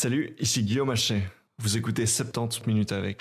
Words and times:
Salut, 0.00 0.36
ici 0.38 0.62
Guillaume 0.62 0.90
Hachet. 0.90 1.24
Vous 1.58 1.76
écoutez 1.76 2.06
70 2.06 2.68
minutes 2.68 2.92
avec. 2.92 3.20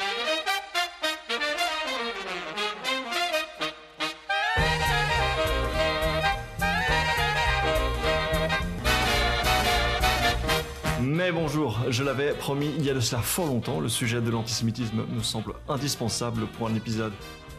Mais 11.01 11.31
bonjour, 11.31 11.79
je 11.89 12.03
l'avais 12.03 12.33
promis 12.35 12.69
il 12.77 12.85
y 12.85 12.91
a 12.91 12.93
de 12.93 12.99
cela 12.99 13.23
fort 13.23 13.47
longtemps, 13.47 13.79
le 13.79 13.89
sujet 13.89 14.21
de 14.21 14.29
l'antisémitisme 14.29 15.03
me 15.11 15.23
semble 15.23 15.53
indispensable 15.67 16.45
pour 16.45 16.67
un 16.67 16.75
épisode 16.75 17.13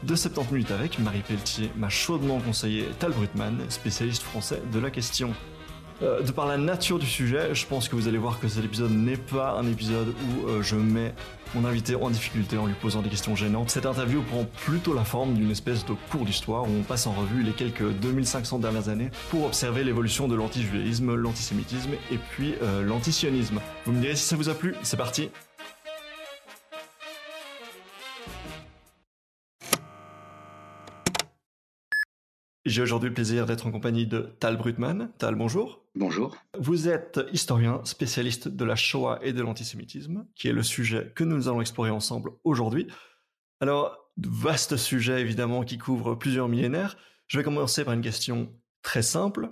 de 0.04 0.14
70 0.14 0.52
minutes 0.52 0.70
avec. 0.70 1.00
Marie 1.00 1.22
Pelletier 1.26 1.72
m'a 1.76 1.88
chaudement 1.88 2.38
conseillé 2.38 2.84
Tal 3.00 3.10
Brutman, 3.10 3.68
spécialiste 3.68 4.22
français 4.22 4.62
de 4.72 4.78
la 4.78 4.92
question. 4.92 5.34
Euh, 6.02 6.22
de 6.22 6.30
par 6.30 6.46
la 6.46 6.56
nature 6.56 6.98
du 6.98 7.06
sujet, 7.06 7.54
je 7.54 7.66
pense 7.66 7.88
que 7.88 7.96
vous 7.96 8.06
allez 8.06 8.18
voir 8.18 8.38
que 8.38 8.46
cet 8.46 8.64
épisode 8.64 8.92
n'est 8.92 9.16
pas 9.16 9.52
un 9.58 9.66
épisode 9.66 10.08
où 10.08 10.48
euh, 10.48 10.62
je 10.62 10.76
mets 10.76 11.12
mon 11.54 11.64
invité 11.64 11.96
en 11.96 12.10
difficulté 12.10 12.56
en 12.56 12.66
lui 12.66 12.74
posant 12.74 13.02
des 13.02 13.08
questions 13.08 13.34
gênantes. 13.34 13.70
Cette 13.70 13.86
interview 13.86 14.22
prend 14.22 14.44
plutôt 14.44 14.94
la 14.94 15.04
forme 15.04 15.34
d'une 15.34 15.50
espèce 15.50 15.84
de 15.84 15.94
cours 16.10 16.24
d'histoire 16.24 16.64
où 16.64 16.70
on 16.78 16.82
passe 16.82 17.06
en 17.06 17.12
revue 17.12 17.42
les 17.42 17.52
quelques 17.52 17.90
2500 18.00 18.58
dernières 18.58 18.88
années 18.88 19.10
pour 19.30 19.44
observer 19.44 19.82
l'évolution 19.82 20.28
de 20.28 20.36
l'antijudaïsme, 20.36 21.14
l'antisémitisme 21.14 21.92
et 22.12 22.18
puis 22.30 22.54
euh, 22.62 22.82
l'antisionisme. 22.84 23.60
Vous 23.84 23.92
me 23.92 24.00
direz 24.00 24.14
si 24.14 24.24
ça 24.24 24.36
vous 24.36 24.48
a 24.48 24.54
plu, 24.54 24.74
c'est 24.82 24.96
parti 24.96 25.30
J'ai 32.68 32.82
aujourd'hui 32.82 33.08
le 33.08 33.14
plaisir 33.14 33.46
d'être 33.46 33.66
en 33.66 33.70
compagnie 33.70 34.06
de 34.06 34.36
Tal 34.40 34.58
Brutman. 34.58 35.10
Tal, 35.16 35.36
bonjour. 35.36 35.86
Bonjour. 35.94 36.36
Vous 36.58 36.86
êtes 36.86 37.18
historien, 37.32 37.80
spécialiste 37.84 38.46
de 38.46 38.64
la 38.66 38.76
Shoah 38.76 39.18
et 39.22 39.32
de 39.32 39.40
l'antisémitisme, 39.40 40.26
qui 40.34 40.48
est 40.48 40.52
le 40.52 40.62
sujet 40.62 41.10
que 41.14 41.24
nous 41.24 41.48
allons 41.48 41.62
explorer 41.62 41.88
ensemble 41.88 42.32
aujourd'hui. 42.44 42.86
Alors, 43.62 43.96
vaste 44.18 44.76
sujet 44.76 45.22
évidemment 45.22 45.64
qui 45.64 45.78
couvre 45.78 46.14
plusieurs 46.14 46.46
millénaires. 46.48 46.98
Je 47.26 47.38
vais 47.38 47.44
commencer 47.44 47.86
par 47.86 47.94
une 47.94 48.02
question 48.02 48.52
très 48.82 49.02
simple. 49.02 49.48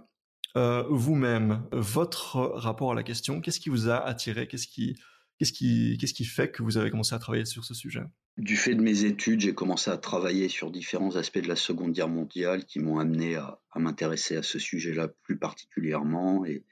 Euh, 0.59 0.85
vous-même, 0.91 1.67
votre 1.73 2.37
rapport 2.37 2.93
à 2.93 2.95
la 2.95 3.03
question, 3.03 3.41
qu'est-ce 3.41 3.61
qui 3.61 3.71
vous 3.71 3.89
a 3.89 3.97
attiré 3.97 4.47
Qu'est-ce 4.47 4.69
qui, 4.69 4.95
qu'est-ce 5.39 5.53
qui, 5.53 5.97
qu'est-ce 5.99 6.15
qui 6.15 6.25
fait 6.25 6.51
que 6.51 6.63
vous 6.63 6.79
avez 6.79 6.91
commencé 6.91 7.15
à 7.15 7.19
travailler 7.19 7.45
sur 7.45 7.65
ce 7.65 7.75
sujet? 7.75 8.03
Du 8.37 8.57
fait 8.57 8.75
de 8.75 8.83
mes 8.83 9.05
études, 9.05 9.41
j'ai 9.41 9.55
commencé 9.55 9.91
à 9.91 9.97
travailler 9.97 10.49
sur 10.49 10.71
différents 10.71 11.17
aspects 11.17 11.39
de 11.39 11.49
la 11.49 11.57
Seconde 11.57 11.93
Guerre 11.93 12.09
mondiale 12.09 12.65
qui 12.65 12.81
m'ont 12.81 12.99
amené 12.99 13.37
à, 13.37 13.59
m'intéresser 13.77 14.37
à 14.37 14.43
ce 14.43 14.59
sujet-là 14.59 15.09
plus 15.23 15.39
particulièrement. 15.39 16.45
Et, 16.45 16.65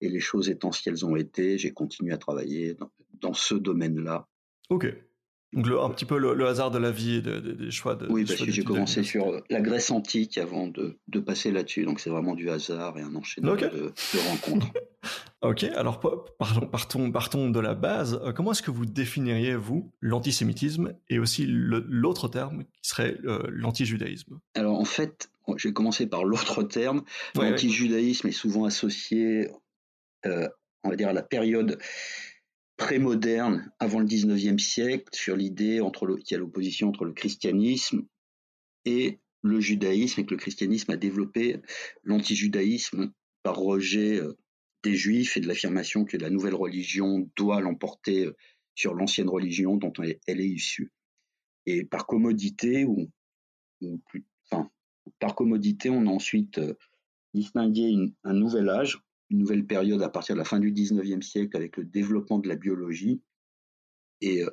les 0.00 0.20
choses 0.20 0.48
étant 0.48 0.70
ce 0.70 0.80
qu'elles 0.80 1.04
ont 1.04 1.16
été, 1.16 1.58
j'ai 1.58 1.72
continué 1.72 2.12
à 2.12 2.18
travailler 2.18 2.76
dans 3.20 3.34
ce 3.34 3.56
domaine-là. 3.56 4.28
Ok. 4.70 4.86
Donc 5.54 5.66
un 5.66 5.88
petit 5.90 6.04
peu 6.04 6.18
le, 6.18 6.46
hasard 6.46 6.70
de 6.70 6.78
la 6.78 6.90
vie 6.90 7.16
et 7.16 7.22
des 7.22 7.70
choix 7.70 7.94
de. 7.94 8.06
Oui, 8.10 8.24
parce 8.26 8.40
que 8.40 8.50
j'ai 8.50 8.64
commencé 8.64 9.02
sur 9.02 9.30
euh, 9.30 9.40
la 9.48 9.62
Grèce 9.62 9.90
antique 9.90 10.36
avant 10.36 10.66
de, 10.66 10.98
passer 11.20 11.50
là-dessus. 11.50 11.84
Donc 11.84 12.00
c'est 12.00 12.10
vraiment 12.10 12.34
du 12.34 12.50
hasard 12.50 12.98
et 12.98 13.02
un 13.02 13.14
enchaînement 13.14 13.54
de, 13.54 13.92
rencontres. 14.28 14.66
ok, 15.42 15.64
alors 15.64 16.00
partons, 16.38 16.66
partons, 16.66 17.10
partons 17.10 17.50
de 17.50 17.60
la 17.60 17.74
base. 17.74 18.20
Euh, 18.24 18.32
comment 18.32 18.52
est-ce 18.52 18.62
que 18.62 18.70
vous 18.70 18.84
définiriez, 18.84 19.54
vous, 19.54 19.90
l'antisémitisme 20.02 20.94
et 21.08 21.18
aussi 21.18 21.46
l'autre 21.46 22.28
terme 22.28 22.64
qui 22.64 22.88
serait 22.90 23.16
euh, 23.24 23.42
l'antijudaïsme? 23.48 24.40
Alors 24.54 24.78
en 24.78 24.84
fait, 24.84 25.30
j'ai 25.56 25.72
commencé 25.72 26.06
par 26.06 26.24
l'autre 26.24 26.62
terme. 26.62 27.04
L'antijudaïsme 27.36 28.28
est 28.28 28.32
souvent 28.32 28.64
associé, 28.64 29.48
on 30.24 30.90
va 30.90 30.96
dire, 30.96 31.08
à 31.08 31.14
la 31.14 31.22
période 31.22 31.78
pré-moderne, 32.78 33.70
avant 33.80 33.98
le 33.98 34.06
19e 34.06 34.58
siècle, 34.58 35.04
sur 35.12 35.36
l'idée 35.36 35.82
qu'il 35.98 36.30
y 36.30 36.34
a 36.34 36.38
l'opposition 36.38 36.88
entre 36.88 37.04
le 37.04 37.12
christianisme 37.12 38.06
et 38.84 39.18
le 39.42 39.60
judaïsme, 39.60 40.20
et 40.20 40.24
que 40.24 40.30
le 40.30 40.38
christianisme 40.38 40.92
a 40.92 40.96
développé 40.96 41.60
l'antijudaïsme 42.04 43.12
par 43.42 43.56
rejet 43.56 44.20
euh, 44.20 44.38
des 44.84 44.94
juifs 44.94 45.36
et 45.36 45.40
de 45.40 45.48
l'affirmation 45.48 46.04
que 46.04 46.16
la 46.16 46.30
nouvelle 46.30 46.54
religion 46.54 47.28
doit 47.36 47.60
l'emporter 47.60 48.26
euh, 48.26 48.36
sur 48.74 48.94
l'ancienne 48.94 49.28
religion 49.28 49.76
dont 49.76 49.92
elle 50.26 50.40
est 50.40 50.48
issue. 50.48 50.92
Et 51.66 51.84
par 51.84 52.06
commodité, 52.06 52.84
ou, 52.84 53.10
enfin, 54.50 54.70
par 55.18 55.34
commodité, 55.34 55.90
on 55.90 56.06
a 56.06 56.10
ensuite 56.10 56.58
euh, 56.58 56.74
distingué 57.34 57.92
un 58.22 58.34
nouvel 58.34 58.68
âge 58.68 59.00
une 59.30 59.38
nouvelle 59.38 59.66
période 59.66 60.02
à 60.02 60.08
partir 60.08 60.34
de 60.34 60.38
la 60.38 60.44
fin 60.44 60.58
du 60.58 60.72
19e 60.72 61.22
siècle 61.22 61.56
avec 61.56 61.76
le 61.76 61.84
développement 61.84 62.38
de 62.38 62.48
la 62.48 62.56
biologie 62.56 63.20
et 64.20 64.42
euh, 64.42 64.50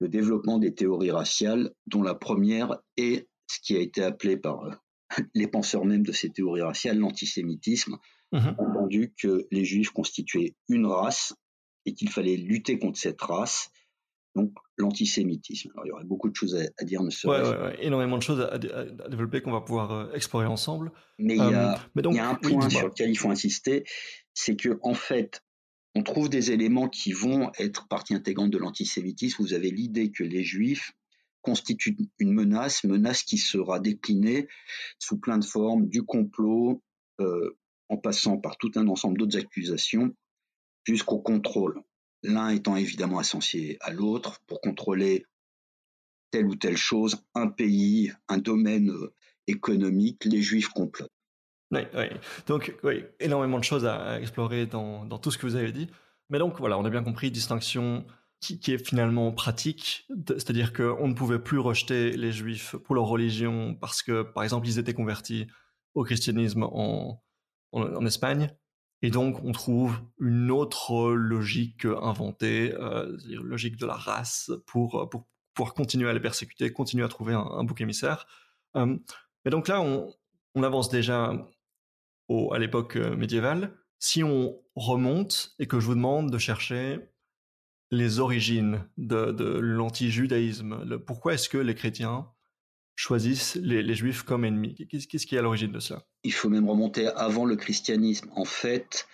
le 0.00 0.08
développement 0.08 0.58
des 0.58 0.74
théories 0.74 1.10
raciales, 1.10 1.72
dont 1.86 2.02
la 2.02 2.14
première 2.14 2.78
est 2.96 3.28
ce 3.46 3.60
qui 3.60 3.76
a 3.76 3.80
été 3.80 4.02
appelé 4.02 4.36
par 4.36 4.64
euh, 4.64 4.72
les 5.34 5.46
penseurs 5.46 5.84
même 5.84 6.04
de 6.04 6.12
ces 6.12 6.30
théories 6.30 6.62
raciales, 6.62 6.98
l'antisémitisme, 6.98 7.96
mmh 8.32 8.38
entendu 8.58 9.14
que 9.16 9.46
les 9.52 9.64
juifs 9.64 9.90
constituaient 9.90 10.56
une 10.68 10.86
race 10.86 11.32
et 11.84 11.94
qu'il 11.94 12.10
fallait 12.10 12.36
lutter 12.36 12.78
contre 12.78 12.98
cette 12.98 13.22
race 13.22 13.70
donc 14.36 14.52
l'antisémitisme. 14.76 15.70
Alors 15.72 15.86
il 15.86 15.88
y 15.88 15.92
aurait 15.92 16.04
beaucoup 16.04 16.28
de 16.28 16.36
choses 16.36 16.54
à, 16.54 16.84
dire, 16.84 17.02
ne 17.02 17.10
serait 17.10 17.76
énormément 17.80 18.18
de 18.18 18.22
choses 18.22 18.40
à, 18.40 18.58
développer 19.08 19.40
qu'on 19.40 19.50
va 19.50 19.62
pouvoir 19.62 19.90
euh, 19.90 20.12
explorer 20.12 20.46
ensemble. 20.46 20.92
Mais 21.18 21.34
il 21.34 21.38
y 21.38 21.54
a, 21.54 21.74
euh, 21.74 22.20
un 22.20 22.34
point 22.34 22.68
sur 22.68 22.88
lequel 22.88 23.10
il 23.10 23.16
faut 23.16 23.30
insister, 23.30 23.84
c'est 24.34 24.54
que 24.54 24.78
en 24.82 24.94
fait, 24.94 25.42
on 25.94 26.02
trouve 26.02 26.28
des 26.28 26.52
éléments 26.52 26.88
qui 26.88 27.12
vont 27.12 27.50
être 27.58 27.88
partie 27.88 28.14
intégrante 28.14 28.50
de 28.50 28.58
l'antisémitisme. 28.58 29.42
Vous 29.42 29.54
avez 29.54 29.70
l'idée 29.70 30.12
que 30.12 30.22
les 30.22 30.44
juifs 30.44 30.92
constituent 31.40 31.96
une 32.18 32.32
menace, 32.32 32.84
menace 32.84 33.22
qui 33.22 33.38
sera 33.38 33.80
déclinée 33.80 34.48
sous 34.98 35.18
plein 35.18 35.38
de 35.38 35.44
formes, 35.44 35.88
du 35.88 36.02
complot, 36.02 36.82
euh, 37.20 37.56
en 37.88 37.96
passant 37.96 38.36
par 38.36 38.58
tout 38.58 38.72
un 38.74 38.86
ensemble 38.88 39.16
d'autres 39.16 39.38
accusations, 39.38 40.14
jusqu'au 40.84 41.20
contrôle 41.20 41.82
l'un 42.26 42.50
étant 42.50 42.76
évidemment 42.76 43.18
associé 43.18 43.78
à 43.80 43.92
l'autre 43.92 44.40
pour 44.46 44.60
contrôler 44.60 45.24
telle 46.30 46.46
ou 46.46 46.56
telle 46.56 46.76
chose, 46.76 47.24
un 47.34 47.48
pays, 47.48 48.12
un 48.28 48.38
domaine 48.38 48.90
euh, 48.90 49.14
économique, 49.46 50.24
les 50.24 50.42
juifs 50.42 50.68
complotent. 50.68 51.12
Oui. 51.72 51.80
Donc, 52.46 52.76
oui, 52.84 53.04
énormément 53.20 53.58
de 53.58 53.64
choses 53.64 53.86
à 53.86 54.20
explorer 54.20 54.66
dans, 54.66 55.06
tout 55.18 55.30
ce 55.30 55.38
que 55.38 55.46
vous 55.46 55.56
avez 55.56 55.72
dit. 55.72 55.88
Mais 56.30 56.38
donc, 56.38 56.58
voilà, 56.58 56.78
on 56.78 56.84
a 56.84 56.90
bien 56.90 57.02
compris, 57.02 57.30
distinction 57.30 58.04
qui, 58.40 58.60
est 58.72 58.84
finalement 58.84 59.32
pratique, 59.32 60.06
c'est-à-dire 60.28 60.72
qu'on 60.72 61.08
ne 61.08 61.14
pouvait 61.14 61.38
plus 61.38 61.58
rejeter 61.58 62.12
les 62.12 62.30
juifs 62.30 62.76
pour 62.76 62.94
leur 62.94 63.06
religion 63.06 63.74
parce 63.74 64.02
que, 64.02 64.22
par 64.22 64.44
exemple, 64.44 64.68
ils 64.68 64.78
étaient 64.78 64.94
convertis 64.94 65.46
au 65.94 66.04
christianisme 66.04 66.62
en 66.62 67.20
Espagne, 68.06 68.50
et 69.02 69.10
donc, 69.10 69.42
on 69.44 69.52
trouve 69.52 70.00
une 70.20 70.50
autre 70.50 71.12
logique 71.12 71.84
inventée, 71.84 72.74
euh, 72.74 73.16
logique 73.42 73.76
de 73.76 73.86
la 73.86 73.94
race, 73.94 74.50
pour, 74.66 75.02
euh, 75.02 75.06
pour 75.06 75.26
pouvoir 75.54 75.74
continuer 75.74 76.08
à 76.08 76.12
les 76.12 76.20
persécuter, 76.20 76.72
continuer 76.72 77.04
à 77.04 77.08
trouver 77.08 77.34
un, 77.34 77.64
bouc 77.64 77.80
émissaire. 77.80 78.26
Euh, 78.76 78.96
mais 79.44 79.50
donc 79.50 79.68
là, 79.68 79.80
on, 79.82 80.14
avance 80.62 80.88
déjà 80.88 81.46
au, 82.28 82.52
à 82.54 82.58
l'époque 82.58 82.96
médiévale. 82.96 83.76
Si 83.98 84.24
on 84.24 84.58
remonte 84.74 85.54
et 85.58 85.66
que 85.66 85.78
je 85.78 85.86
vous 85.86 85.94
demande 85.94 86.30
de 86.30 86.38
chercher 86.38 86.98
les 87.90 88.18
origines 88.18 88.88
de, 88.96 89.32
de 89.32 89.58
l'anti-judaïsme, 89.58 90.98
pourquoi 91.00 91.34
est-ce 91.34 91.50
que 91.50 91.58
les 91.58 91.74
chrétiens 91.74 92.26
choisissent 92.96 93.56
les, 93.56 93.94
juifs 93.94 94.22
comme 94.22 94.44
ennemis. 94.44 94.74
Qu'est-ce 94.88 95.26
qui 95.26 95.36
est 95.36 95.38
à 95.38 95.42
l'origine 95.42 95.70
de 95.70 95.80
ça 95.80 96.06
Il 96.24 96.32
faut 96.32 96.48
même 96.48 96.68
remonter 96.68 97.06
avant 97.08 97.44
le 97.44 97.54
christianisme. 97.54 98.30
En 98.34 98.46
fait, 98.46 99.06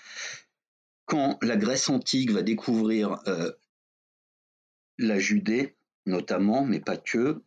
quand 1.06 1.36
la 1.42 1.56
Grèce 1.56 1.90
antique 1.90 2.30
va 2.30 2.42
découvrir 2.42 3.18
euh, 3.26 3.50
la 4.98 5.18
Judée, 5.18 5.76
notamment, 6.06 6.64
mais 6.64 6.80
pas 6.80 6.96
que, 6.96 7.42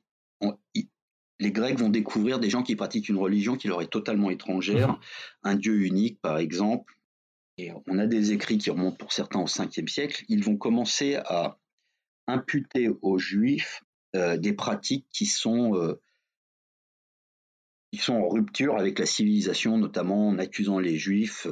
les 1.39 1.51
Grecs 1.51 1.77
vont 1.77 1.89
découvrir 1.89 2.39
des 2.39 2.49
gens 2.49 2.63
qui 2.63 2.75
pratiquent 2.75 3.09
une 3.09 3.17
religion 3.17 3.57
qui 3.57 3.67
leur 3.67 3.81
est 3.81 3.91
totalement 3.91 4.29
étrangère, 4.29 4.89
mhm. 4.89 4.99
un 5.43 5.55
dieu 5.55 5.85
unique 5.85 6.21
par 6.21 6.37
exemple. 6.37 6.93
Et 7.57 7.71
on 7.87 7.99
a 7.99 8.07
des 8.07 8.33
écrits 8.33 8.57
qui 8.57 8.69
remontent 8.69 8.97
pour 8.97 9.13
certains 9.13 9.39
au 9.39 9.45
5e 9.45 9.87
siècle. 9.87 10.25
Ils 10.27 10.43
vont 10.43 10.57
commencer 10.57 11.15
à 11.15 11.57
imputer 12.27 12.89
aux 13.01 13.17
Juifs 13.17 13.83
euh, 14.15 14.37
des 14.37 14.53
pratiques 14.53 15.07
qui 15.09 15.25
sont 15.25 15.75
euh, 15.75 16.01
ils 17.95 18.01
sont 18.01 18.15
en 18.15 18.27
rupture 18.27 18.77
avec 18.77 18.99
la 18.99 19.05
civilisation, 19.05 19.77
notamment 19.77 20.27
en 20.27 20.37
accusant 20.37 20.79
les 20.79 20.97
Juifs 20.97 21.47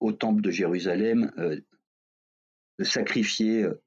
au 0.00 0.12
temple 0.12 0.42
de 0.42 0.50
Jérusalem 0.50 1.32
euh, 1.38 1.58
de 2.78 2.84
sacrifier 2.84 3.62
euh, 3.62 3.82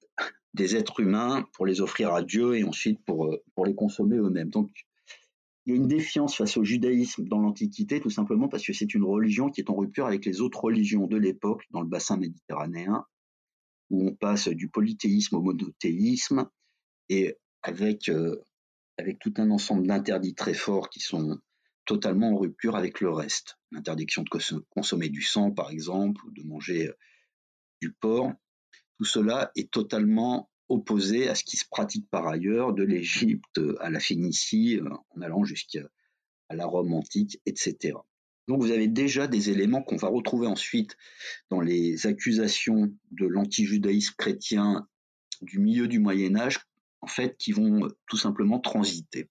des 0.55 0.75
êtres 0.75 1.01
humains 1.01 1.47
pour 1.53 1.67
les 1.67 1.81
offrir 1.81 2.11
à 2.15 2.23
Dieu 2.23 2.55
et 2.55 2.63
ensuite 2.63 3.05
pour, 3.05 3.27
euh, 3.27 3.43
pour 3.53 3.67
les 3.67 3.75
consommer 3.75 4.17
eux-mêmes. 4.17 4.49
Donc 4.49 4.71
il 5.65 5.73
y 5.73 5.73
a 5.73 5.75
une 5.75 5.87
défiance 5.87 6.35
face 6.35 6.57
au 6.57 6.63
judaïsme 6.63 7.25
dans 7.25 7.39
l'Antiquité, 7.39 8.01
tout 8.01 8.09
simplement 8.09 8.47
parce 8.47 8.65
que 8.65 8.73
c'est 8.73 8.95
une 8.95 9.03
religion 9.03 9.51
qui 9.51 9.61
est 9.61 9.69
en 9.69 9.75
rupture 9.75 10.07
avec 10.07 10.25
les 10.25 10.41
autres 10.41 10.63
religions 10.63 11.05
de 11.05 11.17
l'époque 11.17 11.65
dans 11.69 11.81
le 11.81 11.87
bassin 11.87 12.17
méditerranéen. 12.17 13.05
où 13.91 14.07
on 14.07 14.15
passe 14.15 14.47
du 14.47 14.69
polythéisme 14.69 15.35
au 15.35 15.41
monothéisme, 15.41 16.49
et 17.09 17.37
avec, 17.61 18.09
euh, 18.09 18.43
avec 18.97 19.19
tout 19.19 19.35
un 19.37 19.51
ensemble 19.51 19.85
d'interdits 19.85 20.33
très 20.33 20.55
forts 20.55 20.89
qui 20.89 20.99
sont 20.99 21.39
totalement 21.85 22.31
en 22.31 22.37
rupture 22.37 22.75
avec 22.75 23.01
le 23.01 23.11
reste. 23.11 23.57
L'interdiction 23.71 24.23
de 24.23 24.59
consommer 24.69 25.09
du 25.09 25.21
sang, 25.21 25.51
par 25.51 25.71
exemple, 25.71 26.25
ou 26.25 26.31
de 26.31 26.43
manger 26.43 26.87
euh, 26.87 26.97
du 27.81 27.91
porc. 27.91 28.33
Tout 28.97 29.05
cela 29.05 29.51
est 29.55 29.71
totalement 29.71 30.49
opposé 30.69 31.29
à 31.29 31.35
ce 31.35 31.43
qui 31.43 31.57
se 31.57 31.65
pratique 31.69 32.09
par 32.09 32.27
ailleurs, 32.27 32.73
de 32.73 32.83
l'Égypte 32.83 33.59
à 33.79 33.89
la 33.89 33.99
Phénicie, 33.99 34.77
euh, 34.77 34.89
en 35.15 35.21
allant 35.21 35.43
jusqu'à 35.43 35.87
la 36.49 36.65
Rome 36.65 36.93
antique, 36.93 37.39
etc. 37.45 37.93
Donc 38.47 38.61
vous 38.61 38.71
avez 38.71 38.87
déjà 38.87 39.27
des 39.27 39.49
éléments 39.49 39.81
qu'on 39.81 39.95
va 39.95 40.07
retrouver 40.07 40.47
ensuite 40.47 40.95
dans 41.49 41.61
les 41.61 42.05
accusations 42.05 42.93
de 43.11 43.25
l'antijudaïsme 43.25 44.13
chrétien 44.17 44.87
du 45.41 45.59
milieu 45.59 45.87
du 45.87 45.99
Moyen 45.99 46.35
Âge, 46.35 46.59
en 47.01 47.07
fait, 47.07 47.37
qui 47.37 47.51
vont 47.51 47.87
tout 48.07 48.17
simplement 48.17 48.59
transiter. 48.59 49.29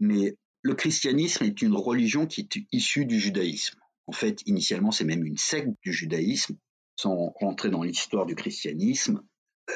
Mais 0.00 0.36
le 0.66 0.74
christianisme 0.74 1.44
est 1.44 1.62
une 1.62 1.76
religion 1.76 2.26
qui 2.26 2.40
est 2.40 2.66
issue 2.72 3.06
du 3.06 3.20
judaïsme. 3.20 3.78
En 4.08 4.12
fait, 4.12 4.42
initialement, 4.46 4.90
c'est 4.90 5.04
même 5.04 5.24
une 5.24 5.36
secte 5.36 5.70
du 5.80 5.92
judaïsme. 5.92 6.56
Sans 6.96 7.32
rentrer 7.36 7.70
dans 7.70 7.84
l'histoire 7.84 8.26
du 8.26 8.34
christianisme, 8.34 9.22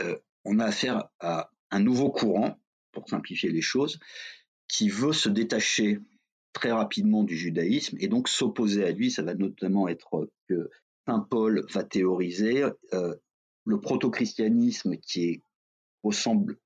euh, 0.00 0.18
on 0.44 0.58
a 0.58 0.64
affaire 0.64 1.08
à 1.20 1.50
un 1.70 1.78
nouveau 1.78 2.10
courant, 2.10 2.58
pour 2.90 3.08
simplifier 3.08 3.52
les 3.52 3.60
choses, 3.60 4.00
qui 4.66 4.88
veut 4.88 5.12
se 5.12 5.28
détacher 5.28 6.00
très 6.52 6.72
rapidement 6.72 7.22
du 7.22 7.36
judaïsme 7.36 7.96
et 8.00 8.08
donc 8.08 8.28
s'opposer 8.28 8.84
à 8.84 8.90
lui. 8.90 9.12
Ça 9.12 9.22
va 9.22 9.34
notamment 9.34 9.86
être 9.86 10.28
que 10.48 10.70
Saint 11.06 11.20
Paul 11.20 11.66
va 11.72 11.84
théoriser 11.84 12.64
euh, 12.94 13.14
le 13.64 13.80
proto-christianisme 13.80 14.96
qui 14.96 15.44
ressemble 16.02 16.58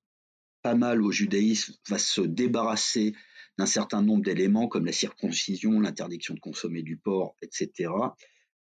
pas 0.62 0.74
mal 0.74 1.02
au 1.02 1.10
judaïsme 1.10 1.74
va 1.90 1.98
se 1.98 2.22
débarrasser 2.22 3.14
d'un 3.58 3.66
certain 3.66 4.02
nombre 4.02 4.24
d'éléments 4.24 4.68
comme 4.68 4.86
la 4.86 4.92
circoncision, 4.92 5.80
l'interdiction 5.80 6.34
de 6.34 6.40
consommer 6.40 6.82
du 6.82 6.96
porc, 6.96 7.36
etc. 7.42 7.90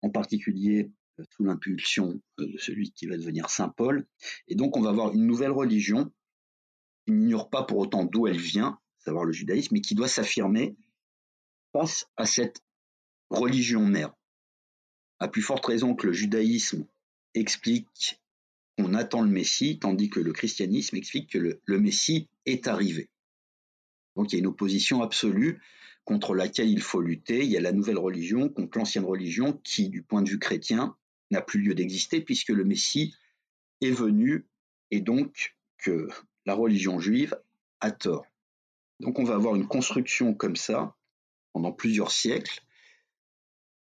En 0.01 0.09
particulier 0.09 0.91
euh, 1.19 1.23
sous 1.35 1.43
l'impulsion 1.43 2.21
euh, 2.39 2.47
de 2.47 2.57
celui 2.57 2.91
qui 2.91 3.07
va 3.07 3.17
devenir 3.17 3.49
Saint 3.49 3.69
Paul. 3.69 4.05
Et 4.47 4.55
donc 4.55 4.77
on 4.77 4.81
va 4.81 4.89
avoir 4.89 5.13
une 5.13 5.25
nouvelle 5.25 5.51
religion 5.51 6.11
qui 7.05 7.13
n'ignore 7.13 7.49
pas 7.49 7.63
pour 7.63 7.77
autant 7.77 8.05
d'où 8.05 8.27
elle 8.27 8.39
vient, 8.39 8.79
savoir 8.99 9.25
le 9.25 9.31
judaïsme, 9.31 9.75
mais 9.75 9.81
qui 9.81 9.95
doit 9.95 10.07
s'affirmer 10.07 10.75
face 11.73 12.07
à 12.17 12.25
cette 12.25 12.61
religion 13.29 13.85
mère. 13.85 14.13
À 15.19 15.27
plus 15.27 15.41
forte 15.41 15.65
raison 15.65 15.95
que 15.95 16.07
le 16.07 16.13
judaïsme 16.13 16.85
explique 17.33 18.19
qu'on 18.77 18.93
attend 18.93 19.21
le 19.21 19.29
Messie, 19.29 19.79
tandis 19.79 20.09
que 20.09 20.19
le 20.19 20.33
christianisme 20.33 20.95
explique 20.95 21.31
que 21.31 21.59
le, 21.63 21.79
Messie 21.79 22.27
est 22.45 22.67
arrivé. 22.67 23.09
Donc 24.15 24.31
il 24.31 24.35
y 24.35 24.37
a 24.37 24.39
une 24.39 24.47
opposition 24.47 25.01
absolue 25.01 25.61
contre 26.05 26.33
laquelle 26.33 26.69
il 26.69 26.81
faut 26.81 27.01
lutter. 27.01 27.43
Il 27.43 27.51
y 27.51 27.57
a 27.57 27.61
la 27.61 27.71
nouvelle 27.71 27.99
religion 27.99 28.49
contre 28.49 28.77
l'ancienne 28.77 29.05
religion 29.05 29.59
qui, 29.63 29.89
du 29.89 30.01
point 30.03 30.21
de 30.21 30.29
vue 30.29 30.39
chrétien, 30.39 30.95
n'a 31.29 31.41
plus 31.41 31.61
lieu 31.61 31.75
d'exister 31.75 32.21
puisque 32.21 32.49
le 32.49 32.65
Messie 32.65 33.13
est 33.81 33.91
venu 33.91 34.47
et 34.91 35.01
donc 35.01 35.55
que 35.77 36.07
la 36.45 36.53
religion 36.53 36.99
juive 36.99 37.39
a 37.79 37.91
tort. 37.91 38.25
Donc 38.99 39.19
on 39.19 39.23
va 39.23 39.35
avoir 39.35 39.55
une 39.55 39.67
construction 39.67 40.33
comme 40.33 40.55
ça 40.55 40.95
pendant 41.53 41.71
plusieurs 41.71 42.11
siècles. 42.11 42.61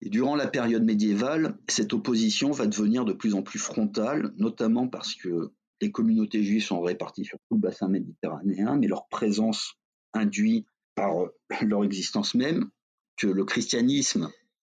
Et 0.01 0.09
durant 0.09 0.35
la 0.35 0.47
période 0.47 0.83
médiévale, 0.83 1.57
cette 1.67 1.93
opposition 1.93 2.51
va 2.51 2.67
devenir 2.67 3.05
de 3.05 3.13
plus 3.13 3.33
en 3.33 3.43
plus 3.43 3.59
frontale, 3.59 4.33
notamment 4.37 4.87
parce 4.87 5.15
que 5.15 5.51
les 5.81 5.91
communautés 5.91 6.43
juives 6.43 6.63
sont 6.63 6.81
réparties 6.81 7.25
sur 7.25 7.37
tout 7.47 7.55
le 7.55 7.61
bassin 7.61 7.87
méditerranéen, 7.87 8.77
mais 8.77 8.87
leur 8.87 9.07
présence 9.07 9.77
induit 10.15 10.65
par 10.95 11.13
leur 11.61 11.83
existence 11.83 12.33
même 12.33 12.69
que 13.17 13.27
le 13.27 13.45
christianisme 13.45 14.31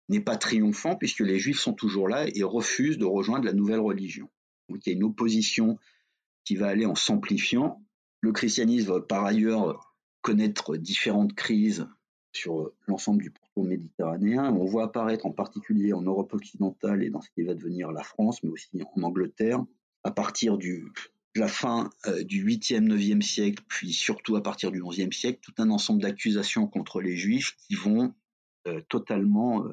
n'est 0.08 0.20
pas 0.20 0.36
triomphant 0.36 0.96
puisque 0.96 1.20
les 1.20 1.38
juifs 1.38 1.60
sont 1.60 1.74
toujours 1.74 2.08
là 2.08 2.26
et 2.34 2.42
refusent 2.42 2.98
de 2.98 3.04
rejoindre 3.04 3.44
la 3.44 3.52
nouvelle 3.52 3.80
religion. 3.80 4.28
Donc 4.68 4.86
il 4.86 4.90
y 4.90 4.92
a 4.92 4.96
une 4.96 5.04
opposition 5.04 5.78
qui 6.44 6.56
va 6.56 6.68
aller 6.68 6.86
en 6.86 6.94
s'amplifiant. 6.94 7.82
Le 8.20 8.32
christianisme 8.32 8.92
va 8.92 9.00
par 9.00 9.24
ailleurs 9.24 9.94
connaître 10.22 10.76
différentes 10.76 11.34
crises 11.34 11.86
sur 12.32 12.72
l'ensemble 12.86 13.22
du 13.22 13.30
pourtour 13.30 13.64
méditerranéen. 13.64 14.52
On 14.54 14.64
voit 14.64 14.84
apparaître 14.84 15.26
en 15.26 15.32
particulier 15.32 15.92
en 15.92 16.02
Europe 16.02 16.32
occidentale 16.32 17.02
et 17.02 17.10
dans 17.10 17.20
ce 17.20 17.30
qui 17.30 17.42
va 17.42 17.54
devenir 17.54 17.92
la 17.92 18.02
France, 18.02 18.42
mais 18.42 18.50
aussi 18.50 18.68
en 18.94 19.02
Angleterre, 19.02 19.62
à 20.04 20.10
partir 20.10 20.56
de 20.56 20.82
la 21.34 21.48
fin 21.48 21.90
euh, 22.06 22.24
du 22.24 22.44
8e, 22.44 22.86
9e 22.86 23.22
siècle, 23.22 23.62
puis 23.68 23.92
surtout 23.92 24.36
à 24.36 24.42
partir 24.42 24.70
du 24.70 24.82
11e 24.82 25.12
siècle, 25.12 25.40
tout 25.42 25.54
un 25.58 25.70
ensemble 25.70 26.02
d'accusations 26.02 26.66
contre 26.66 27.00
les 27.00 27.16
juifs 27.16 27.56
qui 27.66 27.74
vont 27.74 28.14
euh, 28.66 28.80
totalement 28.88 29.64
euh, 29.64 29.72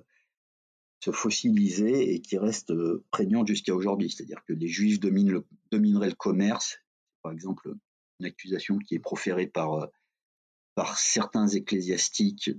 se 1.02 1.12
fossiliser 1.12 2.14
et 2.14 2.22
qui 2.22 2.38
restent 2.38 2.74
prégnantes 3.12 3.48
jusqu'à 3.48 3.74
aujourd'hui. 3.74 4.10
C'est-à-dire 4.10 4.44
que 4.46 4.54
les 4.54 4.68
juifs 4.68 5.00
domineraient 5.00 6.10
le 6.10 6.16
commerce. 6.16 6.78
Par 7.22 7.32
exemple, 7.32 7.74
une 8.20 8.26
accusation 8.26 8.78
qui 8.80 8.96
est 8.96 9.00
proférée 9.00 9.48
par 9.48 9.88
par 10.76 10.98
certains 10.98 11.48
ecclésiastiques 11.48 12.52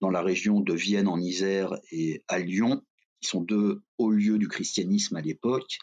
dans 0.00 0.10
la 0.10 0.22
région 0.22 0.60
de 0.60 0.74
Vienne 0.74 1.08
en 1.08 1.18
Isère 1.18 1.78
et 1.92 2.24
à 2.28 2.38
Lyon, 2.38 2.82
qui 3.20 3.28
sont 3.28 3.40
deux 3.40 3.82
hauts 3.98 4.10
lieux 4.10 4.38
du 4.38 4.48
christianisme 4.48 5.16
à 5.16 5.20
l'époque, 5.20 5.78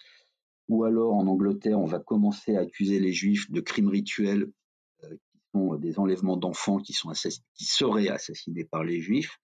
ou 0.68 0.84
alors 0.84 1.14
en 1.14 1.28
Angleterre, 1.28 1.80
on 1.80 1.86
va 1.86 2.00
commencer 2.00 2.56
à 2.56 2.62
accuser 2.62 3.00
les 3.00 3.14
juifs 3.14 3.50
de 3.52 3.62
crimes 3.62 3.88
rituels 3.88 4.52
euh, 5.04 5.16
qui 5.32 5.40
sont 5.54 5.76
des 5.76 6.00
enlèvements 6.00 6.38
d'enfants 6.38 6.78
qui, 6.78 6.94
qui 7.54 7.66
seraient 7.66 8.10
assassinés 8.10 8.66
par 8.66 8.84
les 8.84 9.00
juifs. 9.00 9.40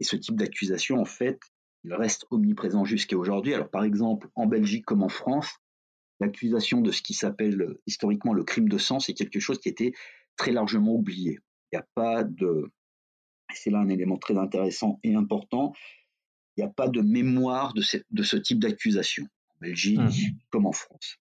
Et 0.00 0.04
ce 0.04 0.16
type 0.16 0.36
d'accusation, 0.36 0.98
en 0.98 1.04
fait, 1.04 1.38
il 1.84 1.94
reste 1.94 2.26
omniprésent 2.30 2.84
jusqu'à 2.84 3.16
aujourd'hui. 3.16 3.54
Alors 3.54 3.70
par 3.70 3.84
exemple, 3.84 4.28
en 4.34 4.46
Belgique 4.46 4.84
comme 4.86 5.02
en 5.02 5.08
France, 5.08 5.50
l'accusation 6.20 6.80
de 6.80 6.90
ce 6.90 7.02
qui 7.02 7.14
s'appelle 7.14 7.76
historiquement 7.86 8.32
le 8.32 8.44
crime 8.44 8.68
de 8.68 8.78
sang, 8.78 9.00
c'est 9.00 9.14
quelque 9.14 9.40
chose 9.40 9.58
qui 9.58 9.68
était 9.68 9.92
très 10.36 10.52
largement 10.52 10.94
oublié. 10.94 11.38
Il 11.72 11.76
n'y 11.76 11.80
a 11.80 11.86
pas 11.94 12.24
de, 12.24 12.70
c'est 13.54 13.70
là 13.70 13.78
un 13.78 13.88
élément 13.88 14.18
très 14.18 14.36
intéressant 14.36 14.98
et 15.02 15.14
important, 15.14 15.72
il 16.56 16.64
n'y 16.64 16.68
a 16.68 16.72
pas 16.72 16.88
de 16.88 17.00
mémoire 17.00 17.72
de 17.74 17.82
ce, 17.82 18.36
type 18.36 18.58
d'accusation 18.58 19.26
Belgique 19.60 19.98
mmh. 19.98 20.36
comme 20.50 20.66
en 20.66 20.72
France. 20.72 21.16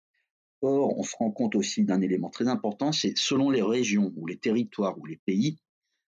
Or, 0.60 0.98
on 0.98 1.02
se 1.02 1.14
rend 1.16 1.30
compte 1.30 1.54
aussi 1.54 1.84
d'un 1.84 2.00
élément 2.00 2.30
très 2.30 2.48
important, 2.48 2.92
c'est 2.92 3.16
selon 3.16 3.50
les 3.50 3.62
régions 3.62 4.12
ou 4.16 4.26
les 4.26 4.38
territoires 4.38 4.98
ou 4.98 5.06
les 5.06 5.20
pays, 5.24 5.58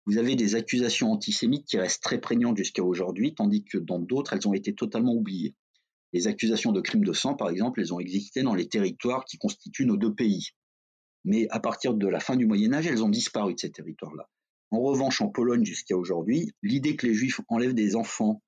vous 0.07 0.19
avez 0.19 0.37
des 0.37 0.55
accusations 0.55 1.11
antisémites 1.13 1.65
qui 1.67 1.79
restent 1.79 2.03
très 2.03 2.21
prégnantes 2.21 2.59
jusqu'à 2.59 2.83
aujourd'hui, 2.83 3.35
tandis 3.35 3.65
que 3.65 3.79
dans 3.79 3.99
d'autres, 3.99 4.35
elles 4.35 4.47
ont 4.47 4.53
été 4.53 4.75
totalement 4.75 5.15
oubliées. 5.15 5.55
Les 6.13 6.27
accusations 6.27 6.73
de 6.73 6.83
crimes 6.83 7.05
de 7.05 7.15
sang, 7.15 7.35
par 7.35 7.49
exemple, 7.49 7.81
elles 7.81 7.95
ont 7.95 8.01
existé 8.01 8.43
dans 8.43 8.55
les 8.55 8.69
territoires 8.69 9.25
qui 9.25 9.39
constituent 9.39 9.87
nos 9.87 9.97
deux 9.97 10.15
pays 10.15 10.51
mais 11.25 11.49
à 11.51 11.59
partir 11.59 11.95
de 11.95 12.07
la 12.07 12.21
fin 12.21 12.37
du 12.37 12.47
Moyen 12.47 12.73
Âge, 12.73 12.87
elles 12.87 13.03
ont 13.03 13.09
disparu 13.09 13.55
de 13.55 13.59
ces 13.59 13.71
territoires-là. 13.71 14.29
En 14.71 14.81
revanche, 14.81 15.21
en 15.21 15.29
Pologne 15.29 15.65
jusqu'à 15.65 15.97
aujourd'hui, 15.97 16.53
l'idée 16.63 16.97
que 16.97 17.07
les 17.07 17.15
Juifs 17.15 17.41
enlèvent 17.49 17.75
des 17.75 17.97
enfants 17.97 18.43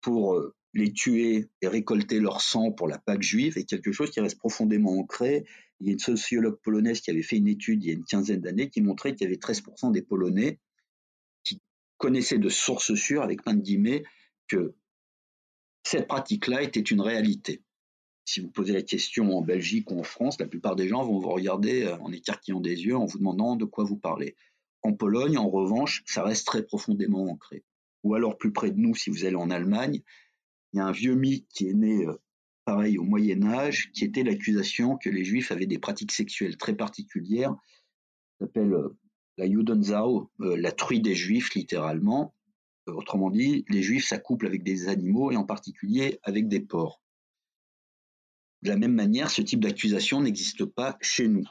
pour 0.00 0.34
euh, 0.34 0.54
les 0.76 0.92
tuer 0.92 1.48
et 1.62 1.68
récolter 1.68 2.20
leur 2.20 2.40
sang 2.40 2.70
pour 2.70 2.88
la 2.88 2.98
Pâque 2.98 3.22
juive 3.22 3.58
est 3.58 3.64
quelque 3.64 3.92
chose 3.92 4.10
qui 4.10 4.20
reste 4.20 4.38
profondément 4.38 4.98
ancré. 4.98 5.44
Il 5.80 5.86
y 5.86 5.90
a 5.90 5.92
une 5.92 5.98
sociologue 5.98 6.60
polonaise 6.62 7.00
qui 7.00 7.10
avait 7.10 7.22
fait 7.22 7.36
une 7.36 7.48
étude 7.48 7.82
il 7.82 7.88
y 7.88 7.90
a 7.90 7.94
une 7.94 8.04
quinzaine 8.04 8.40
d'années 8.40 8.70
qui 8.70 8.80
montrait 8.80 9.14
qu'il 9.14 9.24
y 9.24 9.28
avait 9.28 9.40
13% 9.40 9.92
des 9.92 10.02
Polonais 10.02 10.58
qui 11.44 11.60
connaissaient 11.96 12.38
de 12.38 12.48
sources 12.48 12.94
sûres, 12.94 13.22
avec 13.22 13.42
plein 13.42 13.54
de 13.54 13.62
guillemets, 13.62 14.04
que 14.48 14.74
cette 15.82 16.08
pratique-là 16.08 16.62
était 16.62 16.80
une 16.80 17.00
réalité 17.00 17.62
si 18.26 18.40
vous 18.40 18.50
posez 18.50 18.72
la 18.72 18.82
question 18.82 19.38
en 19.38 19.40
Belgique 19.40 19.90
ou 19.90 20.00
en 20.00 20.02
France, 20.02 20.38
la 20.40 20.48
plupart 20.48 20.76
des 20.76 20.88
gens 20.88 21.04
vont 21.04 21.20
vous 21.20 21.30
regarder 21.30 21.84
euh, 21.84 21.96
en 21.98 22.12
écarquillant 22.12 22.60
des 22.60 22.84
yeux 22.84 22.96
en 22.96 23.06
vous 23.06 23.18
demandant 23.18 23.56
de 23.56 23.64
quoi 23.64 23.84
vous 23.84 23.96
parlez. 23.96 24.36
En 24.82 24.92
Pologne, 24.92 25.38
en 25.38 25.48
revanche, 25.48 26.02
ça 26.06 26.22
reste 26.22 26.46
très 26.46 26.64
profondément 26.64 27.24
ancré. 27.26 27.64
Ou 28.02 28.14
alors 28.14 28.36
plus 28.36 28.52
près 28.52 28.70
de 28.70 28.78
nous, 28.78 28.94
si 28.94 29.10
vous 29.10 29.24
allez 29.24 29.36
en 29.36 29.50
Allemagne, 29.50 30.02
il 30.72 30.78
y 30.78 30.80
a 30.80 30.86
un 30.86 30.92
vieux 30.92 31.14
mythe 31.14 31.46
qui 31.48 31.68
est 31.68 31.74
né 31.74 32.06
euh, 32.06 32.16
pareil 32.64 32.98
au 32.98 33.04
Moyen 33.04 33.42
Âge, 33.44 33.90
qui 33.92 34.04
était 34.04 34.24
l'accusation 34.24 34.96
que 34.96 35.08
les 35.08 35.24
Juifs 35.24 35.52
avaient 35.52 35.66
des 35.66 35.78
pratiques 35.78 36.12
sexuelles 36.12 36.56
très 36.56 36.74
particulières, 36.74 37.54
s'appelle 38.40 38.72
euh, 38.72 38.96
la 39.38 39.46
Judensau, 39.46 40.30
la 40.38 40.72
truie 40.72 41.00
des 41.00 41.14
Juifs 41.14 41.54
littéralement. 41.54 42.34
Autrement 42.86 43.30
dit, 43.30 43.64
les 43.68 43.82
Juifs 43.82 44.06
s'accouplent 44.06 44.46
avec 44.46 44.62
des 44.62 44.88
animaux 44.88 45.30
et 45.30 45.36
en 45.36 45.44
particulier 45.44 46.20
avec 46.22 46.48
des 46.48 46.60
porcs. 46.60 47.02
De 48.62 48.68
la 48.68 48.76
même 48.76 48.94
manière, 48.94 49.30
ce 49.30 49.42
type 49.42 49.60
d'accusation 49.60 50.20
n'existe 50.20 50.64
pas 50.64 50.96
chez 51.00 51.28
nous. 51.28 51.46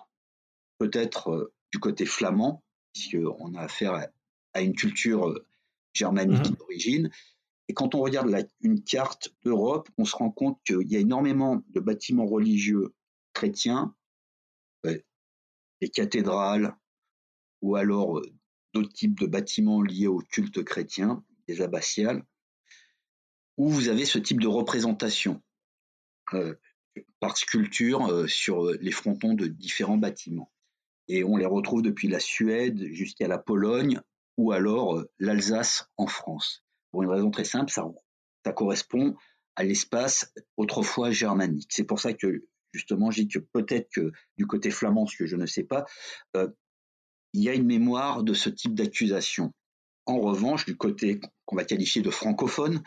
Peut-être 0.78 1.30
euh, 1.30 1.54
du 1.72 1.80
côté 1.80 2.06
flamand, 2.06 2.64
puisqu'on 2.94 3.54
a 3.56 3.62
affaire 3.62 4.10
à, 4.54 4.62
une 4.62 4.76
culture 4.76 5.30
euh, 5.30 5.46
germanique 5.94 6.50
mmh 6.50 6.56
d'origine, 6.56 7.10
Et 7.68 7.74
quand 7.74 7.96
on 7.96 8.02
regarde 8.02 8.32
une 8.62 8.84
carte 8.84 9.34
d'Europe, 9.44 9.90
on 9.98 10.06
se 10.06 10.16
rend 10.16 10.30
compte 10.30 10.60
qu'il 10.64 10.88
y 10.88 10.96
a 10.96 11.00
énormément 11.00 11.64
de 11.70 11.80
bâtiments 11.80 12.26
religieux 12.26 12.94
chrétiens, 13.34 13.96
des 14.84 15.90
cathédrales, 15.90 16.76
ou 17.62 17.76
alors 17.76 18.22
d'autres 18.74 18.94
types 18.94 19.20
de 19.20 19.26
bâtiments 19.26 19.82
liés 19.82 20.08
au 20.08 20.20
culte 20.20 20.64
chrétien, 20.64 21.24
des 21.48 21.62
abbatiales, 21.62 22.24
où 23.58 23.70
vous 23.70 23.90
avez 23.90 24.06
ce 24.06 24.20
type 24.20 24.40
de 24.40 24.48
représentation 24.48 25.42
par 27.20 27.38
sculpture 27.38 28.30
sur 28.30 28.72
les 28.72 28.92
frontons 28.92 29.34
de 29.34 29.48
différents 29.48 29.98
bâtiments. 29.98 30.52
Et 31.08 31.24
on 31.24 31.38
les 31.38 31.46
retrouve 31.46 31.82
depuis 31.82 32.08
la 32.08 32.20
Suède 32.20 32.88
jusqu'à 32.94 33.28
la 33.28 33.38
Pologne 33.38 34.02
ou 34.38 34.52
alors 34.52 35.04
l'Alsace 35.20 35.90
en 35.98 36.08
France. 36.08 36.65
Pour 36.96 37.04
une 37.04 37.10
raison 37.10 37.30
très 37.30 37.44
simple, 37.44 37.70
ça, 37.70 37.84
ça 38.46 38.54
correspond 38.54 39.18
à 39.58 39.66
l'espace 39.66 40.34
autrefois 40.56 41.12
germanique. 41.12 41.68
C'est 41.70 41.84
pour 41.84 42.00
ça 42.00 42.14
que 42.14 42.46
justement, 42.72 43.12
je 43.12 43.24
dis 43.24 43.28
que 43.28 43.40
peut-être 43.40 43.90
que 43.94 44.14
du 44.38 44.48
côté 44.48 44.72
flamand, 44.72 45.06
ce 45.06 45.18
que 45.18 45.25
je 45.25 45.36
ne 45.36 45.46
sais 45.46 45.66
pas, 45.66 45.84
euh, 46.38 46.48
il 47.34 47.44
y 47.44 47.50
a 47.50 47.54
une 47.54 47.66
mémoire 47.66 48.24
de 48.24 48.34
ce 48.34 48.48
type 48.48 48.75
d'accusation. 48.75 49.52
En 50.06 50.22
revanche, 50.22 50.66
du 50.66 50.78
côté 50.78 51.20
qu'on 51.44 51.58
va 51.58 51.66
qualifier 51.66 52.02
de 52.02 52.10
francophone, 52.10 52.82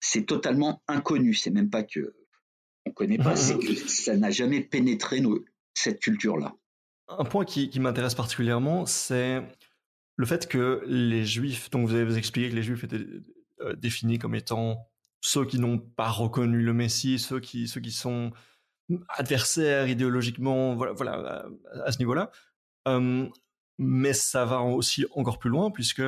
c'est 0.00 0.26
totalement 0.26 0.82
inconnu. 0.88 1.32
C'est 1.32 1.50
même 1.50 1.70
pas 1.70 1.84
que 1.84 2.16
on 2.86 2.90
connaît 2.90 3.18
pas, 3.18 3.36
c'est 3.36 3.56
que 3.56 3.72
ça 3.88 4.16
n'a 4.16 4.32
jamais 4.32 4.62
pénétré 4.62 5.22
cette 5.74 6.00
culture-là. 6.00 6.56
Un 7.06 7.24
point 7.24 7.44
qui, 7.44 7.70
m'intéresse 7.78 8.16
particulièrement, 8.16 8.84
c'est 8.84 9.44
le 10.20 10.26
fait 10.26 10.46
que 10.46 10.82
les 10.86 11.24
juifs, 11.24 11.70
donc 11.70 11.88
vous 11.88 11.94
avez 11.94 12.18
expliqué 12.18 12.50
que 12.50 12.54
les 12.54 12.62
juifs 12.62 12.84
étaient 12.84 13.06
euh, 13.62 13.74
définis 13.74 14.18
comme 14.18 14.34
étant 14.34 14.86
ceux 15.22 15.46
qui 15.46 15.58
n'ont 15.58 15.78
pas 15.78 16.10
reconnu 16.10 16.62
le 16.62 16.74
Messie, 16.74 17.18
ceux 17.18 17.40
qui, 17.40 17.66
sont 17.66 18.30
adversaires 19.08 19.88
idéologiquement, 19.88 20.74
voilà, 20.74 21.46
à, 21.86 21.90
ce 21.90 21.98
niveau-là. 22.00 22.30
Hum, 22.84 23.30
mais 23.78 24.12
ça 24.12 24.44
va 24.44 24.60
aussi 24.60 25.06
encore 25.14 25.38
plus 25.38 25.48
loin 25.48 25.70
puisque 25.70 26.02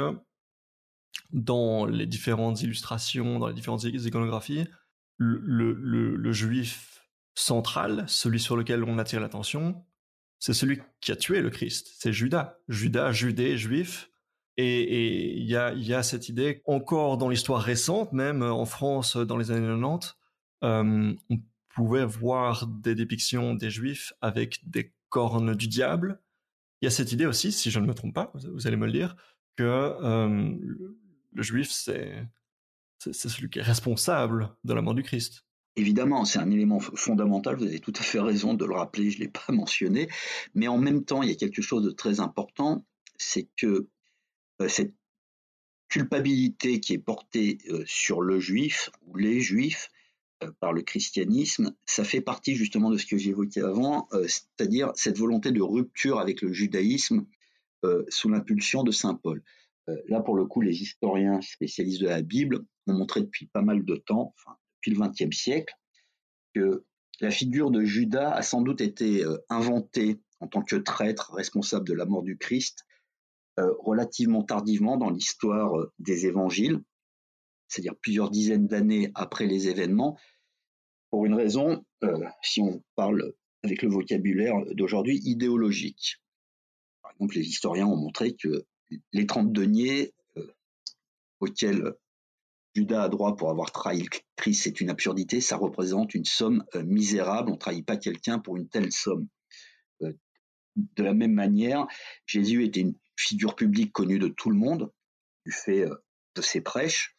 dans 1.31 1.87
les 1.87 2.05
différentes 2.05 2.61
illustrations, 2.61 3.39
dans 3.39 3.49
les 3.49 3.55
différentes 3.55 3.85
iconographies, 3.85 4.67
le, 5.17 6.33
juif 6.33 7.03
central, 7.35 8.05
celui 8.09 8.41
sur 8.41 8.59
lequel 8.59 8.85
on 8.85 8.99
attire 8.99 9.21
l'attention, 9.21 9.87
c'est 10.43 10.55
celui 10.55 10.83
qui 11.01 11.13
a 11.13 11.17
tué 11.17 11.41
le 11.41 11.51
Christ. 11.51 11.95
C'est 12.01 12.13
Judas. 12.13 12.59
Judas, 12.67 13.13
judée, 13.13 13.57
juif. 13.57 14.11
Et 14.57 15.37
il 15.39 15.49
y 15.49 15.55
a, 15.55 15.73
y 15.73 15.95
a, 15.95 16.03
cette 16.03 16.29
idée, 16.29 16.63
encore 16.67 17.17
dans 17.17 17.29
l'histoire 17.29 17.63
récente, 17.63 18.13
même 18.13 18.43
en 18.43 18.65
France 18.65 19.17
dans 19.17 19.37
les 19.37 19.53
années 19.53 19.69
90, 19.69 20.17
euh, 20.65 21.15
on 21.31 21.41
pouvait 21.69 22.05
voir 22.05 22.67
des 22.67 22.97
dépictions 22.97 23.55
des 23.55 23.71
juifs 23.71 24.15
avec 24.21 24.69
des 24.69 24.93
cornes 25.11 25.55
du 25.55 25.69
diable. 25.69 26.21
Il 26.81 26.87
y 26.87 26.89
a 26.89 26.91
cette 26.91 27.13
idée 27.13 27.27
aussi, 27.27 27.53
si 27.53 27.71
je 27.71 27.79
ne 27.79 27.87
me 27.87 27.95
trompe 27.95 28.13
pas, 28.13 28.33
vous 28.35 28.67
allez 28.67 28.77
me 28.77 28.87
le 28.87 28.93
dire, 28.93 29.15
que 29.55 29.63
euh, 29.63 30.57
le 31.33 31.43
juif, 31.45 31.71
c'est 31.71 32.27
celui 32.99 33.49
qui 33.49 33.61
est 33.61 33.63
responsable 33.63 34.51
de 34.65 34.75
la 34.75 34.83
mort 34.83 34.95
du 34.95 35.05
Christ. 35.05 35.45
Évidemment, 35.77 36.27
c'est 36.27 36.39
un 36.39 36.51
élément 36.51 36.81
fondamental, 36.81 37.57
vous 37.57 37.65
avez 37.65 37.81
tout 37.81 37.95
à 37.99 38.03
fait 38.03 38.21
raison 38.21 38.53
de 38.53 38.67
le 38.67 38.75
rappeler, 38.75 39.11
je 39.11 39.19
ne 39.19 39.23
l'ai 39.25 39.29
pas 39.29 39.45
mentionné, 39.53 40.09
mais 40.55 40.69
en 40.69 40.79
même 40.79 41.05
temps, 41.05 41.23
il 41.23 41.31
y 41.31 41.33
a 41.33 41.37
quelque 41.37 41.63
chose 41.63 41.85
de 41.85 41.91
très 41.91 42.21
important, 42.21 42.85
c'est 43.17 43.49
que 43.57 43.89
euh, 44.61 44.69
cette 44.69 44.95
culpabilité 45.89 46.81
qui 46.81 46.93
est 46.93 46.99
portée 46.99 47.59
euh, 47.71 47.85
sur 47.87 48.21
le 48.21 48.39
juif 48.39 48.91
ou 49.07 49.17
les 49.17 49.41
juifs 49.41 49.91
euh, 50.43 50.51
par 50.61 50.75
le 50.75 50.83
christianisme, 50.83 51.75
ça 51.87 52.05
fait 52.05 52.21
partie 52.21 52.55
justement 52.55 52.91
de 52.91 52.99
ce 52.99 53.07
que 53.07 53.17
j'évoquais 53.17 53.63
avant, 53.63 54.09
c'est-à-dire 54.27 54.93
cette 54.95 55.19
volonté 55.19 55.53
de 55.53 55.63
rupture 55.63 56.19
avec 56.19 56.43
le 56.43 56.53
judaïsme 56.53 57.25
sous 58.09 58.29
l'impulsion 58.29 58.85
de 58.85 58.93
Saint 58.93 59.15
Paul. 59.15 59.43
là, 60.07 60.21
pour 60.21 60.37
le 60.37 60.47
coup, 60.47 60.61
les 60.61 60.83
historiens 60.83 61.41
spécialistes 61.41 62.01
de 62.01 62.07
la 62.07 62.23
Bible 62.23 62.65
ont 62.87 62.93
montré 62.93 63.23
depuis 63.23 63.47
pas 63.47 63.63
mal 63.63 63.85
de 63.85 63.97
temps, 63.97 64.33
enfin, 64.37 64.57
depuis 64.83 64.99
le 64.99 65.01
XXe 65.01 65.37
siècle, 65.37 65.75
que 66.55 66.85
la 67.21 67.31
figure 67.31 67.71
de 67.71 67.85
Judas 67.85 68.33
a 68.33 68.43
sans 68.43 68.63
doute 68.63 68.81
été 68.81 69.25
euh, 69.25 69.39
inventée 69.49 70.21
en 70.41 70.49
tant 70.49 70.63
que 70.63 70.77
traître 70.77 71.33
responsable 71.35 71.87
de 71.87 71.95
la 71.95 72.05
mort 72.05 72.23
du 72.23 72.37
Christ 72.37 72.85
euh, 73.61 73.73
relativement 73.79 74.43
tardivement 74.43 74.97
dans 74.97 75.11
l'histoire 75.11 75.79
euh, 75.79 75.93
des 75.99 76.27
évangiles, 76.27 76.83
c'est-à-dire 77.69 77.95
plusieurs 78.01 78.31
dizaines 78.31 78.67
d'années 78.67 79.11
après 79.15 79.47
les 79.47 79.69
événements, 79.69 80.19
pour 81.11 81.27
une 81.27 81.35
raison, 81.35 81.85
si 82.43 82.63
on 82.63 82.83
parle 82.97 83.35
avec 83.63 83.83
le 83.83 83.91
vocabulaire 83.91 84.55
d'aujourd'hui, 84.73 85.21
idéologique. 85.25 86.17
Par 87.03 87.13
exemple, 87.13 87.35
les 87.35 87.47
historiens 87.47 87.87
ont 87.87 87.97
montré 87.97 88.35
que 88.35 88.65
les 89.13 89.27
trente 89.27 89.53
deniers 89.53 90.15
auxquels 91.41 91.95
Judas 92.75 93.03
a 93.03 93.09
droit 93.09 93.37
pour 93.37 93.51
avoir 93.51 93.71
trahi 93.71 94.07
Christ, 94.37 94.63
c'est 94.63 94.81
une 94.81 94.91
absurdité, 94.91 95.41
ça 95.41 95.57
représente 95.57 96.15
une 96.15 96.25
somme 96.25 96.65
euh, 96.75 96.83
misérable, 96.83 97.51
on 97.51 97.55
ne 97.55 97.59
trahit 97.59 97.85
pas 97.85 97.97
quelqu'un 97.97 98.39
pour 98.39 98.57
une 98.57 98.69
telle 98.69 98.93
somme. 98.93 99.29
Euh, 100.03 100.13
de 100.77 101.03
la 101.03 101.13
même 101.13 101.35
manière, 101.35 101.87
Jésus 102.27 102.65
était 102.65 102.81
une 102.81 102.95
figure 103.17 103.55
publique 103.55 103.93
connue 103.93 104.19
de 104.19 104.29
tout 104.29 104.51
le 104.51 104.57
monde, 104.57 104.91
du 105.45 105.53
fait 105.53 105.83
euh, 105.83 105.95
de 106.35 106.43
ses 106.43 106.61
prêches, 106.61 107.15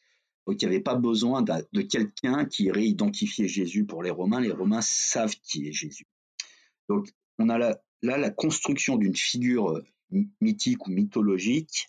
donc 0.48 0.62
il 0.62 0.68
n'y 0.68 0.74
avait 0.74 0.84
pas 0.84 0.96
besoin 0.96 1.42
de, 1.42 1.82
quelqu'un 1.82 2.46
qui 2.46 2.66
irait 2.66 2.86
identifier 2.86 3.48
Jésus 3.48 3.86
pour 3.86 4.04
les 4.04 4.10
Romains, 4.10 4.42
les 4.42 4.52
Romains 4.52 4.82
savent 4.82 5.36
qui 5.44 5.68
est 5.68 5.72
Jésus. 5.72 6.08
Donc 6.90 7.10
on 7.40 7.48
a 7.50 7.58
là 7.58 7.78
la 8.02 8.30
construction 8.30 8.98
d'une 8.98 9.16
figure 9.16 9.82
mythique 10.42 10.86
ou 10.88 10.92
mythologique 10.92 11.88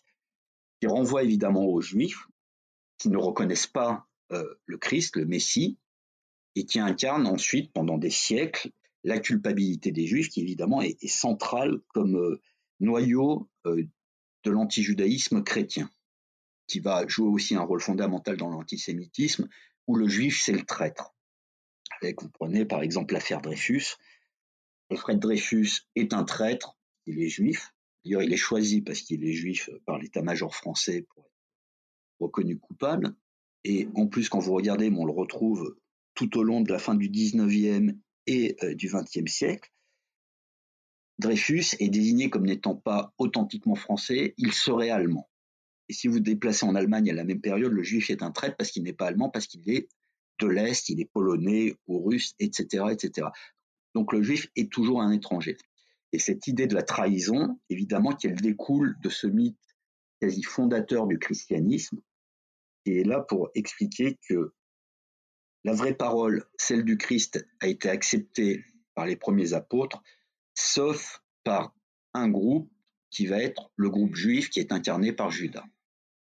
qui 0.79 0.87
renvoie 0.87 1.23
évidemment 1.23 1.65
aux 1.65 1.81
Juifs, 1.81 2.27
qui 2.97 3.09
ne 3.09 3.17
reconnaissent 3.17 3.67
pas 3.67 4.07
euh, 4.31 4.55
le 4.65 4.77
Christ, 4.77 5.15
le 5.15 5.25
Messie, 5.25 5.77
et 6.55 6.65
qui 6.65 6.79
incarnent 6.79 7.27
ensuite, 7.27 7.71
pendant 7.73 7.97
des 7.97 8.09
siècles, 8.09 8.71
la 9.03 9.19
culpabilité 9.19 9.91
des 9.91 10.07
Juifs, 10.07 10.29
qui 10.29 10.41
évidemment 10.41 10.81
est, 10.81 11.07
centrale 11.07 11.79
comme 11.89 12.15
euh, 12.15 12.41
noyau 12.79 13.49
euh, 13.65 13.83
de 14.43 14.51
l'antijudaïsme 14.51 15.43
chrétien, 15.43 15.89
qui 16.67 16.79
va 16.79 17.05
jouer 17.07 17.27
aussi 17.27 17.55
un 17.55 17.61
rôle 17.61 17.81
fondamental 17.81 18.37
dans 18.37 18.49
l'antisémitisme, 18.49 19.47
où 19.87 19.95
le 19.95 20.07
Juif, 20.07 20.41
c'est 20.43 20.53
le 20.53 20.63
traître. 20.63 21.15
Vous 22.01 22.29
prenez 22.29 22.65
par 22.65 22.81
exemple 22.81 23.13
l'affaire 23.13 23.41
Dreyfus. 23.41 23.95
Alfred 24.91 25.19
Dreyfus 25.19 25.87
est 25.95 26.13
un 26.13 26.23
traître, 26.23 26.77
il 27.05 27.21
est 27.21 27.29
juif. 27.29 27.73
D'ailleurs, 28.03 28.21
il 28.21 28.31
est 28.33 28.37
choisi 28.37 28.81
parce 28.81 29.01
qu'il 29.01 29.25
est 29.25 29.33
juif 29.33 29.69
par 29.85 29.97
l'état-major 29.97 30.53
français 30.53 31.05
pour 31.13 31.31
reconnu 32.19 32.57
coupable. 32.57 33.15
Et 33.63 33.87
en 33.95 34.07
plus, 34.07 34.29
quand 34.29 34.39
vous 34.39 34.53
regardez, 34.53 34.89
on 34.95 35.05
le 35.05 35.11
retrouve 35.11 35.75
tout 36.13 36.37
au 36.37 36.43
long 36.43 36.61
de 36.61 36.71
la 36.71 36.79
fin 36.79 36.95
du 36.95 37.09
19e 37.09 37.97
et 38.27 38.55
euh, 38.63 38.75
du 38.75 38.89
20e 38.89 39.27
siècle. 39.27 39.71
Dreyfus 41.17 41.75
est 41.79 41.89
désigné 41.89 42.29
comme 42.29 42.45
n'étant 42.45 42.75
pas 42.75 43.13
authentiquement 43.17 43.75
français, 43.75 44.33
il 44.37 44.51
serait 44.51 44.89
allemand. 44.89 45.29
Et 45.87 45.93
si 45.93 46.07
vous 46.07 46.19
déplacez 46.19 46.65
en 46.65 46.75
Allemagne 46.75 47.09
à 47.09 47.13
la 47.13 47.23
même 47.23 47.41
période, 47.41 47.71
le 47.71 47.83
juif 47.83 48.09
est 48.09 48.23
un 48.23 48.31
traître 48.31 48.57
parce 48.57 48.71
qu'il 48.71 48.83
n'est 48.83 48.93
pas 48.93 49.07
allemand, 49.07 49.29
parce 49.29 49.47
qu'il 49.47 49.69
est 49.69 49.87
de 50.39 50.47
l'Est, 50.47 50.89
il 50.89 50.99
est 50.99 51.09
polonais 51.11 51.75
ou 51.87 52.03
russe, 52.03 52.33
etc., 52.39 52.85
etc. 52.91 53.27
Donc 53.93 54.11
le 54.11 54.21
juif 54.21 54.47
est 54.55 54.71
toujours 54.71 55.01
un 55.01 55.11
étranger. 55.11 55.57
Et 56.11 56.19
cette 56.19 56.47
idée 56.47 56.67
de 56.67 56.75
la 56.75 56.83
trahison, 56.83 57.59
évidemment, 57.69 58.13
qu'elle 58.13 58.35
découle 58.35 58.95
de 59.01 59.09
ce 59.09 59.27
mythe 59.27 59.57
quasi 60.19 60.43
fondateur 60.43 61.07
du 61.07 61.19
christianisme, 61.19 61.99
qui 62.83 62.97
est 62.97 63.03
là 63.03 63.21
pour 63.21 63.49
expliquer 63.55 64.17
que 64.27 64.53
la 65.63 65.73
vraie 65.73 65.95
parole, 65.95 66.45
celle 66.57 66.83
du 66.83 66.97
Christ, 66.97 67.45
a 67.59 67.67
été 67.67 67.89
acceptée 67.89 68.63
par 68.93 69.05
les 69.05 69.15
premiers 69.15 69.53
apôtres, 69.53 70.01
sauf 70.53 71.21
par 71.43 71.73
un 72.13 72.29
groupe 72.29 72.71
qui 73.09 73.25
va 73.25 73.41
être 73.41 73.71
le 73.75 73.89
groupe 73.89 74.15
juif 74.15 74.49
qui 74.49 74.59
est 74.59 74.71
incarné 74.71 75.11
par 75.11 75.31
Judas. 75.31 75.65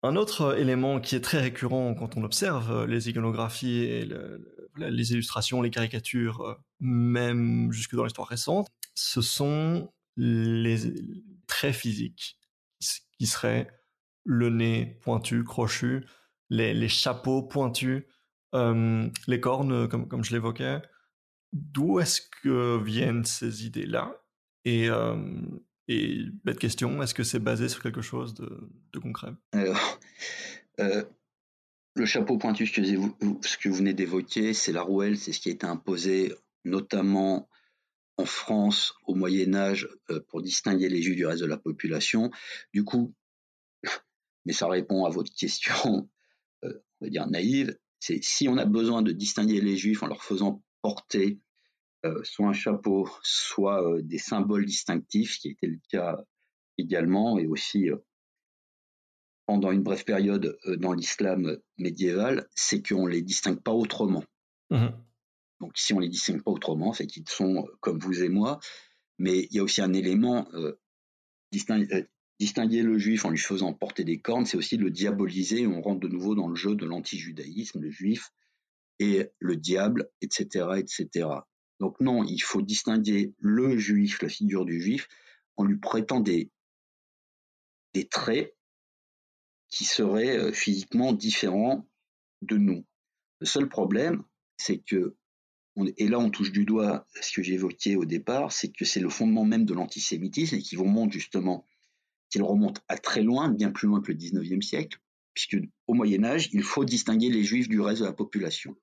Un 0.03 0.15
autre 0.15 0.57
élément 0.57 0.99
qui 0.99 1.15
est 1.15 1.21
très 1.21 1.39
récurrent 1.39 1.93
quand 1.93 2.17
on 2.17 2.23
observe 2.23 2.85
les 2.85 3.09
iconographies 3.09 4.03
les 4.77 5.11
illustrations, 5.11 5.61
les 5.61 5.69
caricatures, 5.69 6.41
euh, 6.41 6.55
même 6.79 7.71
jusque 7.71 7.95
dans 7.95 8.03
l'histoire 8.03 8.27
récente, 8.27 8.67
ce 8.95 9.21
sont 9.21 9.91
les 10.17 10.77
traits 11.47 11.75
physiques 11.75 12.37
qui 13.21 13.27
serait 13.27 13.67
le 14.23 14.49
nez 14.49 14.97
pointu, 15.03 15.43
crochu, 15.43 16.07
les, 16.49 16.87
chapeaux 16.87 17.43
pointus, 17.43 18.01
euh, 18.55 19.07
les 19.27 19.39
cornes, 19.39 19.87
comme, 19.87 20.07
comme 20.07 20.23
je 20.23 20.31
l'évoquais. 20.31 20.81
D'où 21.53 21.99
est-ce 21.99 22.19
que 22.41 22.81
viennent 22.83 23.23
ces 23.23 23.67
idées-là? 23.67 24.19
Et, 24.65 24.89
euh, 24.89 25.15
bête 25.87 26.57
question, 26.57 27.03
est-ce 27.03 27.13
que 27.13 27.21
c'est 27.21 27.37
basé 27.37 27.69
sur 27.69 27.83
quelque 27.83 28.01
chose 28.01 28.33
de, 28.33 28.99
concret? 28.99 29.33
Alors, 29.51 29.99
euh, 30.79 31.03
le 31.93 32.05
chapeau 32.07 32.39
pointu, 32.39 32.65
ce 32.65 33.57
que 33.57 33.69
vous 33.69 33.75
venez 33.75 33.93
d'évoquer, 33.93 34.55
c'est 34.55 34.71
la 34.71 34.81
rouelle, 34.81 35.15
c'est 35.15 35.31
ce 35.31 35.39
qui 35.39 35.49
a 35.49 35.51
été 35.51 35.67
imposé 35.67 36.33
notamment 36.65 37.47
en 38.21 38.25
France 38.25 38.93
au 39.05 39.15
Moyen 39.15 39.55
Âge 39.55 39.89
euh, 40.11 40.19
pour 40.29 40.41
distinguer 40.41 40.89
les 40.89 41.01
Juifs 41.01 41.15
du 41.15 41.25
reste 41.25 41.41
de 41.41 41.47
la 41.47 41.57
population. 41.57 42.29
Du 42.73 42.83
coup, 42.83 43.13
mais 44.45 44.53
ça 44.53 44.67
répond 44.67 45.05
à 45.05 45.09
votre 45.09 45.33
question, 45.33 46.09
euh, 46.63 46.83
on 46.99 47.05
va 47.05 47.09
dire 47.09 47.27
naïve, 47.27 47.77
c'est 47.99 48.23
si 48.23 48.47
on 48.47 48.57
a 48.57 48.65
besoin 48.65 49.01
de 49.01 49.11
distinguer 49.11 49.59
les 49.59 49.75
Juifs 49.75 50.03
en 50.03 50.07
leur 50.07 50.23
faisant 50.23 50.63
porter 50.81 51.39
euh, 52.05 52.23
soit 52.23 52.47
un 52.47 52.53
chapeau, 52.53 53.09
soit 53.23 54.01
des 54.01 54.17
symboles 54.17 54.65
distinctifs, 54.65 55.35
ce 55.35 55.39
qui 55.39 55.49
était 55.49 55.67
le 55.67 55.79
cas 55.89 56.23
également, 56.77 57.37
et 57.37 57.45
aussi 57.45 57.89
pendant 59.45 59.71
une 59.71 59.83
brève 59.83 60.03
période 60.03 60.57
dans 60.77 60.93
l'islam 60.93 61.57
médiéval, 61.77 62.47
c'est 62.55 62.81
qu'on 62.87 63.05
ne 63.05 63.11
les 63.11 63.21
distingue 63.21 63.61
pas 63.61 63.73
autrement. 63.73 64.23
Mmh 64.69 64.87
donc 65.61 65.77
si 65.77 65.93
on 65.93 65.99
les 65.99 66.09
distingue 66.09 66.41
pas 66.41 66.51
autrement, 66.51 66.91
c'est 66.91 67.07
qu'ils 67.07 67.29
sont 67.29 67.65
euh, 67.65 67.77
comme 67.79 67.99
vous 67.99 68.23
et 68.23 68.29
moi. 68.29 68.59
Mais 69.19 69.47
il 69.51 69.55
y 69.55 69.59
a 69.59 69.63
aussi 69.63 69.81
un 69.81 69.93
élément 69.93 70.49
euh, 70.53 70.73
euh, 71.53 72.03
distinguer, 72.39 72.81
le 72.81 72.97
juif 72.97 73.23
en 73.25 73.29
lui 73.29 73.37
faisant 73.37 73.71
porter 73.71 74.03
des 74.03 74.19
cornes, 74.19 74.47
c'est 74.47 74.57
aussi 74.57 74.75
le 74.77 74.89
diaboliser. 74.89 75.67
On 75.67 75.81
rentre 75.81 75.99
de 75.99 76.07
nouveau 76.07 76.33
dans 76.33 76.47
le 76.47 76.55
jeu 76.55 76.75
de 76.75 76.85
l'anti-judaïsme, 76.85 77.79
le 77.79 77.91
juif 77.91 78.31
et 78.99 79.29
le 79.39 79.55
diable, 79.55 80.09
etc., 80.21 80.69
etc. 80.77 81.27
Donc 81.79 81.99
non, 81.99 82.23
il 82.23 82.39
faut 82.39 82.61
distinguer 82.61 83.33
le 83.39 83.77
juif, 83.77 84.21
la 84.21 84.29
figure 84.29 84.65
du 84.65 84.81
juif, 84.81 85.07
en 85.57 85.63
lui 85.63 85.77
prêtant 85.77 86.19
des, 86.19 86.51
des 87.93 88.07
traits 88.07 88.55
qui 89.69 89.85
seraient 89.85 90.51
physiquement 90.53 91.13
différents 91.13 91.87
de 92.41 92.57
nous. 92.57 92.85
Le 93.39 93.45
seul 93.45 93.69
problème, 93.69 94.23
c'est 94.57 94.79
que 94.79 95.15
et 95.97 96.07
là 96.07 96.19
on 96.19 96.29
touche 96.29 96.51
du 96.51 96.65
doigt 96.65 97.05
ce 97.21 97.31
que 97.33 97.43
j'évoquais 97.43 97.95
au 97.95 98.05
départ, 98.05 98.51
c'est 98.51 98.71
que 98.71 98.85
c'est 98.85 98.99
le 98.99 99.09
fondement 99.09 99.45
même 99.45 99.65
de 99.65 99.73
l'antisémitisme 99.73 100.55
et 100.55 100.61
qui 100.61 100.75
remonte 100.75 101.11
justement, 101.11 101.65
qu'il 102.29 102.43
remonte 102.43 102.81
à 102.87 102.97
très 102.97 103.21
loin, 103.21 103.49
bien 103.49 103.71
plus 103.71 103.87
loin 103.87 104.01
que 104.01 104.11
le 104.11 104.17
19e 104.17 104.61
siècle, 104.61 104.99
puisque 105.33 105.57
au 105.87 105.93
Moyen 105.93 106.23
Âge, 106.23 106.49
il 106.51 106.63
faut 106.63 106.85
distinguer 106.85 107.29
les 107.29 107.43
juifs 107.43 107.69
du 107.69 107.79
reste 107.79 108.01
de 108.01 108.05
la 108.05 108.13
population. 108.13 108.75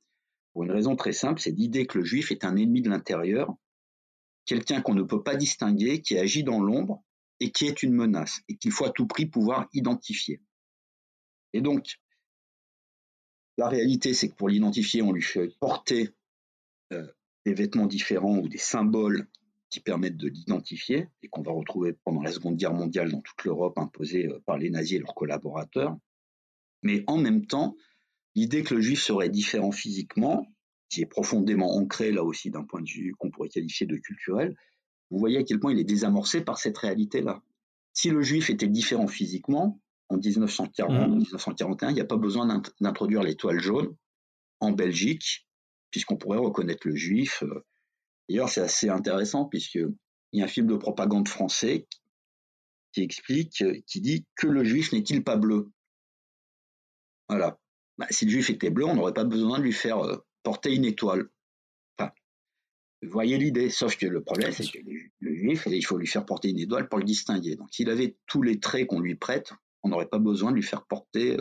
Pour 0.52 0.64
une 0.64 0.70
raison 0.70 0.96
très 0.96 1.12
simple, 1.12 1.40
c'est 1.40 1.50
l'idée 1.50 1.86
que 1.86 1.98
le 1.98 2.04
juif 2.04 2.32
est 2.32 2.44
un 2.44 2.56
ennemi 2.56 2.82
de 2.82 2.90
l'intérieur, 2.90 3.54
quelqu'un 4.46 4.80
qu'on 4.80 4.94
ne 4.94 5.02
peut 5.02 5.22
pas 5.22 5.36
distinguer, 5.36 6.00
qui 6.00 6.18
agit 6.18 6.42
dans 6.42 6.60
l'ombre 6.60 7.04
et 7.40 7.52
qui 7.52 7.66
est 7.66 7.82
une 7.82 7.92
menace, 7.92 8.40
et 8.48 8.56
qu'il 8.56 8.72
faut 8.72 8.86
à 8.86 8.90
tout 8.90 9.06
prix 9.06 9.26
pouvoir 9.26 9.68
identifier. 9.72 10.40
Et 11.52 11.60
donc, 11.60 12.00
la 13.58 13.68
réalité, 13.68 14.14
c'est 14.14 14.30
que 14.30 14.34
pour 14.34 14.48
l'identifier, 14.48 15.02
on 15.02 15.12
lui 15.12 15.22
fait 15.22 15.48
porter 15.60 16.10
des 16.90 17.54
vêtements 17.54 17.86
différents 17.86 18.38
ou 18.38 18.48
des 18.48 18.58
symboles 18.58 19.26
qui 19.70 19.80
permettent 19.80 20.16
de 20.16 20.28
l'identifier 20.28 21.08
et 21.22 21.28
qu'on 21.28 21.42
va 21.42 21.52
retrouver 21.52 21.94
pendant 22.04 22.22
la 22.22 22.32
Seconde 22.32 22.56
Guerre 22.56 22.72
mondiale 22.72 23.10
dans 23.10 23.20
toute 23.20 23.44
l'Europe 23.44 23.78
imposée 23.78 24.26
euh, 24.26 24.40
par 24.46 24.58
les 24.58 24.70
nazis 24.70 24.96
et 24.96 24.98
leurs 24.98 25.14
collaborateurs. 25.14 25.96
Mais 26.82 27.04
en 27.06 27.18
même 27.18 27.46
temps, 27.46 27.76
l'idée 28.34 28.62
que 28.62 28.74
le 28.74 28.80
juif 28.80 29.02
serait 29.02 29.28
différent 29.28 29.72
physiquement, 29.72 30.46
qui 30.88 31.02
est 31.02 31.06
profondément 31.06 31.76
ancrée 31.76 32.12
là 32.12 32.24
aussi 32.24 32.50
d'un 32.50 32.64
point 32.64 32.80
de 32.80 32.88
vue 32.88 33.14
qu'on 33.18 33.30
pourrait 33.30 33.50
qualifier 33.50 33.86
de 33.86 33.96
culturel, 33.96 34.56
vous 35.10 35.18
voyez 35.18 35.38
à 35.38 35.42
quel 35.42 35.58
point 35.58 35.72
il 35.72 35.78
est 35.78 35.84
désamorcé 35.84 36.42
par 36.42 36.58
cette 36.58 36.78
réalité-là. 36.78 37.42
Si 37.92 38.10
le 38.10 38.22
juif 38.22 38.48
était 38.48 38.68
différent 38.68 39.06
physiquement, 39.06 39.80
en 40.08 40.16
1940, 40.16 41.10
1941, 41.10 41.88
mmh. 41.88 41.90
il 41.90 41.94
n'y 41.94 42.00
a 42.00 42.06
pas 42.06 42.16
besoin 42.16 42.62
d'introduire 42.80 43.22
l'étoile 43.22 43.60
jaune 43.60 43.94
en 44.60 44.72
Belgique 44.72 45.47
puisqu'on 45.90 46.16
pourrait 46.16 46.38
reconnaître 46.38 46.86
le 46.86 46.94
juif. 46.94 47.42
Euh. 47.42 47.64
D'ailleurs, 48.28 48.48
c'est 48.48 48.60
assez 48.60 48.88
intéressant, 48.88 49.46
puisqu'il 49.46 49.88
y 50.32 50.42
a 50.42 50.44
un 50.44 50.48
film 50.48 50.66
de 50.66 50.76
propagande 50.76 51.28
français 51.28 51.86
qui 52.92 53.02
explique, 53.02 53.62
euh, 53.62 53.80
qui 53.86 54.00
dit 54.00 54.26
que 54.36 54.46
le 54.46 54.64
juif 54.64 54.92
n'est-il 54.92 55.24
pas 55.24 55.36
bleu? 55.36 55.70
Voilà. 57.28 57.58
Bah, 57.96 58.06
si 58.10 58.24
le 58.24 58.30
juif 58.30 58.50
était 58.50 58.70
bleu, 58.70 58.86
on 58.86 58.94
n'aurait 58.94 59.14
pas 59.14 59.24
besoin 59.24 59.58
de 59.58 59.64
lui 59.64 59.72
faire 59.72 59.98
euh, 59.98 60.16
porter 60.42 60.74
une 60.74 60.84
étoile. 60.84 61.28
Enfin, 61.98 62.12
vous 63.02 63.10
voyez 63.10 63.38
l'idée, 63.38 63.70
sauf 63.70 63.96
que 63.96 64.06
le 64.06 64.22
problème, 64.22 64.52
c'est 64.52 64.70
que 64.70 64.78
le 65.20 65.34
juif, 65.34 65.66
il 65.70 65.84
faut 65.84 65.98
lui 65.98 66.06
faire 66.06 66.24
porter 66.24 66.50
une 66.50 66.58
étoile 66.58 66.88
pour 66.88 66.98
le 66.98 67.04
distinguer. 67.04 67.56
Donc, 67.56 67.68
s'il 67.72 67.90
avait 67.90 68.16
tous 68.26 68.42
les 68.42 68.60
traits 68.60 68.86
qu'on 68.86 69.00
lui 69.00 69.14
prête, 69.14 69.52
on 69.82 69.88
n'aurait 69.88 70.08
pas 70.08 70.18
besoin 70.18 70.50
de 70.50 70.56
lui 70.56 70.62
faire 70.62 70.86
porter 70.86 71.36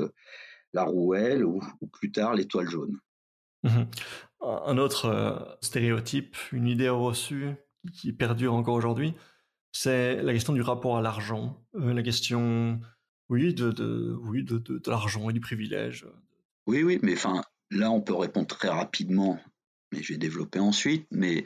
la 0.73 0.83
rouelle 0.83 1.43
ou, 1.45 1.60
plus 1.91 2.12
tard 2.12 2.33
l'étoile 2.33 2.69
jaune. 2.69 2.99
Mmh 3.63 3.83
un 4.41 4.78
autre 4.78 5.06
euh, 5.06 5.36
stéréotype, 5.62 6.36
une 6.52 6.67
idée 6.67 6.89
reçue 6.89 7.56
qui 7.93 8.13
perdure 8.13 8.54
encore 8.54 8.76
aujourd'hui, 8.76 9.13
c'est 9.71 10.21
la 10.21 10.34
question 10.34 10.54
du 10.54 10.62
rapport 10.62 10.97
à 10.97 11.02
l'argent, 11.02 11.63
euh, 11.76 11.93
la 11.93 12.04
question, 12.04 12.80
oui, 13.30 13.54
de, 13.54 14.17
oui, 14.23 14.43
de, 14.43 14.82
l'argent 14.88 15.30
et 15.30 15.34
du 15.34 15.39
privilège. 15.39 16.08
Oui, 16.65 16.84
oui, 16.84 17.00
mais 17.02 17.13
enfin, 17.13 17.43
là, 17.71 17.91
on 17.91 18.02
peut 18.02 18.15
répondre 18.15 18.47
très 18.47 18.69
rapidement, 18.69 19.39
mais 19.91 20.02
je 20.02 20.13
vais 20.13 20.17
développer 20.17 20.60
ensuite, 20.60 21.08
mais 21.12 21.45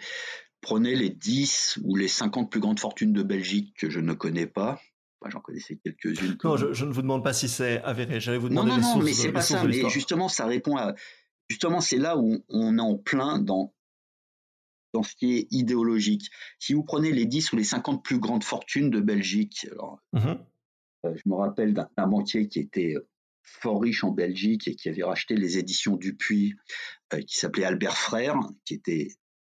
prenez 0.61 0.95
les 0.95 1.09
10 1.09 1.79
ou 1.83 1.95
les 1.95 2.07
50 2.07 2.49
plus 2.49 2.59
grandes 2.59 2.79
fortunes 2.79 3.13
de 3.13 3.23
Belgique 3.23 3.75
que 3.77 3.89
je 3.89 3.99
ne 3.99 4.13
connais 4.13 4.47
pas. 4.47 4.79
J'en 5.29 5.39
connaissais 5.39 5.77
quelques-unes. 5.83 6.37
Non, 6.43 6.57
je, 6.57 6.83
ne 6.83 6.91
vous 6.91 7.03
demande 7.03 7.23
pas 7.23 7.33
si 7.33 7.47
c'est 7.47 7.79
avéré. 7.83 8.19
J'allais 8.19 8.39
vous 8.39 8.49
demander 8.49 8.71
non, 8.71 8.77
non, 8.77 8.97
non, 8.97 9.03
mais 9.03 9.13
c'est 9.13 9.31
pas 9.31 9.41
ça. 9.41 9.63
Mais 9.63 9.87
justement, 9.89 10.27
ça 10.27 10.47
répond 10.47 10.77
à, 10.77 10.95
justement, 11.51 11.81
c'est 11.81 11.97
là 11.97 12.17
où 12.17 12.43
on 12.47 12.77
est 12.77 12.81
en 12.81 12.97
plein 12.97 13.37
dans, 13.37 13.73
dans 14.93 15.03
ce 15.03 15.15
qui 15.15 15.37
est 15.37 15.47
idéologique. 15.51 16.29
Si 16.59 16.73
vous 16.73 16.83
prenez 16.83 17.11
les 17.11 17.25
10 17.25 17.51
ou 17.51 17.57
les 17.57 17.65
50 17.65 18.03
plus 18.03 18.19
grandes 18.19 18.45
fortunes 18.45 18.89
de 18.89 19.01
Belgique, 19.01 19.67
mmh 20.13 20.33
euh, 21.03 21.15
je 21.15 21.27
me 21.27 21.33
rappelle 21.33 21.73
d'un 21.73 21.89
banquier 22.07 22.47
qui 22.47 22.59
était 22.59 22.93
euh, 22.95 23.09
fort 23.41 23.81
riche 23.81 24.03
en 24.03 24.11
Belgique 24.11 24.67
et 24.67 24.75
qui 24.75 24.87
avait 24.87 25.01
racheté 25.01 25.35
les 25.35 25.57
éditions 25.57 25.97
Dupuis, 25.97 26.53
euh, 27.13 27.21
qui 27.21 27.39
s'appelait 27.39 27.65
Albert 27.65 27.97
Frère, 27.97 28.39
qui 28.65 28.75
était 28.75 29.07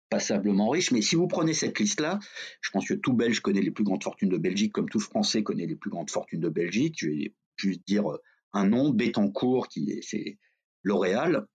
passablement 0.10 0.69
riche. 0.69 0.91
Mais 0.91 1.01
si 1.01 1.17
vous 1.17 1.27
prenez 1.27 1.53
cette 1.53 1.77
liste-là, 1.79 2.19
je 2.62 2.69
pense 2.71 2.88
que 2.88 2.93
tout 2.93 3.12
Belge 3.12 3.41
connaît 3.41 3.62
les 3.62 3.71
plus 3.71 3.84
grandes 3.84 4.03
fortunes 4.03 4.29
de 4.29 4.38
Belgique, 4.38 4.71
comme 4.71 4.88
tout 4.88 5.01
Français 5.01 5.43
connaît 5.43 5.67
les 5.67 5.75
plus 5.75 5.89
grandes 5.89 6.10
fortunes 6.10 6.39
de 6.39 6.49
Belgique. 6.49 6.95
Je 6.99 7.10
vais 7.10 7.36
juste 7.58 7.86
dire 7.86 8.06
un 8.53 8.65
nom, 8.65 8.91
Bettencourt, 8.91 9.67
qui 9.67 9.91
est, 9.91 10.01
c'est 10.01 10.39
L'Oréal 10.84 11.45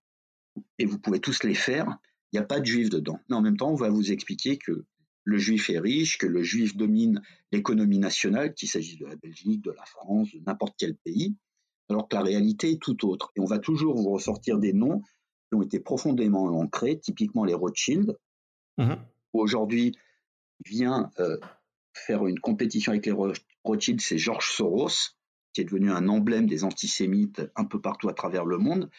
et 0.77 0.85
vous 0.85 0.99
pouvez 0.99 1.19
tous 1.19 1.43
les 1.43 1.53
faire, 1.53 1.97
il 2.31 2.37
n'y 2.37 2.43
a 2.43 2.45
pas 2.45 2.59
de 2.59 2.65
juif 2.65 2.89
dedans. 2.89 3.19
Mais 3.29 3.35
en 3.35 3.41
même 3.41 3.57
temps, 3.57 3.71
on 3.71 3.75
va 3.75 3.89
vous 3.89 4.11
expliquer 4.11 4.57
que 4.57 4.85
le 5.23 5.37
juif 5.37 5.69
est 5.69 5.79
riche, 5.79 6.17
que 6.17 6.27
le 6.27 6.43
juif 6.43 6.75
domine 6.75 7.21
l'économie 7.51 7.99
nationale, 7.99 8.53
qu'il 8.53 8.69
s'agisse 8.69 8.97
de 8.97 9.05
la 9.05 9.15
Belgique, 9.15 9.63
de 9.63 9.71
la 9.71 9.85
France, 9.85 10.31
de 10.33 10.39
n'importe 10.45 10.75
quel 10.77 10.95
pays, 10.95 11.35
alors 11.89 12.07
que 12.07 12.15
la 12.15 12.23
réalité 12.23 12.71
est 12.71 12.81
tout 12.81 13.07
autre. 13.07 13.31
Et 13.35 13.39
on 13.39 13.45
va 13.45 13.59
toujours 13.59 13.95
vous 13.95 14.09
ressortir 14.09 14.59
des 14.59 14.73
noms 14.73 15.01
qui 15.01 15.55
ont 15.55 15.61
été 15.61 15.79
profondément 15.79 16.45
ancrés, 16.45 16.99
typiquement 16.99 17.43
les 17.45 17.53
Rothschild. 17.53 18.17
Mmh 18.77 18.93
Aujourd'hui, 19.31 19.95
vient 20.65 21.11
euh, 21.19 21.37
faire 21.93 22.25
une 22.25 22.39
compétition 22.39 22.91
avec 22.91 23.05
les 23.05 23.13
Rothschild, 23.63 24.01
c'est 24.01 24.17
Georges 24.17 24.51
Soros, 24.51 25.13
qui 25.53 25.61
est 25.61 25.65
devenu 25.65 25.91
un 25.91 26.07
emblème 26.07 26.47
des 26.47 26.63
antisémites 26.63 27.41
un 27.55 27.65
peu 27.65 27.79
partout 27.79 28.09
à 28.09 28.13
travers 28.13 28.45
le 28.45 28.57
monde. 28.57 28.89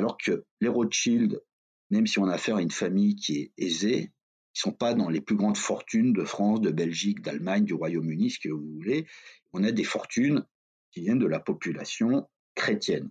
Alors 0.00 0.16
que 0.16 0.46
les 0.62 0.68
Rothschild, 0.68 1.42
même 1.90 2.06
si 2.06 2.18
on 2.18 2.24
a 2.24 2.32
affaire 2.32 2.56
à 2.56 2.62
une 2.62 2.70
famille 2.70 3.16
qui 3.16 3.36
est 3.36 3.52
aisée, 3.58 4.14
ils 4.56 4.58
sont 4.58 4.72
pas 4.72 4.94
dans 4.94 5.10
les 5.10 5.20
plus 5.20 5.36
grandes 5.36 5.58
fortunes 5.58 6.14
de 6.14 6.24
France, 6.24 6.62
de 6.62 6.70
Belgique, 6.70 7.20
d'Allemagne, 7.20 7.66
du 7.66 7.74
Royaume-Uni, 7.74 8.30
ce 8.30 8.38
que 8.38 8.48
vous 8.48 8.66
voulez. 8.76 9.06
On 9.52 9.62
a 9.62 9.72
des 9.72 9.84
fortunes 9.84 10.46
qui 10.90 11.02
viennent 11.02 11.18
de 11.18 11.26
la 11.26 11.38
population 11.38 12.26
chrétienne. 12.54 13.10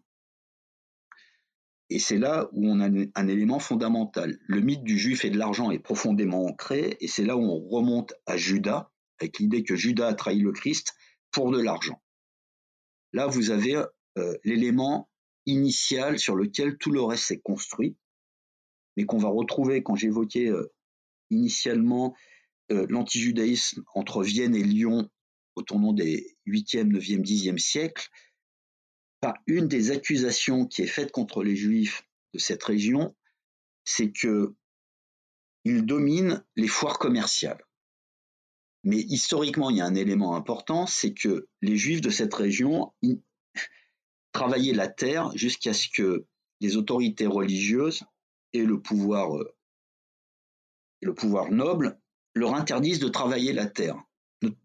Et 1.91 1.99
c'est 1.99 2.17
là 2.17 2.49
où 2.54 2.67
on 2.67 2.80
a 2.80 2.89
un 3.13 3.28
élément 3.28 3.60
fondamental. 3.60 4.39
Le 4.47 4.60
mythe 4.60 4.84
du 4.84 4.97
juif 4.97 5.23
et 5.25 5.30
de 5.30 5.38
l'argent 5.38 5.69
est 5.69 5.78
profondément 5.78 6.43
ancré, 6.47 6.97
et 7.02 7.08
c'est 7.08 7.23
là 7.23 7.38
où 7.38 7.43
on 7.43 7.69
remonte 7.69 8.15
à 8.25 8.36
Judas, 8.36 8.91
avec 9.19 9.38
l'idée 9.38 9.62
que 9.62 9.75
Judas 9.75 10.08
a 10.08 10.15
trahi 10.15 10.39
le 10.39 10.54
Christ 10.54 10.95
pour 11.30 11.52
de 11.52 11.62
l'argent. 11.62 12.02
Là, 13.13 13.28
vous 13.28 13.52
avez 13.52 13.75
euh, 14.17 14.36
l'élément 14.43 15.08
initial 15.49 16.19
sur 16.19 16.35
lequel 16.35 16.77
tout 16.77 16.91
le 16.91 17.01
reste 17.01 17.25
s'est 17.25 17.39
construit, 17.39 17.95
mais 18.95 19.05
qu'on 19.05 19.17
va 19.17 19.29
retrouver 19.29 19.83
quand 19.83 19.95
j'évoquais 19.95 20.47
euh, 20.47 20.71
initialement 21.29 22.15
euh, 22.71 22.85
l'antijudaïsme 22.89 23.83
entre 23.93 24.23
Vienne 24.23 24.55
et 24.55 24.63
Lyon 24.63 25.09
au 25.55 25.62
tournant 25.62 25.93
des 25.93 26.38
8e, 26.47 26.91
9e, 26.91 27.21
10e 27.21 27.57
siècles, 27.57 28.09
par 29.19 29.35
une 29.47 29.67
des 29.67 29.91
accusations 29.91 30.65
qui 30.65 30.83
est 30.83 30.88
faite 30.88 31.12
contre 31.12 31.43
les 31.43 31.55
juifs 31.55 32.07
de 32.33 32.39
cette 32.39 32.63
région, 32.63 33.15
c'est 33.83 34.12
que 34.12 34.55
ils 35.65 35.85
dominent 35.85 36.43
les 36.55 36.67
foires 36.67 36.99
commerciales. 36.99 37.63
Mais 38.83 38.99
historiquement, 38.99 39.69
il 39.69 39.77
y 39.77 39.81
a 39.81 39.85
un 39.85 39.95
élément 39.95 40.35
important, 40.35 40.88
c'est 40.88 41.13
que 41.13 41.47
les 41.62 41.75
juifs 41.75 42.01
de 42.01 42.09
cette 42.09 42.33
région 42.33 42.93
travailler 44.31 44.73
la 44.73 44.87
terre 44.87 45.31
jusqu'à 45.35 45.73
ce 45.73 45.87
que 45.89 46.25
les 46.61 46.77
autorités 46.77 47.27
religieuses 47.27 48.03
et 48.53 48.63
le 48.63 48.81
pouvoir, 48.81 49.37
euh, 49.37 49.55
le 51.01 51.13
pouvoir 51.13 51.51
noble 51.51 51.99
leur 52.35 52.55
interdisent 52.55 52.99
de 52.99 53.07
travailler 53.07 53.53
la 53.53 53.65
terre. 53.65 54.01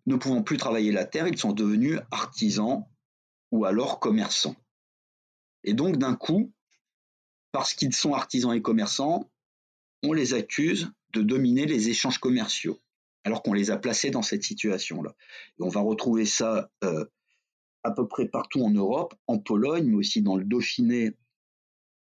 Ne, 0.06 0.16
pouvant 0.16 0.42
plus 0.42 0.56
travailler 0.56 0.92
la 0.92 1.04
terre, 1.04 1.26
ils 1.26 1.38
sont 1.38 1.52
devenus 1.52 1.98
artisans 2.12 2.84
ou 3.50 3.64
alors 3.64 3.98
commerçants. 3.98 4.54
Et 5.64 5.74
donc 5.74 5.96
d'un 5.96 6.14
coup, 6.14 6.52
parce 7.50 7.74
qu'ils 7.74 7.94
sont 7.94 8.14
artisans 8.14 8.52
et 8.52 8.62
commerçants, 8.62 9.30
on 10.04 10.12
les 10.12 10.34
accuse 10.34 10.92
de 11.12 11.22
dominer 11.22 11.66
les 11.66 11.88
échanges 11.88 12.18
commerciaux, 12.18 12.80
alors 13.24 13.42
qu'on 13.42 13.52
les 13.52 13.70
a 13.70 13.78
placés 13.78 14.10
dans 14.10 14.22
cette 14.22 14.44
situation-là. 14.44 15.14
Et 15.58 15.62
on 15.62 15.68
va 15.68 15.80
retrouver 15.80 16.26
ça 16.26 16.70
euh, 16.84 17.04
à 17.84 17.90
peu 17.90 18.08
près 18.08 18.26
partout 18.26 18.62
en 18.62 18.70
Europe, 18.70 19.14
en 19.26 19.38
Pologne, 19.38 19.86
mais 19.86 19.96
aussi 19.96 20.22
dans 20.22 20.36
le 20.36 20.44
Dauphiné 20.44 21.12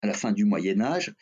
à 0.02 0.06
la 0.06 0.14
fin 0.14 0.32
du 0.32 0.44
Moyen 0.44 0.80
Âge, 0.80 1.14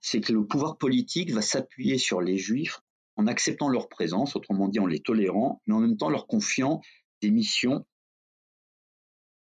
c'est 0.00 0.20
que 0.20 0.32
le 0.32 0.46
pouvoir 0.46 0.78
politique 0.78 1.32
va 1.32 1.42
s'appuyer 1.42 1.98
sur 1.98 2.20
les 2.20 2.38
Juifs 2.38 2.80
en 3.16 3.26
acceptant 3.26 3.68
leur 3.68 3.88
présence, 3.88 4.36
autrement 4.36 4.68
dit 4.68 4.78
en 4.78 4.86
les 4.86 5.00
tolérant, 5.00 5.62
mais 5.66 5.74
en 5.74 5.80
même 5.80 5.96
temps 5.96 6.10
leur 6.10 6.26
confiant 6.26 6.80
des 7.22 7.30
missions 7.30 7.84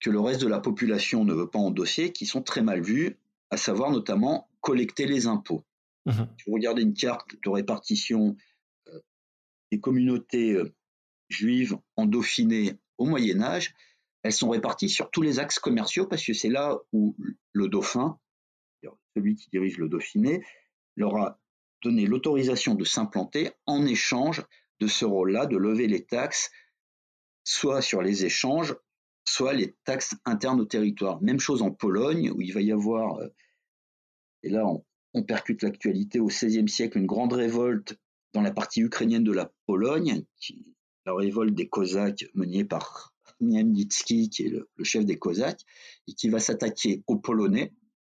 que 0.00 0.10
le 0.10 0.20
reste 0.20 0.40
de 0.40 0.48
la 0.48 0.58
population 0.58 1.24
ne 1.24 1.32
veut 1.32 1.48
pas 1.48 1.60
endosser, 1.60 2.12
qui 2.12 2.26
sont 2.26 2.42
très 2.42 2.62
mal 2.62 2.82
vues, 2.82 3.18
à 3.50 3.56
savoir 3.56 3.90
notamment 3.90 4.50
collecter 4.60 5.06
les 5.06 5.26
impôts. 5.26 5.64
Mmh 6.06 6.12
si 6.12 6.44
vous 6.48 6.54
regardez 6.54 6.82
une 6.82 6.94
carte 6.94 7.28
de 7.44 7.48
répartition 7.48 8.36
euh, 8.88 8.98
des 9.70 9.78
communautés 9.78 10.54
euh, 10.54 10.74
juives 11.28 11.78
en 11.94 12.06
Dauphiné 12.06 12.74
au 12.98 13.06
Moyen 13.06 13.40
Âge, 13.40 13.72
elles 14.22 14.32
sont 14.32 14.50
réparties 14.50 14.88
sur 14.88 15.10
tous 15.10 15.22
les 15.22 15.38
axes 15.38 15.58
commerciaux 15.58 16.06
parce 16.06 16.24
que 16.24 16.32
c'est 16.32 16.48
là 16.48 16.78
où 16.92 17.16
le 17.52 17.68
dauphin, 17.68 18.18
celui 19.14 19.36
qui 19.36 19.48
dirige 19.50 19.78
le 19.78 19.88
Dauphiné, 19.88 20.44
leur 20.96 21.16
a 21.16 21.40
donné 21.82 22.06
l'autorisation 22.06 22.74
de 22.74 22.84
s'implanter 22.84 23.50
en 23.66 23.84
échange 23.86 24.42
de 24.80 24.86
ce 24.86 25.04
rôle-là, 25.04 25.46
de 25.46 25.56
lever 25.56 25.86
les 25.86 26.04
taxes, 26.04 26.50
soit 27.44 27.82
sur 27.82 28.02
les 28.02 28.24
échanges, 28.24 28.74
soit 29.24 29.52
les 29.52 29.74
taxes 29.84 30.14
internes 30.24 30.60
au 30.60 30.64
territoire. 30.64 31.20
Même 31.22 31.40
chose 31.40 31.62
en 31.62 31.70
Pologne, 31.70 32.30
où 32.30 32.40
il 32.40 32.52
va 32.52 32.60
y 32.60 32.72
avoir, 32.72 33.18
euh, 33.18 33.28
et 34.42 34.48
là 34.48 34.66
on, 34.66 34.84
percute 35.24 35.62
l'actualité 35.62 36.20
au 36.20 36.26
XVIe 36.26 36.68
siècle, 36.68 36.98
une 36.98 37.06
grande 37.06 37.34
révolte 37.34 37.98
dans 38.32 38.40
la 38.40 38.50
partie 38.50 38.80
ukrainienne 38.80 39.24
de 39.24 39.32
la 39.32 39.52
Pologne, 39.66 40.24
la 41.04 41.14
révolte 41.14 41.54
des 41.54 41.68
Cosaques 41.68 42.24
menée 42.34 42.64
par 42.64 43.11
Niemnicki, 43.42 44.30
qui 44.30 44.44
est 44.44 44.48
le, 44.48 44.68
chef 44.82 45.04
des 45.04 45.18
Cosaques, 45.18 45.62
et 46.08 46.14
qui 46.14 46.28
va 46.28 46.38
s'attaquer 46.38 47.02
aux 47.06 47.18
Polonais, 47.18 47.72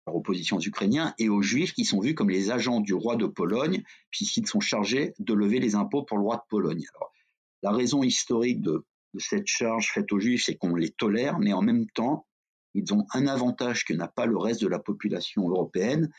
par 0.05 0.15
opposition 0.17 0.59
aux 0.59 0.63
Ukrainiens, 0.63 1.15
et 1.19 1.29
aux 1.29 1.43
Juifs 1.43 1.73
qui 1.73 1.85
sont 1.85 2.01
vus 2.01 2.15
comme 2.15 2.31
les 2.31 2.51
agents 2.51 2.81
du 2.81 2.95
roi 2.95 3.17
de 3.17 3.27
Pologne, 3.27 3.83
puisqu'ils 4.11 4.47
sont 4.47 4.61
chargés 4.61 5.15
de 5.19 5.35
lever 5.35 5.59
les 5.59 5.75
impôts 5.75 6.03
pour 6.03 6.19
le 6.19 6.25
roi 6.25 6.37
de 6.37 6.43
Pologne. 6.49 6.85
La 7.63 7.73
raison 7.73 8.03
historique 8.03 8.61
de, 8.61 8.85
de 9.15 9.19
cette 9.19 9.47
charge 9.47 9.91
faite 9.93 10.13
aux 10.13 10.21
Juifs, 10.21 10.45
c'est 10.45 10.57
qu'on 10.57 10.75
les 10.75 10.91
tolère, 10.91 11.39
mais 11.39 11.53
en 11.53 11.63
même 11.63 11.87
temps, 11.91 12.27
ils 12.75 12.93
ont 12.93 13.07
un 13.15 13.27
avantage 13.27 13.85
que 13.85 13.95
n'a 13.95 14.09
pas 14.09 14.27
le 14.27 14.37
reste 14.37 14.61
de 14.61 14.69
la 14.69 14.81
population 14.81 15.49
européenne, 15.49 16.11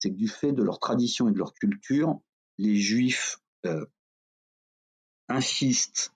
c'est 0.00 0.10
que 0.10 0.16
du 0.16 0.28
fait 0.28 0.52
de 0.52 0.62
leur 0.62 0.80
tradition 0.80 1.28
et 1.28 1.32
de 1.32 1.38
leur 1.38 1.54
culture, 1.54 2.20
les 2.58 2.76
Juifs 2.76 3.38
euh, 3.66 3.86
insistent 5.28 6.11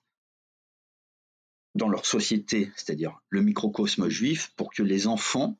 dans 1.75 1.89
leur 1.89 2.05
société, 2.05 2.71
c'est-à-dire 2.75 3.19
le 3.29 3.41
microcosme 3.41 4.09
juif, 4.09 4.51
pour 4.55 4.73
que 4.73 4.83
les 4.83 5.07
enfants 5.07 5.57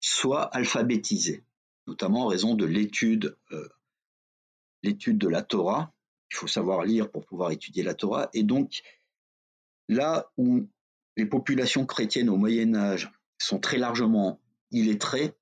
soient 0.00 0.44
alphabétisés, 0.54 1.42
notamment 1.86 2.24
en 2.24 2.28
raison 2.28 2.54
de 2.54 2.64
l'étude 2.64 3.36
euh, 3.52 3.68
l'étude 4.84 5.18
de 5.18 5.28
la 5.28 5.42
Torah. 5.42 5.92
Il 6.30 6.36
faut 6.36 6.46
savoir 6.46 6.84
lire 6.84 7.10
pour 7.10 7.24
pouvoir 7.24 7.50
étudier 7.50 7.82
la 7.82 7.94
Torah. 7.94 8.28
Et 8.34 8.42
donc, 8.42 8.82
là 9.88 10.30
où 10.36 10.68
les 11.16 11.26
populations 11.26 11.86
chrétiennes 11.86 12.28
au 12.28 12.36
Moyen 12.36 12.74
Âge 12.74 13.10
sont 13.38 13.58
très 13.58 13.78
largement 13.78 14.40
illettrées, 14.70 15.32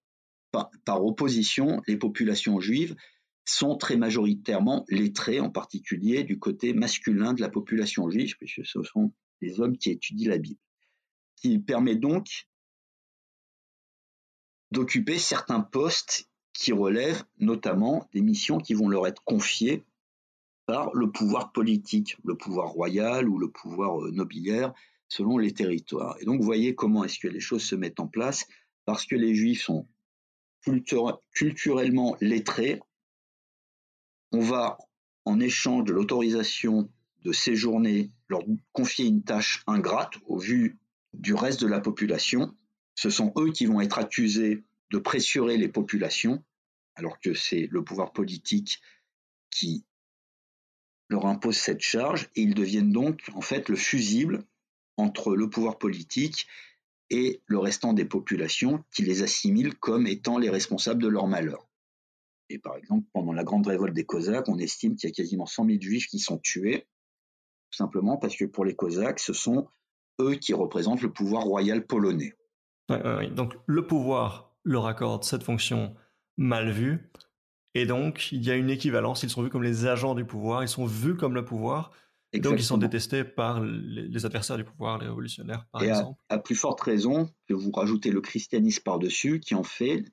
par, 0.85 1.05
opposition, 1.05 1.83
les 1.89 1.97
populations 1.97 2.61
juives 2.61 2.95
sont 3.45 3.77
très 3.77 3.97
majoritairement 3.97 4.85
lettrées, 4.89 5.41
en 5.41 5.51
particulier 5.51 6.25
du 6.25 6.39
côté 6.39 6.75
masculin 6.75 7.33
de 7.33 7.41
la 7.41 7.49
population 7.49 8.09
juive, 8.11 8.37
puisque 8.37 8.67
ce 8.67 8.83
sont 8.83 9.13
les 9.43 9.61
hommes 9.61 9.77
qui 9.77 9.91
étudient 9.91 10.31
la 10.31 10.39
Bible, 10.39 10.61
qui 11.37 11.59
permet 11.59 11.97
donc 11.97 12.47
d'occuper 14.71 15.19
certains 15.19 15.61
postes 15.61 16.31
qui 16.55 16.73
relèvent 16.73 17.25
notamment 17.39 18.09
des 18.13 18.23
missions 18.23 18.59
qui 18.59 18.75
vont 18.75 18.89
leur 18.89 19.07
être 19.07 19.23
confiées 19.25 19.85
par 20.67 20.95
le 20.95 21.11
pouvoir 21.11 21.53
politique, 21.53 22.17
le 22.25 22.37
pouvoir 22.37 22.71
royal 22.71 23.29
ou 23.29 23.39
le 23.39 23.51
pouvoir 23.51 24.03
euh, 24.03 24.11
nobiliaire, 24.11 24.73
selon 25.09 25.37
les 25.37 25.53
territoires. 25.53 26.17
Et 26.21 26.25
donc, 26.25 26.41
vous 26.41 26.47
voyez 26.47 26.75
comment 26.75 27.05
est-ce 27.05 27.19
que 27.19 27.29
les 27.29 27.41
choses 27.41 27.65
se 27.65 27.75
mettent 27.75 28.01
en 28.01 28.07
place, 28.07 28.47
parce 28.85 29.05
que 29.05 29.17
les 29.17 29.35
Juifs 29.35 29.65
sont 29.65 29.87
culturellement 31.35 32.17
lettrés, 32.21 32.81
on 34.31 34.41
va, 34.41 34.79
en 35.25 35.41
échange 35.41 35.85
de 35.85 35.93
l'autorisation 35.93 36.89
de 37.23 37.33
séjourner, 37.33 38.11
leur 38.29 38.43
confier 38.73 39.07
une 39.07 39.23
tâche 39.23 39.63
ingrate 39.67 40.15
au 40.27 40.39
vu 40.39 40.79
du 41.13 41.35
reste 41.35 41.61
de 41.61 41.67
la 41.67 41.81
population. 41.81 42.55
Ce 42.95 43.11
sont 43.11 43.33
eux 43.37 43.53
qui 43.53 43.67
vont 43.67 43.81
être 43.81 43.99
accusés 43.99 44.65
de 44.91 44.99
pressurer 44.99 45.57
les 45.57 45.69
populations, 45.69 46.43
alors 46.95 47.19
que 47.21 47.35
c'est 47.35 47.69
le 47.71 47.83
pouvoir 47.83 48.13
politique 48.13 48.81
qui 49.51 49.85
leur 51.09 51.27
impose 51.27 51.57
cette 51.57 51.81
charge, 51.81 52.29
et 52.37 52.43
ils 52.43 52.55
deviennent 52.55 52.93
donc 52.93 53.23
en 53.35 53.41
fait 53.41 53.69
le 53.69 53.77
fusible 53.77 54.45
entre 54.97 55.37
le 55.37 55.49
pouvoir 55.49 55.79
politique 55.79 56.47
et 57.11 57.43
le 57.47 57.59
restant 57.59 57.93
des 57.93 58.07
populations 58.07 58.83
qui 58.91 59.03
les 59.03 59.23
assimilent 59.23 59.75
comme 59.75 60.07
étant 60.07 60.39
les 60.39 60.49
responsables 60.49 61.03
de 61.03 61.09
leur 61.09 61.27
malheur. 61.27 61.69
Et 62.49 62.59
par 62.59 62.77
exemple, 62.77 63.07
pendant 63.13 63.33
la 63.33 63.45
grande 63.45 63.67
révolte 63.67 63.95
des 63.95 64.05
Cosaques, 64.05 64.49
on 64.49 64.59
estime 64.59 64.97
qu'il 64.97 65.09
y 65.09 65.13
a 65.13 65.15
quasiment 65.15 65.47
100 65.47 65.67
000 65.67 65.81
juifs 65.81 66.07
qui 66.07 66.19
sont 66.19 66.39
tués, 66.39 66.87
tout 67.73 67.79
simplement 67.79 68.19
parce 68.19 68.37
que 68.37 68.45
pour 68.45 68.65
les 68.65 68.75
Cosaques, 68.75 69.19
ce 69.19 69.33
sont 69.33 69.67
eux 70.21 70.35
qui 70.35 70.53
représentent 70.53 71.03
le 71.03 71.11
pouvoir 71.11 71.45
royal 71.45 71.87
polonais. 71.87 72.35
Donc 73.35 73.55
le 73.67 73.87
pouvoir 73.87 74.53
leur 74.65 74.87
accorde 74.87 75.25
cette 75.25 75.43
fonction 75.43 75.95
mal 76.37 76.71
vue, 76.71 77.11
et 77.75 77.87
donc 77.87 78.31
il 78.31 78.45
y 78.45 78.51
a 78.51 78.55
une 78.55 78.69
équivalence, 78.69 79.23
ils 79.23 79.31
sont 79.31 79.43
vus 79.43 79.49
comme 79.49 79.63
les 79.63 79.87
agents 79.87 80.15
du 80.15 80.27
pouvoir, 80.27 80.63
ils 80.63 80.69
sont 80.69 80.85
vus 80.85 81.17
comme 81.17 81.35
le 81.35 81.45
pouvoir, 81.45 81.93
donc 82.35 82.59
ils 82.59 82.65
sont 82.65 82.77
détestés 82.77 83.25
par 83.25 83.63
les, 83.63 84.27
adversaires 84.27 84.59
du 84.59 84.65
pouvoir, 84.65 84.99
les 84.99 85.07
révolutionnaires, 85.07 85.67
par 85.73 85.83
exemple. 85.83 86.21
À, 86.29 86.35
à, 86.35 86.39
plus 86.39 86.55
forte 86.55 86.81
raison 86.83 87.31
que 87.49 87.55
vous 87.55 87.71
rajoutez 87.71 88.11
le 88.11 88.21
christianisme 88.21 88.83
par-dessus, 88.83 89.41
qui 89.41 89.55
en 89.55 89.63
fait, 89.63 90.05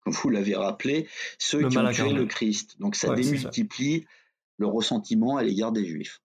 comme 0.00 0.12
vous 0.12 0.28
l'avez 0.28 0.54
rappelé, 0.54 1.08
ceux 1.38 1.66
qui 1.68 1.78
ont 1.78 1.90
tué 1.90 2.12
le 2.12 2.26
Christ. 2.26 2.78
Donc 2.78 2.94
ça 2.94 3.14
démultiplie 3.14 4.06
le 4.58 4.66
ressentiment 4.66 5.38
à 5.38 5.42
l'égard 5.42 5.72
des 5.72 5.86
Juifs. 5.86 6.20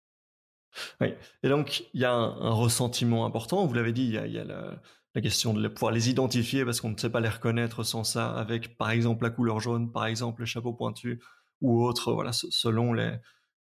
Oui, 1.01 1.13
et 1.43 1.49
donc 1.49 1.85
il 1.93 2.01
y 2.01 2.05
a 2.05 2.13
un, 2.13 2.53
ressentiment 2.53 3.25
important, 3.25 3.65
vous 3.65 3.73
l'avez 3.73 3.93
dit, 3.93 4.05
il 4.05 4.13
y 4.31 4.39
a, 4.39 4.43
la, 4.43 4.81
la, 5.15 5.21
question 5.21 5.53
de 5.53 5.67
pouvoir 5.67 5.91
les 5.91 6.09
identifier 6.09 6.65
parce 6.65 6.81
qu'on 6.81 6.89
ne 6.89 6.97
sait 6.97 7.09
pas 7.09 7.19
les 7.19 7.29
reconnaître 7.29 7.83
sans 7.83 8.03
ça, 8.03 8.33
avec 8.33 8.77
par 8.77 8.91
exemple 8.91 9.23
la 9.23 9.29
couleur 9.29 9.59
jaune, 9.59 9.91
par 9.91 10.05
exemple 10.05 10.41
le 10.41 10.45
chapeau 10.45 10.73
pointu 10.73 11.21
ou 11.61 11.83
autre, 11.83 12.13
voilà, 12.13 12.33
selon 12.33 12.93
les, 12.93 13.15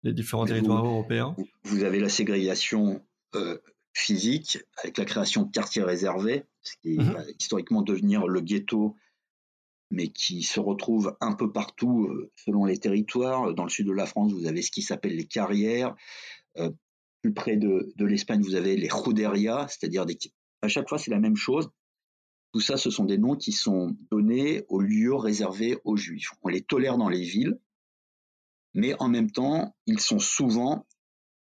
les 0.03 0.13
différents 0.13 0.45
territoires 0.45 0.85
européens 0.85 1.35
Vous 1.63 1.83
avez 1.83 1.99
la 1.99 2.09
ségrégation 2.09 3.03
euh, 3.35 3.57
physique 3.93 4.59
avec 4.77 4.97
la 4.97 5.05
création 5.05 5.43
de 5.43 5.51
quartiers 5.51 5.83
réservés, 5.83 6.45
ce 6.61 6.75
qui 6.81 6.97
mhm. 6.97 7.11
va 7.11 7.23
historiquement 7.39 7.81
devenir 7.81 8.27
le 8.27 8.41
ghetto, 8.41 8.95
mais 9.91 10.07
qui 10.07 10.43
se 10.43 10.59
retrouve 10.59 11.17
un 11.19 11.33
peu 11.33 11.51
partout 11.51 12.05
euh, 12.05 12.31
selon 12.35 12.65
les 12.65 12.77
territoires. 12.77 13.53
Dans 13.53 13.63
le 13.63 13.69
sud 13.69 13.87
de 13.87 13.91
la 13.91 14.05
France, 14.05 14.31
vous 14.31 14.45
avez 14.45 14.61
ce 14.61 14.71
qui 14.71 14.81
s'appelle 14.81 15.15
les 15.15 15.25
carrières. 15.25 15.95
Euh, 16.57 16.71
plus 17.21 17.33
près 17.33 17.57
de, 17.57 17.93
l'Espagne, 17.99 18.41
vous 18.41 18.55
avez 18.55 18.75
les 18.77 18.89
juderías, 18.89 19.67
c'est-à-dire 19.67 20.05
des... 20.05 20.17
à 20.61 20.67
chaque 20.67 20.87
fois 20.87 20.97
c'est 20.97 21.11
la 21.11 21.19
même 21.19 21.35
chose. 21.35 21.69
Tout 22.51 22.61
ça, 22.61 22.77
ce 22.77 22.89
sont 22.89 23.05
des 23.05 23.19
noms 23.19 23.35
qui 23.35 23.51
sont 23.51 23.95
donnés 24.09 24.63
aux 24.69 24.81
lieux 24.81 25.13
réservés 25.13 25.77
aux 25.83 25.95
juifs. 25.95 26.31
On 26.41 26.49
les 26.49 26.61
tolère 26.61 26.97
dans 26.97 27.09
les 27.09 27.21
villes, 27.21 27.59
mais 28.73 28.95
en 28.99 29.07
même 29.07 29.29
temps, 29.29 29.75
ils 29.85 29.99
sont 29.99 30.17
souvent, 30.17 30.87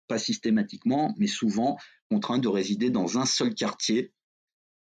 pas 0.07 0.19
systématiquement, 0.19 1.15
mais 1.19 1.27
souvent 1.27 1.77
contraints 2.13 2.39
de 2.39 2.49
résider 2.49 2.91
dans 2.91 3.19
un 3.19 3.25
seul 3.25 3.55
quartier 3.55 4.13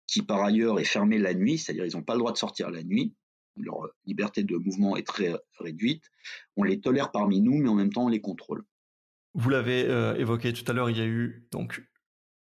qui 0.07 0.23
par 0.23 0.43
ailleurs 0.43 0.79
est 0.79 0.85
fermé 0.85 1.19
la 1.19 1.35
nuit, 1.35 1.59
c'est-à-dire 1.59 1.85
ils 1.85 1.95
n'ont 1.95 2.03
pas 2.03 2.13
le 2.13 2.19
droit 2.19 2.31
de 2.31 2.37
sortir 2.37 2.71
la 2.71 2.83
nuit, 2.83 3.13
leur 3.55 3.87
liberté 4.05 4.43
de 4.43 4.55
mouvement 4.55 4.97
est 4.97 5.05
très 5.05 5.35
réduite. 5.59 6.03
On 6.55 6.63
les 6.63 6.79
tolère 6.79 7.11
parmi 7.11 7.41
nous, 7.41 7.57
mais 7.57 7.69
en 7.69 7.75
même 7.75 7.93
temps 7.93 8.05
on 8.05 8.09
les 8.09 8.21
contrôle. 8.21 8.65
Vous 9.33 9.49
l'avez 9.49 9.85
euh, 9.87 10.15
évoqué 10.15 10.53
tout 10.53 10.69
à 10.69 10.73
l'heure, 10.73 10.89
il 10.89 10.97
y 10.97 11.01
a 11.01 11.05
eu 11.05 11.47
donc 11.51 11.83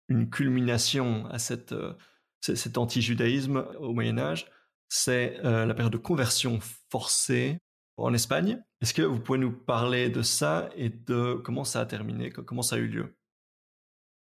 une 0.10 0.30
culmination 0.30 1.26
à 1.28 1.40
cette, 1.40 1.72
euh, 1.72 1.94
cet 2.42 2.78
anti-judaïsme 2.78 3.66
au 3.80 3.94
Moyen 3.94 4.18
Âge, 4.18 4.50
c'est 4.90 5.40
la 5.42 5.74
période 5.74 5.92
de 5.92 5.98
conversion 5.98 6.60
forcée 6.92 7.58
en 7.98 8.14
Espagne. 8.14 8.64
Est-ce 8.82 8.94
que 8.94 9.02
vous 9.02 9.20
pouvez 9.20 9.40
nous 9.40 9.52
parler 9.52 10.10
de 10.10 10.22
ça 10.22 10.70
et 10.76 10.90
de 10.90 11.34
comment 11.44 11.64
ça 11.64 11.82
a 11.82 11.86
terminé, 11.88 12.30
comment 12.30 12.62
ça 12.62 12.76
a 12.76 12.80
eu 12.80 12.88
lieu? 12.88 13.16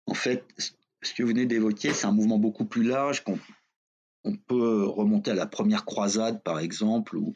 En 0.06 0.14
fait, 0.14 0.44
ce 1.02 1.14
que 1.14 1.22
vous 1.22 1.28
venez 1.28 1.46
d'évoquer, 1.46 1.92
c'est 1.92 2.06
un 2.06 2.12
mouvement 2.12 2.38
beaucoup 2.38 2.64
plus 2.64 2.82
large 2.82 3.22
qu'on 3.22 3.38
on 4.24 4.36
peut 4.36 4.84
remonter 4.84 5.30
à 5.30 5.34
la 5.34 5.46
première 5.46 5.84
croisade, 5.84 6.42
par 6.42 6.58
exemple, 6.58 7.16
où. 7.16 7.34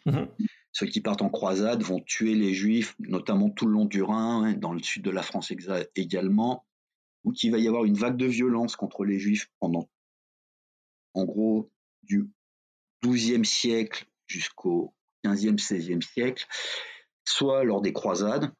Ceux 0.72 0.86
qui 0.86 1.00
partent 1.00 1.22
en 1.22 1.30
croisade 1.30 1.82
vont 1.82 2.00
tuer 2.00 2.34
les 2.34 2.54
juifs, 2.54 2.94
notamment 3.00 3.50
tout 3.50 3.66
le 3.66 3.72
long 3.72 3.86
du 3.86 4.02
Rhin, 4.02 4.44
hein, 4.44 4.54
dans 4.54 4.72
le 4.72 4.82
sud 4.82 5.02
de 5.02 5.10
la 5.10 5.22
France 5.22 5.52
également, 5.96 6.64
ou 7.24 7.32
qu'il 7.32 7.50
va 7.50 7.58
y 7.58 7.68
avoir 7.68 7.84
une 7.84 7.96
vague 7.96 8.16
de 8.16 8.26
violence 8.26 8.76
contre 8.76 9.04
les 9.04 9.18
juifs 9.18 9.50
pendant, 9.58 9.90
en 11.14 11.24
gros, 11.24 11.70
du 12.02 12.28
XIIe 13.04 13.44
siècle 13.44 14.06
jusqu'au 14.26 14.94
XVe, 15.26 15.56
XVIe 15.56 16.02
siècle, 16.02 16.46
soit 17.24 17.64
lors 17.64 17.82
des 17.82 17.92
croisades, 17.92 18.52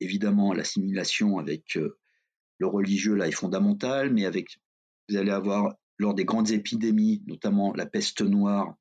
évidemment 0.00 0.52
l'assimilation 0.52 1.38
avec 1.38 1.76
euh, 1.76 1.98
le 2.58 2.66
religieux 2.66 3.14
là 3.14 3.28
est 3.28 3.32
fondamentale, 3.32 4.12
mais 4.12 4.26
avec 4.26 4.58
vous 5.08 5.16
allez 5.16 5.30
avoir 5.30 5.74
lors 5.96 6.14
des 6.14 6.24
grandes 6.24 6.50
épidémies, 6.50 7.22
notamment 7.26 7.72
la 7.74 7.86
peste 7.86 8.20
noire, 8.20 8.74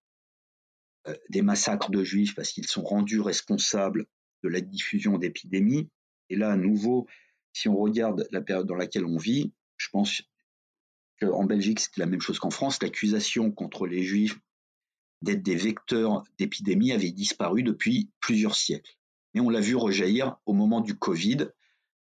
des 1.30 1.42
massacres 1.42 1.92
de 1.92 2.04
juifs 2.04 2.36
parce 2.36 2.52
qu'ils 2.52 2.68
sont 2.68 2.84
rendus 2.84 3.20
responsables 3.20 4.06
de 4.44 4.50
la 4.50 4.62
diffusion 4.62 5.18
d'épidémies. 5.18 5.90
Et 6.30 6.36
là, 6.36 6.52
à 6.52 6.58
nouveau, 6.58 7.08
si 7.54 7.70
on 7.70 7.78
regarde 7.78 8.28
la 8.32 8.42
période 8.42 8.68
dans 8.68 8.76
laquelle 8.76 9.06
on 9.06 9.18
vit, 9.18 9.52
je 9.78 9.90
pense 9.90 10.24
qu'en 11.20 11.46
Belgique, 11.46 11.80
c'était 11.80 12.02
la 12.02 12.08
même 12.08 12.22
chose 12.22 12.40
qu'en 12.40 12.50
France. 12.50 12.82
L'accusation 12.82 13.52
contre 13.52 13.88
les 13.88 14.04
juifs 14.04 14.40
d'être 15.22 15.42
des 15.42 15.56
vecteurs 15.56 16.24
d'épidémies 16.38 16.92
avait 16.92 17.12
disparu 17.12 17.64
depuis 17.64 18.10
plusieurs 18.20 18.56
siècles. 18.56 18.98
Mais 19.34 19.42
on 19.42 19.50
l'a 19.50 19.62
vu 19.62 19.76
rejaillir 19.76 20.38
au 20.46 20.54
moment 20.54 20.82
du 20.82 20.96
Covid 20.96 21.48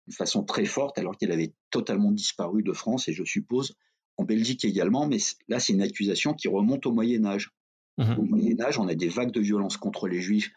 de 0.07 0.13
façon 0.13 0.45
très 0.45 0.67
forte, 0.67 0.99
alors 0.99 1.17
qu'elle 1.17 1.33
avait 1.33 1.53
totalement 1.71 2.13
disparu 2.13 2.63
de 2.63 2.73
France 2.73 3.09
et 3.09 3.13
je 3.13 3.25
suppose 3.25 3.75
en 4.17 4.25
Belgique 4.25 4.65
également, 4.65 5.07
mais 5.07 5.19
là 5.49 5.61
c'est 5.61 5.73
une 5.73 5.83
accusation 5.83 6.33
qui 6.33 6.49
remonte 6.49 6.87
au 6.87 6.93
Moyen 6.93 7.25
Âge. 7.25 7.51
Mmh 7.99 8.19
au 8.19 8.23
Moyen 8.23 8.61
Âge, 8.61 8.79
on 8.79 8.89
a 8.89 8.95
des 8.95 9.09
vagues 9.09 9.33
de 9.33 9.41
violence 9.41 9.79
contre 9.79 10.07
les 10.07 10.21
Juifs, 10.21 10.53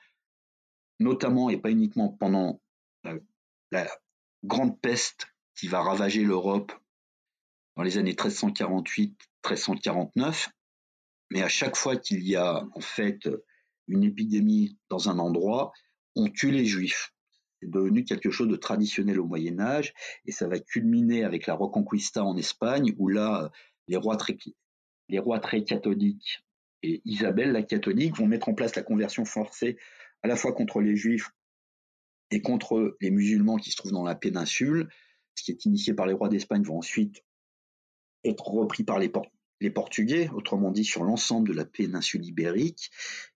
notamment 1.00 1.50
et 1.50 1.58
pas 1.58 1.72
uniquement 1.72 2.10
pendant 2.10 2.62
la, 3.72 3.88
grande 4.44 4.80
peste 4.80 5.28
qui 5.56 5.68
va 5.68 5.82
ravager 5.82 6.24
l'Europe 6.24 6.72
dans 7.76 7.84
les 7.84 7.98
années 7.98 8.14
1348-1349, 8.14 10.48
mais 11.30 11.42
à 11.42 11.50
chaque 11.50 11.76
fois 11.76 11.98
qu'il 11.98 12.26
y 12.28 12.38
a 12.38 12.66
en 12.74 12.80
fait 12.80 13.28
une 13.88 14.04
épidémie 14.04 14.78
dans 14.90 15.10
un 15.10 15.20
endroit, 15.20 15.74
on 16.16 16.30
tue 16.30 16.52
les 16.52 16.66
Juifs. 16.66 17.14
C'est 17.62 17.70
devenu 17.70 18.06
quelque 18.06 18.32
chose 18.32 18.48
de 18.48 18.56
traditionnel 18.56 19.20
au 19.20 19.26
Moyen 19.26 19.60
Âge 19.60 19.94
et 20.26 20.32
ça 20.32 20.48
va 20.48 20.58
culminer 20.60 21.26
avec 21.26 21.48
la 21.48 21.56
Reconquista 21.56 22.24
en 22.24 22.38
Espagne 22.38 22.96
où 22.98 23.10
là 23.10 23.52
les 23.90 23.98
rois 23.98 24.16
très, 24.16 24.38
les 25.10 25.20
rois 25.20 25.40
très 25.40 25.66
catholiques 25.66 26.42
et 26.84 27.02
Isabelle 27.06 27.52
la 27.52 27.64
catholique 27.64 28.18
vont 28.18 28.28
mettre 28.28 28.50
en 28.50 28.54
place 28.54 28.76
la 28.76 28.84
conversion 28.84 29.26
forcée 29.26 29.78
à 30.24 30.28
la 30.28 30.36
fois 30.36 30.54
contre 30.54 30.82
les 30.82 30.96
juifs 30.96 31.32
et 32.32 32.42
contre 32.42 32.98
les 33.02 33.12
musulmans 33.12 33.58
qui 33.58 33.72
se 33.72 33.78
trouvent 33.78 33.92
dans 33.92 34.04
la 34.04 34.16
péninsule. 34.16 34.90
Ce 35.36 35.44
qui 35.44 35.52
est 35.52 35.66
initié 35.66 35.94
par 35.94 36.06
les 36.06 36.14
rois 36.14 36.30
d'Espagne 36.30 36.64
va 36.64 36.74
ensuite 36.74 37.24
être 38.24 38.48
repris 38.48 38.84
par 38.84 39.00
les, 39.00 39.12
Portugais, 39.72 40.30
autrement 40.30 40.72
dit 40.72 40.86
sur 40.86 41.04
l'ensemble 41.04 41.50
de 41.50 41.54
la 41.54 41.66
péninsule 41.66 42.26
ibérique, 42.26 42.92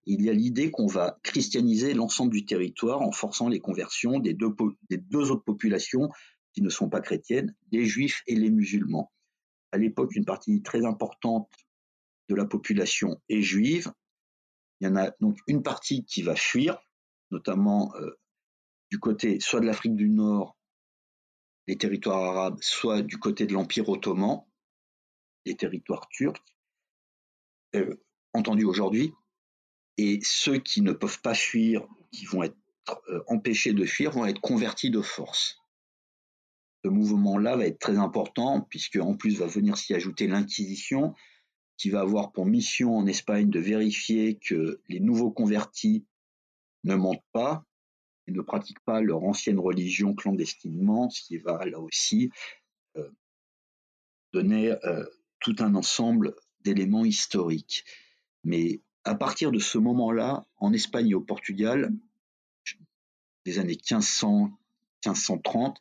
il 0.05 0.21
y 0.21 0.29
a 0.29 0.33
l'idée 0.33 0.71
qu'on 0.71 0.87
va 0.87 1.19
christianiser 1.23 1.93
l'ensemble 1.93 2.31
du 2.31 2.45
territoire 2.45 3.01
en 3.01 3.11
forçant 3.11 3.49
les 3.49 3.59
conversions 3.59 4.19
des 4.19 4.33
deux, 4.33 4.53
des 4.89 4.97
deux 4.97 5.31
autres 5.31 5.43
populations 5.43 6.09
qui 6.53 6.61
ne 6.61 6.69
sont 6.69 6.89
pas 6.89 7.01
chrétiennes, 7.01 7.55
les 7.71 7.85
juifs 7.85 8.23
et 8.27 8.35
les 8.35 8.49
musulmans. 8.49 9.11
À 9.71 9.77
l'époque, 9.77 10.15
une 10.15 10.23
partie 10.23 10.61
très 10.61 10.85
importante 10.85 11.49
de 12.29 12.35
la 12.35 12.45
population 12.45 13.21
est 13.29 13.41
juive. 13.41 13.91
Il 14.79 14.87
y 14.87 14.89
en 14.89 14.95
a 14.95 15.11
donc 15.19 15.37
une 15.47 15.63
partie 15.63 16.05
qui 16.05 16.21
va 16.21 16.35
fuir, 16.35 16.77
notamment 17.31 17.93
euh, 17.95 18.19
du 18.91 18.99
côté 18.99 19.39
soit 19.39 19.59
de 19.59 19.65
l'Afrique 19.65 19.95
du 19.95 20.09
Nord, 20.09 20.57
les 21.67 21.77
territoires 21.77 22.23
arabes, 22.23 22.57
soit 22.61 23.01
du 23.01 23.17
côté 23.17 23.45
de 23.45 23.53
l'Empire 23.53 23.89
ottoman 23.89 24.43
des 25.45 25.55
territoires 25.55 26.07
turcs, 26.09 26.43
euh, 27.75 27.95
entendus 28.33 28.65
aujourd'hui, 28.65 29.13
et 29.97 30.19
ceux 30.23 30.57
qui 30.57 30.81
ne 30.81 30.93
peuvent 30.93 31.21
pas 31.21 31.35
fuir, 31.35 31.87
qui 32.11 32.25
vont 32.25 32.43
être 32.43 32.57
euh, 33.09 33.23
empêchés 33.27 33.73
de 33.73 33.85
fuir, 33.85 34.11
vont 34.11 34.25
être 34.25 34.41
convertis 34.41 34.89
de 34.89 35.01
force. 35.01 35.59
Ce 36.83 36.89
mouvement-là 36.89 37.55
va 37.55 37.65
être 37.65 37.79
très 37.79 37.97
important, 37.97 38.61
puisque 38.61 38.97
en 38.97 39.15
plus 39.15 39.37
va 39.37 39.47
venir 39.47 39.77
s'y 39.77 39.93
ajouter 39.93 40.27
l'Inquisition, 40.27 41.13
qui 41.77 41.89
va 41.89 42.01
avoir 42.01 42.31
pour 42.31 42.45
mission 42.45 42.95
en 42.95 43.07
Espagne 43.07 43.49
de 43.49 43.59
vérifier 43.59 44.35
que 44.35 44.81
les 44.89 44.99
nouveaux 44.99 45.31
convertis 45.31 46.05
ne 46.83 46.95
mentent 46.95 47.25
pas 47.31 47.65
et 48.27 48.31
ne 48.31 48.41
pratiquent 48.41 48.83
pas 48.85 49.01
leur 49.01 49.23
ancienne 49.23 49.59
religion 49.59 50.13
clandestinement, 50.13 51.09
ce 51.09 51.21
qui 51.21 51.37
va 51.37 51.65
là 51.65 51.79
aussi 51.79 52.29
euh, 52.95 53.09
donner 54.33 54.73
tout 55.39 55.55
un 55.59 55.75
ensemble 55.75 56.35
d'éléments 56.61 57.05
historiques. 57.05 57.83
Mais 58.43 58.81
à 59.03 59.15
partir 59.15 59.51
de 59.51 59.59
ce 59.59 59.77
moment-là, 59.77 60.45
en 60.57 60.73
Espagne 60.73 61.09
et 61.09 61.15
au 61.15 61.21
Portugal, 61.21 61.91
des 63.45 63.59
années 63.59 63.75
1500, 63.75 64.57
1530, 65.05 65.77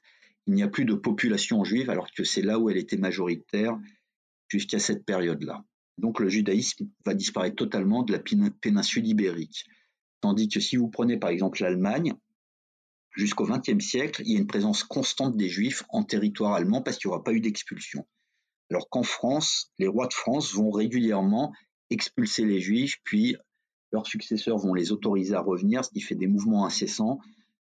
il 0.47 0.55
n'y 0.55 0.63
a 0.63 0.69
plus 0.69 0.85
de 0.85 0.95
population 0.95 1.63
juive, 1.63 1.91
alors 1.91 2.11
que 2.13 2.25
c'est 2.25 2.43
là 2.43 2.59
où 2.59 2.69
elle 2.69 2.77
était 2.77 2.97
majoritaire 2.97 3.79
jusqu'à 4.49 4.81
cette 4.81 5.05
période-là. 5.05 5.65
Donc 6.03 6.19
le 6.21 6.29
judaïsme 6.29 6.89
va 7.07 7.15
disparaître 7.15 7.57
totalement 7.57 8.03
de 8.03 8.13
la 8.13 8.19
péninsule 8.19 9.07
ibérique. 9.07 9.65
Tandis 10.21 10.49
que 10.49 10.61
si 10.61 10.77
vous 10.77 10.89
prenez 10.89 11.17
par 11.17 11.31
exemple 11.31 11.63
l'Allemagne, 11.63 12.15
jusqu'au 13.17 13.47
XXe 13.47 13.85
siècle, 13.85 14.23
il 14.25 14.33
y 14.33 14.37
a 14.37 14.41
une 14.41 14.47
présence 14.47 14.83
constante 14.83 15.37
des 15.37 15.49
juifs 15.49 15.85
en 15.89 16.03
territoire 16.03 16.55
allemand 16.55 16.83
parce 16.83 16.99
qu'il 16.99 17.09
n'y 17.09 17.15
aura 17.15 17.25
pas 17.25 17.33
eu 17.33 17.41
d'expulsion. 17.41 18.07
Alors 18.71 18.89
qu'en 18.89 19.05
France, 19.05 19.73
les 19.79 19.87
rois 19.87 20.09
de 20.09 20.13
France 20.13 20.53
vont 20.55 20.71
régulièrement 20.71 21.53
expulser 21.91 22.45
les 22.45 22.61
juifs, 22.61 22.97
puis 23.05 23.37
leurs 23.93 24.07
successeurs 24.07 24.59
vont 24.59 24.75
les 24.75 24.93
autoriser 24.93 25.35
à 25.35 25.41
revenir, 25.41 25.85
ce 25.85 25.91
qui 25.91 26.01
fait 26.01 26.15
des 26.15 26.27
mouvements 26.27 26.65
incessants 26.65 27.21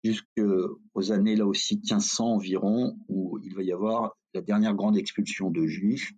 jusqu'aux 0.02 1.12
années 1.12 1.36
là 1.36 1.46
aussi 1.46 1.76
1500 1.76 2.34
environ, 2.34 2.98
où 3.08 3.38
il 3.44 3.54
va 3.54 3.62
y 3.62 3.72
avoir 3.72 4.16
la 4.34 4.40
dernière 4.40 4.74
grande 4.74 4.96
expulsion 4.96 5.50
de 5.50 5.66
juifs, 5.66 6.12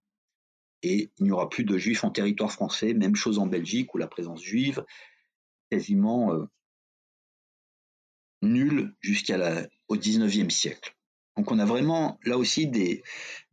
et 0.82 1.10
il 1.18 1.24
n'y 1.24 1.30
aura 1.30 1.48
plus 1.48 1.64
de 1.64 1.76
juifs 1.78 2.04
en 2.04 2.10
territoire 2.10 2.52
français, 2.52 2.94
même 2.94 3.16
chose 3.16 3.38
en 3.38 3.46
Belgique, 3.46 3.94
où 3.94 3.98
la 3.98 4.06
présence 4.06 4.42
juive 4.42 4.84
quasiment 5.70 6.32
euh, 6.32 6.46
nulle 8.42 8.94
jusqu'au 9.00 9.96
XIXe 9.96 10.54
siècle. 10.54 10.96
Donc 11.36 11.50
on 11.52 11.58
a 11.58 11.64
vraiment 11.64 12.18
là 12.24 12.36
aussi 12.36 12.66
des, 12.66 13.02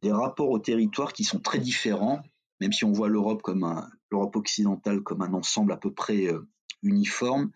rapports 0.04 0.50
au 0.50 0.60
territoire 0.60 1.14
qui 1.14 1.24
sont 1.24 1.40
très 1.40 1.60
différents, 1.60 2.22
même 2.62 2.72
si 2.72 2.86
on 2.86 2.92
voit 2.92 3.10
l'Europe 3.10 3.42
comme 3.42 3.64
un 3.64 3.90
l'Europe 4.12 4.36
occidentale 4.36 5.02
comme 5.02 5.22
un 5.22 5.34
ensemble 5.34 5.72
à 5.72 5.78
peu 5.78 5.94
près 5.94 6.28
euh, 6.28 6.48
uniforme. 6.84 7.52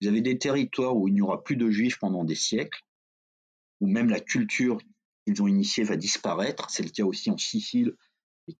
Vous 0.00 0.08
avez 0.08 0.20
des 0.20 0.38
territoires 0.38 0.96
où 0.96 1.08
il 1.08 1.14
n'y 1.14 1.20
aura 1.20 1.42
plus 1.42 1.56
de 1.56 1.70
juifs 1.70 1.98
pendant 1.98 2.24
des 2.24 2.36
siècles, 2.36 2.84
où 3.80 3.88
même 3.88 4.10
la 4.10 4.20
culture 4.20 4.78
qu'ils 5.26 5.42
ont 5.42 5.48
initiée 5.48 5.84
va 5.84 5.96
disparaître. 5.96 6.70
C'est 6.70 6.84
le 6.84 6.90
cas 6.90 7.04
aussi 7.04 7.30
en 7.30 7.36
Sicile, 7.36 7.94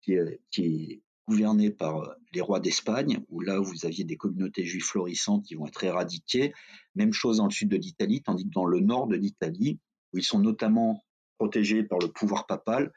qui 0.01 0.15
est, 0.15 0.41
qui 0.51 0.63
est 0.65 1.03
gouvernée 1.29 1.71
par 1.71 2.03
euh, 2.03 2.15
les 2.33 2.41
rois 2.41 2.61
d'Espagne, 2.61 3.21
où 3.29 3.41
là 3.41 3.59
vous 3.59 3.85
aviez 3.85 4.05
des 4.05 4.17
communautés 4.17 4.65
juives 4.65 4.85
florissantes 4.85 5.45
qui 5.45 5.55
vont 5.55 5.67
être 5.67 5.85
éradiquées. 5.85 6.53
Même 6.95 7.13
chose 7.13 7.37
dans 7.39 7.45
le 7.45 7.51
sud 7.51 7.69
de 7.69 7.77
l'Italie, 7.77 8.23
tandis 8.23 8.45
que 8.45 8.55
dans 8.55 8.65
le 8.65 8.81
nord 8.81 9.07
de 9.07 9.17
l'Italie, 9.17 9.79
où 10.13 10.19
ils 10.19 10.25
sont 10.25 10.39
notamment 10.39 11.05
protégés 11.39 11.83
par 11.83 11.99
le 11.99 12.09
pouvoir 12.09 12.47
papal, 12.47 12.93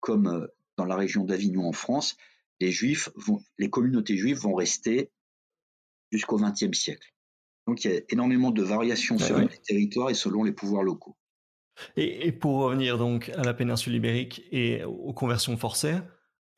comme 0.00 0.28
euh, 0.28 0.46
dans 0.76 0.84
la 0.84 0.96
région 0.96 1.24
d'Avignon 1.24 1.66
en 1.66 1.72
France, 1.72 2.16
les 2.60 2.70
juifs 2.70 3.10
vont, 3.16 3.40
les 3.58 3.68
communautés 3.68 4.16
juives 4.16 4.38
vont 4.38 4.54
rester 4.54 5.10
jusqu'au 6.10 6.36
XXe 6.36 6.78
siècle. 6.78 7.12
Donc 7.66 7.84
il 7.84 7.90
y 7.90 7.96
a 7.96 8.00
énormément 8.10 8.50
de 8.50 8.62
variations 8.62 9.18
selon 9.18 9.46
les 9.46 9.58
territoires 9.58 10.10
et 10.10 10.14
selon 10.14 10.42
les 10.42 10.52
pouvoirs 10.52 10.82
locaux. 10.82 11.16
Et, 11.96 12.32
pour 12.32 12.58
revenir 12.58 12.98
donc 12.98 13.30
à 13.30 13.42
la 13.42 13.54
péninsule 13.54 13.94
ibérique 13.94 14.42
et 14.50 14.84
aux 14.84 15.12
conversions 15.12 15.56
forcées, 15.56 15.98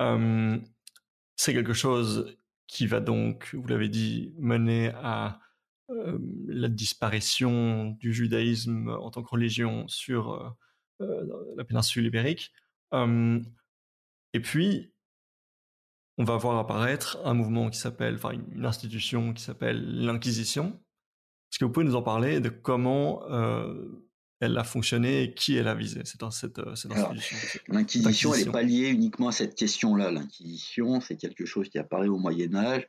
c'est 0.00 1.52
quelque 1.52 1.72
chose 1.72 2.36
qui 2.66 2.86
va 2.86 3.00
donc, 3.00 3.54
vous 3.54 3.66
l'avez 3.66 3.88
dit, 3.88 4.34
mener 4.38 4.88
à 4.96 5.40
la 5.88 6.68
disparition 6.68 7.90
du 8.00 8.12
judaïsme 8.12 8.88
en 8.88 9.10
tant 9.10 9.22
que 9.22 9.30
religion 9.30 9.86
sur 9.88 10.56
la 11.00 11.64
péninsule 11.64 12.06
ibérique. 12.06 12.52
et 12.92 14.40
puis, 14.40 14.92
on 16.16 16.24
va 16.24 16.36
voir 16.36 16.58
apparaître 16.58 17.18
un 17.24 17.34
mouvement 17.34 17.70
qui 17.70 17.78
s'appelle, 17.78 18.14
enfin 18.14 18.30
une 18.30 18.64
institution 18.64 19.32
qui 19.32 19.42
s'appelle 19.42 20.04
l'Inquisition. 20.04 20.80
Est-ce 21.50 21.58
que 21.58 21.64
vous 21.64 21.72
pouvez 21.72 21.86
nous 21.86 21.96
en 21.96 22.02
parler 22.02 22.40
de 22.40 22.48
comment 22.48 23.22
elle 24.44 24.58
a 24.58 24.64
fonctionné 24.64 25.22
et 25.22 25.34
qui 25.34 25.56
elle 25.56 25.68
a 25.68 25.74
visé 25.74 26.00
cette, 26.04 26.30
cette, 26.30 26.58
institution 26.58 27.60
L'Inquisition, 27.68 28.34
elle 28.34 28.46
n'est 28.46 28.52
pas 28.52 28.62
liée 28.62 28.88
uniquement 28.88 29.28
à 29.28 29.32
cette 29.32 29.54
question-là. 29.54 30.10
L'Inquisition, 30.10 31.00
c'est 31.00 31.16
quelque 31.16 31.44
chose 31.44 31.68
qui 31.68 31.78
apparaît 31.78 32.08
au 32.08 32.18
Moyen 32.18 32.54
Âge 32.54 32.86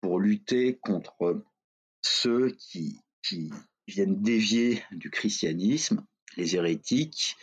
pour 0.00 0.20
lutter 0.20 0.78
contre 0.82 1.44
ceux 2.02 2.50
qui, 2.58 3.00
qui 3.22 3.50
viennent 3.86 4.20
dévier 4.20 4.82
du 4.92 5.10
christianisme, 5.10 6.04
les 6.36 6.56
hérétiques, 6.56 7.36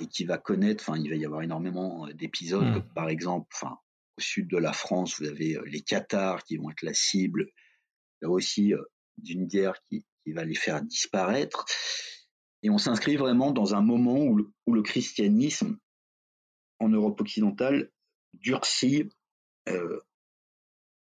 et 0.00 0.06
qui 0.06 0.24
va 0.24 0.38
connaître, 0.38 0.84
enfin, 0.86 0.98
il 0.98 1.08
va 1.10 1.16
y 1.16 1.24
avoir 1.24 1.42
énormément 1.42 2.06
d'épisodes, 2.08 2.64
mmh. 2.64 2.94
par 2.94 3.08
exemple, 3.08 3.48
enfin, 3.54 3.78
au 4.18 4.20
sud 4.20 4.48
de 4.48 4.58
la 4.58 4.72
France, 4.72 5.20
vous 5.20 5.26
avez 5.26 5.58
les 5.66 5.80
Cathares 5.80 6.44
qui 6.44 6.56
vont 6.56 6.70
être 6.70 6.82
la 6.82 6.94
cible, 6.94 7.46
là 8.22 8.30
aussi, 8.30 8.72
d'une 9.18 9.46
guerre 9.46 9.82
qui, 9.84 10.06
qui, 10.24 10.32
va 10.32 10.44
les 10.44 10.54
faire 10.54 10.82
disparaître. 10.82 11.64
Et 12.62 12.70
on 12.70 12.78
s'inscrit 12.78 13.16
vraiment 13.16 13.52
dans 13.52 13.74
un 13.74 13.82
moment 13.82 14.18
où 14.18 14.36
le, 14.36 14.52
où 14.66 14.82
christianisme 14.82 15.78
en 16.78 16.88
Europe 16.88 17.20
occidentale 17.20 17.90
durcit 18.34 19.08
euh, 19.68 20.00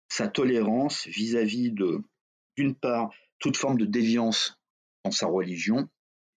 sa 0.09 0.29
tolérance 0.29 1.07
vis-à-vis 1.07 1.70
de, 1.70 2.03
d'une 2.57 2.74
part, 2.74 3.11
toute 3.38 3.57
forme 3.57 3.79
de 3.79 3.87
déviance 3.87 4.61
dans 5.05 5.11
sa 5.11 5.26
religion. 5.26 5.88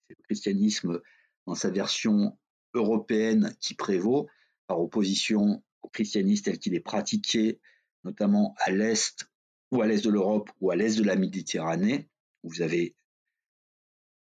C'est 0.08 0.16
le 0.18 0.24
christianisme 0.24 1.02
dans 1.46 1.56
sa 1.56 1.70
version 1.70 2.38
européenne 2.74 3.56
qui 3.60 3.74
prévaut, 3.76 4.28
par 4.68 4.80
opposition 4.80 5.64
au 5.82 5.90
christianisme 5.90 6.46
tel 6.46 6.60
qu'il 6.60 6.76
est 6.76 6.80
pratiqué, 6.80 7.60
notamment 8.04 8.56
à 8.60 8.72
l'Est 8.72 9.30
ou 9.72 9.82
à 9.82 9.88
l'Est 9.88 10.06
de 10.06 10.10
l'Europe 10.10 10.50
ou 10.62 10.72
à 10.72 10.76
l'Est 10.76 10.98
de 10.98 11.04
la 11.04 11.16
Méditerranée. 11.16 12.08
Vous 12.44 12.62
avez 12.62 12.96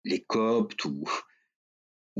les 0.03 0.23
Coptes 0.23 0.85
ou, 0.85 1.05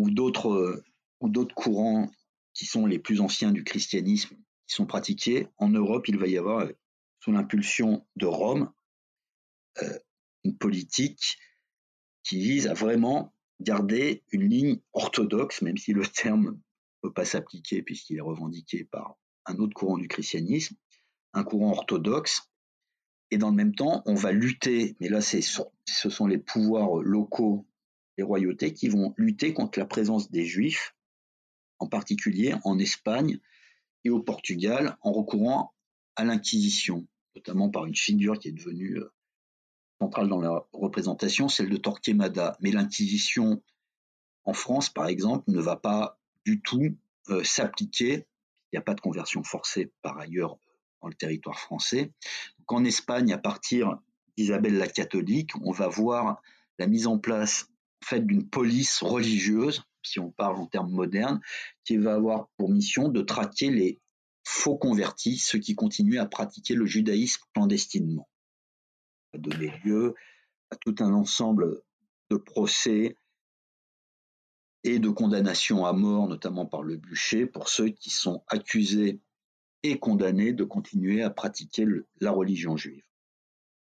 d'autres 0.10 0.84
ou 1.20 1.30
d'autres 1.30 1.56
courants 1.56 2.10
qui 2.54 2.66
sont 2.66 2.86
les 2.86 3.00
plus 3.00 3.22
anciens 3.22 3.52
du 3.52 3.64
christianisme 3.64 4.36
qui 4.68 4.76
sont 4.76 4.86
pratiqués. 4.86 5.48
En 5.58 5.70
Europe, 5.70 6.08
il 6.08 6.18
va 6.18 6.28
y 6.28 6.38
avoir, 6.38 6.68
sous 7.20 7.32
l'impulsion 7.32 8.06
de 8.16 8.26
Rome, 8.26 8.72
euh, 9.82 10.00
une 10.44 10.58
politique 10.58 11.38
qui 12.24 12.40
vise 12.40 12.68
à 12.68 12.74
vraiment 12.74 13.34
garder 13.60 14.24
une 14.32 14.48
ligne 14.50 14.80
orthodoxe, 14.94 15.62
même 15.62 15.78
si 15.78 15.94
le 15.94 16.06
terme 16.06 16.52
ne 16.52 17.10
peut 17.10 17.14
pas 17.14 17.26
s'appliquer 17.26 17.82
puisqu'il 17.82 18.18
est 18.18 18.22
revendiqué 18.22 18.84
par 18.86 19.18
un 19.46 19.56
autre 19.58 19.74
courant 19.74 19.98
du 19.98 20.08
christianisme, 20.08 20.76
un 21.34 21.44
courant 21.44 21.72
orthodoxe. 21.72 22.50
Et 23.32 23.38
dans 23.38 23.50
le 23.50 23.56
même 23.56 23.74
temps, 23.74 24.04
on 24.06 24.14
va 24.14 24.32
lutter, 24.32 24.96
mais 25.00 25.10
là, 25.10 25.20
ce 25.22 26.10
sont 26.10 26.28
les 26.28 26.38
pouvoirs 26.38 26.98
locaux, 26.98 27.66
les 28.18 28.24
royautés, 28.24 28.74
qui 28.74 28.90
vont 28.90 29.14
lutter 29.18 29.54
contre 29.54 29.80
la 29.80 29.86
présence 29.86 30.32
des 30.32 30.46
juifs, 30.46 30.96
en 31.80 31.88
particulier 31.88 32.56
en 32.64 32.78
Espagne 32.80 33.40
et 34.04 34.10
au 34.10 34.22
Portugal, 34.22 34.98
en 35.02 35.12
recourant 35.12 35.74
à 36.16 36.24
l'Inquisition, 36.24 37.08
notamment 37.36 37.70
par 37.70 37.86
une 37.86 37.96
figure 37.96 38.38
qui 38.38 38.50
est 38.50 38.54
devenue 38.54 38.98
euh, 38.98 39.12
centrale 40.00 40.28
dans 40.28 40.42
la 40.42 40.66
représentation, 40.74 41.48
celle 41.48 41.70
de 41.70 41.78
Torquemada. 41.78 42.58
Mais 42.62 42.72
l'Inquisition 42.72 43.62
en 44.46 44.54
France, 44.54 44.90
par 44.90 45.08
exemple, 45.08 45.50
ne 45.50 45.60
va 45.60 45.76
pas 45.76 46.20
du 46.46 46.62
tout 46.62 46.96
euh, 47.30 47.44
s'appliquer. 47.44 48.26
Il 48.72 48.76
n'y 48.76 48.80
a 48.80 48.82
pas 48.82 48.94
de 48.94 49.02
conversion 49.02 49.44
forcée 49.44 49.92
par 50.02 50.18
ailleurs 50.18 50.58
dans 51.02 51.08
le 51.08 51.14
territoire 51.14 51.60
français. 51.60 52.12
En 52.68 52.84
Espagne, 52.86 53.32
à 53.34 53.38
partir 53.38 54.00
d'Isabelle 54.36 54.78
la 54.78 54.88
catholique, 54.88 55.52
on 55.62 55.72
va 55.72 55.88
voir 55.88 56.42
la 56.80 56.88
mise 56.88 57.08
en 57.08 57.20
place 57.20 57.68
fait, 58.04 58.22
d'une 58.22 58.48
police 58.48 59.02
religieuse, 59.02 59.84
si 60.04 60.20
on 60.20 60.32
parle 60.32 60.58
en 60.58 60.68
termes 60.68 60.92
modernes, 60.92 61.42
qui 61.86 61.98
va 61.98 62.14
avoir 62.16 62.50
pour 62.58 62.70
mission 62.70 63.10
de 63.10 63.22
traquer 63.22 63.72
les 63.72 64.00
faux 64.44 64.78
convertis, 64.78 65.38
ceux 65.38 65.60
qui 65.60 65.76
continuent 65.76 66.20
à 66.20 66.26
pratiquer 66.26 66.76
le 66.76 66.86
judaïsme 66.86 67.42
clandestinement 67.54 68.28
a 69.34 69.38
donné 69.38 69.74
lieu 69.84 70.16
à 70.70 70.76
tout 70.76 70.96
un 71.00 71.14
ensemble 71.14 71.82
de 72.30 72.38
procès 72.38 73.18
et 74.84 75.00
de 75.00 75.10
condamnations 75.10 75.86
à 75.86 75.94
mort, 75.94 76.28
notamment 76.28 76.66
par 76.66 76.84
le 76.84 76.98
bûcher, 76.98 77.46
pour 77.46 77.70
ceux 77.70 77.90
qui 77.90 78.10
sont 78.10 78.44
accusés 78.48 79.20
et 79.82 80.00
condamnés 80.00 80.54
de 80.54 80.64
continuer 80.64 81.24
à 81.24 81.30
pratiquer 81.30 81.86
la 82.20 82.32
religion 82.32 82.78
juive. 82.78 83.04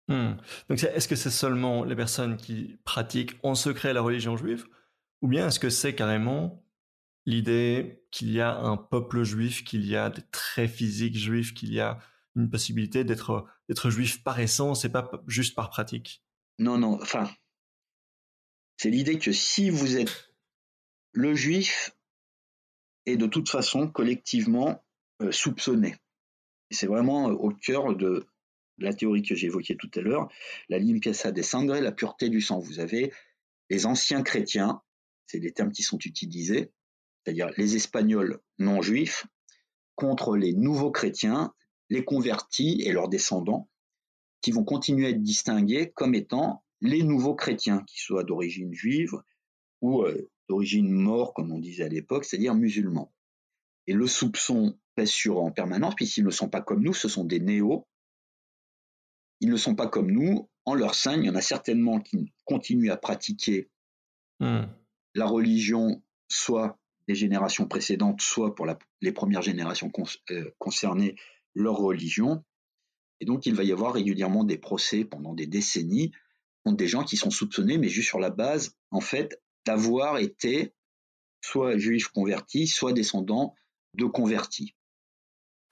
Hmm. 0.09 0.37
Donc 0.69 0.83
est-ce 0.83 1.07
que 1.07 1.15
c'est 1.15 1.29
seulement 1.29 1.83
les 1.83 1.95
personnes 1.95 2.35
qui 2.35 2.79
pratiquent 2.83 3.37
en 3.43 3.53
secret 3.53 3.93
la 3.93 4.01
religion 4.01 4.35
juive, 4.35 4.65
ou 5.21 5.27
bien 5.27 5.47
est-ce 5.47 5.59
que 5.59 5.69
c'est 5.69 5.93
carrément 5.93 6.65
l'idée 7.27 8.03
qu'il 8.09 8.31
y 8.31 8.41
a 8.41 8.57
un 8.57 8.75
peuple 8.75 9.23
juif, 9.23 9.63
qu'il 9.63 9.85
y 9.85 9.95
a 9.95 10.09
des 10.09 10.23
traits 10.31 10.71
physiques 10.71 11.17
juifs, 11.17 11.53
qu'il 11.53 11.71
y 11.71 11.79
a 11.79 11.99
une 12.35 12.49
possibilité 12.49 13.03
d'être 13.03 13.45
d'être 13.67 13.91
juif 13.91 14.23
par 14.23 14.39
essence 14.39 14.83
et 14.83 14.89
pas 14.89 15.11
juste 15.27 15.55
par 15.55 15.69
pratique? 15.69 16.23
Non, 16.57 16.79
non. 16.79 16.99
Enfin, 17.01 17.29
c'est 18.77 18.89
l'idée 18.89 19.19
que 19.19 19.31
si 19.31 19.69
vous 19.69 19.97
êtes 19.97 20.33
le 21.11 21.35
juif 21.35 21.91
est 23.05 23.17
de 23.17 23.27
toute 23.27 23.49
façon 23.49 23.87
collectivement 23.87 24.83
euh, 25.21 25.31
soupçonné. 25.31 25.97
C'est 26.71 26.87
vraiment 26.87 27.29
euh, 27.29 27.33
au 27.33 27.51
cœur 27.51 27.95
de 27.95 28.27
la 28.79 28.93
théorie 28.93 29.21
que 29.21 29.35
j'évoquais 29.35 29.75
tout 29.75 29.91
à 29.95 30.01
l'heure, 30.01 30.29
la 30.69 30.79
limpieza 30.79 31.31
des 31.31 31.43
sangre, 31.43 31.79
la 31.79 31.91
pureté 31.91 32.29
du 32.29 32.41
sang. 32.41 32.59
Vous 32.59 32.79
avez 32.79 33.11
les 33.69 33.85
anciens 33.85 34.23
chrétiens, 34.23 34.81
c'est 35.27 35.39
des 35.39 35.51
termes 35.51 35.71
qui 35.71 35.83
sont 35.83 35.99
utilisés, 35.99 36.71
c'est-à-dire 37.23 37.51
les 37.57 37.75
Espagnols 37.75 38.39
non 38.57 38.81
juifs, 38.81 39.25
contre 39.95 40.37
les 40.37 40.53
nouveaux 40.53 40.91
chrétiens, 40.91 41.53
les 41.89 42.03
convertis 42.05 42.81
et 42.83 42.91
leurs 42.91 43.09
descendants, 43.09 43.69
qui 44.41 44.51
vont 44.51 44.63
continuer 44.63 45.07
à 45.07 45.09
être 45.09 45.21
distingués 45.21 45.91
comme 45.91 46.15
étant 46.15 46.63
les 46.81 47.03
nouveaux 47.03 47.35
chrétiens, 47.35 47.83
qui 47.85 47.99
soient 47.99 48.23
d'origine 48.23 48.73
juive 48.73 49.11
ou 49.81 50.03
euh, 50.03 50.29
d'origine 50.47 50.89
mort, 50.89 51.33
comme 51.33 51.51
on 51.51 51.59
disait 51.59 51.83
à 51.83 51.89
l'époque, 51.89 52.25
c'est-à-dire 52.25 52.55
musulmans. 52.55 53.13
Et 53.87 53.93
le 53.93 54.07
soupçon 54.07 54.77
pèse 54.95 55.09
sur 55.09 55.39
en 55.39 55.51
permanence, 55.51 55.95
puisqu'ils 55.95 56.25
ne 56.25 56.31
sont 56.31 56.49
pas 56.49 56.61
comme 56.61 56.83
nous, 56.83 56.93
ce 56.93 57.07
sont 57.07 57.25
des 57.25 57.39
néos. 57.39 57.87
Ils 59.41 59.49
ne 59.49 59.57
sont 59.57 59.75
pas 59.75 59.87
comme 59.87 60.11
nous. 60.11 60.49
En 60.65 60.73
leur 60.75 60.95
sein, 60.95 61.17
il 61.17 61.25
y 61.25 61.29
en 61.29 61.35
a 61.35 61.41
certainement 61.41 61.99
qui 61.99 62.33
continuent 62.45 62.91
à 62.91 62.97
pratiquer 62.97 63.69
hmm. 64.39 64.63
la 65.15 65.25
religion, 65.25 66.03
soit 66.27 66.77
des 67.07 67.15
générations 67.15 67.67
précédentes, 67.67 68.21
soit 68.21 68.53
pour 68.53 68.67
les 69.01 69.11
premières 69.11 69.41
générations 69.41 69.91
euh, 70.29 70.51
concernées, 70.59 71.15
leur 71.55 71.77
religion. 71.77 72.43
Et 73.19 73.25
donc, 73.25 73.45
il 73.45 73.55
va 73.55 73.63
y 73.63 73.71
avoir 73.71 73.93
régulièrement 73.93 74.43
des 74.43 74.57
procès 74.57 75.05
pendant 75.05 75.33
des 75.33 75.47
décennies 75.47 76.11
contre 76.63 76.77
des 76.77 76.87
gens 76.87 77.03
qui 77.03 77.17
sont 77.17 77.31
soupçonnés, 77.31 77.77
mais 77.77 77.89
juste 77.89 78.09
sur 78.09 78.19
la 78.19 78.29
base, 78.29 78.77
en 78.91 79.01
fait, 79.01 79.41
d'avoir 79.65 80.19
été 80.19 80.73
soit 81.41 81.77
juifs 81.77 82.09
convertis, 82.09 82.67
soit 82.67 82.93
descendants 82.93 83.55
de 83.95 84.05
convertis. 84.05 84.75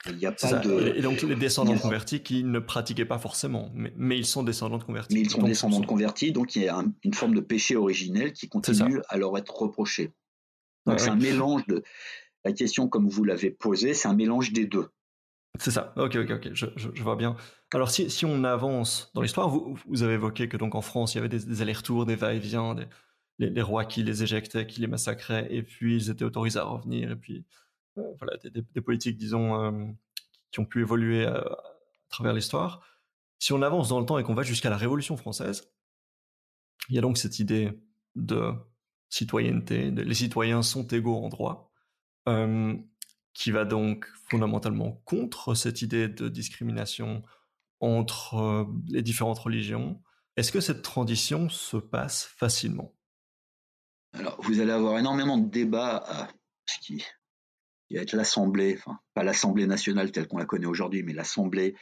Il 0.06 0.16
n'y 0.16 0.26
a 0.26 0.32
pas 0.32 0.52
de... 0.52 0.96
Et 0.96 1.02
donc 1.02 1.22
les 1.22 1.34
descendants 1.34 1.74
de 1.74 1.80
convertis 1.80 2.22
qui 2.22 2.44
ne 2.44 2.60
pratiquaient 2.60 3.04
pas 3.04 3.18
forcément, 3.18 3.70
mais, 3.74 4.16
ils 4.16 4.26
sont 4.26 4.42
descendants 4.42 4.78
de 4.78 4.84
convertis. 4.84 5.14
Mais 5.14 5.22
ils 5.22 5.30
sont 5.30 5.42
descendants 5.42 5.80
de 5.80 5.86
convertis, 5.86 6.32
donc 6.32 6.54
il 6.54 6.62
y 6.62 6.68
a 6.68 6.84
une 7.02 7.14
forme 7.14 7.34
de 7.34 7.40
péché 7.40 7.74
originel 7.76 8.32
qui 8.32 8.48
continue 8.48 9.00
à 9.08 9.18
leur 9.18 9.36
être 9.36 9.54
reproché. 9.54 10.12
Donc 10.86 11.00
c'est 11.00 11.10
un 11.10 11.16
mélange 11.16 11.66
de... 11.66 11.82
La 12.44 12.52
question, 12.52 12.88
comme 12.88 13.08
vous 13.08 13.24
l'avez 13.24 13.50
posée, 13.50 13.94
c'est 13.94 14.08
un 14.08 14.14
mélange 14.14 14.52
des 14.52 14.66
deux. 14.66 14.88
C'est 15.58 15.72
ça. 15.72 15.92
Ok, 15.96 16.16
ok, 16.16 16.30
ok. 16.30 16.50
Je, 16.52 16.66
je, 16.76 17.02
vois 17.02 17.16
bien. 17.16 17.36
Alors, 17.72 17.90
si, 17.90 18.10
si 18.10 18.24
on 18.24 18.44
avance 18.44 19.10
dans 19.14 19.22
l'histoire, 19.22 19.48
vous, 19.48 19.76
vous, 19.88 20.02
avez 20.02 20.14
évoqué 20.14 20.48
que 20.48 20.56
donc 20.56 20.74
en 20.74 20.80
France, 20.80 21.14
il 21.14 21.18
y 21.18 21.20
avait 21.20 21.28
des, 21.28 21.62
allers-retours, 21.62 22.06
des 22.06 22.14
va-et-vient, 22.14 22.76
les, 23.38 23.62
rois 23.62 23.84
qui 23.84 24.02
les 24.02 24.22
éjectaient, 24.22 24.66
qui 24.66 24.80
les 24.80 24.86
massacraient, 24.86 25.48
et 25.50 25.62
puis 25.62 25.96
ils 25.96 26.10
étaient 26.10 26.24
autorisés 26.24 26.60
à 26.60 26.64
revenir, 26.64 27.10
et 27.10 27.16
puis 27.16 27.44
voilà, 28.18 28.36
des, 28.36 28.80
politiques, 28.80 29.16
disons, 29.16 29.62
euh, 29.62 29.86
qui 30.50 30.60
ont 30.60 30.64
pu 30.64 30.80
évoluer 30.80 31.24
à, 31.26 31.36
à 31.38 32.08
travers 32.08 32.32
l'histoire. 32.32 32.84
Si 33.38 33.52
on 33.52 33.62
avance 33.62 33.88
dans 33.88 34.00
le 34.00 34.06
temps 34.06 34.18
et 34.18 34.24
qu'on 34.24 34.34
va 34.34 34.42
jusqu'à 34.42 34.70
la 34.70 34.76
Révolution 34.76 35.16
française, 35.16 35.70
il 36.88 36.94
y 36.94 36.98
a 36.98 37.02
donc 37.02 37.18
cette 37.18 37.38
idée 37.38 37.72
de 38.16 38.52
citoyenneté, 39.08 39.90
de, 39.90 40.02
les 40.02 40.14
citoyens 40.14 40.62
sont 40.62 40.86
égaux 40.88 41.16
en 41.16 41.28
droit. 41.28 41.72
Euh, 42.28 42.76
qui 43.38 43.52
va 43.52 43.64
donc 43.64 44.06
fondamentalement 44.28 45.00
contre 45.04 45.54
cette 45.54 45.80
idée 45.80 46.08
de 46.08 46.28
discrimination 46.28 47.22
entre 47.78 48.34
euh, 48.34 48.64
les 48.88 49.00
différentes 49.00 49.38
religions. 49.38 50.02
Est-ce 50.36 50.50
que 50.50 50.60
cette 50.60 50.82
transition 50.82 51.48
se 51.48 51.76
passe 51.76 52.24
facilement? 52.36 52.92
Alors, 54.12 54.40
vous 54.42 54.60
allez 54.60 54.72
avoir 54.72 54.98
énormément 54.98 55.38
de 55.38 55.48
débats, 55.48 56.28
ce 56.66 56.78
qui 56.80 57.04
qui 57.88 57.96
va 57.96 58.02
être 58.02 58.14
l'Assemblée, 58.14 58.76
enfin 58.78 58.98
pas 59.14 59.24
l'Assemblée 59.24 59.66
nationale 59.66 60.12
telle 60.12 60.28
qu'on 60.28 60.38
la 60.38 60.44
connaît 60.44 60.66
aujourd'hui, 60.66 61.02
mais 61.02 61.14
l'Assemblée 61.14 61.74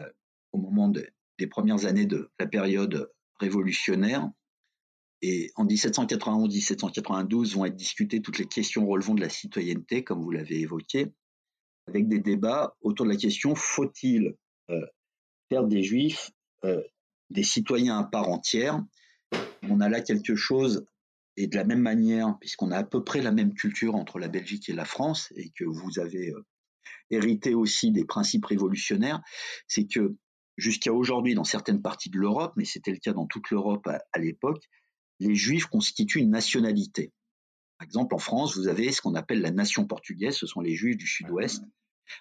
euh, 0.00 0.10
au 0.52 0.58
moment 0.58 0.88
des 0.88 1.46
premières 1.46 1.86
années 1.86 2.06
de 2.06 2.30
la 2.38 2.46
période 2.46 3.10
révolutionnaire. 3.38 4.30
Et 5.22 5.50
en 5.56 5.66
1791-1792 5.66 7.54
vont 7.54 7.64
être 7.64 7.76
discutées 7.76 8.22
toutes 8.22 8.38
les 8.38 8.46
questions 8.46 8.86
relevant 8.86 9.14
de 9.14 9.20
la 9.20 9.28
citoyenneté, 9.28 10.04
comme 10.04 10.22
vous 10.22 10.30
l'avez 10.30 10.60
évoqué, 10.60 11.12
avec 11.86 12.08
des 12.08 12.20
débats 12.20 12.76
autour 12.80 13.06
de 13.06 13.10
la 13.10 13.16
question 13.16 13.54
faut-il 13.54 14.34
euh, 14.70 14.86
faire 15.48 15.64
des 15.64 15.82
juifs 15.82 16.30
euh, 16.64 16.82
des 17.30 17.42
citoyens 17.42 17.98
à 17.98 18.04
part 18.04 18.28
entière? 18.28 18.82
On 19.62 19.80
a 19.80 19.88
là 19.88 20.00
quelque 20.00 20.34
chose, 20.36 20.86
et 21.36 21.46
de 21.46 21.56
la 21.56 21.64
même 21.64 21.80
manière, 21.80 22.36
puisqu'on 22.40 22.70
a 22.70 22.78
à 22.78 22.84
peu 22.84 23.04
près 23.04 23.22
la 23.22 23.32
même 23.32 23.54
culture 23.54 23.94
entre 23.94 24.18
la 24.18 24.28
Belgique 24.28 24.68
et 24.68 24.72
la 24.72 24.84
France, 24.84 25.32
et 25.36 25.50
que 25.50 25.64
vous 25.64 25.98
avez 25.98 26.30
euh, 26.30 26.44
hérité 27.10 27.54
aussi 27.54 27.92
des 27.92 28.04
principes 28.04 28.46
révolutionnaires, 28.46 29.20
c'est 29.66 29.86
que 29.86 30.16
jusqu'à 30.56 30.92
aujourd'hui, 30.92 31.34
dans 31.34 31.44
certaines 31.44 31.82
parties 31.82 32.10
de 32.10 32.18
l'Europe, 32.18 32.52
mais 32.56 32.64
c'était 32.64 32.92
le 32.92 32.98
cas 32.98 33.12
dans 33.12 33.26
toute 33.26 33.50
l'Europe 33.50 33.86
à 33.86 34.18
l'époque, 34.18 34.62
les 35.18 35.34
Juifs 35.34 35.66
constituent 35.66 36.20
une 36.20 36.30
nationalité. 36.30 37.12
Par 37.78 37.86
exemple, 37.86 38.14
en 38.14 38.18
France, 38.18 38.56
vous 38.56 38.68
avez 38.68 38.92
ce 38.92 39.00
qu'on 39.00 39.14
appelle 39.14 39.40
la 39.40 39.50
nation 39.50 39.86
portugaise, 39.86 40.36
ce 40.36 40.46
sont 40.46 40.60
les 40.60 40.74
Juifs 40.74 40.96
du 40.96 41.06
Sud-Ouest, 41.06 41.62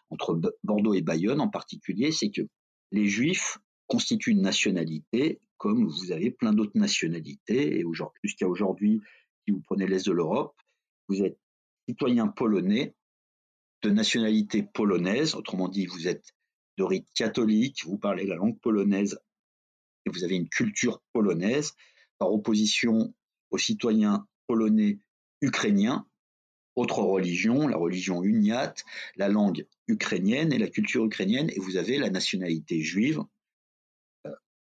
entre 0.10 0.40
Bordeaux 0.64 0.94
et 0.94 1.02
Bayonne 1.02 1.42
en 1.42 1.50
particulier, 1.50 2.12
c'est 2.12 2.30
que 2.30 2.42
les 2.92 3.08
Juifs 3.08 3.58
constituent 3.88 4.32
une 4.32 4.42
nationalité, 4.42 5.40
comme 5.60 5.86
vous 5.86 6.12
avez 6.12 6.32
plein 6.32 6.54
d'autres 6.54 6.78
nationalités, 6.78 7.80
et 7.80 7.86
jusqu'à 8.24 8.48
aujourd'hui, 8.48 9.02
si 9.46 9.52
vous 9.52 9.62
prenez 9.62 9.86
l'Est 9.86 10.08
de 10.08 10.14
l'Europe, 10.14 10.56
vous 11.10 11.22
êtes 11.22 11.38
citoyen 11.88 12.28
polonais 12.28 12.96
de 13.84 13.90
nationalité 13.90 14.64
polonaise, 14.64 15.36
autrement 15.36 15.68
dit, 15.68 15.86
vous 15.86 16.08
êtes 16.08 16.34
de 16.78 16.84
rite 16.84 17.08
catholique, 17.14 17.84
vous 17.86 17.98
parlez 17.98 18.26
la 18.26 18.36
langue 18.36 18.58
polonaise 18.60 19.20
et 20.06 20.10
vous 20.10 20.24
avez 20.24 20.36
une 20.36 20.48
culture 20.48 21.02
polonaise, 21.14 21.74
par 22.18 22.32
opposition 22.32 23.14
aux 23.52 23.58
citoyens 23.58 24.28
polonais 24.48 25.00
ukrainiens, 25.42 26.08
autre 26.76 27.00
religion, 27.00 27.68
la 27.68 27.78
religion 27.78 28.24
uniate, 28.24 28.86
la 29.18 29.28
langue 29.28 29.68
ukrainienne 29.88 30.54
et 30.54 30.58
la 30.58 30.70
culture 30.70 31.04
ukrainienne, 31.04 31.50
et 31.50 31.60
vous 31.60 31.76
avez 31.76 31.98
la 31.98 32.10
nationalité 32.10 32.82
juive, 32.82 33.22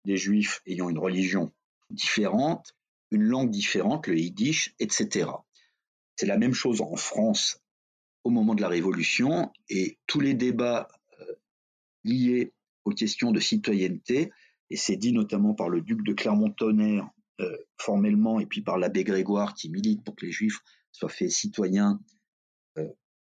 des 0.06 0.18
juifs 0.18 0.62
ayant 0.66 0.90
une 0.90 1.00
religion 1.00 1.52
différente, 1.90 2.76
une 3.12 3.24
langue 3.24 3.52
différente, 3.52 4.08
le 4.08 4.18
yiddish, 4.18 4.74
etc. 4.80 5.30
C'est 6.16 6.26
la 6.26 6.38
même 6.38 6.54
chose 6.54 6.82
en 6.82 6.96
France 6.96 7.62
au 8.24 8.30
moment 8.30 8.56
de 8.56 8.62
la 8.62 8.70
Révolution, 8.70 9.52
et 9.70 10.00
tous 10.08 10.20
les 10.20 10.34
débats 10.34 10.88
euh, 11.20 11.26
liés 12.04 12.54
aux 12.86 12.92
questions 12.92 13.32
de 13.32 13.40
citoyenneté, 13.40 14.32
et 14.70 14.78
c'est 14.78 14.96
dit 14.96 15.12
notamment 15.12 15.54
par 15.54 15.70
le 15.70 15.82
duc 15.82 16.04
de 16.04 16.14
Clermont-Tonnerre 16.14 17.10
euh, 17.42 17.58
formellement, 17.78 18.40
et 18.40 18.46
puis 18.46 18.62
par 18.62 18.78
l'abbé 18.78 19.04
Grégoire 19.04 19.54
qui 19.54 19.70
milite 19.70 20.04
pour 20.04 20.16
que 20.16 20.26
les 20.26 20.32
juifs 20.32 20.60
soient 20.92 21.10
faits 21.10 21.32
citoyens 21.32 22.00
euh, 22.78 22.88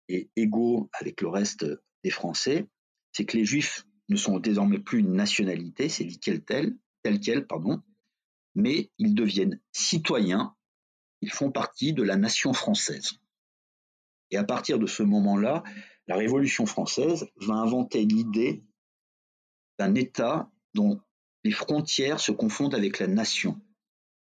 et 0.10 0.30
égaux 0.36 0.90
avec 0.94 1.22
le 1.22 1.30
reste 1.30 1.66
des 2.04 2.12
Français, 2.12 2.68
c'est 3.14 3.26
que 3.26 3.38
les 3.38 3.46
juifs 3.46 3.86
ne 4.10 4.16
sont 4.16 4.40
désormais 4.40 4.80
plus 4.80 5.00
une 5.00 5.14
nationalité, 5.14 5.90
c'est 5.90 6.04
dit 6.04 6.20
quelle 6.20 6.44
telle, 6.44 6.78
telle 7.04 7.20
quelle, 7.20 7.48
pardon, 7.48 7.82
mais 8.56 8.92
ils 8.98 9.16
deviennent 9.16 9.60
citoyens, 9.72 10.56
ils 11.22 11.32
font 11.32 11.52
partie 11.52 11.94
de 11.94 12.04
la 12.04 12.16
nation 12.16 12.54
française. 12.54 13.12
Et 14.32 14.38
à 14.38 14.44
partir 14.44 14.80
de 14.80 14.88
ce 14.88 15.04
moment-là, 15.04 15.64
la 16.08 16.16
Révolution 16.16 16.66
française 16.66 17.28
va 17.38 17.56
inventer 17.56 18.06
l'idée 18.06 18.64
d'un 19.80 19.96
État 19.96 20.52
dont 20.74 21.00
les 21.44 21.52
frontières 21.52 22.20
se 22.20 22.32
confondent 22.32 22.76
avec 22.76 23.00
la 23.00 23.08
nation 23.08 23.60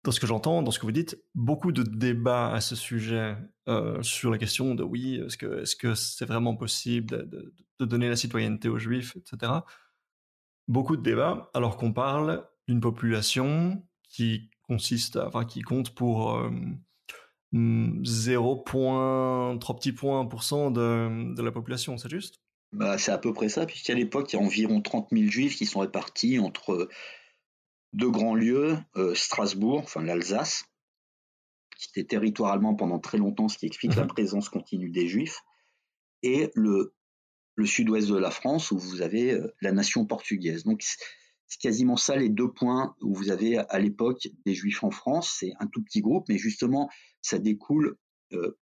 dans 0.07 0.11
ce 0.11 0.21
que 0.21 0.27
j'entends, 0.27 0.61
dans 0.61 0.71
ce 0.71 0.79
que 0.79 0.85
vous 0.85 0.93
dites, 0.93 1.21
beaucoup 1.35 1.73
de 1.73 1.83
débats 1.83 2.53
à 2.53 2.61
ce 2.61 2.77
sujet 2.77 3.35
euh, 3.67 4.01
sur 4.03 4.31
la 4.31 4.37
question 4.37 4.73
de 4.73 4.81
oui, 4.81 5.15
est-ce 5.25 5.35
que 5.35 5.63
est-ce 5.63 5.75
que 5.75 5.95
c'est 5.95 6.25
vraiment 6.25 6.55
possible 6.55 7.27
de, 7.29 7.53
donner 7.85 8.09
la 8.09 8.15
citoyenneté 8.15 8.69
aux 8.69 8.79
juifs, 8.79 9.15
etc. 9.15 9.51
Beaucoup 10.67 10.97
de 10.97 11.01
débats, 11.01 11.49
alors 11.53 11.77
qu'on 11.77 11.93
parle 11.93 12.45
d'une 12.67 12.81
population 12.81 13.83
qui 14.03 14.49
consiste, 14.63 15.17
enfin 15.17 15.45
qui 15.45 15.61
compte 15.61 15.95
pour 15.95 16.41
0, 17.53 18.65
euh, 18.75 19.57
3 19.57 19.75
petits 19.75 19.93
points 19.93 20.25
pour 20.25 20.43
cent 20.43 20.71
de, 20.71 21.33
de 21.33 21.41
la 21.41 21.51
population, 21.51 21.97
c'est 21.97 22.09
juste? 22.09 22.41
Bah, 22.73 22.97
C'est 22.97 23.11
à 23.11 23.17
peu 23.17 23.33
près 23.33 23.49
ça, 23.49 23.65
puisqu'à 23.65 23.93
l'époque, 23.93 24.33
il 24.33 24.35
y 24.35 24.39
a 24.39 24.41
environ 24.41 24.81
30 24.81 25.09
000 25.11 25.29
juifs 25.29 25.55
qui 25.55 25.65
sont 25.65 25.79
répartis 25.79 26.39
entre 26.39 26.89
deux 27.93 28.11
grands 28.11 28.35
lieux, 28.35 28.77
euh, 28.97 29.15
Strasbourg, 29.15 29.79
enfin 29.79 30.03
l'Alsace, 30.03 30.65
qui 31.77 31.87
était 31.89 32.07
territoire 32.07 32.51
allemand 32.51 32.75
pendant 32.75 32.99
très 32.99 33.17
longtemps, 33.17 33.47
ce 33.47 33.57
qui 33.57 33.65
explique 33.65 33.95
la 33.95 34.03
mhm. 34.03 34.09
présence 34.09 34.49
continue 34.49 34.89
des 34.89 35.07
Juifs, 35.07 35.41
et 36.23 36.51
le, 36.55 36.95
le 37.57 37.65
sud-ouest 37.65 38.07
de 38.07 38.17
la 38.17 38.31
France, 38.31 38.71
où 38.71 38.77
vous 38.77 39.01
avez 39.01 39.33
euh, 39.33 39.53
la 39.61 39.73
nation 39.73 40.05
portugaise. 40.05 40.63
Donc 40.63 40.83
c'est 40.83 41.59
quasiment 41.59 41.97
ça 41.97 42.15
les 42.15 42.29
deux 42.29 42.51
points 42.51 42.95
où 43.01 43.13
vous 43.13 43.31
avez 43.31 43.57
à 43.57 43.79
l'époque 43.79 44.29
des 44.45 44.53
Juifs 44.53 44.83
en 44.83 44.91
France. 44.91 45.35
C'est 45.39 45.53
un 45.59 45.67
tout 45.67 45.83
petit 45.83 46.01
groupe, 46.01 46.25
mais 46.29 46.37
justement, 46.37 46.89
ça 47.21 47.39
découle 47.39 47.97
euh, 48.33 48.57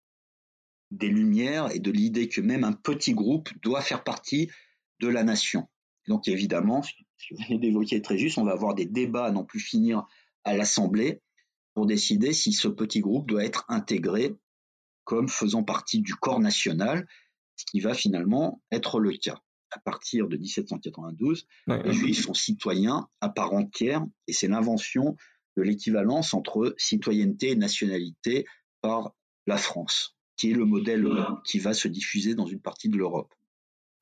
des 0.90 1.08
Lumières 1.08 1.74
et 1.74 1.80
de 1.80 1.90
l'idée 1.90 2.28
que 2.28 2.40
même 2.40 2.64
un 2.64 2.72
petit 2.72 3.14
groupe 3.14 3.50
doit 3.62 3.82
faire 3.82 4.04
partie 4.04 4.50
de 5.00 5.08
la 5.08 5.24
nation. 5.24 5.68
Donc 6.06 6.28
évidemment, 6.28 6.82
ce 6.82 6.92
que 7.28 7.34
vous 7.34 7.44
venez 7.48 7.58
d'évoquer 7.58 8.00
très 8.00 8.16
juste, 8.16 8.38
on 8.38 8.44
va 8.44 8.52
avoir 8.52 8.74
des 8.74 8.86
débats 8.86 9.26
à 9.26 9.30
n'en 9.32 9.44
plus 9.44 9.60
finir 9.60 10.06
à 10.44 10.56
l'Assemblée 10.56 11.20
pour 11.74 11.86
décider 11.86 12.32
si 12.32 12.52
ce 12.52 12.68
petit 12.68 13.00
groupe 13.00 13.28
doit 13.28 13.44
être 13.44 13.64
intégré 13.68 14.36
comme 15.04 15.28
faisant 15.28 15.64
partie 15.64 16.00
du 16.00 16.14
corps 16.14 16.40
national, 16.40 17.06
ce 17.56 17.64
qui 17.66 17.80
va 17.80 17.94
finalement 17.94 18.62
être 18.70 19.00
le 19.00 19.12
cas. 19.12 19.40
À 19.70 19.80
partir 19.80 20.28
de 20.28 20.36
1792, 20.36 21.46
les 21.66 21.92
Juifs 21.92 22.24
sont 22.24 22.34
citoyens 22.34 23.08
à 23.20 23.28
part 23.28 23.52
entière 23.54 24.04
et 24.28 24.32
c'est 24.32 24.46
l'invention 24.46 25.16
de 25.56 25.62
l'équivalence 25.62 26.34
entre 26.34 26.74
citoyenneté 26.78 27.50
et 27.50 27.56
nationalité 27.56 28.46
par 28.82 29.14
la 29.46 29.56
France, 29.56 30.16
qui 30.36 30.50
est 30.50 30.54
le 30.54 30.64
modèle 30.64 31.06
qui 31.44 31.58
va 31.58 31.74
se 31.74 31.88
diffuser 31.88 32.34
dans 32.34 32.46
une 32.46 32.60
partie 32.60 32.88
de 32.88 32.96
l'Europe. 32.96 33.32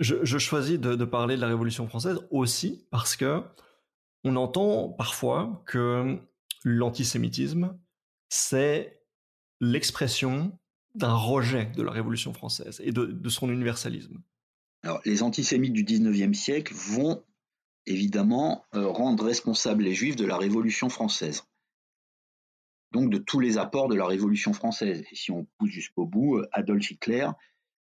Je, 0.00 0.38
choisis 0.38 0.78
de, 0.80 1.04
parler 1.04 1.36
de 1.36 1.40
la 1.40 1.46
Révolution 1.46 1.86
française 1.86 2.18
aussi 2.30 2.86
parce 2.90 3.16
que 3.16 3.42
on 4.24 4.36
entend 4.36 4.88
parfois 4.88 5.62
que 5.66 6.18
l'antisémitisme, 6.64 7.78
c'est 8.28 9.02
l'expression 9.60 10.58
d'un 10.94 11.14
rejet 11.14 11.66
de 11.76 11.82
la 11.82 11.90
Révolution 11.90 12.32
française 12.32 12.80
et 12.84 12.92
de, 12.92 13.28
son 13.28 13.50
universalisme. 13.50 14.20
Les 15.04 15.22
antisémites 15.22 15.72
du 15.72 15.84
19e 15.84 16.34
siècle 16.34 16.74
vont 16.74 17.22
évidemment 17.86 18.64
euh, 18.74 18.86
rendre 18.88 19.24
responsables 19.24 19.84
les 19.84 19.94
juifs 19.94 20.16
de 20.16 20.24
la 20.24 20.36
Révolution 20.36 20.88
française. 20.88 21.44
Donc 22.92 23.10
de 23.10 23.18
tous 23.18 23.40
les 23.40 23.58
apports 23.58 23.88
de 23.88 23.94
la 23.94 24.06
Révolution 24.06 24.52
française. 24.52 25.02
Et 25.10 25.14
si 25.14 25.30
on 25.30 25.46
pousse 25.58 25.70
jusqu'au 25.70 26.04
bout, 26.04 26.38
euh, 26.38 26.48
Adolf 26.52 26.90
Hitler 26.90 27.28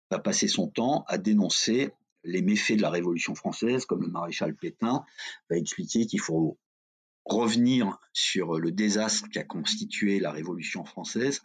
va 0.09 0.19
passer 0.19 0.47
son 0.47 0.67
temps 0.67 1.03
à 1.07 1.17
dénoncer 1.17 1.91
les 2.23 2.41
méfaits 2.41 2.77
de 2.77 2.81
la 2.81 2.89
Révolution 2.89 3.35
française, 3.35 3.85
comme 3.85 4.01
le 4.01 4.09
maréchal 4.09 4.55
Pétain 4.55 5.05
va 5.49 5.57
expliquer 5.57 6.05
qu'il 6.05 6.19
faut 6.19 6.57
revenir 7.25 7.99
sur 8.13 8.59
le 8.59 8.71
désastre 8.71 9.29
qui 9.29 9.39
a 9.39 9.43
constitué 9.43 10.19
la 10.19 10.31
Révolution 10.31 10.83
française. 10.85 11.41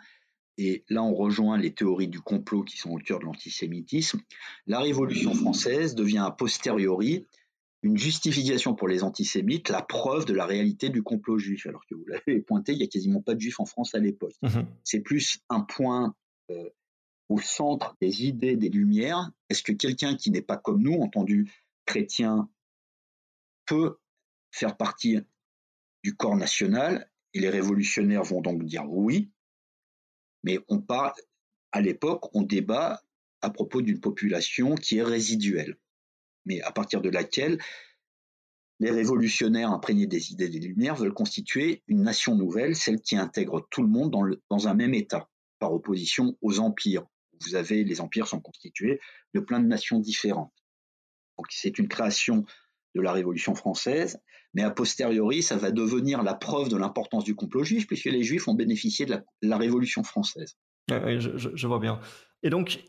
Et 0.58 0.84
là, 0.88 1.02
on 1.02 1.14
rejoint 1.14 1.56
les 1.56 1.72
théories 1.72 2.08
du 2.08 2.20
complot 2.20 2.62
qui 2.62 2.76
sont 2.76 2.90
au 2.90 2.98
cœur 2.98 3.18
de 3.18 3.24
l'antisémitisme. 3.24 4.20
La 4.66 4.80
Révolution 4.80 5.34
française 5.34 5.94
devient 5.94 6.24
a 6.26 6.30
posteriori 6.30 7.26
une 7.82 7.98
justification 7.98 8.74
pour 8.74 8.86
les 8.86 9.02
antisémites, 9.02 9.68
la 9.68 9.82
preuve 9.82 10.24
de 10.24 10.34
la 10.34 10.46
réalité 10.46 10.88
du 10.88 11.02
complot 11.02 11.38
juif. 11.38 11.66
Alors 11.66 11.84
que 11.86 11.94
vous 11.94 12.04
l'avez 12.06 12.40
pointé, 12.46 12.72
il 12.72 12.78
n'y 12.78 12.84
a 12.84 12.88
quasiment 12.88 13.20
pas 13.20 13.34
de 13.34 13.40
juifs 13.40 13.60
en 13.60 13.66
France 13.66 13.94
à 13.94 13.98
l'époque. 13.98 14.34
Mmh 14.42 14.62
C'est 14.84 15.00
plus 15.00 15.40
un 15.48 15.60
point 15.60 16.14
euh, 16.50 16.68
au 17.28 17.40
centre 17.40 17.96
des 18.00 18.24
idées 18.24 18.56
des 18.56 18.68
Lumières 18.68 19.30
Est-ce 19.48 19.62
que 19.62 19.72
quelqu'un 19.72 20.16
qui 20.16 20.30
n'est 20.30 20.42
pas 20.42 20.56
comme 20.56 20.82
nous, 20.82 21.00
entendu 21.00 21.50
chrétien, 21.86 22.48
peut 23.66 23.96
faire 24.50 24.76
partie 24.76 25.18
du 26.04 26.14
corps 26.14 26.36
national? 26.36 27.08
Et 27.34 27.40
les 27.40 27.48
révolutionnaires 27.48 28.22
vont 28.22 28.42
donc 28.42 28.62
dire 28.64 28.84
oui, 28.88 29.30
mais 30.42 30.58
on 30.68 30.80
parle, 30.80 31.12
à 31.72 31.80
l'époque, 31.80 32.34
on 32.34 32.42
débat 32.42 33.02
à 33.40 33.50
propos 33.50 33.82
d'une 33.82 34.00
population 34.00 34.74
qui 34.74 34.98
est 34.98 35.02
résiduelle, 35.02 35.76
mais 36.44 36.60
à 36.62 36.72
partir 36.72 37.00
de 37.00 37.08
laquelle 37.08 37.58
les 38.80 38.90
révolutionnaires 38.90 39.70
imprégnés 39.70 40.06
des 40.06 40.32
idées 40.32 40.48
des 40.48 40.58
Lumières 40.58 40.96
veulent 40.96 41.14
constituer 41.14 41.82
une 41.86 42.02
nation 42.02 42.34
nouvelle, 42.34 42.74
celle 42.74 43.00
qui 43.00 43.16
intègre 43.16 43.66
tout 43.70 43.82
le 43.82 43.88
monde 43.88 44.10
dans, 44.10 44.24
dans 44.50 44.68
un 44.68 44.74
même 44.74 44.94
État, 44.94 45.28
par 45.58 45.72
opposition 45.72 46.36
aux 46.40 46.58
empires 46.58 47.06
vous 47.44 47.54
avez 47.54 47.84
les 47.84 48.00
empires 48.00 48.26
sont 48.26 48.40
constitués 48.40 49.00
de 49.34 49.40
plein 49.40 49.60
de 49.60 49.66
nations 49.66 49.98
différentes. 49.98 50.52
Donc 51.38 51.46
c'est 51.50 51.78
une 51.78 51.88
création 51.88 52.44
de 52.94 53.00
la 53.00 53.12
Révolution 53.12 53.54
française, 53.54 54.20
mais 54.54 54.62
a 54.62 54.70
posteriori, 54.70 55.42
ça 55.42 55.56
va 55.56 55.70
devenir 55.70 56.22
la 56.22 56.34
preuve 56.34 56.68
de 56.68 56.76
l'importance 56.76 57.24
du 57.24 57.34
complot 57.34 57.64
juif, 57.64 57.86
puisque 57.86 58.06
les 58.06 58.22
juifs 58.22 58.48
ont 58.48 58.54
bénéficié 58.54 59.06
de 59.06 59.18
la, 59.42 59.56
Révolution 59.56 60.02
française. 60.02 60.56
Je, 60.88 61.66
vois 61.66 61.78
bien. 61.78 62.00
Et 62.42 62.50
donc, 62.50 62.82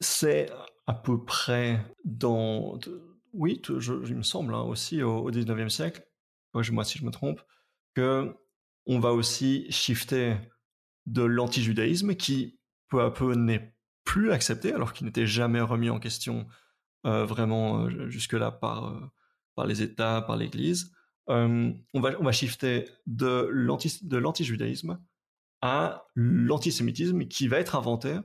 c'est 0.00 0.50
à 0.86 0.94
peu 0.94 1.24
près 1.24 1.80
dans... 2.04 2.78
Oui, 3.32 3.62
il 3.68 4.16
me 4.16 4.22
semble 4.22 4.54
hein, 4.54 4.62
aussi 4.62 5.02
au, 5.02 5.30
19e 5.30 5.68
siècle, 5.68 6.06
moi 6.54 6.84
si 6.84 6.98
je 6.98 7.04
me 7.04 7.10
trompe, 7.10 7.40
que 7.94 8.34
on 8.86 9.00
va 9.00 9.12
aussi 9.12 9.66
shifter 9.70 10.36
de 11.06 11.22
l'antijudaïsme 11.22 12.14
qui 12.14 12.58
peu 12.88 13.02
à 13.02 13.10
peu 13.10 13.34
n'est 13.34 13.74
plus 14.04 14.32
accepté 14.32 14.72
alors 14.72 14.94
qu'il 14.94 15.06
n'était 15.06 15.26
jamais 15.26 15.60
remis 15.60 15.90
en 15.90 16.00
question 16.00 16.46
euh, 17.04 17.26
vraiment 17.26 17.84
euh, 17.84 18.08
jusque-là 18.08 18.50
par, 18.50 18.88
euh, 18.88 19.00
par 19.58 19.66
les 19.66 19.82
États, 19.82 20.22
par 20.22 20.36
l'Église. 20.36 20.92
on, 21.26 21.74
va, 21.94 22.12
on 22.20 22.24
va 22.24 22.30
shifter 22.30 22.84
de 23.08 23.48
l'antijudaïsme 23.50 25.00
à 25.62 26.06
l'antisémitisme 26.14 27.26
qui 27.26 27.48
va 27.48 27.58
être 27.58 27.74
inventé 27.74 28.16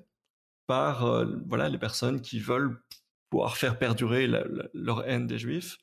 par 0.67 1.25
voilà, 1.47 1.69
les 1.69 1.79
personnes 1.79 2.21
qui 2.21 2.39
veulent 2.39 2.79
pouvoir 3.31 3.57
faire 3.57 3.79
perdurer 3.79 4.27
leur 4.75 5.09
haine 5.09 5.25
des 5.25 5.39
juifs. 5.39 5.79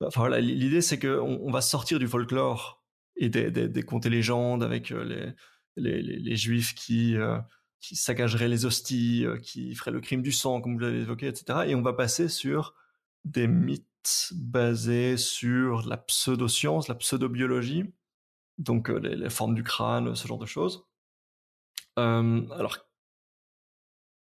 Enfin, 0.00 0.22
voilà, 0.22 0.40
L'idée, 0.40 0.80
c'est 0.80 0.98
qu'on 0.98 1.40
on 1.42 1.50
va 1.50 1.60
sortir 1.60 1.98
du 1.98 2.08
folklore 2.08 2.82
et 3.16 3.28
des, 3.28 3.50
des, 3.50 3.82
contes 3.82 4.06
et 4.06 4.10
légendes 4.10 4.62
avec 4.62 4.88
les, 4.88 5.34
les, 5.76 6.00
les, 6.00 6.36
juifs 6.36 6.74
qui, 6.74 7.16
qui 7.80 7.96
saccageraient 7.96 8.48
les 8.48 8.64
hosties, 8.64 9.24
euh, 9.24 9.38
qui 9.38 9.74
feraient 9.74 9.90
le 9.90 10.00
crime 10.00 10.22
du 10.22 10.32
sang, 10.32 10.60
comme 10.60 10.74
vous 10.74 10.80
l'avez 10.80 11.00
évoqué, 11.00 11.26
etc. 11.28 11.60
Et 11.68 11.74
on 11.74 11.82
va 11.82 11.92
passer 11.92 12.28
sur 12.28 12.74
des 13.24 13.46
mythes 13.46 13.86
basés 14.34 15.16
sur 15.16 15.86
la 15.86 15.96
pseudo-science, 15.96 16.88
la 16.88 16.94
pseudo-biologie, 16.94 17.84
donc 18.58 18.90
euh, 18.90 18.98
les, 18.98 19.30
formes 19.30 19.54
du 19.54 19.62
crâne, 19.62 20.14
ce 20.14 20.26
genre 20.26 20.38
de 20.38 20.46
choses. 20.46 20.86
Euh, 21.98 22.48
alors, 22.50 22.78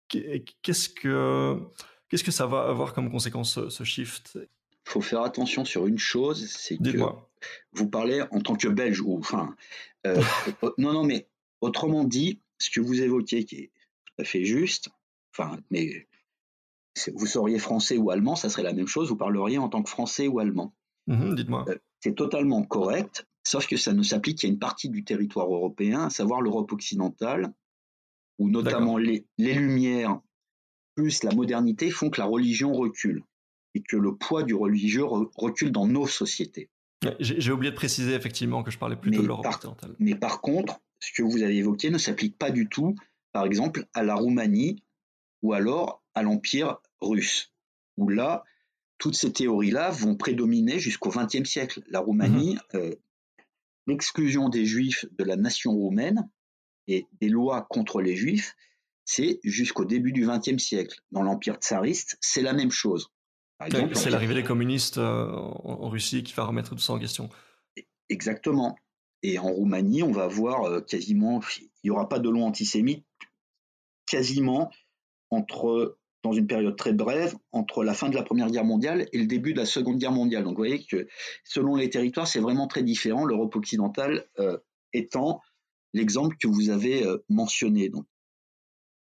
qu'est-ce 0.09 0.89
que 0.89 1.59
qu'est-ce 2.09 2.25
que 2.25 2.31
ça 2.31 2.47
va 2.47 2.69
avoir 2.69 2.95
comme 2.95 3.11
conséquence 3.11 3.69
ce, 3.69 3.85
shift? 3.85 4.37
Il 4.37 4.91
faut 4.91 5.01
faire 5.01 5.23
attention 5.23 5.65
sur 5.65 5.87
une 5.87 5.99
chose, 5.99 6.49
c'est 6.49 6.77
que 6.77 6.99
vous 7.73 7.89
parlez 7.89 8.23
en 8.31 8.41
tant 8.41 8.55
que 8.55 8.69
Belge 8.69 9.01
ou 9.01 9.19
enfin 9.19 9.57
non 10.79 10.93
non 10.93 11.05
mais 11.05 11.29
autrement 11.61 12.05
dit 12.05 12.41
ce 12.59 12.71
que 12.71 12.81
vous 12.81 13.01
évoquez 13.01 13.45
qui 13.45 13.57
est 13.57 13.73
tout 14.05 14.23
à 14.23 14.25
fait 14.25 14.45
juste, 14.45 14.91
enfin, 15.33 15.59
mais 15.71 16.07
vous 17.15 17.27
seriez 17.27 17.59
français 17.59 17.97
ou 17.97 18.11
allemand, 18.11 18.37
ça 18.37 18.49
serait 18.49 18.63
la 18.63 18.73
même 18.73 18.87
chose, 18.87 19.09
vous 19.09 19.17
parleriez 19.17 19.59
en 19.59 19.69
tant 19.69 19.83
que 19.83 19.91
français 19.91 20.29
ou 20.29 20.39
allemand. 20.39 20.75
Mmh 21.07 21.35
dites-moi. 21.35 21.65
Euh, 21.69 21.77
c'est 22.01 22.15
totalement 22.15 22.63
correct, 22.63 23.27
sauf 23.45 23.67
que 23.67 23.77
ça 23.77 23.93
ne 23.93 24.03
s'applique 24.03 24.41
qu'à 24.41 24.49
une 24.49 24.59
partie 24.59 24.89
du 24.89 25.05
territoire 25.05 25.53
européen, 25.53 26.05
à 26.05 26.11
savoir 26.11 26.41
l'Europe 26.41 26.73
occidentale, 26.73 27.53
où 28.39 28.49
notamment 28.49 28.99
les, 28.99 29.27
Lumières 29.39 30.21
plus 30.95 31.25
la 31.25 31.35
modernité 31.35 31.91
font 31.91 32.11
que 32.11 32.21
la 32.21 32.27
religion 32.27 32.73
recule 32.73 33.23
et 33.75 33.83
que 33.83 33.97
le 33.97 34.15
poids 34.15 34.45
du 34.45 34.55
religieux 34.55 35.05
recule 35.05 35.73
dans 35.73 35.87
nos 35.87 36.07
sociétés. 36.07 36.71
J'ai 37.21 37.51
oublié 37.51 37.71
de 37.71 37.77
préciser 37.77 38.15
effectivement 38.15 38.63
que 38.63 38.71
je 38.71 38.79
parlais 38.79 38.97
plutôt 38.97 39.23
de 39.23 39.27
l'Europe 39.27 39.47
occidentale. 39.47 39.95
Mais 39.99 40.15
par 40.15 40.41
contre, 40.41 40.81
ce 41.01 41.13
que 41.13 41.23
vous 41.23 41.43
avez 41.43 41.57
évoqué 41.57 41.91
ne 41.91 41.99
s'applique 41.99 42.39
pas 42.39 42.51
du 42.51 42.69
tout, 42.69 42.95
par 43.33 43.45
exemple, 43.45 43.87
à 43.95 44.03
la 44.03 44.15
Roumanie 44.15 44.83
ou 45.45 45.53
alors 45.53 46.03
à 46.15 46.23
l'Empire 46.23 46.79
russe, 47.03 47.53
où 47.99 48.09
là, 48.09 48.45
toutes 48.97 49.15
ces 49.15 49.31
théories-là 49.31 49.91
vont 49.91 50.17
prédominer 50.17 50.79
jusqu'au 50.79 51.11
XXe 51.11 51.49
siècle. 51.49 51.83
La 51.89 52.01
Roumanie, 52.01 52.55
mhm. 52.73 52.81
euh, 52.81 52.95
l'exclusion 53.87 54.49
des 54.49 54.65
Juifs 54.65 55.05
de 55.13 55.23
la 55.23 55.37
nation 55.37 55.73
roumaine 55.73 56.31
et 56.89 57.07
des 57.21 57.29
lois 57.29 57.67
contre 57.69 58.01
les 58.01 58.17
Juifs, 58.17 58.57
c'est 59.05 59.39
jusqu'au 59.45 59.85
début 59.85 60.13
du 60.13 60.27
XXe 60.27 60.57
siècle. 60.57 60.99
Dans 61.13 61.23
l'Empire 61.23 61.57
tsariste, 61.57 62.17
c'est 62.23 62.43
la 62.43 62.55
même 62.55 62.71
chose. 62.71 63.11
C'est 63.93 64.11
l'arrivée 64.11 64.35
des 64.35 64.45
communistes 64.45 64.97
euh, 64.97 65.31
en 65.31 65.91
Russie 65.91 66.23
qui 66.23 66.33
va 66.33 66.45
remettre 66.45 66.71
tout 66.71 66.79
ça 66.79 66.95
en 66.95 66.99
question. 66.99 67.29
Exactement. 68.09 68.77
Et 69.23 69.39
en 69.39 69.49
Roumanie, 69.49 70.03
on 70.03 70.11
va 70.11 70.27
voir 70.27 70.65
euh, 70.65 70.81
quasiment, 70.81 71.43
il 71.61 71.69
n'y 71.85 71.91
aura 71.91 72.09
pas 72.09 72.19
de 72.19 72.31
loi 72.31 72.45
antisémite, 72.45 73.05
quasiment 74.07 74.71
dans 76.23 76.33
une 76.33 76.47
période 76.47 76.77
très 76.77 76.93
brève, 76.93 77.37
entre 77.53 77.85
la 77.85 77.95
fin 77.95 78.09
de 78.09 78.15
la 78.15 78.23
Première 78.23 78.51
Guerre 78.51 78.65
mondiale 78.65 79.09
et 79.13 79.19
le 79.19 79.27
début 79.27 79.53
de 79.53 79.59
la 79.59 79.67
Seconde 79.67 79.99
Guerre 79.99 80.13
mondiale. 80.13 80.45
Donc 80.45 80.53
vous 80.53 80.59
voyez 80.59 80.83
que 80.83 81.07
selon 81.45 81.77
les 81.77 81.91
territoires, 81.91 82.27
c'est 82.27 82.41
vraiment 82.41 82.67
très 82.67 82.83
différent, 82.83 83.25
l'Europe 83.25 83.55
occidentale 83.57 84.27
euh, 84.39 84.59
étant 84.93 85.41
l'exemple 85.93 86.37
que 86.39 86.49
vous 86.49 86.71
avez 86.71 87.07
euh, 87.07 87.19
mentionné. 87.29 87.91
Donc, 87.91 88.07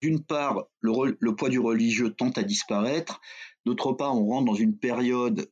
d'une 0.02 0.22
part, 0.22 0.66
le, 0.80 1.34
poids 1.34 1.48
du 1.48 1.58
religieux 1.58 2.10
tend 2.10 2.30
à 2.30 2.42
disparaître, 2.42 3.20
d'autre 3.64 3.92
part, 3.92 4.14
on 4.14 4.26
rentre 4.26 4.46
dans 4.46 4.54
une 4.54 4.76
période 4.76 5.50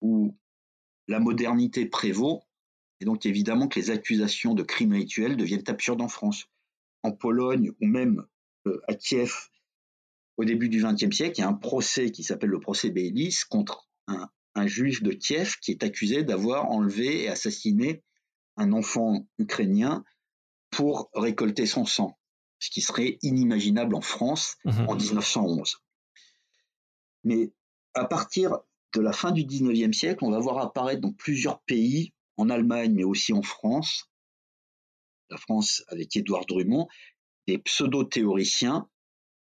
où 0.00 0.36
la 1.08 1.18
modernité 1.18 1.86
prévaut, 1.86 2.42
et 3.00 3.04
donc 3.04 3.26
évidemment 3.26 3.68
que 3.68 3.80
les 3.80 3.90
accusations 3.90 4.54
de 4.54 4.62
crimes 4.62 4.92
rituels 4.92 5.36
deviennent 5.36 5.64
absurdes 5.66 6.00
en 6.00 6.08
France. 6.08 6.46
En 7.02 7.12
Pologne 7.12 7.72
ou 7.80 7.86
même 7.86 8.24
euh, 8.66 8.80
à 8.88 8.94
Kiev, 8.94 9.50
au 10.36 10.44
début 10.44 10.68
du 10.68 10.82
XXe 10.82 11.14
siècle, 11.14 11.38
il 11.38 11.42
y 11.42 11.44
a 11.44 11.48
un 11.48 11.54
procès 11.54 12.10
qui 12.10 12.22
s'appelle 12.22 12.50
le 12.50 12.60
procès 12.60 12.90
Bélis 12.90 13.40
contre 13.48 13.88
un, 14.06 14.28
juif 14.66 15.02
de 15.02 15.12
Kiev 15.12 15.56
qui 15.60 15.72
est 15.72 15.82
accusé 15.82 16.22
d'avoir 16.22 16.70
enlevé 16.70 17.24
et 17.24 17.28
assassiné 17.28 18.02
un 18.56 18.72
enfant 18.72 19.26
ukrainien 19.38 20.04
pour 20.70 21.10
récolter 21.14 21.66
son 21.66 21.84
sang, 21.84 22.18
ce 22.60 22.70
qui 22.70 22.80
serait 22.80 23.18
inimaginable 23.22 23.94
en 23.94 24.00
France 24.00 24.56
mmh 24.64 24.88
en 24.88 24.94
1911. 24.94 25.76
Mais 27.24 27.52
à 27.94 28.04
partir 28.04 28.58
de 28.94 29.00
la 29.00 29.12
fin 29.12 29.32
du 29.32 29.44
XIXe 29.44 29.96
siècle, 29.96 30.24
on 30.24 30.30
va 30.30 30.38
voir 30.38 30.58
apparaître 30.58 31.00
dans 31.00 31.12
plusieurs 31.12 31.60
pays 31.62 32.12
en 32.36 32.48
Allemagne, 32.48 32.92
mais 32.94 33.04
aussi 33.04 33.32
en 33.32 33.42
France, 33.42 34.10
la 35.30 35.36
France 35.36 35.84
avec 35.88 36.14
Édouard 36.16 36.46
Drummond, 36.46 36.86
des 37.46 37.58
pseudo-théoriciens 37.58 38.88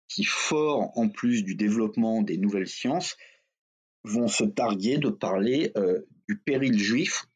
qui, 0.09 0.25
forts 0.25 0.97
en 0.99 1.09
plus 1.09 1.43
du 1.43 1.55
développement 1.55 2.23
des 2.23 2.39
nouvelles 2.39 2.69
sciences, 2.69 3.17
vont 4.05 4.29
se 4.29 4.45
targuer 4.45 4.99
de 4.99 5.09
parler 5.09 5.73
euh, 5.77 6.03
du 6.29 6.39
péril 6.39 6.79
juif, 6.79 7.27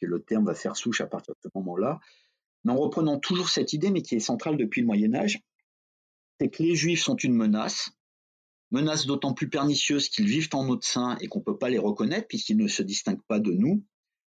que 0.00 0.06
le 0.06 0.22
terme 0.22 0.46
va 0.46 0.54
faire 0.54 0.76
souche 0.76 1.00
à 1.00 1.06
partir 1.06 1.34
de 1.34 1.40
ce 1.42 1.48
moment-là, 1.56 2.00
mais 2.64 2.72
en 2.72 2.76
reprenant 2.76 3.18
toujours 3.18 3.48
cette 3.48 3.72
idée, 3.72 3.90
mais 3.90 4.02
qui 4.02 4.14
est 4.14 4.20
centrale 4.20 4.56
depuis 4.56 4.80
le 4.80 4.86
Moyen 4.86 5.14
Âge, 5.14 5.40
c'est 6.40 6.48
que 6.48 6.62
les 6.62 6.74
juifs 6.74 7.02
sont 7.02 7.16
une 7.16 7.34
menace, 7.34 7.90
menace 8.70 9.06
d'autant 9.06 9.34
plus 9.34 9.48
pernicieuse 9.48 10.08
qu'ils 10.08 10.26
vivent 10.26 10.48
en 10.52 10.64
notre 10.64 10.86
sein 10.86 11.16
et 11.20 11.28
qu'on 11.28 11.40
ne 11.40 11.44
peut 11.44 11.58
pas 11.58 11.68
les 11.68 11.78
reconnaître 11.78 12.26
puisqu'ils 12.26 12.56
ne 12.56 12.68
se 12.68 12.82
distinguent 12.82 13.22
pas 13.28 13.38
de 13.38 13.52
nous, 13.52 13.84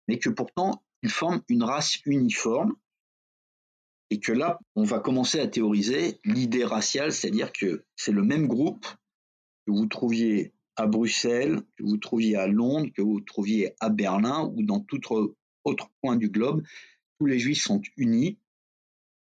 mais 0.08 0.18
que 0.18 0.28
pourtant 0.28 0.82
ils 1.02 1.10
forment 1.10 1.42
une 1.48 1.62
race 1.62 1.98
uniforme 2.04 2.74
et 4.10 4.20
que 4.20 4.32
là, 4.32 4.58
on 4.74 4.84
va 4.84 5.00
commencer 5.00 5.40
à 5.40 5.48
théoriser 5.48 6.20
l'idée 6.24 6.64
raciale, 6.64 7.12
c'est-à-dire 7.12 7.52
que 7.52 7.84
c'est 7.96 8.12
le 8.12 8.22
même 8.22 8.46
groupe 8.46 8.86
que 9.66 9.72
vous 9.72 9.86
trouviez 9.86 10.52
à 10.76 10.86
Bruxelles, 10.86 11.60
que 11.76 11.82
vous 11.82 11.96
trouviez 11.96 12.36
à 12.36 12.46
Londres, 12.46 12.90
que 12.94 13.02
vous 13.02 13.20
trouviez 13.20 13.74
à 13.80 13.88
Berlin 13.88 14.52
ou 14.54 14.62
dans 14.62 14.80
tout 14.80 15.00
autre 15.64 15.90
point 16.00 16.16
du 16.16 16.28
globe. 16.28 16.62
Tous 17.18 17.26
les 17.26 17.38
juifs 17.38 17.62
sont 17.62 17.82
unis 17.96 18.38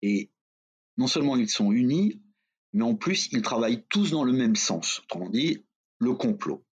et 0.03 0.31
non 0.97 1.07
seulement 1.07 1.37
ils 1.37 1.49
sont 1.49 1.73
unis, 1.73 2.21
mais 2.73 2.85
en 2.85 2.95
plus 2.95 3.29
ils 3.33 3.43
travaillent 3.43 3.85
tous 3.89 4.11
dans 4.11 4.25
le 4.25 4.33
même 4.33 4.57
sens, 4.57 5.01
autrement 5.01 5.29
dit, 5.29 5.65
le 5.99 6.15
complot. 6.15 6.65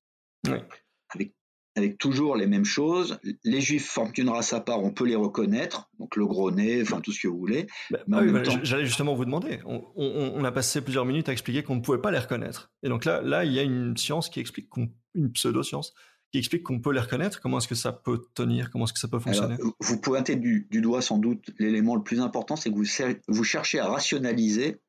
Avec 1.10 1.34
avec 1.76 1.98
toujours 1.98 2.36
les 2.36 2.46
mêmes 2.46 2.64
choses. 2.64 3.18
Les 3.42 3.60
juifs 3.60 3.86
forment 3.86 4.12
une 4.16 4.28
race 4.28 4.52
à 4.52 4.60
part, 4.60 4.82
on 4.82 4.90
peut 4.90 5.06
les 5.06 5.16
reconnaître, 5.16 5.88
donc 5.98 6.16
le 6.16 6.26
gros 6.26 6.50
nez, 6.50 6.82
enfin 6.82 7.00
tout 7.00 7.12
ce 7.12 7.20
que 7.20 7.28
vous 7.28 7.38
voulez. 7.38 7.66
Bah, 7.90 8.00
bah 8.06 8.22
j'allais 8.62 8.86
justement 8.86 9.14
vous 9.14 9.24
demander, 9.24 9.60
on, 9.64 10.44
a 10.44 10.52
passé 10.52 10.80
plusieurs 10.80 11.04
minutes 11.04 11.28
à 11.28 11.32
expliquer 11.32 11.62
qu'on 11.62 11.76
ne 11.76 11.80
pouvait 11.80 11.98
pas 11.98 12.10
les 12.10 12.18
reconnaître. 12.18 12.72
Et 12.82 12.88
donc 12.88 13.04
là, 13.04 13.22
là 13.22 13.44
il 13.44 13.52
y 13.52 13.58
a 13.58 13.62
une 13.62 13.96
science 13.96 14.28
qui 14.28 14.40
explique, 14.40 14.68
une 15.14 15.32
pseudo-science, 15.32 15.94
qui 16.30 16.38
explique 16.38 16.64
qu'on 16.64 16.80
peut 16.80 16.92
les 16.92 17.00
reconnaître. 17.00 17.40
Comment 17.40 17.58
est-ce 17.58 17.68
que 17.68 17.74
ça 17.74 17.92
peut 17.92 18.22
tenir? 18.34 18.70
Comment 18.70 18.84
est-ce 18.84 18.92
que 18.92 18.98
ça 18.98 19.08
peut 19.08 19.20
fonctionner? 19.20 19.56
Vous 19.80 20.00
pointez 20.00 20.36
du, 20.36 20.66
du 20.70 20.80
doigt 20.80 21.02
sans 21.02 21.18
doute 21.18 21.50
l'élément 21.58 21.96
le 21.96 22.02
plus 22.02 22.20
important, 22.20 22.56
c'est 22.56 22.70
que 22.70 22.76
vous, 22.76 23.14
vous 23.28 23.44
cherchez 23.44 23.78
à 23.78 23.86
rationaliser 23.86 24.80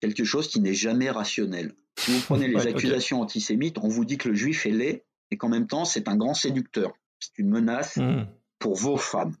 quelque 0.00 0.24
chose 0.24 0.48
qui 0.48 0.60
n'est 0.60 0.74
jamais 0.74 1.10
rationnel. 1.10 1.74
Si 1.98 2.12
vous 2.12 2.20
prenez 2.20 2.48
les 2.48 2.66
accusations 2.66 3.20
antisémites, 3.20 3.78
on 3.78 3.88
vous 3.88 4.04
dit 4.04 4.18
que 4.18 4.28
le 4.28 4.34
juif 4.34 4.66
est 4.66 4.70
laid, 4.70 5.04
et 5.30 5.36
qu'en 5.36 5.48
même 5.48 5.66
temps, 5.66 5.84
c'est 5.84 6.08
un 6.08 6.16
grand 6.16 6.34
séducteur. 6.34 6.92
C'est 7.18 7.38
une 7.38 7.48
menace 7.48 7.96
mmh. 7.96 8.26
pour 8.58 8.76
vos 8.76 8.96
femmes. 8.96 9.36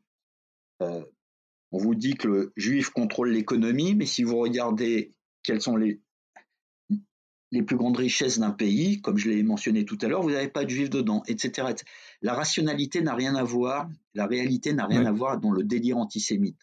Euh, 0.82 1.04
on 1.72 1.78
vous 1.78 1.94
dit 1.94 2.14
que 2.14 2.28
le 2.28 2.52
juif 2.56 2.90
contrôle 2.90 3.30
l'économie, 3.30 3.94
mais 3.94 4.06
si 4.06 4.22
vous 4.22 4.38
regardez 4.38 5.14
quelles 5.42 5.60
sont 5.60 5.76
les, 5.76 6.00
les 7.52 7.62
plus 7.62 7.76
grandes 7.76 7.96
richesses 7.96 8.38
d'un 8.38 8.50
pays, 8.50 9.00
comme 9.00 9.18
je 9.18 9.28
l'ai 9.28 9.42
mentionné 9.42 9.84
tout 9.84 9.98
à 10.02 10.08
l'heure, 10.08 10.22
vous 10.22 10.30
n'avez 10.30 10.48
pas 10.48 10.64
de 10.64 10.70
juifs 10.70 10.90
dedans, 10.90 11.22
etc. 11.26 11.74
La 12.22 12.34
rationalité 12.34 13.00
n'a 13.02 13.14
rien 13.14 13.34
à 13.34 13.42
voir, 13.42 13.88
la 14.14 14.26
réalité 14.26 14.72
n'a 14.72 14.86
rien 14.86 15.04
à 15.06 15.12
voir 15.12 15.38
dans 15.40 15.52
le 15.52 15.62
délire 15.62 15.98
antisémite. 15.98 16.58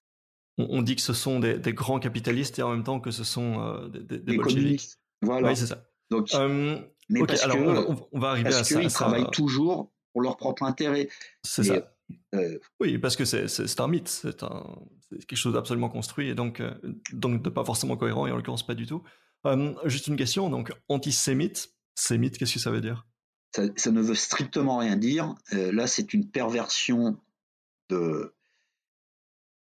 On, 0.58 0.84
dit 0.84 0.96
que 0.96 1.02
ce 1.02 1.14
sont 1.14 1.40
des, 1.40 1.60
grands 1.74 2.00
capitalistes 2.00 2.60
et 2.60 2.62
en 2.62 2.72
même 2.72 2.84
temps 2.84 3.00
que 3.00 3.10
ce 3.10 3.24
sont 3.24 3.60
euh, 3.60 3.90
des, 3.90 4.20
des. 4.20 4.78
Voilà. 5.24 5.50
Oui, 5.50 5.56
c'est 5.56 5.66
ça. 5.66 5.84
Donc, 6.12 6.28
euh, 6.36 6.80
mais 7.14 7.26
parce 7.26 7.44
alors 7.44 8.08
on, 8.12 8.20
va, 8.20 8.32
arriver 8.32 8.54
à 8.54 8.64
ça. 8.64 8.82
Ils 8.82 8.92
travaillent 8.92 9.30
toujours 9.32 9.92
pour 10.12 10.22
leur 10.22 10.38
propre 10.38 10.64
intérêt. 10.64 11.10
C'est 11.44 11.64
ça. 11.64 11.90
Euh, 12.36 12.60
oui, 12.80 12.98
parce 12.98 13.16
que 13.16 13.26
c'est 13.26 13.80
un 13.80 13.88
mythe, 13.88 14.10
c'est 14.10 14.38
quelque 14.38 15.36
chose 15.36 15.54
d'absolument 15.54 15.90
construit 15.90 16.30
et 16.30 16.36
donc, 16.36 16.62
donc 17.14 17.42
de 17.42 17.50
pas 17.50 17.64
forcément 17.64 17.96
cohérent 17.96 18.28
et 18.28 18.32
en 18.32 18.36
l'occurrence 18.36 18.66
pas 18.66 18.76
du 18.76 18.86
tout. 18.86 19.04
Euh, 19.46 19.74
juste 19.86 20.08
une 20.08 20.16
question, 20.16 20.50
donc 20.50 20.72
antisémite, 20.90 21.74
sémite, 21.96 22.38
qu'est-ce 22.38 22.54
que 22.54 22.60
ça 22.60 22.72
veut 22.72 22.82
dire? 22.82 23.06
Ça, 23.56 23.92
ne 23.92 24.02
veut 24.02 24.16
strictement 24.16 24.78
rien 24.78 24.96
dire. 24.96 25.36
Euh, 25.54 25.72
là, 25.72 25.86
c'est 25.86 26.14
une 26.14 26.30
perversion 26.30 27.20
de, 27.90 28.34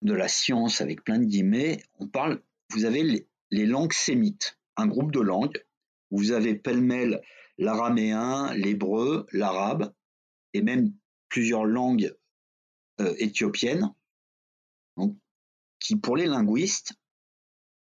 de 0.01 0.13
la 0.13 0.27
science 0.27 0.81
avec 0.81 1.03
plein 1.03 1.19
de 1.19 1.25
guillemets. 1.25 1.83
On 1.99 2.07
parle, 2.07 2.41
vous 2.71 2.85
avez 2.85 3.27
les, 3.51 3.65
langues 3.65 3.93
sémites, 3.93 4.57
un 4.77 4.87
groupe 4.87 5.11
de 5.11 5.19
langues. 5.19 5.63
Vous 6.11 6.31
avez 6.31 6.55
pêle-mêle 6.55 7.21
l'araméen, 7.57 8.53
l'hébreu, 8.53 9.25
l'arabe, 9.31 9.93
et 10.53 10.61
même 10.61 10.93
plusieurs 11.29 11.65
langues 11.65 12.15
euh, 12.99 13.13
éthiopiennes, 13.17 13.93
qui 15.79 15.95
pour 15.95 16.17
les 16.17 16.25
linguistes 16.25 16.93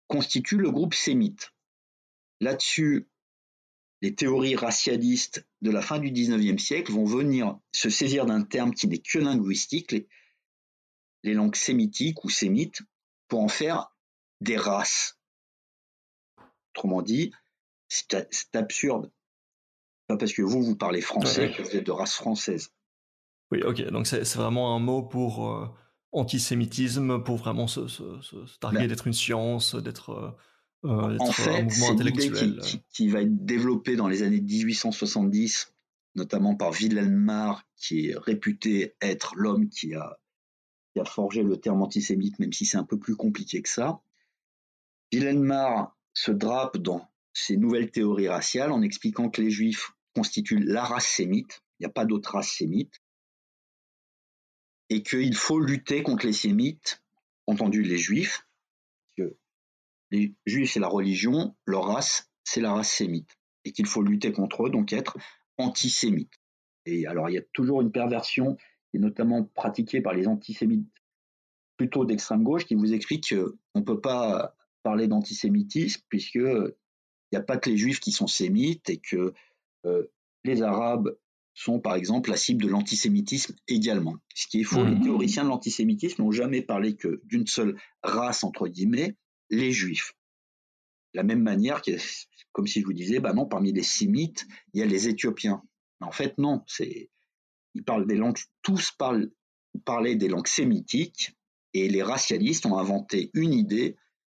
constituent 0.08 0.58
le 0.58 0.72
groupe 0.72 0.94
sémite. 0.94 1.54
Là-dessus, 2.40 3.08
les 4.02 4.14
théories 4.14 4.56
racialistes 4.56 5.48
de 5.62 5.72
la 5.72 5.82
fin 5.82 6.00
du 6.00 6.12
XIXe 6.12 6.62
siècle 6.62 6.92
vont 6.92 7.06
venir 7.06 7.58
se 7.72 7.90
saisir 7.90 8.26
d'un 8.26 8.44
terme 8.44 8.74
qui 8.74 8.88
n'est 8.88 9.00
que 9.00 9.20
linguistique, 9.20 9.92
les, 11.24 11.34
langues 11.34 11.56
sémitiques 11.56 12.24
ou 12.24 12.30
sémites, 12.30 12.82
pour 13.28 13.42
en 13.42 13.48
faire 13.48 13.96
des 14.42 14.58
races. 14.58 15.18
Autrement 16.76 17.02
dit, 17.02 17.32
c'est 18.10 18.56
absurde. 18.56 19.12
Pas 20.08 20.18
parce 20.18 20.34
que 20.34 20.42
vous, 20.42 20.62
vous 20.62 20.76
parlez 20.76 21.02
français 21.02 21.52
que 21.52 21.62
vous 21.62 21.76
êtes 21.76 21.86
de 21.86 21.92
race 21.92 22.14
française. 22.14 22.70
Oui, 23.52 23.62
ok. 23.64 23.82
Donc 23.90 24.08
c'est 24.08 24.24
vraiment 24.36 24.76
un 24.76 24.80
mot 24.80 25.04
pour 25.04 25.50
euh, 25.50 25.68
antisémitisme, 26.12 27.24
pour 27.24 27.38
vraiment 27.38 27.68
se, 27.68 27.82
targuer 28.60 28.80
ben 28.80 28.88
d'être 28.88 29.08
une 29.08 29.14
science, 29.14 29.76
d'être 29.76 30.10
euh, 30.12 30.32
euh, 30.86 31.18
en 31.20 31.32
fait, 31.32 31.68
c'est 31.70 31.94
l'idée 31.94 32.30
qui, 32.30 32.82
qui, 32.94 33.08
va 33.08 33.22
être 33.22 33.46
développée 33.46 33.96
dans 33.96 34.08
les 34.08 34.22
années 34.22 34.42
1870, 34.42 35.74
notamment 36.14 36.56
par 36.56 36.72
Wilhelm 36.72 37.16
Marr, 37.16 37.64
qui 37.76 38.10
est 38.10 38.18
réputé 38.18 38.94
être 39.02 39.34
l'homme 39.36 39.70
qui 39.70 39.96
a, 39.96 40.20
qui 40.94 41.00
a 41.00 41.06
forgé 41.06 41.42
le 41.42 41.58
terme 41.58 41.82
antisémite, 41.82 42.38
même 42.38 42.54
si 42.54 42.66
c'est 42.66 42.78
un 42.78 42.84
peu 42.84 43.00
plus 43.00 43.16
compliqué 43.16 43.64
que 43.64 43.70
ça. 43.70 44.00
Wilhelm 45.12 45.42
Marr 45.42 45.98
se 46.14 46.32
drape 46.32 46.78
dans 46.78 47.10
ses 47.36 47.58
nouvelles 47.58 47.92
théories 47.92 48.30
raciales 48.30 48.72
en 48.72 48.82
expliquant 48.82 49.30
que 49.30 49.42
les 49.42 49.52
juifs 49.52 49.92
constituent 50.16 50.64
la 50.64 50.84
race 50.84 51.08
sémite, 51.08 51.62
il 51.80 51.84
n'y 51.84 51.88
a 51.88 51.94
pas 51.94 52.06
d'autre 52.06 52.32
race 52.32 52.50
sémite, 52.50 52.94
et 54.90 55.04
qu'il 55.04 55.36
faut 55.36 55.60
lutter 55.60 56.02
contre 56.02 56.26
les 56.26 56.34
sémites, 56.34 57.04
entendu 57.46 57.84
les 57.84 57.98
juifs, 57.98 58.48
que 59.18 59.38
les 60.12 60.34
juifs 60.46 60.72
c'est 60.72 60.80
la 60.80 60.88
religion, 60.88 61.56
leur 61.66 61.86
race 61.86 62.32
c'est 62.46 62.62
la 62.62 62.74
race 62.74 62.92
sémite, 62.92 63.38
et 63.66 63.74
qu'il 63.74 63.86
faut 63.86 64.02
lutter 64.02 64.32
contre 64.32 64.68
eux, 64.68 64.70
donc 64.70 64.94
être 64.94 65.18
antisémite. 65.58 66.34
Et 66.86 67.06
alors 67.06 67.30
il 67.30 67.34
y 67.34 67.38
a 67.38 67.44
toujours 67.54 67.82
une 67.82 67.92
perversion, 67.92 68.58
est 68.94 69.00
notamment 69.00 69.44
pratiquée 69.44 70.00
par 70.00 70.14
les 70.14 70.26
antisémites 70.26 70.88
plutôt 71.76 72.06
d'extrême 72.06 72.44
gauche, 72.44 72.66
qui 72.66 72.76
vous 72.76 72.94
explique 72.94 73.36
qu'on 73.36 73.80
ne 73.80 73.84
peut 73.84 74.00
pas 74.00 74.56
parler 74.84 75.10
d'antisémitisme 75.10 76.02
puisque 76.08 76.40
n'y 77.34 77.38
a 77.38 77.44
pas 77.44 77.58
que 77.58 77.70
les 77.70 77.78
juifs 77.78 78.00
qui 78.00 78.12
sont 78.12 78.28
sémites 78.28 78.90
et 78.90 78.98
que 78.98 79.34
euh, 79.86 80.04
les 80.44 80.62
arabes 80.62 81.18
sont 81.54 81.80
par 81.80 81.96
exemple 81.96 82.30
la 82.30 82.38
cible 82.38 82.64
de 82.64 82.70
l'antisémitisme 82.70 83.56
également. 83.68 84.18
Ce 84.34 84.48
qui 84.48 84.62
est 84.62 84.64
faux, 84.64 84.84
les 84.84 84.96
mmh. 84.96 85.04
théoriciens 85.04 85.44
de 85.44 85.50
l'antisémitisme 85.50 86.22
n'ont 86.22 86.32
jamais 86.32 86.62
parlé 86.62 86.96
que 86.96 87.22
d'une 87.24 87.48
seule 87.48 87.80
race, 88.04 88.44
entre 88.44 88.68
guillemets, 88.68 89.16
les 89.50 89.72
juifs. 89.72 90.14
De 91.14 91.20
la 91.20 91.24
même 91.24 91.42
manière 91.42 91.82
que, 91.82 91.92
comme 92.52 92.68
si 92.68 92.82
je 92.82 92.86
vous 92.86 92.94
disais, 92.94 93.20
bah 93.20 93.34
non, 93.34 93.46
parmi 93.46 93.72
les 93.72 93.84
sémites, 93.84 94.46
il 94.74 94.82
y 94.82 94.84
a 94.84 94.86
les 94.86 95.08
éthiopiens. 95.08 95.64
En 96.02 96.12
fait, 96.12 96.38
non, 96.38 96.62
c'est, 96.68 97.10
ils 97.74 97.84
parlent 97.84 98.06
des 98.06 98.18
langues, 98.18 98.38
tous 98.62 98.92
parlent, 98.92 99.32
parlaient 99.86 100.16
des 100.16 100.28
langues 100.28 100.48
sémitiques, 100.48 101.38
et 101.74 101.90
les 101.90 102.04
racialistes 102.04 102.66
ont 102.66 102.78
inventé 102.78 103.32
une 103.34 103.54
idée, 103.54 103.96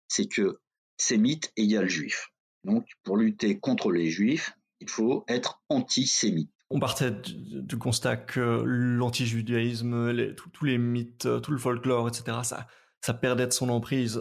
c'est 0.08 0.26
que 0.26 0.58
sémite 0.96 1.52
égale 1.56 1.88
juif. 1.88 2.30
Donc, 2.66 2.86
pour 3.04 3.16
lutter 3.16 3.58
contre 3.58 3.92
les 3.92 4.10
juifs, 4.10 4.52
il 4.80 4.90
faut 4.90 5.24
être 5.28 5.62
antisémite. 5.68 6.50
On 6.68 6.80
partait 6.80 7.12
du, 7.12 7.78
constat 7.78 8.16
que 8.16 8.62
l'antijudaïsme, 8.64 10.34
tous 10.34 10.64
les 10.64 10.78
mythes, 10.78 11.28
tout 11.42 11.52
le 11.52 11.58
folklore, 11.58 12.08
etc., 12.08 12.38
ça, 12.42 12.66
ça 13.00 13.14
perdait 13.14 13.46
de 13.46 13.52
son 13.52 13.68
emprise 13.68 14.20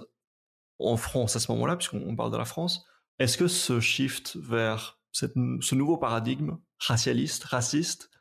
en 0.78 0.96
France 0.96 1.36
à 1.36 1.40
ce 1.40 1.52
moment-là, 1.54 1.76
puisqu'on 1.76 2.16
parle 2.16 2.32
de 2.32 2.38
la 2.38 2.46
France, 2.46 2.86
est-ce 3.18 3.38
que 3.38 3.48
ce 3.48 3.80
shift 3.80 4.36
vers 4.36 5.00
ce 5.12 5.76
nouveau 5.76 5.98
paradigme 5.98 6.58
racialiste, 6.78 7.46
raciste, 7.46 8.12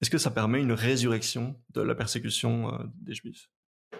est-ce 0.00 0.10
que 0.10 0.18
ça 0.18 0.30
permet 0.30 0.60
une 0.60 0.72
résurrection 0.72 1.60
de 1.74 1.82
la 1.82 1.94
persécution 1.94 2.72
euh, 2.72 2.78
des 3.02 3.14
juifs? 3.14 3.50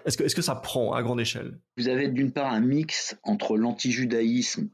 Est-ce 0.06 0.16
que, 0.16 0.22
est 0.22 0.34
que 0.34 0.40
ça 0.40 0.54
prend 0.54 0.94
à 0.94 1.02
grande 1.02 1.20
échelle? 1.20 1.61
Vous 1.76 1.88
avez 1.88 2.08
d'une 2.08 2.32
part 2.32 2.50
un 2.50 2.61
mix 2.61 3.18
entre 3.22 3.58
l'antijudaïsme 3.58 4.70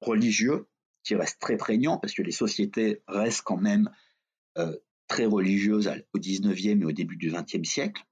religieux, 0.00 0.68
qui 1.02 1.14
reste 1.14 1.40
très 1.40 1.56
prégnant, 1.56 1.98
parce 1.98 2.14
que 2.14 2.22
les 2.22 2.32
sociétés 2.32 3.02
restent 3.08 3.42
quand 3.42 3.56
même 3.56 3.90
euh, 4.58 4.76
très 5.08 5.26
religieuses 5.26 5.90
au 6.12 6.18
19e 6.18 6.82
et 6.82 6.84
au 6.84 6.92
début 6.92 7.16
du 7.16 7.30
20e 7.30 7.64
siècle. 7.64 8.02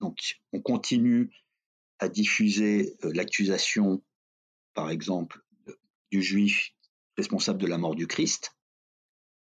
Donc 0.00 0.18
on 0.52 0.60
continue 0.60 1.30
à 1.98 2.08
diffuser 2.08 2.96
euh, 3.04 3.12
l'accusation 3.14 4.02
par 4.78 4.90
exemple, 4.90 5.42
du 6.12 6.22
juif 6.22 6.70
responsable 7.16 7.60
de 7.60 7.66
la 7.66 7.78
mort 7.78 7.96
du 7.96 8.06
Christ. 8.06 8.56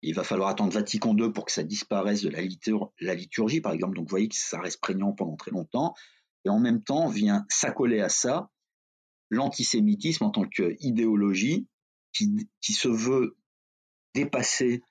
Il 0.02 0.14
va 0.14 0.22
falloir 0.22 0.50
attendre 0.50 0.70
Vatican 0.70 1.16
II 1.16 1.32
pour 1.32 1.46
que 1.46 1.52
ça 1.52 1.62
disparaisse 1.62 2.20
de 2.20 2.28
la, 2.28 3.14
liturgie, 3.14 3.62
par 3.62 3.72
exemple. 3.72 3.96
Donc, 3.96 4.04
vous 4.04 4.10
voyez 4.10 4.28
que 4.28 4.36
ça 4.36 4.60
reste 4.60 4.82
prégnant 4.82 5.12
pendant 5.12 5.36
très 5.36 5.50
longtemps. 5.50 5.94
Et 6.44 6.50
en 6.50 6.60
même 6.60 6.82
temps, 6.82 7.08
vient 7.08 7.46
s'accoler 7.48 8.02
à 8.02 8.10
ça 8.10 8.50
l'antisémitisme 9.30 10.24
en 10.24 10.30
tant 10.30 10.44
qu'idéologie 10.44 11.66
qui, 12.14 12.72
se 12.72 12.88
veut 12.88 13.36
dépasser 14.14 14.82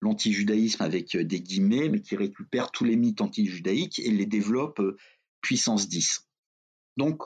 l'antijudaïsme 0.00 0.82
avec 0.82 1.16
des 1.16 1.40
guillemets, 1.40 1.88
mais 1.88 2.00
qui 2.00 2.16
récupère 2.16 2.70
tous 2.72 2.84
les 2.84 2.96
mythes 2.96 3.20
antijudaïques 3.20 4.00
et 4.00 4.10
les 4.10 4.26
développe 4.26 4.80
euh, 4.80 4.96
puissance 5.40 5.88
10. 5.88 6.28
Donc, 6.96 7.22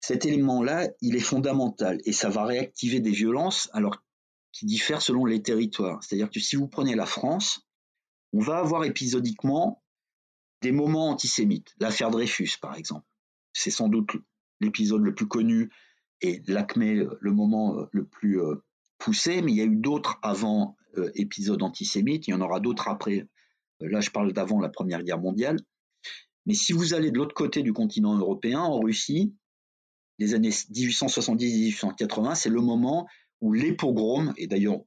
cet 0.00 0.24
élément-là, 0.24 0.88
il 1.00 1.16
est 1.16 1.20
fondamental 1.20 2.00
et 2.04 2.12
ça 2.12 2.28
va 2.28 2.44
réactiver 2.44 3.00
des 3.00 3.10
violences 3.10 3.68
alors 3.72 4.04
qui 4.52 4.66
diffèrent 4.66 5.02
selon 5.02 5.24
les 5.24 5.42
territoires. 5.42 6.02
C'est-à-dire 6.02 6.30
que 6.30 6.40
si 6.40 6.56
vous 6.56 6.68
prenez 6.68 6.94
la 6.94 7.06
France, 7.06 7.66
on 8.32 8.40
va 8.40 8.58
avoir 8.58 8.84
épisodiquement 8.84 9.82
des 10.62 10.72
moments 10.72 11.10
antisémites. 11.10 11.74
L'affaire 11.78 12.10
Dreyfus, 12.10 12.56
par 12.60 12.76
exemple. 12.76 13.06
C'est 13.52 13.70
sans 13.70 13.88
doute 13.88 14.10
l'épisode 14.60 15.02
le 15.02 15.14
plus 15.14 15.28
connu 15.28 15.70
et 16.20 16.42
l'acmé, 16.46 17.04
le 17.20 17.32
moment 17.32 17.78
euh, 17.78 17.84
le 17.92 18.04
plus 18.04 18.40
euh, 18.40 18.56
poussé, 18.98 19.42
mais 19.42 19.52
il 19.52 19.58
y 19.58 19.60
a 19.60 19.64
eu 19.64 19.76
d'autres 19.76 20.18
avant 20.22 20.76
euh, 20.96 21.10
épisodes 21.14 21.62
antisémites, 21.62 22.26
il 22.28 22.30
y 22.30 22.34
en 22.34 22.40
aura 22.40 22.60
d'autres 22.60 22.88
après. 22.88 23.26
Là, 23.80 24.00
je 24.00 24.10
parle 24.10 24.32
d'avant 24.32 24.58
la 24.58 24.70
Première 24.70 25.02
Guerre 25.02 25.20
mondiale. 25.20 25.58
Mais 26.46 26.54
si 26.54 26.72
vous 26.72 26.94
allez 26.94 27.10
de 27.10 27.18
l'autre 27.18 27.34
côté 27.34 27.62
du 27.62 27.72
continent 27.72 28.16
européen, 28.16 28.60
en 28.60 28.80
Russie, 28.80 29.34
les 30.18 30.32
années 30.34 30.48
1870-1880, 30.50 32.36
c'est 32.36 32.48
le 32.48 32.62
moment 32.62 33.06
où 33.40 33.52
les 33.52 33.74
pogroms, 33.74 34.32
et 34.38 34.46
d'ailleurs 34.46 34.80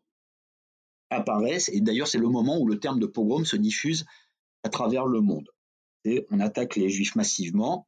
apparaissent, 1.11 1.69
et 1.69 1.82
d'ailleurs 1.82 2.07
c'est 2.07 2.17
le 2.17 2.30
moment 2.30 2.59
où 2.59 2.67
le 2.67 2.80
terme 2.80 2.99
de 2.99 3.05
pogrom 3.05 3.45
se 3.45 3.55
diffuse 3.55 4.05
à 4.63 4.69
travers 4.69 5.05
le 5.05 5.21
monde. 5.21 5.49
Et 6.05 6.25
on 6.32 6.39
attaque 6.39 6.75
les 6.75 6.89
juifs 6.89 7.15
massivement, 7.15 7.88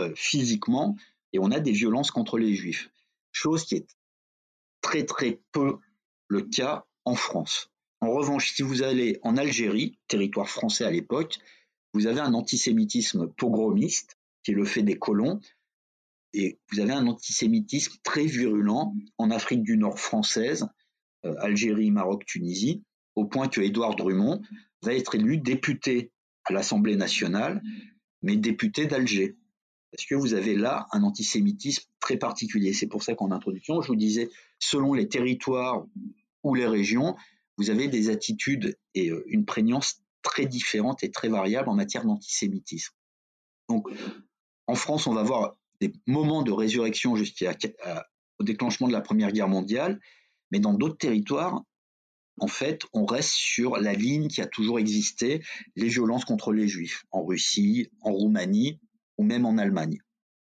euh, 0.00 0.12
physiquement, 0.16 0.96
et 1.34 1.38
on 1.40 1.50
a 1.50 1.60
des 1.60 1.72
violences 1.72 2.10
contre 2.10 2.38
les 2.38 2.54
juifs. 2.54 2.90
Chose 3.32 3.64
qui 3.64 3.74
est 3.74 3.86
très 4.80 5.04
très 5.04 5.42
peu 5.52 5.76
le 6.28 6.42
cas 6.42 6.86
en 7.04 7.16
France. 7.16 7.70
En 8.00 8.10
revanche, 8.10 8.54
si 8.54 8.62
vous 8.62 8.82
allez 8.82 9.18
en 9.22 9.36
Algérie, 9.36 9.98
territoire 10.08 10.48
français 10.48 10.84
à 10.84 10.90
l'époque, 10.90 11.38
vous 11.92 12.06
avez 12.06 12.20
un 12.20 12.34
antisémitisme 12.34 13.28
pogromiste, 13.28 14.16
qui 14.42 14.52
est 14.52 14.54
le 14.54 14.64
fait 14.64 14.82
des 14.82 14.98
colons, 14.98 15.40
et 16.32 16.60
vous 16.70 16.80
avez 16.80 16.92
un 16.92 17.06
antisémitisme 17.06 17.96
très 18.02 18.26
virulent 18.26 18.94
en 19.18 19.30
Afrique 19.30 19.62
du 19.62 19.76
Nord 19.76 19.98
française, 19.98 20.68
euh, 21.24 21.34
Algérie, 21.38 21.90
Maroc, 21.90 22.24
Tunisie, 22.26 22.82
au 23.16 23.24
point 23.24 23.48
que 23.48 23.60
Édouard 23.60 23.96
Drummond 23.96 24.42
va 24.82 24.94
être 24.94 25.14
élu 25.14 25.38
député 25.38 26.12
à 26.44 26.52
l'Assemblée 26.52 26.96
nationale, 26.96 27.62
mais 28.22 28.36
député 28.36 28.86
d'Alger. 28.86 29.36
Parce 29.96 30.06
que 30.06 30.14
vous 30.14 30.34
avez 30.34 30.56
là 30.56 30.86
un 30.92 31.02
antisémitisme 31.04 31.84
très 32.00 32.16
particulier? 32.16 32.72
C'est 32.72 32.88
pour 32.88 33.02
ça 33.02 33.14
qu'en 33.14 33.30
introduction, 33.30 33.80
je 33.80 33.88
vous 33.88 33.96
disais, 33.96 34.28
selon 34.58 34.92
les 34.92 35.08
territoires 35.08 35.86
ou 36.42 36.54
les 36.54 36.66
régions, 36.66 37.14
vous 37.58 37.70
avez 37.70 37.86
des 37.86 38.10
attitudes 38.10 38.76
et 38.94 39.10
euh, 39.10 39.24
une 39.28 39.44
prégnance 39.44 40.02
très 40.22 40.46
différentes 40.46 41.04
et 41.04 41.10
très 41.10 41.28
variables 41.28 41.68
en 41.68 41.74
matière 41.74 42.04
d'antisémitisme. 42.04 42.92
Donc, 43.68 43.88
en 44.66 44.74
France, 44.74 45.06
on 45.06 45.14
va 45.14 45.22
voir 45.22 45.56
des 45.80 45.92
moments 46.06 46.42
de 46.42 46.50
résurrection 46.50 47.14
jusqu'au 47.14 47.46
déclenchement 48.40 48.88
de 48.88 48.92
la 48.92 49.00
Première 49.00 49.30
Guerre 49.30 49.48
mondiale, 49.48 50.00
mais 50.50 50.58
dans 50.58 50.74
d'autres 50.74 50.98
territoires, 50.98 51.62
en 52.40 52.48
fait, 52.48 52.82
on 52.92 53.04
reste 53.06 53.30
sur 53.30 53.76
la 53.76 53.92
ligne 53.92 54.26
qui 54.26 54.40
a 54.40 54.46
toujours 54.46 54.80
existé, 54.80 55.42
les 55.76 55.88
violences 55.88 56.24
contre 56.24 56.52
les 56.52 56.66
juifs, 56.66 57.04
en 57.12 57.24
Russie, 57.24 57.90
en 58.00 58.12
Roumanie 58.12 58.80
ou 59.18 59.24
même 59.24 59.46
en 59.46 59.58
Allemagne. 59.58 59.98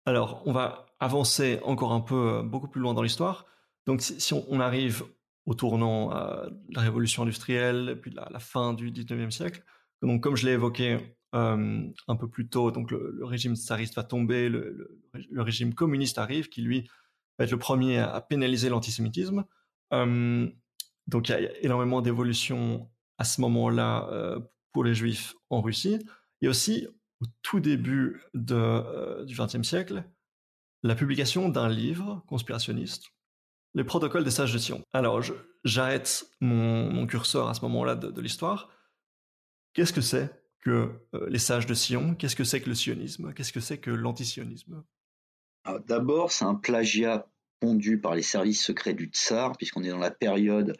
Alors, 0.05 0.41
on 0.45 0.53
va 0.53 0.85
avancer 0.99 1.59
encore 1.63 1.91
un 1.91 1.99
peu, 1.99 2.29
euh, 2.29 2.41
beaucoup 2.43 2.67
plus 2.67 2.81
loin 2.81 2.93
dans 2.93 3.01
l'histoire. 3.01 3.45
Donc, 3.85 4.01
si, 4.01 4.33
on, 4.33 4.59
arrive 4.59 5.03
au 5.45 5.53
tournant 5.53 6.15
euh, 6.15 6.49
de 6.69 6.75
la 6.75 6.81
révolution 6.81 7.23
industrielle, 7.23 7.99
puis 8.01 8.11
la, 8.11 8.27
la 8.31 8.39
fin 8.39 8.73
du 8.73 8.91
19e 8.91 9.31
siècle, 9.31 9.63
donc 10.01 10.21
comme 10.21 10.35
je 10.35 10.45
l'ai 10.45 10.53
évoqué 10.53 10.97
euh, 11.35 11.83
un 12.07 12.15
peu 12.15 12.29
plus 12.29 12.47
tôt, 12.47 12.71
donc 12.71 12.91
le, 12.91 13.19
régime 13.23 13.55
tsariste 13.55 13.95
va 13.95 14.03
tomber, 14.03 14.49
le, 14.49 15.01
régime 15.35 15.73
communiste 15.73 16.17
arrive, 16.17 16.49
qui 16.49 16.61
lui 16.61 16.89
va 17.37 17.45
être 17.45 17.51
le 17.51 17.59
premier 17.59 17.99
à, 17.99 18.21
pénaliser 18.21 18.69
l'antisémitisme. 18.69 19.45
Donc 19.91 21.29
il 21.29 21.31
y 21.31 21.33
a 21.33 21.57
énormément 21.61 22.01
d'évolutions 22.01 22.89
à 23.17 23.23
ce 23.23 23.39
moment-là 23.41 24.39
pour 24.73 24.83
les 24.83 24.93
juifs 24.93 25.33
en 25.49 25.61
Russie. 25.61 25.99
Et 26.41 26.47
aussi, 26.47 26.87
au 27.21 27.25
tout 27.41 27.59
début 27.59 28.21
de, 28.33 29.23
du 29.25 29.35
XXe 29.35 29.67
siècle, 29.67 30.03
la 30.83 30.95
publication 30.95 31.49
d'un 31.49 31.69
livre 31.69 32.23
conspirationniste, 32.27 33.05
Les 33.73 33.83
protocoles 33.83 34.23
des 34.23 34.31
sages 34.31 34.53
de 34.53 34.57
Sion. 34.57 34.81
Alors 34.93 35.21
j'arrête 35.63 36.29
mon, 36.39 37.05
curseur 37.07 37.47
à 37.49 37.53
ce 37.53 37.61
moment-là 37.61 37.95
de 37.95 38.21
l'histoire. 38.21 38.69
Qu'est-ce 39.73 39.93
que 39.93 40.01
c'est 40.01 40.31
que 40.61 40.89
euh, 41.13 41.29
les 41.29 41.37
sages 41.37 41.67
de 41.67 41.75
Sion? 41.75 42.15
Qu'est-ce 42.15 42.35
que 42.35 42.43
c'est 42.43 42.61
que 42.61 42.69
le 42.69 42.73
sionisme? 42.73 43.31
Qu'est-ce 43.33 43.53
que 43.53 43.59
c'est 43.59 43.77
que 43.77 43.91
l'antisionisme? 43.91 44.83
D'abord, 45.85 46.31
c'est 46.31 46.45
un 46.45 46.55
plagiat 46.55 47.29
pondu 47.59 47.99
par 47.99 48.15
les 48.15 48.23
services 48.23 48.63
secrets 48.63 48.95
du 48.95 49.05
tsar, 49.05 49.55
puisqu'on 49.55 49.83
est 49.83 49.89
dans 49.89 49.99
la 49.99 50.09
période 50.09 50.75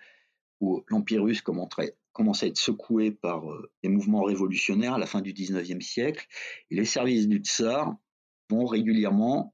où 0.62 0.84
l'Empire 0.88 1.24
russe 1.24 1.42
commençait 2.18 2.48
à 2.48 2.50
être 2.50 2.58
secoué 2.58 3.12
par 3.12 3.50
euh, 3.50 3.72
des 3.84 3.90
mouvements 3.90 4.24
révolutionnaires 4.24 4.96
à 4.96 4.98
la 4.98 5.06
fin 5.06 5.22
du 5.22 5.34
XIXe 5.34 5.86
siècle. 5.86 6.26
Et 6.72 6.76
les 6.76 6.86
services 6.86 7.28
du 7.28 7.38
tsar 7.38 7.96
vont 8.50 8.66
régulièrement 8.66 9.54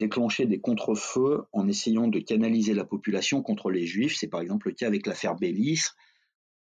déclencher 0.00 0.46
des 0.46 0.60
contre-feux 0.60 1.44
en 1.52 1.68
essayant 1.68 2.08
de 2.08 2.18
canaliser 2.18 2.72
la 2.72 2.84
population 2.84 3.42
contre 3.42 3.70
les 3.70 3.86
juifs. 3.86 4.16
C'est 4.16 4.28
par 4.28 4.40
exemple 4.40 4.68
le 4.68 4.74
cas 4.74 4.86
avec 4.86 5.06
l'affaire 5.06 5.36
Bélis, 5.36 5.82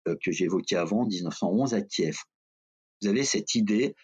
euh, 0.08 0.16
que 0.24 0.32
j'évoquais 0.32 0.76
avant, 0.76 1.06
1911 1.06 1.74
à 1.74 1.82
Kiev 1.82 2.16
vous 3.02 3.08
avez 3.08 3.24
cette 3.24 3.54
idée, 3.54 3.94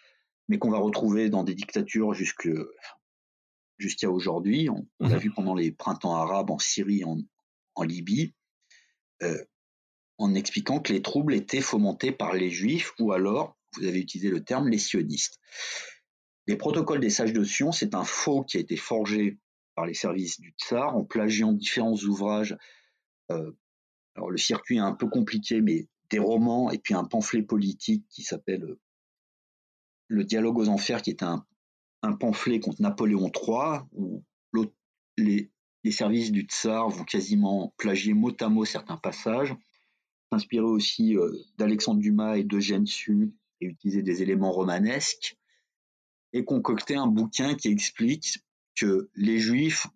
mais 0.47 0.59
qu'on 0.59 0.69
va 0.69 0.77
retrouver 0.77 1.29
dans 1.29 1.43
des 1.43 1.55
dictatures 1.55 2.13
jusqu'à 2.13 4.09
aujourd'hui. 4.09 4.69
On, 4.69 4.85
l'a 4.99 5.15
mhm. 5.15 5.17
vu 5.17 5.31
pendant 5.31 5.55
les 5.55 5.71
printemps 5.71 6.15
arabes 6.15 6.51
en 6.51 6.59
Syrie, 6.59 7.03
en, 7.03 7.17
en 7.75 7.83
Libye, 7.83 8.33
euh, 9.23 9.43
en 10.21 10.35
expliquant 10.35 10.79
que 10.79 10.93
les 10.93 11.01
troubles 11.01 11.33
étaient 11.33 11.61
fomentés 11.61 12.11
par 12.11 12.33
les 12.33 12.49
juifs 12.49 12.93
ou 12.99 13.11
alors, 13.11 13.57
vous 13.77 13.85
avez 13.85 13.99
utilisé 13.99 14.29
le 14.29 14.43
terme, 14.43 14.67
les 14.67 14.77
sionistes. 14.77 15.39
Les 16.47 16.57
protocoles 16.57 16.99
des 16.99 17.09
sages 17.09 17.33
de 17.33 17.43
Sion, 17.43 17.71
c'est 17.71 17.95
un 17.95 18.03
faux 18.03 18.43
qui 18.43 18.57
a 18.57 18.59
été 18.59 18.75
forgé 18.75 19.37
par 19.75 19.85
les 19.85 19.93
services 19.93 20.39
du 20.39 20.53
tsar 20.57 20.95
en 20.95 21.03
plagiant 21.03 21.53
différents 21.53 21.95
ouvrages. 21.95 22.57
Euh, 23.31 23.51
le 24.17 24.37
circuit 24.37 24.77
est 24.77 24.81
un 24.81 24.93
peu 24.93 25.07
compliqué, 25.07 25.61
mais 25.61 25.87
des 26.09 26.19
romans 26.19 26.69
et 26.71 26.77
puis 26.77 26.93
un 26.93 27.05
pamphlet 27.05 27.41
politique 27.41 28.05
qui 28.09 28.23
s'appelle 28.23 28.75
le 30.07 30.23
dialogue 30.25 30.57
aux 30.57 30.67
enfers, 30.67 31.01
qui 31.01 31.09
est 31.09 31.23
un, 31.23 31.45
pamphlet 32.19 32.59
contre 32.59 32.81
Napoléon 32.81 33.31
III, 33.33 33.81
où 33.93 34.23
les, 35.17 35.49
services 35.91 36.31
du 36.31 36.41
tsar 36.41 36.89
vont 36.89 37.05
quasiment 37.05 37.73
plagier 37.77 38.13
mot 38.13 38.35
à 38.39 38.49
mot 38.49 38.65
certains 38.65 38.97
passages, 38.97 39.55
s'inspirer 40.31 40.65
aussi 40.65 41.17
euh, 41.17 41.31
d'Alexandre 41.57 41.99
Dumas 41.99 42.37
et 42.37 42.43
d'Eugène 42.43 42.85
Sue 42.85 43.33
et 43.59 43.65
utiliser 43.65 44.01
des 44.01 44.21
éléments 44.21 44.51
romanesques, 44.51 45.37
et 46.33 46.45
concocter 46.45 46.95
un 46.95 47.07
bouquin 47.07 47.55
qui 47.55 47.67
explique 47.67 48.39
que 48.75 49.09
les 49.15 49.37
juifs, 49.37 49.87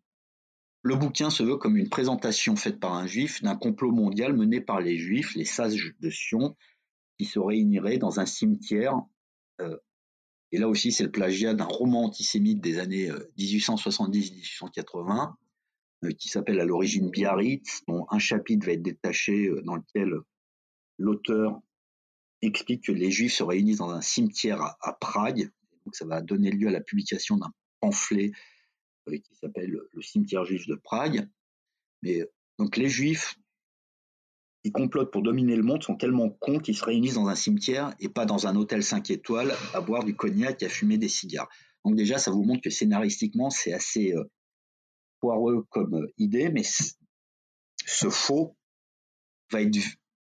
le 0.82 0.96
bouquin 0.96 1.30
se 1.30 1.44
veut 1.44 1.56
comme 1.56 1.78
une 1.78 1.90
présentation 1.90 2.56
faite 2.56 2.80
par 2.80 2.94
un 2.94 3.08
juif 3.08 3.42
d'un 3.42 3.56
complot 3.56 3.92
mondial 3.92 4.34
mené 4.34 4.62
par 4.62 4.82
les 4.82 4.98
juifs, 4.98 5.34
les 5.36 5.46
sages 5.46 5.96
de 6.00 6.10
Sion, 6.10 6.56
qui 7.18 7.26
se 7.26 7.40
réuniraient 7.40 7.98
dans 7.98 8.20
un 8.20 8.26
cimetière 8.26 9.02
euh, 9.62 9.78
et 10.52 10.58
là 10.58 10.70
aussi, 10.70 10.92
c'est 10.92 11.04
le 11.04 11.12
plagiat 11.12 11.54
d'un 11.54 11.66
roman 11.66 12.06
antisémite 12.06 12.62
des 12.62 12.80
années 12.80 13.12
1870-1880, 13.38 15.30
euh, 15.30 15.32
qui 16.14 16.30
s'appelle 16.30 16.60
à 16.60 16.66
l'origine 16.66 17.10
Biarritz, 17.10 17.84
dont 17.88 18.06
un 18.10 18.20
chapitre 18.20 18.66
va 18.66 18.74
être 18.74 18.82
détaché 18.82 19.48
euh, 19.48 19.62
dans 19.64 19.76
lequel 19.76 20.14
l'auteur 20.98 21.60
explique 22.42 22.86
que 22.86 22.92
les 22.92 23.12
Juifs 23.12 23.34
se 23.34 23.44
réunissent 23.44 23.78
dans 23.78 23.90
un 23.90 24.02
cimetière 24.02 24.62
à, 24.62 24.94
Prague. 24.94 25.50
Donc 25.86 25.96
ça 25.96 26.06
va 26.06 26.22
donner 26.22 26.52
lieu 26.52 26.68
à 26.68 26.72
la 26.72 26.82
publication 26.82 27.38
d'un 27.38 27.52
pamphlet 27.80 28.32
qui 29.14 29.36
s'appelle 29.36 29.78
Le 29.92 30.02
cimetière 30.02 30.46
juif 30.46 30.68
de 30.68 30.76
Prague. 30.76 31.28
Mais 32.02 32.28
donc 32.58 32.78
les 32.78 32.90
Juifs 32.90 33.36
qui 34.64 34.72
complotent 34.72 35.12
pour 35.12 35.22
dominer 35.22 35.56
le 35.56 35.64
monde 35.64 35.84
sont 35.84 35.96
tellement 35.96 36.30
cons 36.30 36.60
qu'ils 36.60 36.76
se 36.76 36.84
réunissent 36.84 37.14
dans 37.16 37.28
un 37.28 37.36
cimetière 37.36 37.94
et 38.00 38.10
pas 38.10 38.26
dans 38.26 38.48
un 38.48 38.56
hôtel 38.56 38.84
5 38.84 39.12
étoiles 39.12 39.54
à 39.76 39.82
boire 39.82 40.04
du 40.04 40.16
cognac 40.16 40.64
et 40.64 40.66
à 40.66 40.70
fumer 40.70 40.98
des 40.98 41.10
cigares. 41.10 41.50
Donc 41.84 41.96
déjà, 41.96 42.18
ça 42.18 42.32
vous 42.32 42.44
montre 42.44 42.62
que 42.62 42.72
scénaristiquement, 42.72 43.52
c'est 43.52 43.74
assez 43.74 44.14
euh, 44.14 44.24
comme 45.70 45.96
euh, 45.96 46.14
idée, 46.18 46.50
mais 46.50 46.64
ce 46.64 48.10
faux 48.10 48.56
va 49.52 49.62
être 49.62 49.78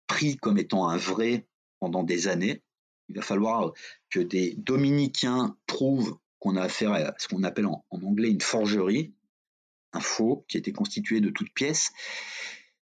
pris 0.07 0.37
comme 0.37 0.59
étant 0.59 0.89
un 0.89 0.97
vrai 0.97 1.47
pendant 1.81 2.03
des 2.03 2.29
années. 2.29 2.63
Il 3.09 3.17
va 3.17 3.23
falloir 3.23 3.73
que 4.11 4.21
des 4.21 4.55
dominicains 4.57 5.57
prouvent 5.67 6.19
qu'on 6.39 6.57
a 6.57 6.63
affaire 6.63 6.93
à 6.93 7.15
ce 7.19 7.29
qu'on 7.29 7.43
appelle 7.43 7.67
en, 7.67 7.85
en 7.91 8.03
anglais 8.03 8.31
une 8.31 8.41
forgerie, 8.41 9.15
un 9.93 10.01
faux 10.01 10.45
qui 10.49 10.57
été 10.57 10.73
constitué 10.73 11.21
de 11.21 11.31
toutes 11.31 11.53
pièces. 11.55 11.91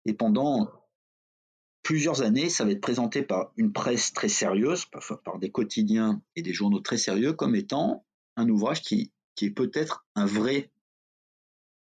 Et 0.05 0.13
pendant 0.13 0.69
plusieurs 1.89 2.21
années, 2.21 2.49
ça 2.49 2.65
va 2.65 2.71
être 2.71 2.81
présenté 2.81 3.23
par 3.23 3.51
une 3.57 3.71
presse 3.71 4.13
très 4.13 4.29
sérieuse, 4.29 4.85
par, 5.23 5.39
des 5.39 5.49
quotidiens 5.49 6.21
et 6.35 6.41
des 6.41 6.53
journaux 6.53 6.81
très 6.81 6.97
sérieux, 6.97 7.33
comme 7.33 7.55
étant 7.55 8.05
un 8.35 8.47
ouvrage 8.47 8.81
qui, 8.81 9.11
est 9.41 9.49
peut-être 9.49 10.05
un 10.15 10.25
vrai 10.25 10.69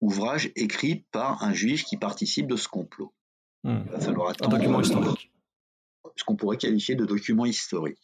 ouvrage 0.02 0.52
écrit 0.56 1.06
par 1.12 1.44
un 1.44 1.54
juif 1.54 1.84
qui 1.86 1.98
participe 1.98 2.48
de 2.48 2.56
ce 2.56 2.68
complot. 2.68 3.14
Hmm. 3.64 3.84
Il 3.86 3.92
va 3.92 4.00
falloir 4.00 4.30
attendre. 4.30 4.56
Un 4.56 4.58
document 4.58 4.82
historique. 4.82 5.32
Ce 6.16 6.24
qu'on 6.24 6.36
pourrait 6.36 6.58
qualifier 6.58 6.96
de 6.96 7.06
document 7.06 7.46
historique. 7.46 8.00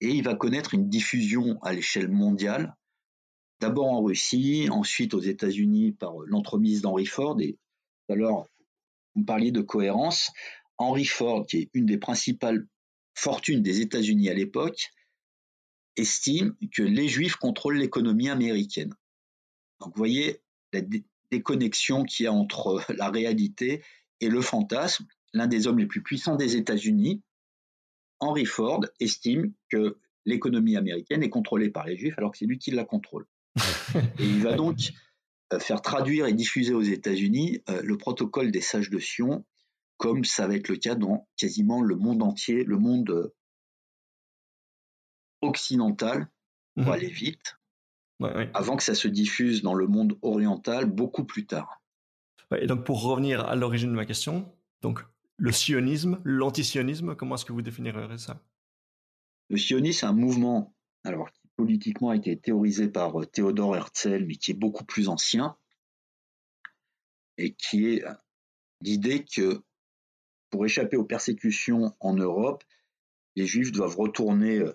Et 0.00 0.10
il 0.10 0.22
va 0.22 0.34
connaître 0.34 0.74
une 0.74 0.88
diffusion 0.88 1.58
à 1.62 1.72
l'échelle 1.72 2.08
mondiale, 2.08 2.76
d'abord 3.60 3.86
en 3.86 4.02
Russie, 4.02 4.68
ensuite 4.70 5.14
aux 5.14 5.20
États-Unis 5.20 5.92
par 5.92 6.18
l'entremise 6.26 6.82
d'Henry 6.82 7.06
Ford. 7.06 7.40
Et 7.40 7.58
alors, 8.10 8.46
vous 9.14 9.24
parliez 9.24 9.50
de 9.50 9.62
cohérence. 9.62 10.30
Henry 10.78 11.06
Ford, 11.06 11.46
qui 11.46 11.56
est 11.56 11.70
une 11.72 11.86
des 11.86 11.96
principales 11.96 12.66
fortunes 13.14 13.62
des 13.62 13.80
États-Unis 13.80 14.28
à 14.28 14.34
l'époque, 14.34 14.90
estime 15.96 16.54
que 16.74 16.82
les 16.82 17.08
Juifs 17.08 17.36
contrôlent 17.36 17.78
l'économie 17.78 18.28
américaine. 18.28 18.94
Donc 19.80 19.94
vous 19.94 19.98
voyez 19.98 20.42
la 20.80 20.98
déconnexion 21.30 22.04
qu'il 22.04 22.24
y 22.24 22.26
a 22.26 22.32
entre 22.32 22.82
la 22.96 23.10
réalité 23.10 23.82
et 24.20 24.28
le 24.28 24.40
fantasme. 24.40 25.06
L'un 25.32 25.46
des 25.46 25.66
hommes 25.66 25.78
les 25.78 25.86
plus 25.86 26.02
puissants 26.02 26.36
des 26.36 26.56
États-Unis, 26.56 27.22
Henry 28.20 28.46
Ford, 28.46 28.84
estime 29.00 29.52
que 29.70 29.98
l'économie 30.24 30.76
américaine 30.76 31.22
est 31.22 31.30
contrôlée 31.30 31.70
par 31.70 31.86
les 31.86 31.96
Juifs 31.96 32.14
alors 32.18 32.32
que 32.32 32.38
c'est 32.38 32.46
lui 32.46 32.58
qui 32.58 32.70
la 32.70 32.84
contrôle. 32.84 33.26
et 34.18 34.24
il 34.24 34.42
va 34.42 34.54
donc 34.54 34.92
euh, 35.52 35.58
faire 35.58 35.80
traduire 35.80 36.26
et 36.26 36.32
diffuser 36.32 36.74
aux 36.74 36.82
États-Unis 36.82 37.62
euh, 37.68 37.82
le 37.82 37.96
protocole 37.96 38.50
des 38.50 38.60
sages 38.60 38.90
de 38.90 38.98
Sion 38.98 39.44
comme 39.96 40.24
ça 40.24 40.46
va 40.46 40.56
être 40.56 40.68
le 40.68 40.76
cas 40.76 40.94
dans 40.94 41.26
quasiment 41.36 41.82
le 41.82 41.96
monde 41.96 42.22
entier, 42.22 42.64
le 42.64 42.78
monde 42.78 43.10
euh, 43.10 43.34
occidental, 45.40 46.28
pour 46.74 46.88
mmh 46.88 46.92
aller 46.92 47.08
vite, 47.08 47.56
avant 48.54 48.76
que 48.76 48.82
ça 48.82 48.94
se 48.94 49.08
diffuse 49.08 49.62
dans 49.62 49.74
le 49.74 49.86
monde 49.86 50.18
oriental 50.22 50.86
beaucoup 50.86 51.24
plus 51.24 51.46
tard. 51.46 51.82
et 52.56 52.66
donc 52.66 52.84
pour 52.84 53.02
revenir 53.02 53.44
à 53.44 53.56
l'origine 53.56 53.90
de 53.90 53.96
ma 53.96 54.06
question, 54.06 54.50
donc 54.80 55.04
le 55.36 55.52
sionisme, 55.52 56.20
l'antisionisme, 56.24 57.14
comment 57.14 57.34
est-ce 57.34 57.44
que 57.44 57.52
vous 57.52 57.62
définirez 57.62 58.16
ça? 58.18 58.40
Le 59.50 59.58
sionisme, 59.58 60.00
c'est 60.00 60.06
un 60.06 60.12
mouvement 60.12 60.74
alors, 61.04 61.30
qui 61.30 61.46
politiquement 61.56 62.10
a 62.10 62.16
été 62.16 62.36
théorisé 62.38 62.88
par 62.88 63.20
euh, 63.20 63.26
Théodore 63.26 63.76
Herzl, 63.76 64.24
mais 64.26 64.34
qui 64.34 64.50
est 64.50 64.54
beaucoup 64.54 64.84
plus 64.84 65.08
ancien, 65.08 65.56
et 67.38 67.54
qui 67.54 67.86
est 67.86 68.04
l'idée 68.80 69.24
que 69.24 69.62
pour 70.50 70.64
échapper 70.64 70.96
aux 70.96 71.04
persécutions 71.04 71.94
en 72.00 72.14
Europe, 72.14 72.64
les 73.36 73.46
Juifs 73.46 73.72
doivent 73.72 73.96
retourner 73.96 74.58
euh, 74.58 74.72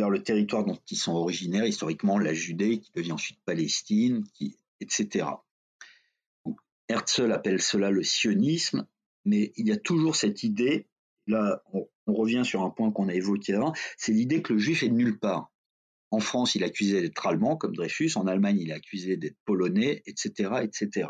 vers 0.00 0.08
le 0.08 0.22
territoire 0.22 0.64
dont 0.64 0.78
ils 0.90 0.96
sont 0.96 1.12
originaires, 1.12 1.66
historiquement 1.66 2.18
la 2.18 2.32
Judée, 2.32 2.80
qui 2.80 2.90
devient 2.94 3.12
ensuite 3.12 3.38
Palestine, 3.44 4.24
etc. 4.80 5.26
Herzl 6.88 7.30
appelle 7.32 7.60
cela 7.60 7.90
le 7.90 8.02
sionisme, 8.02 8.86
mais 9.26 9.52
il 9.56 9.68
y 9.68 9.72
a 9.72 9.76
toujours 9.76 10.16
cette 10.16 10.42
idée, 10.42 10.86
là 11.26 11.62
on, 11.74 11.86
revient 12.06 12.42
sur 12.44 12.62
un 12.62 12.70
point 12.70 12.90
qu'on 12.90 13.08
a 13.08 13.14
évoqué 13.14 13.54
avant, 13.54 13.74
c'est 13.98 14.12
l'idée 14.12 14.40
que 14.40 14.54
le 14.54 14.58
juif 14.58 14.82
est 14.82 14.88
de 14.88 14.94
nulle 14.94 15.18
part. 15.18 15.52
En 16.10 16.18
France, 16.18 16.54
il 16.54 16.62
est 16.62 16.66
accusé 16.66 17.02
d'être 17.02 17.26
allemand, 17.26 17.56
comme 17.56 17.76
Dreyfus, 17.76 18.12
en 18.16 18.26
Allemagne, 18.26 18.58
il 18.58 18.70
est 18.70 18.74
accusé 18.74 19.18
d'être 19.18 19.36
polonais, 19.44 20.02
etc., 20.06 20.62
etc. 20.62 21.08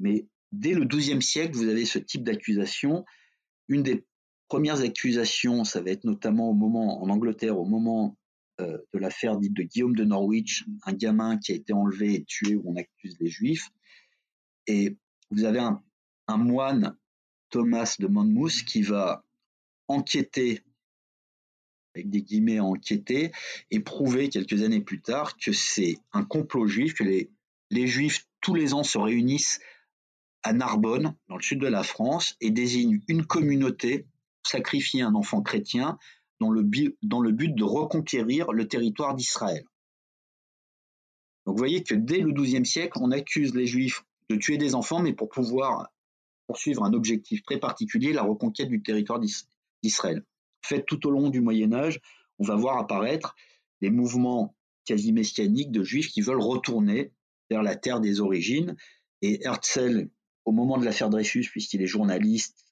Mais 0.00 0.26
dès 0.50 0.72
le 0.72 0.86
XIIe 0.86 1.22
siècle, 1.22 1.54
vous 1.54 1.68
avez 1.68 1.84
ce 1.84 1.98
type 1.98 2.24
d'accusation. 2.24 3.04
Une 3.68 3.82
des 3.82 4.04
premières 4.52 4.82
accusations, 4.82 5.64
ça 5.64 5.80
va 5.80 5.92
être 5.92 6.04
notamment 6.04 6.50
au 6.50 6.52
moment, 6.52 7.02
en 7.02 7.08
Angleterre, 7.08 7.58
au 7.58 7.64
moment 7.64 8.18
euh, 8.60 8.76
de 8.92 8.98
l'affaire 8.98 9.38
dite 9.38 9.54
de 9.54 9.62
Guillaume 9.62 9.96
de 9.96 10.04
Norwich, 10.04 10.66
un 10.84 10.92
gamin 10.92 11.38
qui 11.38 11.52
a 11.52 11.54
été 11.54 11.72
enlevé 11.72 12.16
et 12.16 12.24
tué 12.24 12.56
où 12.56 12.62
on 12.66 12.76
accuse 12.76 13.16
les 13.18 13.30
juifs. 13.30 13.70
Et 14.66 14.98
vous 15.30 15.44
avez 15.44 15.58
un, 15.58 15.82
moine, 16.36 16.98
Thomas 17.48 17.96
de 17.98 18.06
Monmouth, 18.08 18.66
qui 18.66 18.82
va 18.82 19.24
enquêter, 19.88 20.60
avec 21.94 22.10
des 22.10 22.20
guillemets 22.20 22.60
enquêter, 22.60 23.32
et 23.70 23.80
prouver 23.80 24.28
quelques 24.28 24.62
années 24.62 24.82
plus 24.82 25.00
tard 25.00 25.38
que 25.38 25.52
c'est 25.52 25.96
un 26.12 26.24
complot 26.24 26.66
juif, 26.66 26.92
que 26.92 27.04
les, 27.04 27.86
juifs 27.86 28.26
tous 28.42 28.54
les 28.54 28.74
ans 28.74 28.84
se 28.84 28.98
réunissent 28.98 29.60
à 30.42 30.52
Narbonne, 30.52 31.16
dans 31.28 31.36
le 31.36 31.42
sud 31.42 31.58
de 31.58 31.68
la 31.68 31.82
France, 31.82 32.36
et 32.42 32.50
désignent 32.50 33.00
une 33.08 33.24
communauté 33.24 34.04
sacrifier 34.46 35.02
un 35.02 35.14
enfant 35.14 35.42
chrétien 35.42 35.98
dans 36.40 36.50
le, 36.50 36.62
but 36.62 37.54
de 37.54 37.64
reconquérir 37.64 38.52
le 38.52 38.66
territoire 38.66 39.14
d'Israël. 39.14 39.64
Donc 41.46 41.56
vous 41.56 41.58
voyez 41.58 41.82
que 41.82 41.94
dès 41.94 42.18
le 42.18 42.32
XIIe 42.32 42.66
siècle, 42.66 42.98
on 43.00 43.10
accuse 43.10 43.54
les 43.54 43.66
juifs 43.66 44.04
de 44.28 44.36
tuer 44.36 44.58
des 44.58 44.74
enfants, 44.74 45.00
mais 45.00 45.12
pour 45.12 45.28
pouvoir 45.28 45.88
poursuivre 46.46 46.84
un 46.84 46.92
objectif 46.92 47.42
très 47.42 47.58
particulier, 47.58 48.12
la 48.12 48.22
reconquête 48.22 48.68
du 48.68 48.82
territoire 48.82 49.20
d'Israël. 49.82 50.24
Fait 50.64 50.84
tout 50.84 51.06
au 51.06 51.10
long 51.10 51.30
du 51.30 51.40
Moyen 51.40 51.72
Âge, 51.72 52.00
on 52.38 52.44
va 52.44 52.56
voir 52.56 52.78
apparaître 52.78 53.34
des 53.80 53.90
mouvements 53.90 54.56
quasi 54.84 55.12
messianiques 55.12 55.70
de 55.70 55.82
juifs 55.82 56.08
qui 56.08 56.20
veulent 56.20 56.40
retourner 56.40 57.12
vers 57.50 57.62
la 57.62 57.76
terre 57.76 58.00
des 58.00 58.20
origines. 58.20 58.76
Et 59.22 59.44
Herzl, 59.44 60.08
au 60.44 60.52
moment 60.52 60.78
de 60.78 60.84
l'affaire 60.84 61.10
Dreyfus, 61.10 61.48
puisqu'il 61.50 61.82
est 61.82 61.86
journaliste 61.86 62.64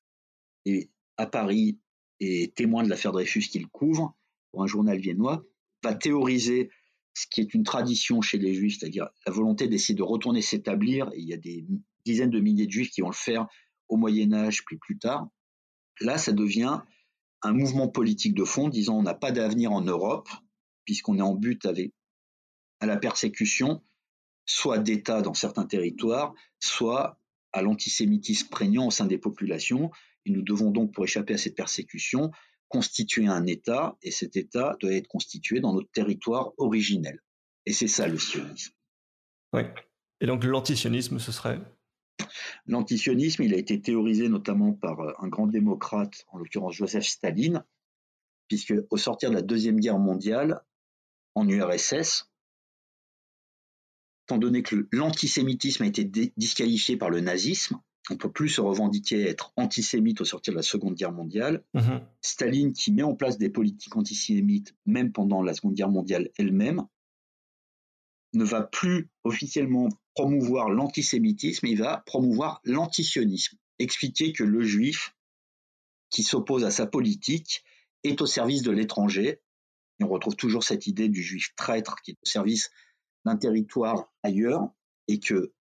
à 1.21 1.27
Paris 1.27 1.79
et 2.19 2.53
témoin 2.57 2.83
de 2.83 2.89
l'affaire 2.89 3.13
Dreyfus 3.13 3.43
qu'il 3.43 3.67
couvre 3.67 4.17
pour 4.51 4.63
un 4.63 4.67
journal 4.67 4.99
viennois, 4.99 5.45
va 5.83 5.95
théoriser 5.95 6.71
ce 7.15 7.27
qui 7.31 7.41
est 7.41 7.53
une 7.55 7.63
tradition 7.63 8.23
chez 8.23 8.39
les 8.39 8.55
juifs, 8.55 8.79
c'est-à-dire 8.79 9.09
la 9.27 9.33
volonté 9.33 9.69
d'essayer 9.69 9.95
de 9.95 10.03
retourner 10.03 10.41
s'établir. 10.41 11.11
Il 11.17 11.29
y 11.29 11.35
a 11.35 11.37
des 11.37 11.67
dizaines 12.07 12.31
de 12.31 12.41
milliers 12.41 12.67
de 12.67 12.73
juifs 12.73 12.91
qui 12.91 13.03
vont 13.03 13.11
le 13.11 13.15
faire 13.15 13.47
au 13.89 13.97
Moyen 13.97 14.33
Âge, 14.33 14.65
puis 14.65 14.79
plus 14.79 14.99
tard. 14.99 15.29
Là, 16.01 16.17
ça 16.17 16.33
devient 16.33 16.81
un 17.43 17.53
mouvement 17.53 17.89
politique 17.89 18.35
de 18.35 18.45
fond, 18.45 18.69
disant 18.69 18.99
on 18.99 19.03
n'a 19.03 19.15
pas 19.15 19.33
d'avenir 19.33 19.73
en 19.73 19.83
Europe, 19.83 20.29
puisqu'on 20.85 21.19
est 21.19 21.23
en 21.23 21.35
but 21.35 21.67
avec, 21.67 21.93
à 22.81 22.87
la 22.87 22.97
persécution, 22.97 23.83
soit 24.47 24.79
d'État 24.79 25.21
dans 25.21 25.35
certains 25.35 25.67
territoires, 25.67 26.35
soit 26.61 27.21
à 27.53 27.63
l'antisémitisme 27.63 28.49
prégnant 28.49 28.87
au 28.87 28.91
sein 28.91 29.07
des 29.07 29.19
populations. 29.19 29.91
Et 30.27 30.31
nous 30.31 30.43
devons 30.43 30.71
donc, 30.71 30.93
pour 30.93 31.05
échapper 31.05 31.35
à 31.35 31.39
cette 31.39 31.57
persécution, 31.57 32.31
constituer 32.69 33.27
un 33.27 33.47
État, 33.47 33.97
et 34.03 34.11
cet 34.11 34.37
État 34.37 34.77
doit 34.81 34.93
être 34.93 35.09
constitué 35.09 35.61
dans 35.61 35.75
notre 35.75 35.91
territoire 35.91 36.53
originel. 36.57 37.21
Et 37.67 37.73
c'est 37.73 37.89
ça 37.89 38.07
le 38.07 38.19
sionisme. 38.19 38.73
Oui. 39.53 39.63
Et 40.21 40.27
donc 40.27 40.45
l'antisionisme, 40.45 41.19
ce 41.19 41.33
serait? 41.33 41.61
L'antisionisme, 42.67 43.43
il 43.43 43.55
a 43.55 43.57
été 43.57 43.81
théorisé 43.81 44.29
notamment 44.29 44.73
par 44.73 45.01
euh, 45.01 45.13
un 45.19 45.29
grand 45.29 45.47
démocrate, 45.47 46.25
en 46.29 46.39
l'occurrence 46.39 46.75
Joseph 46.75 47.05
Staline, 47.05 47.65
puisque 48.49 48.75
au 48.91 48.97
sortir 48.97 49.31
de 49.31 49.37
la 49.37 49.43
Deuxième 49.43 49.81
Guerre 49.81 49.99
mondiale, 49.99 50.63
en 51.35 51.49
URSS, 51.49 52.31
étant 54.27 54.39
donné 54.39 54.63
que 54.63 54.89
l'antisémitisme 54.93 55.85
a 55.85 55.87
été 55.87 56.05
disqualifié 56.37 56.97
par 56.97 57.11
le 57.11 57.21
nazisme, 57.21 57.81
on 58.11 58.15
ne 58.15 58.19
peut 58.19 58.31
plus 58.31 58.49
se 58.49 58.61
revendiquer 58.61 59.23
être 59.23 59.53
antisémite 59.57 60.21
au 60.21 60.25
sortir 60.25 60.53
de 60.53 60.57
la 60.57 60.63
Seconde 60.63 60.95
Guerre 60.95 61.13
mondiale. 61.13 61.63
Mhm. 61.75 62.01
Staline, 62.21 62.73
qui 62.73 62.93
met 62.93 63.05
en 63.05 63.15
place 63.15 63.39
des 63.39 63.51
politiques 63.51 63.97
antisémites, 63.97 64.75
même 64.85 65.13
pendant 65.13 65.43
la 65.43 65.55
Seconde 65.55 65.75
Guerre 65.75 65.91
mondiale 65.91 66.31
elle-même, 66.37 66.87
ne 68.33 68.45
va 68.45 68.63
plus 68.63 69.09
officiellement 69.25 69.89
promouvoir 70.15 70.71
l'antisémitisme, 70.71 71.67
il 71.67 71.79
va 71.79 72.03
promouvoir 72.05 72.61
l'antisionisme. 72.65 73.57
Expliquer 73.79 74.33
que 74.33 74.45
le 74.45 74.63
juif, 74.63 75.15
qui 76.11 76.23
s'oppose 76.23 76.65
à 76.65 76.71
sa 76.71 76.87
politique, 76.87 77.65
est 78.03 78.21
au 78.21 78.27
service 78.27 78.63
de 78.63 78.73
l'étranger. 78.73 79.41
Et 80.01 80.05
on 80.05 80.09
retrouve 80.09 80.37
toujours 80.37 80.65
cette 80.65 80.87
idée 80.87 81.09
du 81.09 81.23
juif 81.23 81.55
traître 81.57 81.97
qui 82.03 82.13
est 82.13 82.19
au 82.23 82.29
service 82.29 82.71
d'un 83.25 83.37
territoire 83.37 84.13
ailleurs, 84.23 84.69
et 85.07 85.21
que 85.21 85.53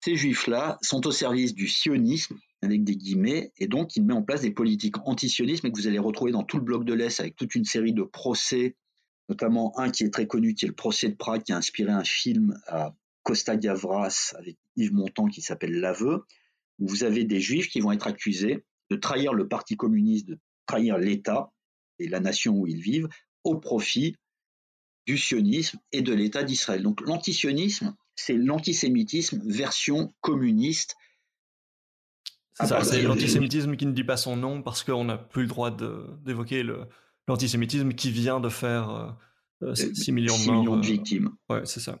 ces 0.00 0.16
juifs-là 0.16 0.78
sont 0.82 1.06
au 1.06 1.12
service 1.12 1.54
du 1.54 1.68
sionisme, 1.68 2.38
avec 2.62 2.84
des 2.84 2.96
guillemets, 2.96 3.52
et 3.58 3.66
donc 3.68 3.96
il 3.96 4.04
met 4.04 4.14
en 4.14 4.22
place 4.22 4.40
des 4.40 4.50
politiques 4.50 4.96
antisionisme 5.06 5.66
et 5.66 5.72
que 5.72 5.78
vous 5.78 5.86
allez 5.86 5.98
retrouver 5.98 6.32
dans 6.32 6.42
tout 6.42 6.58
le 6.58 6.64
bloc 6.64 6.84
de 6.84 6.92
l'Est 6.92 7.20
avec 7.20 7.36
toute 7.36 7.54
une 7.54 7.64
série 7.64 7.92
de 7.92 8.02
procès, 8.02 8.76
notamment 9.28 9.78
un 9.78 9.90
qui 9.90 10.04
est 10.04 10.10
très 10.10 10.26
connu, 10.26 10.54
qui 10.54 10.64
est 10.64 10.68
le 10.68 10.74
procès 10.74 11.08
de 11.08 11.14
Prague, 11.14 11.42
qui 11.42 11.52
a 11.52 11.56
inspiré 11.56 11.92
un 11.92 12.04
film 12.04 12.58
à 12.66 12.94
Costa 13.22 13.56
Gavras 13.56 14.34
avec 14.38 14.56
Yves 14.76 14.92
Montand 14.92 15.26
qui 15.26 15.42
s'appelle 15.42 15.72
L'aveu, 15.72 16.24
où 16.78 16.88
vous 16.88 17.04
avez 17.04 17.24
des 17.24 17.40
juifs 17.40 17.68
qui 17.68 17.80
vont 17.80 17.92
être 17.92 18.06
accusés 18.06 18.64
de 18.90 18.96
trahir 18.96 19.34
le 19.34 19.46
Parti 19.46 19.76
communiste, 19.76 20.26
de 20.26 20.38
trahir 20.66 20.98
l'État 20.98 21.52
et 21.98 22.08
la 22.08 22.20
nation 22.20 22.54
où 22.54 22.66
ils 22.66 22.80
vivent 22.80 23.08
au 23.44 23.58
profit 23.58 24.16
du 25.06 25.18
sionisme 25.18 25.78
et 25.92 26.02
de 26.02 26.12
l'État 26.12 26.42
d'Israël. 26.42 26.82
Donc 26.82 27.00
l'antisionisme, 27.02 27.94
c'est 28.18 28.36
l'antisémitisme 28.36 29.40
version 29.46 30.12
communiste. 30.20 30.96
C'est 32.54 33.02
l'antisémitisme 33.02 33.76
qui 33.76 33.86
ne 33.86 33.92
dit 33.92 34.02
pas 34.02 34.16
son 34.16 34.36
nom 34.36 34.60
parce 34.60 34.82
qu'on 34.82 35.04
n'a 35.04 35.16
plus 35.16 35.42
le 35.42 35.48
droit 35.48 35.70
d'évoquer 35.70 36.64
l'antisémitisme 37.28 37.92
qui 37.92 38.10
vient 38.10 38.40
de 38.40 38.48
faire 38.48 39.16
6 39.72 40.10
euh, 40.10 40.12
millions 40.12 40.36
de 40.36 40.50
millions 40.50 40.76
de 40.76 40.84
euh, 40.84 40.90
victimes. 40.90 41.30
ouais, 41.48 41.64
c'est 41.64 41.78
ça. 41.78 42.00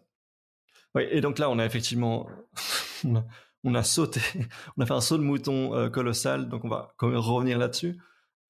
Ouais, 0.96 1.16
et 1.16 1.20
donc 1.20 1.38
là, 1.38 1.48
on 1.50 1.58
a 1.60 1.64
effectivement, 1.64 2.28
on 3.62 3.74
a, 3.76 3.82
sauté, 3.84 4.20
on 4.76 4.82
a 4.82 4.86
fait 4.86 4.94
un 4.94 5.00
saut 5.00 5.18
de 5.18 5.22
mouton 5.22 5.72
euh, 5.76 5.88
colossal, 5.88 6.48
donc 6.48 6.64
on 6.64 6.68
va 6.68 6.94
quand 6.96 7.06
même 7.06 7.18
revenir 7.18 7.58
là-dessus. 7.58 7.96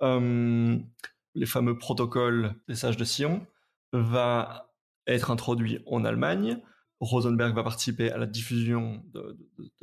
les 0.00 1.46
fameux 1.46 1.76
protocoles 1.76 2.54
des 2.66 2.76
sages 2.76 2.96
de 2.96 3.04
Sion 3.04 3.46
va 3.92 4.72
être 5.06 5.30
introduit 5.30 5.80
en 5.86 6.06
Allemagne 6.06 6.62
Rosenberg 7.00 7.54
va 7.54 7.62
participer 7.62 8.10
à 8.10 8.18
la 8.18 8.26
diffusion 8.26 9.02
de, 9.12 9.36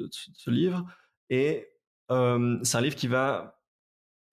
ce 0.10 0.50
livre. 0.50 0.86
Et 1.30 1.68
euh, 2.12 2.60
c'est 2.64 2.78
un 2.78 2.82
livre 2.82 2.96
qui 2.96 3.08
va 3.08 3.62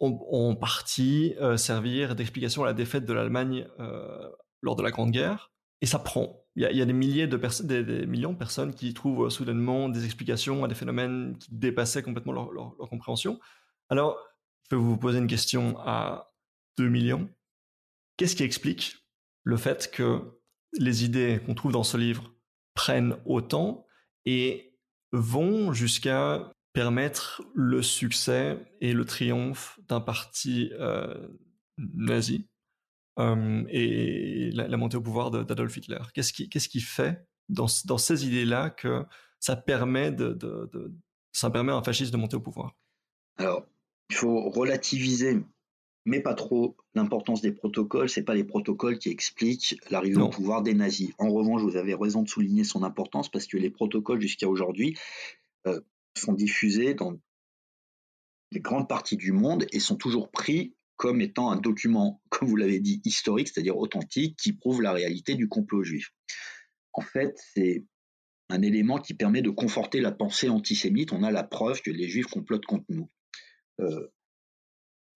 en, 0.01 0.57
partie 0.57 1.35
euh, 1.41 1.57
servir 1.57 2.17
d'explication 2.17 2.65
à 2.65 2.67
la 2.67 2.73
défaite 2.73 3.07
de 3.07 3.13
l'Allemagne 3.13 3.69
euh, 3.79 4.29
lors 4.61 4.75
de 4.75 4.83
la 4.83 4.91
Grande 4.91 5.13
Guerre. 5.13 5.53
Et 5.81 5.87
ça 5.87 5.99
prend. 5.99 6.45
Il 6.55 6.63
y 6.63 6.83
a, 6.83 6.85
des 6.85 6.93
milliers 6.93 7.27
de 7.27 7.37
personnes, 7.37 7.67
des, 7.67 8.07
millions 8.07 8.33
de 8.33 8.39
personnes 8.39 8.75
qui 8.75 8.93
trouvent 8.95 9.31
soudainement 9.31 9.89
des 9.89 10.05
explications 10.05 10.65
à 10.65 10.69
des 10.69 10.75
phénomènes 10.75 11.39
qui 11.39 11.55
dépassaient 11.55 12.03
complètement 12.03 12.33
leur, 12.33 12.53
leur 12.53 12.89
compréhension. 12.91 13.41
Alors, 13.89 14.19
je 14.71 14.77
vais 14.77 14.83
vous 14.83 14.99
poser 14.99 15.19
une 15.19 15.27
question 15.27 15.79
à 15.79 16.33
2 16.79 16.89
millions. 16.89 17.31
Qu'est-ce 18.17 18.37
qui 18.37 18.43
explique 18.43 19.07
le 19.45 19.57
fait 19.57 19.91
que 19.91 20.39
les 20.79 21.05
idées 21.05 21.41
qu'on 21.45 21.55
trouve 21.55 21.73
dans 21.73 21.83
ce 21.85 21.97
livre 21.97 22.32
prennent 22.75 23.17
autant 23.27 23.87
et 24.25 24.75
vont 25.13 25.73
jusqu'à 25.73 26.53
permettre 26.73 27.43
le 27.55 27.83
succès 27.83 28.59
et 28.81 28.93
le 28.93 29.05
triomphe 29.05 29.79
d'un 29.89 30.01
parti 30.01 30.71
euh, 30.75 31.29
nazi 31.79 32.49
et 33.69 34.51
la, 34.53 34.77
montée 34.77 34.97
au 34.97 35.03
pouvoir 35.03 35.31
d'Adolf 35.31 35.77
Hitler. 35.77 35.99
Qu'est-ce 36.15 36.33
qui, 36.33 36.81
fait 36.81 37.27
dans, 37.49 37.69
ces 37.69 38.27
idées-là 38.27 38.71
que 38.71 39.05
ça 39.39 39.57
permet 39.57 40.11
à 40.17 41.75
un 41.75 41.83
fasciste 41.83 42.13
de 42.13 42.17
monter 42.17 42.37
au 42.37 42.41
pouvoir? 42.41 42.75
Alors, 43.37 43.67
il 44.11 44.17
faut 44.17 44.49
relativiser, 44.51 45.45
mais 46.05 46.21
pas 46.21 46.35
trop, 46.35 46.77
l'importance 46.95 47.43
des 47.43 47.53
protocoles. 47.53 48.09
C'est 48.09 48.25
pas 48.25 48.35
les 48.35 48.45
protocoles 48.45 48.99
qui 48.99 49.09
expliquent 49.09 49.77
l'arrivée 49.91 50.21
au 50.21 50.29
pouvoir 50.29 50.63
des 50.63 50.75
nazis. 50.75 51.11
En 51.19 51.31
revanche, 51.31 51.63
vous 51.63 51.77
avez 51.77 51.95
raison 51.95 52.23
de 52.23 52.29
souligner 52.29 52.65
son 52.65 52.83
importance 52.83 53.31
parce 53.31 53.47
que 53.47 53.57
les 53.57 53.71
protocoles 53.71 54.21
jusqu'à 54.21 54.49
aujourd'hui 54.49 54.99
euh, 55.67 55.81
sont 56.17 56.33
diffusés 56.33 56.95
dans 56.95 57.19
des 58.51 58.61
grandes 58.61 58.89
parties 58.89 59.17
du 59.17 59.33
monde 59.33 59.67
et 59.73 59.81
sont 59.81 59.97
toujours 59.97 60.31
pris 60.31 60.75
comme 60.97 61.21
étant 61.21 61.51
un 61.51 61.57
document, 61.57 62.21
comme 62.31 62.49
vous 62.49 62.57
l'avez 62.57 62.81
dit, 62.81 63.01
historique, 63.05 63.49
c'est-à-dire 63.49 63.77
authentique, 63.77 64.37
qui 64.37 64.53
prouve 64.53 64.83
la 64.83 64.93
réalité 64.93 65.35
du 65.35 65.49
complot 65.49 65.85
juif. 65.85 66.13
En 66.93 67.01
fait, 67.01 67.35
c'est 67.55 67.85
un 68.51 68.61
élément 68.61 68.99
qui 68.99 69.15
permet 69.15 69.41
de 69.41 69.51
conforter 69.51 70.01
la 70.01 70.13
pensée 70.13 70.49
antisémite. 70.49 71.13
On 71.13 71.23
a 71.23 71.31
la 71.31 71.43
preuve 71.43 71.81
que 71.81 71.91
les 71.91 72.09
juifs 72.09 72.27
complotent 72.27 72.67
contre 72.67 72.85
nous. 72.91 73.09
Euh, 73.81 74.09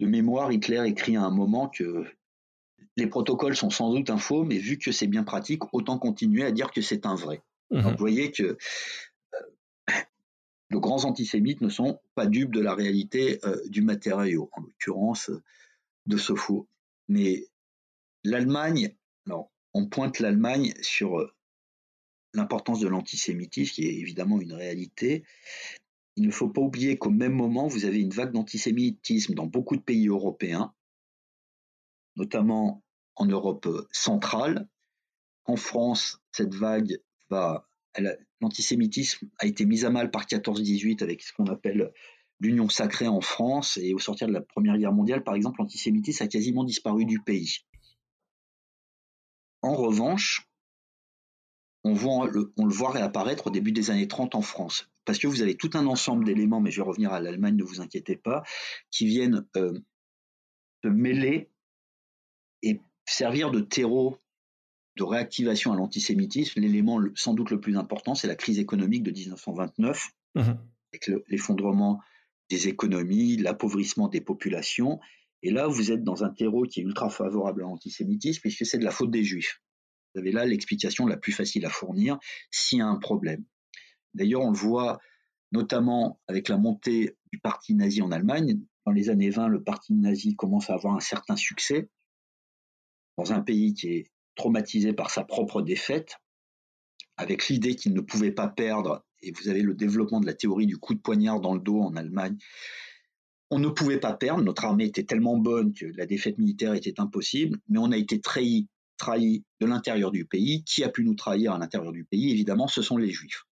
de 0.01 0.07
mémoire, 0.07 0.53
Hitler 0.53 0.83
écrit 0.87 1.17
à 1.17 1.23
un 1.23 1.31
moment 1.31 1.69
que 1.69 2.05
les 2.97 3.07
protocoles 3.07 3.57
sont 3.57 3.71
sans 3.71 3.93
doute 3.93 4.11
un 4.11 4.19
faux, 4.19 4.45
mais 4.45 4.59
vu 4.59 4.79
que 4.79 4.93
c'est 4.93 5.07
bien 5.07 5.25
pratique, 5.25 5.63
autant 5.73 5.99
continuer 5.99 6.45
à 6.45 6.53
dire 6.53 6.71
que 6.71 6.81
c'est 6.81 7.07
un 7.07 7.15
vrai. 7.15 7.43
Mhm. 7.71 7.83
vous 7.83 7.97
voyez 7.99 8.31
que 8.31 8.57
de 10.71 10.77
grands 10.79 11.05
antisémites 11.05 11.61
ne 11.61 11.69
sont 11.69 12.01
pas 12.15 12.27
dupes 12.27 12.53
de 12.53 12.61
la 12.61 12.75
réalité 12.75 13.39
euh, 13.45 13.61
du 13.69 13.83
matériau, 13.83 14.51
en 14.53 14.63
l'occurrence 14.63 15.31
euh, 15.31 15.43
de 16.07 16.17
ce 16.17 16.35
faux. 16.35 16.69
Mais 17.09 17.47
l'Allemagne, 18.25 18.95
alors 19.27 19.51
on 19.75 19.87
pointe 19.87 20.19
l'Allemagne 20.19 20.75
sur 20.81 21.21
euh, 21.21 21.33
l'importance 22.35 22.81
de 22.81 22.89
l'antisémitisme, 22.89 23.75
qui 23.75 23.87
est 23.87 23.95
évidemment 23.95 24.41
une 24.41 24.53
réalité. 24.53 25.25
Il 26.17 26.27
ne 26.27 26.31
faut 26.31 26.49
pas 26.49 26.63
oublier 26.63 26.99
qu'au 26.99 27.11
même 27.11 27.35
moment, 27.35 27.67
vous 27.67 27.85
avez 27.85 28.01
une 28.01 28.11
vague 28.11 28.33
d'antisémitisme 28.33 29.35
dans 29.35 29.47
beaucoup 29.47 29.77
de 29.77 29.83
pays 29.83 30.09
européens, 30.09 30.75
notamment 32.17 32.83
en 33.17 33.27
Europe 33.27 33.69
centrale. 33.93 34.69
En 35.45 35.57
France, 35.57 36.21
cette 36.33 36.55
vague 36.55 37.01
va 37.31 37.69
l'antisémitisme 38.41 39.29
a 39.39 39.47
été 39.47 39.65
mis 39.65 39.85
à 39.85 39.91
mal 39.91 40.11
par 40.11 40.27
14-18 40.27 41.03
avec 41.03 41.23
ce 41.23 41.33
qu'on 41.33 41.47
appelle 41.47 41.93
l'union 42.41 42.69
sacrée 42.69 43.09
en 43.09 43.21
France 43.21 43.79
et 43.79 43.95
au 43.95 43.99
sortir 43.99 44.29
de 44.29 44.33
la 44.33 44.43
Première 44.43 44.77
Guerre 44.77 44.93
mondiale, 44.93 45.25
par 45.25 45.35
exemple, 45.35 45.61
l'antisémitisme 45.61 46.25
a 46.25 46.29
quasiment 46.29 46.65
disparu 46.65 47.05
du 47.05 47.21
pays. 47.21 47.61
En 49.63 49.75
revanche, 49.75 50.47
on, 51.85 51.93
le 51.93 52.75
voit 52.75 52.91
réapparaître 52.91 53.47
au 53.47 53.51
début 53.51 53.73
des 53.73 53.91
années 53.91 54.09
30 54.09 54.35
en 54.35 54.43
France, 54.43 54.91
parce 55.07 55.19
que 55.19 55.27
vous 55.27 55.41
avez 55.41 55.57
tout 55.57 55.71
un 55.75 55.87
ensemble 55.87 56.25
d'éléments, 56.25 56.61
mais 56.61 56.71
je 56.71 56.83
vais 56.83 56.87
revenir 56.87 57.13
à 57.13 57.21
l'Allemagne, 57.21 57.57
ne 57.57 57.65
vous 57.65 57.81
inquiétez 57.81 58.17
pas, 58.17 58.43
qui 58.91 59.07
viennent 59.07 59.47
euh, 59.57 59.79
se 60.85 60.89
mêler 60.89 61.49
et 62.63 62.81
servir 63.07 63.51
de 63.51 63.61
terreau 63.61 64.19
de 64.97 65.05
réactivation 65.05 65.73
à 65.73 65.77
l'antisémitisme, 65.77 66.61
l'élément 66.61 67.01
sans 67.15 67.35
doute 67.35 67.51
le 67.51 67.61
plus 67.61 67.77
important, 67.77 68.15
c'est 68.15 68.29
la 68.29 68.35
crise 68.35 68.59
économique 68.59 69.03
de 69.03 69.13
1929, 69.13 70.11
mmh 70.35 70.53
avec 70.93 71.11
l'effondrement 71.29 72.01
des 72.49 72.69
économies, 72.69 73.37
l'appauvrissement 73.37 74.09
des 74.09 74.21
populations. 74.21 75.01
Et 75.43 75.51
là, 75.51 75.67
vous 75.67 75.91
êtes 75.91 76.05
dans 76.05 76.25
un 76.25 76.31
terreau 76.31 76.63
qui 76.63 76.81
est 76.81 76.85
ultra 76.85 77.11
favorable 77.11 77.63
à 77.63 77.65
l'antisémitisme, 77.65 78.41
puisque 78.41 78.65
c'est 78.65 78.79
de 78.79 78.85
la 78.85 78.93
faute 78.93 79.11
des 79.11 79.25
juifs. 79.25 79.61
Vous 80.15 80.21
avez 80.21 80.33
là 80.33 80.47
l'explication 80.47 81.07
la 81.07 81.17
plus 81.17 81.33
facile 81.33 81.67
à 81.67 81.71
fournir 81.71 82.19
s'il 82.51 82.79
y 82.79 82.83
a 82.83 82.87
un 82.87 82.97
problème. 82.97 83.45
D'ailleurs, 84.17 84.43
on 84.43 84.51
le 84.51 84.59
voit 84.59 84.99
notamment 85.53 86.21
avec 86.27 86.49
la 86.49 86.57
montée 86.57 87.17
du 87.33 87.39
parti 87.39 87.75
nazi 87.75 88.03
en 88.03 88.11
Allemagne. 88.11 88.61
Dans 88.85 88.93
les 88.93 89.11
années 89.11 89.31
20, 89.31 89.49
le 89.49 89.63
parti 89.63 89.95
nazi 89.95 90.35
commence 90.37 90.71
à 90.71 90.75
avoir 90.75 90.95
un 90.95 91.01
certain 91.01 91.37
succès 91.37 91.89
dans 93.17 93.33
un 93.33 93.41
pays 93.41 93.75
qui 93.75 93.89
est 93.89 94.11
traumatisé 94.35 94.93
par 94.93 95.11
sa 95.11 95.25
propre 95.25 95.63
défaite, 95.63 96.17
avec 97.17 97.49
l'idée 97.49 97.75
qu'il 97.75 97.95
ne 97.95 98.01
pouvait 98.01 98.33
pas 98.33 98.49
perdre, 98.49 99.05
et 99.23 99.33
vous 99.33 99.49
avez 99.49 99.63
le 99.63 99.75
développement 99.75 100.21
de 100.21 100.27
la 100.27 100.35
théorie 100.35 100.67
du 100.67 100.77
coup 100.77 100.95
de 100.95 101.01
poignard 101.01 101.41
dans 101.41 101.55
le 101.55 101.61
dos 101.61 101.81
en 101.81 101.97
Allemagne, 101.97 102.37
on 103.51 103.59
ne 103.59 103.69
pouvait 103.69 104.01
pas 104.01 104.13
perdre, 104.13 104.43
notre 104.43 104.65
armée 104.65 104.87
était 104.87 105.05
tellement 105.05 105.37
bonne 105.37 105.73
que 105.73 105.87
la 105.97 106.07
défaite 106.07 106.39
militaire 106.39 106.75
était 106.75 107.01
impossible, 107.01 107.59
mais 107.69 107.79
on 107.79 107.93
a 107.93 107.97
été 107.97 108.21
trahi, 108.21 108.69
trahi 108.97 109.45
de 109.61 109.67
l'intérieur 109.67 110.11
du 110.11 110.25
pays. 110.25 110.65
Qui 110.65 110.83
a 110.83 110.89
pu 110.89 111.05
nous 111.05 111.15
trahir 111.15 111.53
à 111.53 111.59
l'intérieur 111.59 111.93
du 111.93 112.05
pays? 112.05 112.33
Évidemment, 112.33 112.67
ce 112.67 112.83
sont 112.83 112.97
les 112.97 113.11
juifs. 113.11 113.45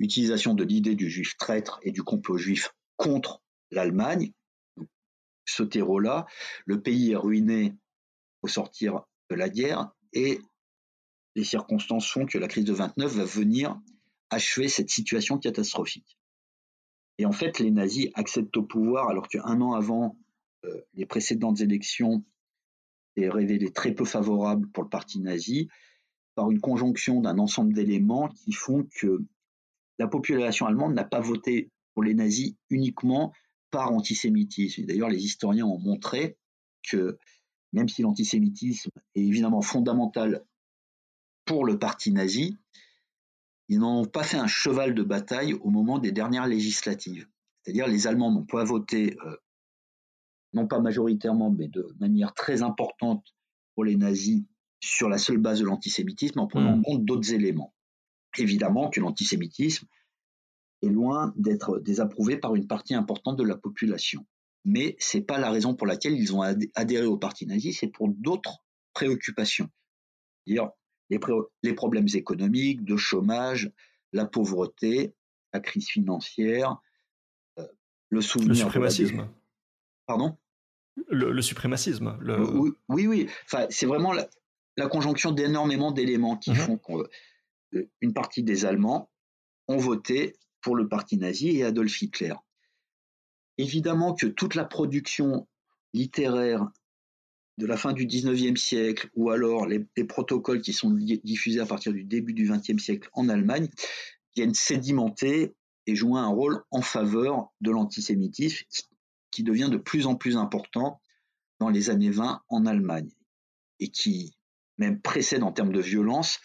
Utilisation 0.00 0.54
de 0.54 0.64
l'idée 0.64 0.96
du 0.96 1.08
juif 1.08 1.36
traître 1.36 1.78
et 1.82 1.92
du 1.92 2.02
complot 2.02 2.38
juif 2.38 2.74
contre 2.96 3.42
l'Allemagne, 3.70 4.32
ce 5.44 5.62
terreau-là, 5.62 6.26
le 6.64 6.80
pays 6.80 7.12
est 7.12 7.16
ruiné 7.16 7.76
au 8.42 8.48
sortir 8.48 9.02
de 9.28 9.36
la 9.36 9.48
guerre 9.48 9.90
et 10.12 10.40
les 11.36 11.44
circonstances 11.44 12.10
font 12.10 12.26
que 12.26 12.38
la 12.38 12.48
crise 12.48 12.64
de 12.64 12.72
29 12.72 13.14
va 13.14 13.24
venir 13.24 13.78
achever 14.30 14.68
cette 14.68 14.90
situation 14.90 15.38
catastrophique. 15.38 16.18
Et 17.18 17.26
en 17.26 17.32
fait, 17.32 17.58
les 17.58 17.70
nazis 17.70 18.08
accèdent 18.14 18.56
au 18.56 18.62
pouvoir 18.62 19.08
alors 19.08 19.28
qu'un 19.28 19.60
an 19.60 19.72
avant 19.72 20.16
euh, 20.64 20.80
les 20.94 21.06
précédentes 21.06 21.60
élections 21.60 22.24
est 23.16 23.28
révélé 23.28 23.70
très 23.72 23.92
peu 23.92 24.04
favorable 24.04 24.68
pour 24.68 24.82
le 24.82 24.88
parti 24.88 25.20
nazi 25.20 25.68
par 26.34 26.50
une 26.50 26.60
conjonction 26.60 27.20
d'un 27.20 27.38
ensemble 27.38 27.74
d'éléments 27.74 28.28
qui 28.28 28.52
font 28.52 28.88
que 28.94 29.22
la 30.00 30.08
population 30.08 30.64
allemande 30.64 30.94
n'a 30.94 31.04
pas 31.04 31.20
voté 31.20 31.70
pour 31.92 32.02
les 32.02 32.14
nazis 32.14 32.54
uniquement 32.70 33.34
par 33.70 33.92
antisémitisme. 33.92 34.86
D'ailleurs, 34.86 35.10
les 35.10 35.22
historiens 35.22 35.66
ont 35.66 35.78
montré 35.78 36.38
que 36.90 37.18
même 37.74 37.86
si 37.86 38.00
l'antisémitisme 38.00 38.90
est 39.14 39.20
évidemment 39.20 39.60
fondamental 39.60 40.42
pour 41.44 41.66
le 41.66 41.78
parti 41.78 42.12
nazi, 42.12 42.56
ils 43.68 43.78
n'ont 43.78 44.06
pas 44.06 44.22
fait 44.22 44.38
un 44.38 44.46
cheval 44.46 44.94
de 44.94 45.02
bataille 45.02 45.52
au 45.52 45.68
moment 45.68 45.98
des 45.98 46.12
dernières 46.12 46.46
législatives. 46.46 47.28
C'est-à-dire 47.62 47.86
les 47.86 48.06
Allemands 48.06 48.32
n'ont 48.32 48.46
pas 48.46 48.64
voté, 48.64 49.18
euh, 49.26 49.36
non 50.54 50.66
pas 50.66 50.80
majoritairement, 50.80 51.50
mais 51.50 51.68
de 51.68 51.94
manière 52.00 52.32
très 52.32 52.62
importante 52.62 53.34
pour 53.74 53.84
les 53.84 53.96
nazis 53.96 54.44
sur 54.80 55.10
la 55.10 55.18
seule 55.18 55.38
base 55.38 55.60
de 55.60 55.66
l'antisémitisme 55.66 56.38
en 56.38 56.46
prenant 56.46 56.72
en 56.72 56.76
mmh. 56.78 56.84
compte 56.84 57.04
d'autres 57.04 57.34
éléments. 57.34 57.74
Évidemment 58.38 58.90
que 58.90 59.00
l'antisémitisme 59.00 59.86
est 60.82 60.88
loin 60.88 61.32
d'être 61.36 61.78
désapprouvé 61.78 62.36
par 62.36 62.54
une 62.54 62.66
partie 62.66 62.94
importante 62.94 63.36
de 63.36 63.44
la 63.44 63.56
population 63.56 64.24
mais 64.64 64.96
c'est 64.98 65.22
pas 65.22 65.38
la 65.38 65.50
raison 65.50 65.74
pour 65.74 65.86
laquelle 65.86 66.14
ils 66.14 66.34
ont 66.34 66.42
adhéré 66.42 67.06
au 67.06 67.16
parti 67.16 67.46
nazi, 67.46 67.72
c'est 67.72 67.88
pour 67.88 68.08
d'autres 68.08 68.58
préoccupations. 68.92 69.68
Dire 70.46 70.70
les, 71.08 71.18
les, 71.62 71.74
problèmes 71.74 72.06
économiques, 72.14 72.84
de 72.84 72.96
chômage, 72.96 73.70
la 74.12 74.26
pauvreté, 74.26 75.14
la 75.52 75.60
crise 75.60 75.88
financière, 75.88 76.76
euh, 77.58 77.66
le 78.10 78.20
souvenir. 78.20 78.50
Le 78.50 78.54
suprémacisme. 78.54 79.28
Pardon? 80.06 80.36
Le, 81.08 81.40
suprémacisme. 81.42 82.18
Oui, 82.88 83.06
oui. 83.06 83.28
Enfin, 83.46 83.66
c'est 83.70 83.86
vraiment 83.86 84.12
la, 84.12 84.28
conjonction 84.88 85.30
d'énormément 85.32 85.92
d'éléments 85.92 86.36
qui 86.36 86.52
mmh 86.52 86.54
font 86.54 86.78
qu'une 86.78 87.04
euh, 87.74 88.12
partie 88.14 88.42
des 88.42 88.64
Allemands 88.64 89.10
ont 89.68 89.78
voté 89.78 90.36
pour 90.60 90.76
le 90.76 90.88
parti 90.88 91.16
nazi 91.16 91.48
et 91.50 91.64
Adolf 91.64 92.02
Hitler. 92.02 92.34
Évidemment 93.58 94.14
que 94.14 94.26
toute 94.26 94.54
la 94.54 94.64
production 94.64 95.48
littéraire 95.92 96.68
de 97.58 97.66
la 97.66 97.76
fin 97.76 97.92
du 97.92 98.06
XIXe 98.06 98.60
siècle 98.60 99.10
ou 99.14 99.30
alors 99.30 99.66
les, 99.66 99.84
protocoles 100.04 100.62
qui 100.62 100.72
sont 100.72 100.90
diffusés 100.90 101.60
à 101.60 101.66
partir 101.66 101.92
du 101.92 102.04
début 102.04 102.32
du 102.32 102.50
XXe 102.50 102.82
siècle 102.82 103.08
en 103.12 103.28
Allemagne 103.28 103.68
viennent 104.34 104.54
sédimenter 104.54 105.54
et 105.86 105.94
jouer 105.94 106.20
un 106.20 106.28
rôle 106.28 106.62
en 106.70 106.80
faveur 106.80 107.52
de 107.60 107.70
l'antisémitisme 107.70 108.64
qui 109.30 109.42
devient 109.42 109.68
de 109.70 109.76
plus 109.76 110.06
en 110.06 110.14
plus 110.14 110.36
important 110.36 111.00
dans 111.58 111.68
les 111.68 111.90
années 111.90 112.10
20 112.10 112.40
en 112.48 112.66
Allemagne 112.66 113.10
et 113.78 113.88
qui 113.88 114.34
même 114.78 115.00
précède 115.00 115.42
en 115.42 115.52
termes 115.52 115.72
de 115.72 115.80
violence 115.80 116.40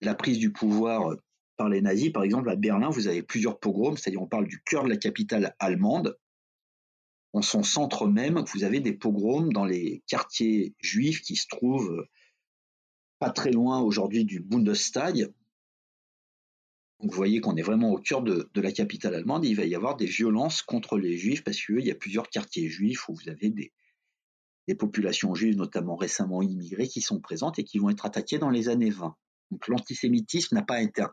la 0.00 0.14
prise 0.14 0.38
du 0.38 0.52
pouvoir 0.52 1.16
par 1.56 1.68
les 1.68 1.80
nazis. 1.80 2.12
Par 2.12 2.22
exemple, 2.22 2.50
à 2.50 2.56
Berlin, 2.56 2.88
vous 2.88 3.08
avez 3.08 3.22
plusieurs 3.22 3.58
pogroms, 3.58 3.96
c'est-à-dire 3.96 4.22
on 4.22 4.26
parle 4.26 4.46
du 4.46 4.62
cœur 4.62 4.84
de 4.84 4.88
la 4.88 4.96
capitale 4.96 5.54
allemande, 5.58 6.16
en 7.32 7.42
son 7.42 7.62
centre 7.62 8.06
même, 8.06 8.42
vous 8.54 8.64
avez 8.64 8.80
des 8.80 8.94
pogroms 8.94 9.52
dans 9.52 9.64
les 9.64 10.02
quartiers 10.06 10.74
juifs 10.80 11.20
qui 11.20 11.36
se 11.36 11.46
trouvent 11.46 11.92
euh, 11.92 12.08
pas 13.18 13.30
très 13.30 13.50
loin 13.50 13.80
aujourd'hui 13.80 14.24
du 14.24 14.40
Bundestag. 14.40 15.30
vous 17.00 17.10
voyez 17.10 17.40
qu'on 17.40 17.56
est 17.56 17.62
vraiment 17.62 17.92
au 17.92 17.98
cœur 17.98 18.22
de, 18.22 18.48
la 18.54 18.72
capitale 18.72 19.14
allemande. 19.14 19.44
il 19.44 19.54
va 19.54 19.66
y 19.66 19.74
avoir 19.74 19.96
des 19.96 20.06
violences 20.06 20.62
contre 20.62 20.98
les 20.98 21.18
juifs 21.18 21.44
parce 21.44 21.60
qu'il 21.62 21.84
y 21.84 21.90
a 21.90 21.94
plusieurs 21.94 22.30
quartiers 22.30 22.68
juifs 22.68 23.08
où 23.08 23.14
vous 23.14 23.28
avez 23.28 23.50
des, 23.50 23.72
des 24.66 24.74
populations 24.74 25.34
juives, 25.34 25.56
notamment 25.56 25.96
récemment 25.96 26.40
immigrées, 26.40 26.88
qui 26.88 27.02
sont 27.02 27.20
présentes 27.20 27.58
et 27.58 27.64
qui 27.64 27.78
vont 27.78 27.90
être 27.90 28.06
attaquées 28.06 28.38
dans 28.38 28.50
les 28.50 28.68
années 28.68 28.90
20. 28.90 29.14
L'antisémitisme 29.66 30.54
n'a 30.54 30.62
pas 30.62 30.82
été 30.82 31.04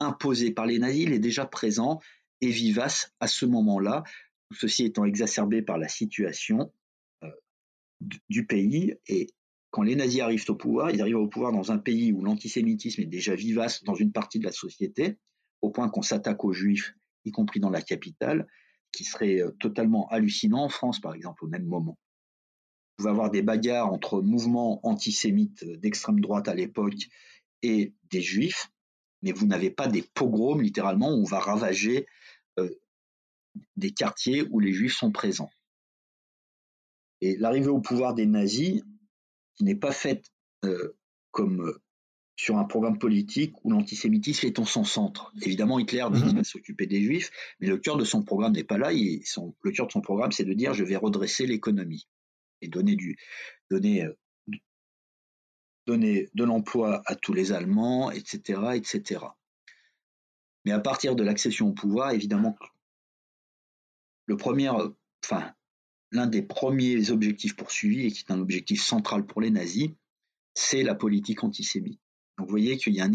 imposé 0.00 0.50
par 0.52 0.66
les 0.66 0.78
nazis, 0.78 1.04
il 1.04 1.12
est 1.12 1.18
déjà 1.18 1.46
présent 1.46 2.00
et 2.40 2.50
vivace 2.50 3.12
à 3.20 3.28
ce 3.28 3.46
moment-là, 3.46 4.04
ceci 4.52 4.84
étant 4.84 5.04
exacerbé 5.04 5.62
par 5.62 5.78
la 5.78 5.88
situation 5.88 6.72
euh, 7.24 7.30
du 8.28 8.46
pays. 8.46 8.94
Et 9.08 9.28
quand 9.70 9.82
les 9.82 9.96
nazis 9.96 10.20
arrivent 10.20 10.44
au 10.48 10.54
pouvoir, 10.54 10.90
ils 10.90 11.00
arrivent 11.00 11.16
au 11.16 11.28
pouvoir 11.28 11.52
dans 11.52 11.72
un 11.72 11.78
pays 11.78 12.12
où 12.12 12.22
l'antisémitisme 12.22 13.02
est 13.02 13.06
déjà 13.06 13.34
vivace 13.34 13.84
dans 13.84 13.94
une 13.94 14.12
partie 14.12 14.38
de 14.38 14.44
la 14.44 14.52
société, 14.52 15.18
au 15.62 15.70
point 15.70 15.88
qu'on 15.88 16.02
s'attaque 16.02 16.44
aux 16.44 16.52
juifs, 16.52 16.94
y 17.24 17.32
compris 17.32 17.60
dans 17.60 17.70
la 17.70 17.82
capitale, 17.82 18.46
qui 18.92 19.04
serait 19.04 19.40
euh, 19.40 19.50
totalement 19.58 20.08
hallucinant 20.08 20.64
en 20.64 20.68
France, 20.68 21.00
par 21.00 21.14
exemple, 21.14 21.44
au 21.44 21.48
même 21.48 21.66
moment. 21.66 21.98
Vous 22.98 23.02
pouvez 23.02 23.10
avoir 23.10 23.30
des 23.30 23.42
bagarres 23.42 23.92
entre 23.92 24.22
mouvements 24.22 24.80
antisémites 24.86 25.64
d'extrême 25.64 26.20
droite 26.20 26.48
à 26.48 26.54
l'époque 26.54 27.08
et 27.66 27.94
des 28.10 28.22
juifs, 28.22 28.70
mais 29.22 29.32
vous 29.32 29.46
n'avez 29.46 29.70
pas 29.70 29.88
des 29.88 30.02
pogroms, 30.02 30.60
littéralement, 30.60 31.10
où 31.10 31.22
on 31.22 31.24
va 31.24 31.40
ravager 31.40 32.06
euh, 32.58 32.70
des 33.76 33.92
quartiers 33.92 34.46
où 34.50 34.60
les 34.60 34.72
juifs 34.72 34.96
sont 34.96 35.12
présents. 35.12 35.50
Et 37.20 37.36
l'arrivée 37.36 37.68
au 37.68 37.80
pouvoir 37.80 38.14
des 38.14 38.26
nazis, 38.26 38.82
qui 39.56 39.64
n'est 39.64 39.74
pas 39.74 39.92
faite 39.92 40.26
euh, 40.64 40.96
comme 41.30 41.62
euh, 41.62 41.82
sur 42.36 42.58
un 42.58 42.64
programme 42.64 42.98
politique 42.98 43.54
où 43.64 43.70
l'antisémitisme 43.70 44.46
est 44.46 44.58
en 44.58 44.66
son 44.66 44.84
centre. 44.84 45.32
Évidemment, 45.42 45.78
Hitler 45.78 46.04
dit 46.12 46.22
qu'il 46.22 46.36
va 46.36 46.44
s'occuper 46.44 46.86
des 46.86 47.02
juifs, 47.02 47.30
mais 47.60 47.66
le 47.66 47.78
cœur 47.78 47.96
de 47.96 48.04
son 48.04 48.22
programme 48.22 48.52
n'est 48.52 48.64
pas 48.64 48.76
là. 48.76 48.92
le 48.92 49.70
cœur 49.72 49.86
de 49.86 49.92
son 49.92 50.02
programme, 50.02 50.32
c'est 50.32 50.44
de 50.44 50.52
dire 50.52 50.74
je 50.74 50.84
vais 50.84 50.96
redresser 50.96 51.46
l'économie 51.46 52.06
et 52.60 52.68
donner 52.68 52.94
du 52.94 53.16
donner 53.70 54.06
donner 55.86 56.28
de 56.34 56.44
l'emploi 56.44 57.02
à 57.06 57.14
tous 57.14 57.32
les 57.32 57.52
Allemands, 57.52 58.10
etc., 58.10 58.60
etc. 58.74 59.20
Mais 60.64 60.72
à 60.72 60.80
partir 60.80 61.14
de 61.14 61.22
l'accession 61.22 61.68
au 61.68 61.72
pouvoir, 61.72 62.10
évidemment, 62.10 62.56
le 64.26 64.36
premier, 64.36 64.70
l'un 66.10 66.26
des 66.26 66.42
premiers 66.42 67.10
objectifs 67.10 67.54
poursuivis 67.54 68.06
et 68.06 68.10
qui 68.10 68.24
est 68.26 68.32
un 68.32 68.40
objectif 68.40 68.82
central 68.82 69.24
pour 69.24 69.40
les 69.40 69.50
nazis, 69.50 69.90
c'est 70.54 70.82
la 70.82 70.94
politique 70.94 71.44
antisémite. 71.44 72.00
Donc 72.36 72.48
vous 72.48 72.50
voyez 72.52 72.76
qu'il 72.76 72.94
y 72.94 73.00
a 73.00 73.04
un 73.04 73.12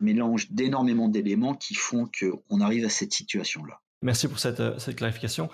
mélange 0.00 0.50
d'énormément 0.50 1.08
d'éléments 1.08 1.54
qui 1.54 1.74
font 1.74 2.08
qu'on 2.18 2.60
arrive 2.60 2.86
à 2.86 2.88
cette 2.88 3.12
situation-là. 3.12 3.80
Merci 4.00 4.28
pour 4.28 4.38
cette 4.38 4.96
clarification. 4.96 5.50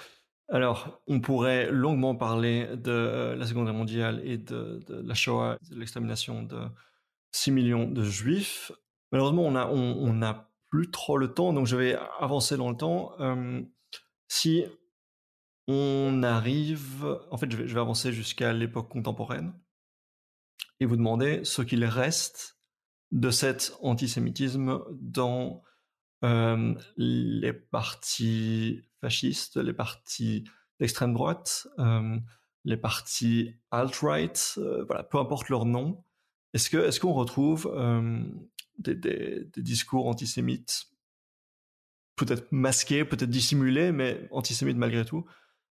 Alors, 0.55 1.02
on 1.09 1.18
pourrait 1.18 1.68
longuement 1.72 2.14
parler 2.14 2.68
de 2.76 3.34
la 3.36 3.44
Seconde 3.44 3.64
Guerre 3.64 3.74
mondiale 3.74 4.20
et 4.22 4.38
de, 4.38 4.80
la 4.88 5.14
Shoah, 5.14 5.59
de 5.68 5.74
l'extermination 5.74 6.44
de 6.44 6.61
6 7.32 7.50
millions 7.50 7.90
de 7.90 8.05
Juifs. 8.05 8.70
Malheureusement, 9.11 9.46
on 9.46 10.12
n'a 10.12 10.48
plus 10.70 10.92
trop 10.92 11.18
le 11.18 11.34
temps, 11.34 11.52
donc 11.52 11.66
je 11.66 11.74
vais 11.74 11.98
avancer 12.20 12.57
dans 12.57 12.70
le 12.70 12.76
temps. 12.76 13.16
Euh, 13.18 13.62
si 14.28 14.64
on 15.66 16.22
arrive, 16.22 17.05
en 17.32 17.36
fait, 17.36 17.50
je 17.50 17.57
vais, 17.57 17.80
avancer 17.80 18.12
jusqu'à 18.12 18.52
l'époque 18.52 18.88
contemporaine 18.88 19.55
et 20.78 20.86
vous 20.86 20.96
demander 20.96 21.40
ce 21.42 21.62
qu'il 21.62 21.84
reste 21.84 22.61
de 23.11 23.32
cet 23.32 23.76
antisémitisme 23.82 24.84
dans 24.92 25.64
euh, 26.22 26.76
les 26.96 27.52
partis 27.52 28.82
fascistes, 29.05 29.59
les 29.59 29.74
partis 29.74 30.44
d'extrême 30.80 31.12
droite, 31.12 31.66
euh, 31.78 32.16
les 32.64 32.78
partis 32.78 33.55
alt-right, 33.70 34.55
euh, 34.57 34.84
voilà, 34.84 35.02
peu 35.02 35.18
importe 35.18 35.50
leur 35.50 35.66
nom. 35.66 36.02
Est-ce 36.55 36.70
que 36.70 36.78
est-ce 36.78 37.00
qu'on 37.00 37.12
retrouve 37.12 37.70
des, 38.78 39.46
discours 39.57 40.09
antisémites, 40.09 40.86
peut-être 42.16 42.50
masqués, 42.50 43.05
peut-être 43.05 43.30
dissimulés, 43.30 43.92
mais 43.92 44.26
antisémites 44.30 44.76
malgré 44.76 45.05
tout, 45.05 45.26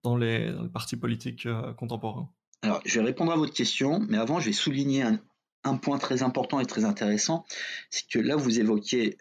dans 0.03 0.17
les, 0.17 0.53
partis 0.73 0.97
politiques 0.97 1.47
contemporains? 1.77 2.29
Alors, 2.63 2.81
je 2.83 2.99
vais 2.99 3.05
répondre 3.05 3.31
à 3.31 3.37
votre 3.37 3.53
question, 3.53 3.99
mais 4.09 4.17
avant, 4.17 4.39
je 4.39 4.47
vais 4.47 4.53
souligner 4.53 5.03
un, 5.03 5.21
un 5.63 5.77
point 5.77 5.99
très 5.99 6.23
important 6.23 6.59
et 6.59 6.65
très 6.65 6.83
intéressant, 6.85 7.45
c'est 7.89 8.07
que 8.07 8.19
là, 8.19 8.35
vous 8.35 8.59
évoquiez 8.59 9.17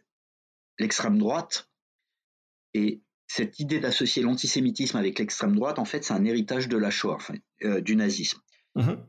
l'extrême 0.78 1.18
droite. 1.18 1.68
Et 2.74 3.02
cette 3.32 3.60
idée 3.60 3.78
d'associer 3.78 4.22
l'antisémitisme 4.22 4.96
avec 4.96 5.20
l'extrême 5.20 5.54
droite, 5.54 5.78
en 5.78 5.84
fait, 5.84 6.02
c'est 6.02 6.14
un 6.14 6.24
héritage 6.24 6.66
de 6.66 6.76
la 6.76 6.90
Shoah, 6.90 7.18
euh, 7.62 7.80
du 7.80 7.94
nazisme. 7.94 8.40
Mhm. 8.74 9.06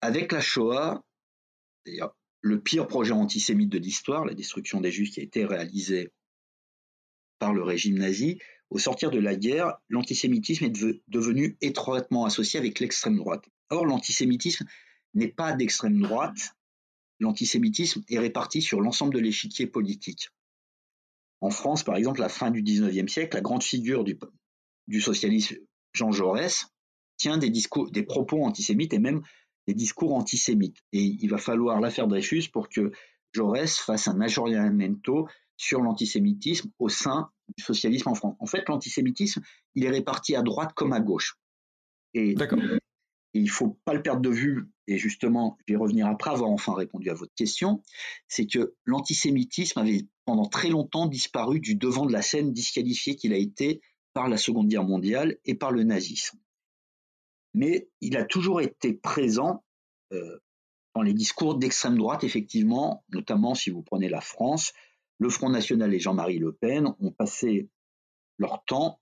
Avec 0.00 0.32
la 0.32 0.40
Shoah, 0.40 1.00
le 2.40 2.60
pire 2.60 2.88
projet 2.88 3.12
antisémite 3.12 3.68
de 3.68 3.78
l'histoire, 3.78 4.24
la 4.24 4.34
destruction 4.34 4.80
des 4.80 4.90
Juifs 4.90 5.12
qui 5.12 5.20
a 5.20 5.22
été 5.22 5.44
réalisée 5.44 6.10
par 7.38 7.54
le 7.54 7.62
régime 7.62 7.98
nazi, 7.98 8.40
au 8.70 8.80
sortir 8.80 9.12
de 9.12 9.20
la 9.20 9.36
guerre, 9.36 9.76
l'antisémitisme 9.88 10.64
est 10.64 11.02
devenu 11.06 11.56
étroitement 11.60 12.24
associé 12.24 12.58
avec 12.58 12.80
l'extrême 12.80 13.16
droite. 13.16 13.44
Or, 13.68 13.86
l'antisémitisme 13.86 14.66
n'est 15.14 15.28
pas 15.28 15.52
d'extrême 15.52 16.00
droite, 16.00 16.56
l'antisémitisme 17.20 18.02
est 18.08 18.18
réparti 18.18 18.60
sur 18.60 18.80
l'ensemble 18.80 19.14
de 19.14 19.20
l'échiquier 19.20 19.68
politique. 19.68 20.30
En 21.40 21.50
France, 21.50 21.84
par 21.84 21.96
exemple, 21.96 22.20
à 22.20 22.24
la 22.24 22.28
fin 22.28 22.50
du 22.50 22.62
XIXe 22.62 23.10
siècle, 23.10 23.36
la 23.36 23.40
grande 23.40 23.62
figure 23.62 24.04
du, 24.04 25.00
socialisme, 25.00 25.56
Jean 25.92 26.12
Jaurès, 26.12 26.66
tient 27.16 27.38
des, 27.38 27.50
discours, 27.50 27.90
des 27.90 28.02
propos 28.02 28.44
antisémites 28.44 28.92
et 28.92 28.98
même 28.98 29.22
des 29.66 29.74
discours 29.74 30.14
antisémites. 30.14 30.78
Et 30.92 31.16
il 31.20 31.28
va 31.30 31.38
falloir 31.38 31.80
l'affaire 31.80 32.08
Dreyfus 32.08 32.48
pour 32.52 32.68
que 32.68 32.92
Jaurès 33.32 33.78
fasse 33.78 34.08
un 34.08 34.20
aggiornamento 34.20 35.28
sur 35.56 35.82
l'antisémitisme 35.82 36.70
au 36.78 36.88
sein 36.88 37.30
du 37.56 37.62
socialisme 37.62 38.08
en 38.08 38.14
France. 38.14 38.36
En 38.38 38.46
fait, 38.46 38.68
l'antisémitisme, 38.68 39.42
il 39.74 39.84
est 39.84 39.90
réparti 39.90 40.34
à 40.34 40.42
droite 40.42 40.72
comme 40.74 40.92
à 40.92 41.00
gauche. 41.00 41.36
Et 42.14 42.30
il 42.32 42.80
il 43.32 43.50
faut 43.50 43.78
pas 43.84 43.94
le 43.94 44.02
perdre 44.02 44.22
de 44.22 44.30
vue, 44.30 44.64
et 44.90 44.98
justement, 44.98 45.56
je 45.66 45.72
vais 45.72 45.78
revenir 45.78 46.06
après 46.06 46.30
avoir 46.30 46.50
enfin 46.50 46.74
répondu 46.74 47.10
à 47.10 47.14
votre 47.14 47.34
question, 47.34 47.82
c'est 48.26 48.46
que 48.46 48.74
l'antisémitisme 48.84 49.78
avait 49.78 50.06
pendant 50.24 50.46
très 50.46 50.68
longtemps 50.68 51.06
disparu 51.06 51.60
du 51.60 51.76
devant 51.76 52.06
de 52.06 52.12
la 52.12 52.22
scène, 52.22 52.52
disqualifié 52.52 53.14
qu'il 53.16 53.32
a 53.32 53.36
été 53.36 53.80
par 54.12 54.28
la 54.28 54.36
Seconde 54.36 54.68
Guerre 54.68 54.84
mondiale 54.84 55.36
et 55.44 55.54
par 55.54 55.70
le 55.70 55.84
nazisme. 55.84 56.38
Mais 57.54 57.88
il 58.00 58.16
a 58.16 58.24
toujours 58.24 58.60
été 58.60 58.92
présent 58.92 59.64
euh, 60.12 60.38
dans 60.94 61.02
les 61.02 61.14
discours 61.14 61.56
d'extrême 61.56 61.96
droite, 61.96 62.24
effectivement, 62.24 63.04
notamment 63.10 63.54
si 63.54 63.70
vous 63.70 63.82
prenez 63.82 64.08
la 64.08 64.20
France, 64.20 64.72
le 65.18 65.28
Front 65.28 65.50
National 65.50 65.94
et 65.94 66.00
Jean-Marie 66.00 66.38
Le 66.38 66.52
Pen 66.52 66.92
ont 66.98 67.12
passé 67.12 67.68
leur 68.38 68.64
temps 68.64 68.98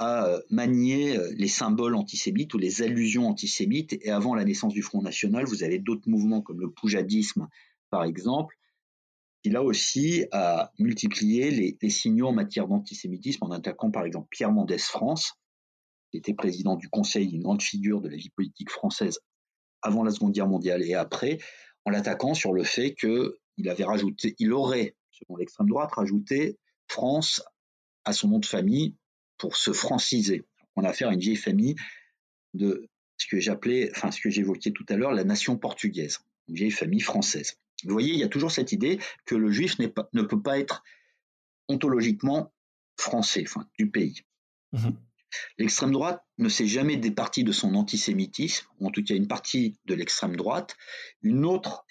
à 0.00 0.24
euh, 0.24 0.40
manier 0.48 1.18
euh, 1.18 1.30
les 1.36 1.46
symboles 1.46 1.94
antisémites 1.94 2.54
ou 2.54 2.58
les 2.58 2.80
allusions 2.80 3.28
antisémites. 3.28 3.98
Et 4.00 4.10
avant 4.10 4.34
la 4.34 4.44
naissance 4.44 4.72
du 4.72 4.80
Front 4.80 5.02
National, 5.02 5.44
vous 5.44 5.62
avez 5.62 5.78
d'autres 5.78 6.08
mouvements 6.08 6.40
comme 6.40 6.58
le 6.58 6.70
poujadisme, 6.70 7.48
par 7.90 8.04
exemple, 8.04 8.56
qui 9.42 9.50
là 9.50 9.62
aussi 9.62 10.24
a 10.32 10.72
multiplié 10.78 11.76
les, 11.80 11.90
signaux 11.90 12.28
en 12.28 12.32
matière 12.32 12.66
d'antisémitisme 12.66 13.44
en 13.44 13.50
attaquant 13.50 13.90
par 13.90 14.04
exemple 14.04 14.28
Pierre 14.30 14.52
Mendès 14.52 14.78
France, 14.78 15.34
qui 16.10 16.16
était 16.16 16.34
président 16.34 16.76
du 16.76 16.88
Conseil, 16.88 17.30
une 17.30 17.42
grande 17.42 17.62
figure 17.62 18.00
de 18.00 18.08
la 18.08 18.16
vie 18.16 18.30
politique 18.30 18.70
française 18.70 19.20
avant 19.82 20.02
la 20.02 20.12
Seconde 20.12 20.32
Guerre 20.32 20.48
mondiale 20.48 20.82
et 20.82 20.94
après, 20.94 21.38
en 21.84 21.90
l'attaquant 21.90 22.32
sur 22.32 22.54
le 22.54 22.64
fait 22.64 22.94
qu'il 22.94 23.68
avait 23.68 23.84
rajouté, 23.84 24.34
il 24.38 24.52
aurait, 24.54 24.96
selon 25.10 25.36
l'extrême 25.36 25.68
droite, 25.68 25.92
rajouté 25.92 26.58
France 26.88 27.42
à 28.06 28.14
son 28.14 28.28
nom 28.28 28.38
de 28.38 28.46
famille 28.46 28.96
pour 29.40 29.56
se 29.56 29.72
franciser. 29.72 30.44
On 30.76 30.84
a 30.84 30.90
affaire 30.90 31.08
à 31.08 31.14
une 31.14 31.20
vieille 31.20 31.36
famille 31.36 31.74
de 32.54 32.86
ce 33.16 33.26
que 33.26 33.40
j'appelais, 33.40 33.90
enfin 33.96 34.10
ce 34.10 34.20
que 34.20 34.30
j'évoquais 34.30 34.70
tout 34.70 34.86
à 34.88 34.96
l'heure, 34.96 35.12
la 35.12 35.24
nation 35.24 35.56
portugaise, 35.56 36.20
une 36.48 36.54
vieille 36.54 36.70
famille 36.70 37.00
française. 37.00 37.56
Vous 37.84 37.92
voyez, 37.92 38.12
il 38.12 38.18
y 38.18 38.22
a 38.22 38.28
toujours 38.28 38.52
cette 38.52 38.72
idée 38.72 38.98
que 39.24 39.34
le 39.34 39.50
juif 39.50 39.78
ne 39.78 40.22
peut 40.22 40.42
pas 40.42 40.58
être 40.58 40.84
ontologiquement 41.68 42.52
français, 42.98 43.44
enfin 43.46 43.66
du 43.78 43.90
pays. 43.90 44.20
Mhm. 44.72 44.96
L'extrême 45.58 45.92
droite 45.92 46.22
ne 46.38 46.48
s'est 46.48 46.66
jamais 46.66 46.96
départie 46.96 47.44
de 47.44 47.52
son 47.52 47.74
antisémitisme, 47.74 48.66
ou 48.78 48.88
en 48.88 48.90
tout 48.90 49.02
cas 49.02 49.14
une 49.14 49.28
partie 49.28 49.78
de 49.86 49.94
l'extrême 49.94 50.36
droite. 50.36 50.76
Une 51.22 51.46
autre 51.46 51.86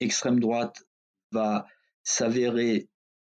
extrême 0.00 0.40
droite 0.40 0.86
va 1.32 1.66
s'avérer 2.02 2.88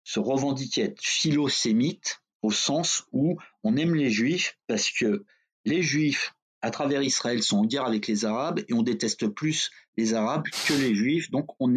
se 0.04 0.20
revendiquer 0.20 0.82
être 0.82 1.02
philosémite, 1.02 2.21
au 2.42 2.50
sens 2.50 3.06
où 3.12 3.38
on 3.62 3.76
aime 3.76 3.94
les 3.94 4.10
juifs 4.10 4.58
parce 4.66 4.90
que 4.90 5.24
les 5.64 5.82
juifs, 5.82 6.34
à 6.60 6.70
travers 6.70 7.02
Israël, 7.02 7.42
sont 7.42 7.58
en 7.58 7.64
guerre 7.64 7.86
avec 7.86 8.06
les 8.06 8.24
Arabes 8.24 8.60
et 8.68 8.74
on 8.74 8.82
déteste 8.82 9.28
plus 9.28 9.70
les 9.96 10.14
Arabes 10.14 10.44
que 10.66 10.74
les 10.74 10.94
juifs, 10.94 11.30
donc 11.30 11.50
on, 11.60 11.74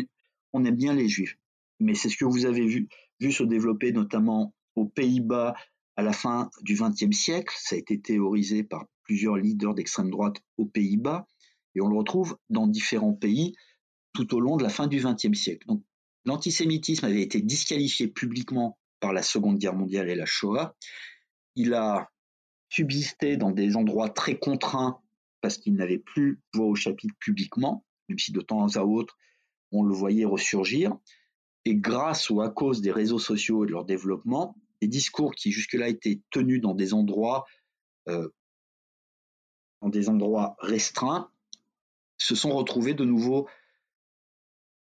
aime 0.65 0.75
bien 0.75 0.93
les 0.93 1.07
juifs. 1.07 1.37
Mais 1.79 1.93
c'est 1.93 2.09
ce 2.09 2.17
que 2.17 2.25
vous 2.25 2.45
avez 2.45 2.65
vu, 2.65 2.87
vu 3.19 3.31
se 3.31 3.43
développer 3.43 3.91
notamment 3.91 4.53
aux 4.75 4.85
Pays-Bas 4.85 5.55
à 5.97 6.03
la 6.03 6.13
fin 6.13 6.49
du 6.61 6.75
XXe 6.75 7.15
siècle. 7.15 7.53
Ça 7.57 7.75
a 7.75 7.79
été 7.79 7.99
théorisé 7.99 8.63
par 8.63 8.85
plusieurs 9.03 9.37
leaders 9.37 9.75
d'extrême 9.75 10.09
droite 10.09 10.37
aux 10.57 10.65
Pays-Bas, 10.65 11.27
et 11.75 11.81
on 11.81 11.87
le 11.87 11.97
retrouve 11.97 12.37
dans 12.49 12.67
différents 12.67 13.13
pays 13.13 13.53
tout 14.13 14.33
au 14.33 14.39
long 14.39 14.57
de 14.57 14.63
la 14.63 14.69
fin 14.69 14.87
du 14.87 14.97
XXe 14.97 15.37
siècle. 15.37 15.67
Donc, 15.67 15.83
l'antisémitisme 16.23 17.05
avait 17.05 17.21
été 17.21 17.41
disqualifié 17.41 18.07
publiquement 18.07 18.79
par 19.06 19.14
la 19.14 19.22
Seconde 19.22 19.60
Guerre 19.60 19.76
mondiale 19.76 20.10
et 20.10 20.15
la 20.15 20.26
Shoah. 20.26 20.76
Il 21.56 21.76
a 21.76 22.10
subsisté 22.69 23.38
dans 23.38 23.52
des 23.52 23.76
endroits 23.76 24.10
très 24.10 24.40
contraints 24.40 24.99
parce 25.41 25.57
qu'il 25.57 25.76
n'avait 25.76 25.99
plus 25.99 26.41
voix 26.56 26.65
au 26.65 26.73
chapitre 26.73 27.14
publiquement, 27.19 27.86
même 28.10 28.18
si 28.18 28.32
de 28.32 28.41
temps 28.41 28.65
à 28.65 28.82
autre 28.82 29.15
on 29.72 29.84
le 29.84 29.94
voyait 29.94 30.26
ressurgir. 30.26 30.98
Et 31.65 31.76
grâce 31.76 32.32
ou 32.32 32.41
à 32.41 32.49
cause 32.49 32.82
des 32.82 32.91
réseaux 32.91 33.19
sociaux 33.19 33.64
et 33.64 33.68
de 33.68 33.73
leur 33.73 33.86
développement, 33.86 34.57
les 34.82 34.88
discours 34.88 35.36
qui 35.36 35.52
jusque-là 35.52 35.88
étaient 35.88 36.22
tenus 36.32 36.57
euh, 36.57 38.30
dans 39.82 39.90
des 39.90 40.10
endroits 40.10 40.56
restreints, 40.61 41.30
se 42.18 42.34
sont 42.34 42.56
retrouvés 42.56 42.95
de 42.95 43.06
nouveau 43.06 43.48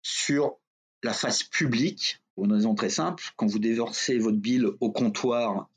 sur 0.01 0.57
la 1.03 1.13
face 1.13 1.43
publique, 1.43 2.24
pour 2.35 2.45
une 2.45 2.53
raison 2.53 2.75
très 2.75 2.91
simple. 2.91 3.25
Quand 3.37 3.47
vous 3.47 3.59
déversez 3.59 4.19
votre 4.19 4.39
bile 4.39 4.67
au 4.81 4.91
comptoir, 4.91 5.71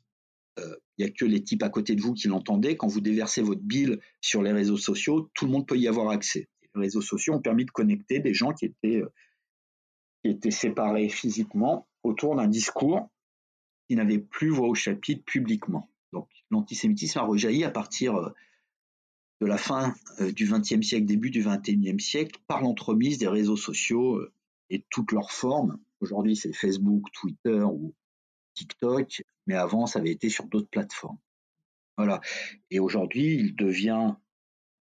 euh, 0.58 0.76
il 0.96 1.04
n'y 1.04 1.10
a 1.10 1.14
que 1.14 1.24
les 1.24 1.42
types 1.42 1.62
à 1.62 1.68
côté 1.68 1.94
de 1.94 2.02
vous 2.02 2.14
qui 2.14 2.28
l'entendaient. 2.28 2.76
Quand 2.76 2.88
vous 2.88 3.00
déversez 3.00 3.42
votre 3.42 3.62
bile 3.62 4.00
sur 4.20 4.42
les 4.42 4.52
réseaux 4.52 4.76
sociaux, 4.76 5.30
tout 5.34 5.46
le 5.46 5.52
monde 5.52 5.66
peut 5.66 5.78
y 5.78 5.86
avoir 5.86 6.10
accès. 6.10 6.48
Les 6.74 6.82
réseaux 6.82 7.00
sociaux 7.00 7.34
ont 7.34 7.40
permis 7.40 7.64
de 7.64 7.70
connecter 7.70 8.18
des 8.18 8.34
gens 8.34 8.52
qui 8.52 8.66
étaient, 8.66 9.02
euh, 9.02 10.50
séparés 10.50 11.08
physiquement 11.08 11.88
autour 12.02 12.36
d'un 12.36 12.48
discours 12.48 13.08
qui 13.88 13.96
n'avait 13.96 14.18
plus 14.18 14.50
voix 14.50 14.68
au 14.68 14.74
chapitre 14.74 15.24
publiquement. 15.24 15.90
Donc 16.12 16.28
l'antisémitisme 16.50 17.18
a 17.20 17.22
rejailli 17.22 17.64
à 17.64 17.70
partir 17.70 18.16
euh, 18.16 18.30
de 19.40 19.46
la 19.46 19.56
fin 19.56 19.94
du 20.34 20.50
XXe 20.50 20.84
siècle, 20.84 21.06
début 21.06 21.30
du 21.30 21.44
XXIe 21.44 22.00
siècle, 22.00 22.40
par 22.48 22.60
l'entremise 22.60 23.18
des 23.18 23.28
réseaux 23.28 23.56
sociaux 23.56 24.20
et 24.68 24.84
toutes 24.90 25.12
leurs 25.12 25.30
formes. 25.30 25.78
Aujourd'hui, 26.00 26.36
c'est 26.36 26.52
Facebook, 26.52 27.04
Twitter 27.12 27.62
ou 27.62 27.94
TikTok, 28.54 29.22
mais 29.46 29.54
avant, 29.54 29.86
ça 29.86 29.98
avait 29.98 30.12
été 30.12 30.28
sur 30.28 30.46
d'autres 30.46 30.68
plateformes. 30.68 31.18
Voilà. 31.96 32.20
Et 32.70 32.78
aujourd'hui, 32.78 33.34
il 33.34 33.56
devient 33.56 34.14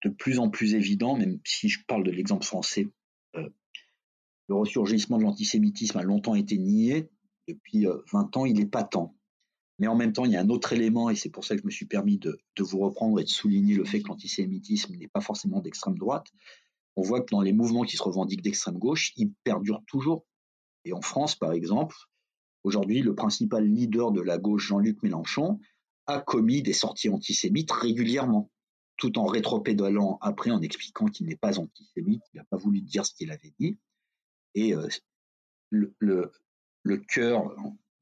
de 0.05 0.11
plus 0.11 0.39
en 0.39 0.51
plus 0.51 0.75
évident, 0.75 1.17
même 1.17 1.39
si 1.45 1.69
je 1.69 1.81
parle 1.87 2.05
de 2.05 2.11
l'exemple 2.11 2.45
français, 2.45 2.89
euh, 3.37 3.49
le 4.49 4.55
ressurgissement 4.55 5.19
de 5.19 5.23
l'antisémitisme 5.23 5.99
a 5.99 6.03
longtemps 6.03 6.35
été 6.35 6.59
nié. 6.59 7.09
Depuis 7.49 7.87
20 8.13 8.37
ans, 8.37 8.45
il 8.45 8.61
est 8.61 8.67
patent. 8.67 9.15
Mais 9.79 9.87
en 9.87 9.97
même 9.97 10.13
temps, 10.13 10.25
il 10.25 10.33
y 10.33 10.37
a 10.37 10.41
un 10.41 10.49
autre 10.51 10.73
élément, 10.73 11.11
et 11.11 11.17
c'est 11.17 11.31
pour 11.31 11.45
ça 11.45 11.57
que 11.57 11.63
je 11.63 11.67
me 11.67 11.71
suis 11.71 11.87
permis 11.87 12.19
de, 12.19 12.39
vous 12.59 12.79
reprendre 12.79 13.19
et 13.21 13.25
de 13.25 13.29
souligner 13.29 13.75
le 13.75 13.85
fait 13.85 14.01
que 14.01 14.09
l'antisémitisme 14.09 14.95
n'est 14.95 15.09
pas 15.09 15.21
forcément 15.21 15.61
d'extrême 15.61 15.99
droite. 15.99 16.27
On 16.97 17.03
voit 17.03 17.23
que 17.23 17.31
dans 17.31 17.41
les 17.41 17.53
mouvements 17.53 17.83
qui 17.83 17.97
se 17.97 18.03
revendiquent 18.03 18.43
d'extrême 18.43 18.79
gauche, 18.79 19.13
ils 19.17 19.33
perdurent 19.43 19.83
toujours. 19.87 20.25
Et 20.85 20.93
en 20.93 21.01
France, 21.01 21.35
par 21.35 21.53
exemple, 21.53 21.97
aujourd'hui, 22.63 23.03
le 23.03 23.15
principal 23.15 23.67
leader 23.67 24.13
de 24.13 24.21
la 24.21 24.39
gauche, 24.39 24.69
Jean-Luc 24.69 25.03
Mélenchon, 25.03 25.61
a 26.07 26.21
commis 26.21 26.63
des 26.63 26.73
sorties 26.73 27.09
antisémites 27.09 27.73
régulièrement, 27.73 28.51
tout 28.97 29.19
en 29.19 29.25
rétropédalant 29.25 30.19
après 30.21 30.51
en 30.51 30.61
expliquant 30.61 31.07
qu'il 31.07 31.27
n'est 31.27 31.37
pas 31.37 31.59
antisémite, 31.59 32.23
il 32.33 32.39
n'a 32.39 32.45
pas 32.45 32.57
voulu 32.57 32.83
dire 32.83 33.07
ce 33.07 33.15
qu'il 33.15 33.31
avait 33.31 33.55
dit. 33.59 33.79
Et 34.55 34.75
euh, 34.75 34.89
le, 35.71 35.95
le, 35.99 36.33
le 36.83 36.99
cœur 36.99 37.55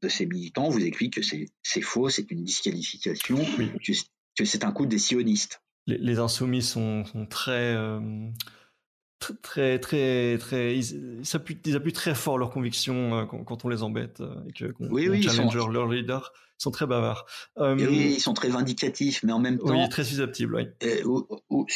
de 0.03 0.09
ces 0.09 0.27
militants 0.27 0.69
vous 0.69 0.85
explique 0.85 1.15
que 1.15 1.23
c'est 1.23 1.81
faux, 1.81 2.09
c'est 2.11 2.31
une 2.31 2.45
disqualification, 2.45 3.39
que, 4.37 4.45
c'est 4.45 4.65
un 4.65 4.73
coup 4.73 4.87
des 4.87 4.99
sionistes. 4.99 5.63
Les, 5.87 6.19
insoumis 6.19 6.63
sont, 6.63 7.05
très, 7.31 7.75
euh, 7.75 8.01
très, 9.43 9.78
très, 9.78 10.39
très, 10.39 10.77
ils, 10.77 11.23
appuient, 11.35 11.93
très 11.93 12.15
fort 12.15 12.39
leurs 12.39 12.51
convictions 12.51 13.19
euh, 13.19 13.24
quand, 13.24 13.65
on 13.65 13.69
les 13.69 13.82
embête 13.82 14.20
euh, 14.20 14.35
et 14.49 14.53
que 14.53 14.73
oui, 14.81 15.09
oui, 15.09 15.23
challenge 15.23 15.57
sont... 15.57 15.69
leur 15.69 15.89
leader. 15.89 16.32
Ils 16.59 16.62
sont 16.62 16.70
très 16.70 16.86
bavards. 16.86 17.27
oui, 17.59 18.15
ils 18.15 18.20
sont 18.20 18.35
très 18.35 18.49
vindicatifs, 18.49 19.24
mais 19.24 19.32
en 19.32 19.40
même 19.40 19.59
temps. 19.59 19.70
Oui, 19.70 19.89
très 19.89 20.05
susceptibles, 20.05 20.55
oui. 20.55 21.66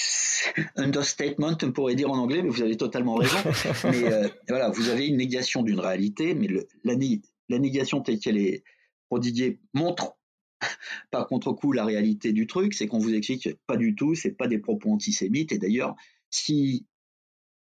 understatement, 0.76 1.56
on 1.60 1.72
pourrait 1.72 1.96
dire 1.96 2.10
en 2.10 2.18
anglais, 2.18 2.42
mais 2.42 2.50
vous 2.50 2.62
avez 2.62 2.76
totalement 2.76 3.16
raison. 3.16 3.38
mais 3.84 4.30
voilà, 4.48 4.70
vous 4.70 4.88
avez 4.88 5.06
une 5.06 5.16
négation 5.16 5.62
d'une 5.62 5.80
réalité, 5.80 6.34
mais 6.34 6.48
l'année 6.84 7.20
la 7.48 7.58
négation 7.58 8.00
telle 8.00 8.18
qu'elle 8.18 8.38
est 8.38 8.64
prodiguée 9.08 9.60
montre 9.74 10.16
par 11.10 11.26
contre-coup 11.26 11.72
la 11.72 11.84
réalité 11.84 12.32
du 12.32 12.46
truc, 12.46 12.74
c'est 12.74 12.86
qu'on 12.86 12.98
vous 12.98 13.14
explique 13.14 13.48
pas 13.66 13.76
du 13.76 13.94
tout, 13.94 14.14
c'est 14.14 14.32
pas 14.32 14.48
des 14.48 14.58
propos 14.58 14.92
antisémites. 14.92 15.52
Et 15.52 15.58
d'ailleurs, 15.58 15.94
si 16.30 16.86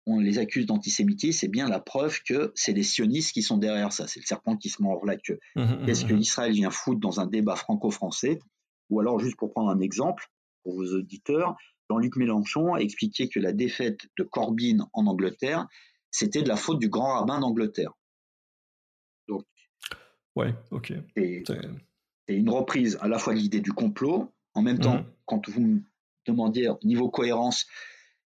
on 0.07 0.19
les 0.19 0.39
accuse 0.39 0.65
d'antisémitisme, 0.65 1.39
c'est 1.39 1.47
bien 1.47 1.67
la 1.67 1.79
preuve 1.79 2.21
que 2.23 2.51
c'est 2.55 2.73
les 2.73 2.83
sionistes 2.83 3.33
qui 3.33 3.43
sont 3.43 3.57
derrière 3.57 3.93
ça. 3.93 4.07
C'est 4.07 4.19
le 4.19 4.25
serpent 4.25 4.57
qui 4.57 4.69
se 4.69 4.81
mord 4.81 5.05
la 5.05 5.15
queue. 5.15 5.39
Mmh, 5.55 5.61
mmh, 5.61 5.85
Qu'est-ce 5.85 6.05
que 6.05 6.13
mmh. 6.13 6.17
l'Israël 6.17 6.51
vient 6.53 6.71
foutre 6.71 6.99
dans 6.99 7.19
un 7.19 7.27
débat 7.27 7.55
franco-français? 7.55 8.39
Ou 8.89 8.99
alors, 8.99 9.19
juste 9.19 9.37
pour 9.37 9.51
prendre 9.51 9.69
un 9.69 9.79
exemple, 9.79 10.27
pour 10.63 10.75
vos 10.75 10.95
auditeurs, 10.95 11.55
Jean-Luc 11.89 12.15
Mélenchon 12.15 12.73
a 12.73 12.79
expliqué 12.79 13.29
que 13.29 13.39
la 13.39 13.53
défaite 13.53 13.99
de 14.17 14.23
Corbyn 14.23 14.87
en 14.93 15.05
Angleterre, 15.07 15.67
c'était 16.09 16.41
de 16.41 16.47
la 16.47 16.55
faute 16.55 16.79
du 16.79 16.89
grand 16.89 17.13
rabbin 17.13 17.39
d'Angleterre. 17.39 17.93
Ouais, 20.35 20.55
ok. 20.71 20.93
Et, 21.17 21.43
une 22.27 22.49
reprise 22.49 22.97
à 23.01 23.09
la 23.09 23.19
fois 23.19 23.33
de 23.33 23.39
l'idée 23.39 23.59
du 23.59 23.73
complot, 23.73 24.31
en 24.53 24.61
même 24.61 24.79
temps, 24.79 24.99
mmh. 24.99 25.05
quand 25.25 25.49
vous 25.49 25.61
me 25.61 25.81
demandiez 26.25 26.69
niveau 26.83 27.09
cohérence, 27.09 27.67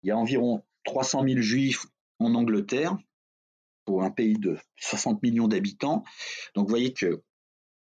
il 0.02 0.08
y 0.08 0.10
a 0.12 0.16
environ 0.16 0.62
300 0.84 1.24
000 1.26 1.40
juifs 1.40 1.86
en 2.18 2.34
Angleterre, 2.34 2.96
pour 3.88 4.02
un 4.02 4.10
pays 4.10 4.38
de 4.38 4.58
60 4.76 5.22
millions 5.22 5.48
d'habitants. 5.48 6.04
Donc 6.54 6.66
vous 6.66 6.70
voyez 6.70 6.92
que 6.92 7.22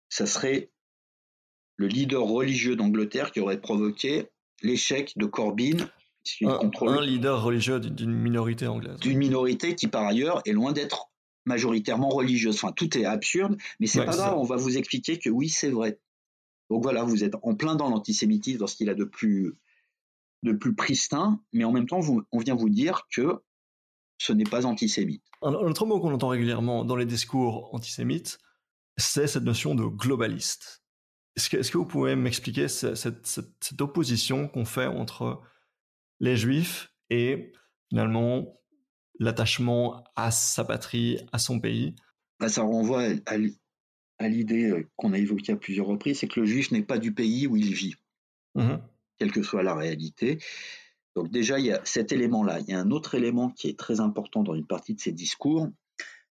ça 0.09 0.27
serait 0.27 0.69
le 1.77 1.87
leader 1.87 2.23
religieux 2.23 2.75
d'Angleterre 2.75 3.31
qui 3.31 3.39
aurait 3.39 3.59
provoqué 3.59 4.27
l'échec 4.61 5.13
de 5.15 5.25
Corbyn. 5.25 5.89
Un, 6.43 6.71
un 6.81 7.01
leader 7.01 7.41
religieux 7.41 7.79
d'une 7.79 8.13
minorité 8.13 8.67
anglaise. 8.67 8.99
D'une 8.99 9.17
minorité 9.17 9.75
qui, 9.75 9.87
par 9.87 10.05
ailleurs, 10.05 10.41
est 10.45 10.51
loin 10.51 10.73
d'être 10.73 11.11
majoritairement 11.45 12.09
religieuse. 12.09 12.55
Enfin, 12.55 12.71
tout 12.71 12.97
est 12.97 13.05
absurde, 13.05 13.57
mais 13.79 13.87
c'est 13.87 14.05
pas 14.05 14.15
grave, 14.15 14.37
on 14.37 14.43
va 14.43 14.57
vous 14.57 14.77
expliquer 14.77 15.17
que 15.17 15.29
oui, 15.29 15.49
c'est 15.49 15.69
vrai. 15.69 15.99
Donc 16.69 16.83
voilà, 16.83 17.03
vous 17.03 17.23
êtes 17.23 17.35
en 17.41 17.55
plein 17.55 17.75
dans 17.75 17.89
l'antisémitisme, 17.89 18.59
dans 18.59 18.67
ce 18.67 18.75
qu'il 18.75 18.89
a 18.89 18.95
de 18.95 19.05
plus, 19.05 19.55
de 20.45 20.53
plus 20.53 20.75
pristin, 20.75 21.41
mais 21.51 21.65
en 21.65 21.71
même 21.71 21.87
temps, 21.87 21.99
on 22.31 22.39
vient 22.39 22.55
vous 22.55 22.69
dire 22.69 23.07
que 23.13 23.41
ce 24.17 24.31
n'est 24.31 24.45
pas 24.45 24.65
antisémite. 24.65 25.23
Un, 25.41 25.53
autre 25.53 25.85
mot 25.85 25.99
qu'on 25.99 26.13
entend 26.13 26.29
régulièrement 26.29 26.85
dans 26.85 26.95
les 26.95 27.05
discours 27.05 27.73
antisémites, 27.73 28.39
c'est 28.97 29.27
cette 29.27 29.43
notion 29.43 29.75
de 29.75 29.83
globaliste. 29.83 30.83
Est-ce 31.35 31.49
que, 31.49 31.57
est 31.57 31.69
que, 31.69 31.77
vous 31.77 31.85
pouvez 31.85 32.15
m'expliquer 32.15 32.69
cette, 32.69 32.95
cette, 32.95 33.27
cette 33.27 33.81
opposition 33.81 34.47
qu'on 34.47 34.63
fait 34.63 34.87
entre 34.87 35.41
les 36.21 36.37
juifs 36.37 36.93
et 37.09 37.51
finalement 37.89 38.61
l'attachement 39.19 40.05
à 40.15 40.31
sa 40.31 40.63
patrie, 40.63 41.19
à 41.33 41.39
son 41.39 41.59
pays? 41.59 41.95
Bah, 42.39 42.47
ça 42.47 42.61
renvoie 42.61 43.03
à, 43.25 44.27
l'idée 44.29 44.69
euh, 44.69 44.89
qu'on 44.95 45.11
a 45.11 45.17
évoquée 45.17 45.51
à 45.51 45.57
plusieurs 45.57 45.87
reprises, 45.87 46.19
c'est 46.19 46.27
que 46.27 46.39
le 46.39 46.45
juif 46.45 46.71
n'est 46.71 46.83
pas 46.83 46.97
du 46.97 47.13
pays 47.13 47.47
où 47.47 47.57
il 47.57 47.73
vit, 47.73 47.95
mmh 48.55 48.75
quelle 49.17 49.31
que 49.31 49.43
soit 49.43 49.63
la 49.63 49.75
réalité. 49.75 50.39
Donc 51.15 51.29
déjà, 51.29 51.59
il 51.59 51.65
y 51.65 51.71
a 51.71 51.81
cet 51.85 52.11
élément-là. 52.11 52.59
Il 52.59 52.69
y 52.69 52.73
a 52.73 52.79
un 52.79 52.91
autre 52.91 53.15
élément 53.15 53.49
qui 53.49 53.69
est 53.69 53.79
très 53.79 53.99
important 53.99 54.43
dans 54.43 54.53
une 54.53 54.67
partie 54.67 54.95
de 54.95 54.99
ces 54.99 55.11
discours. 55.11 55.69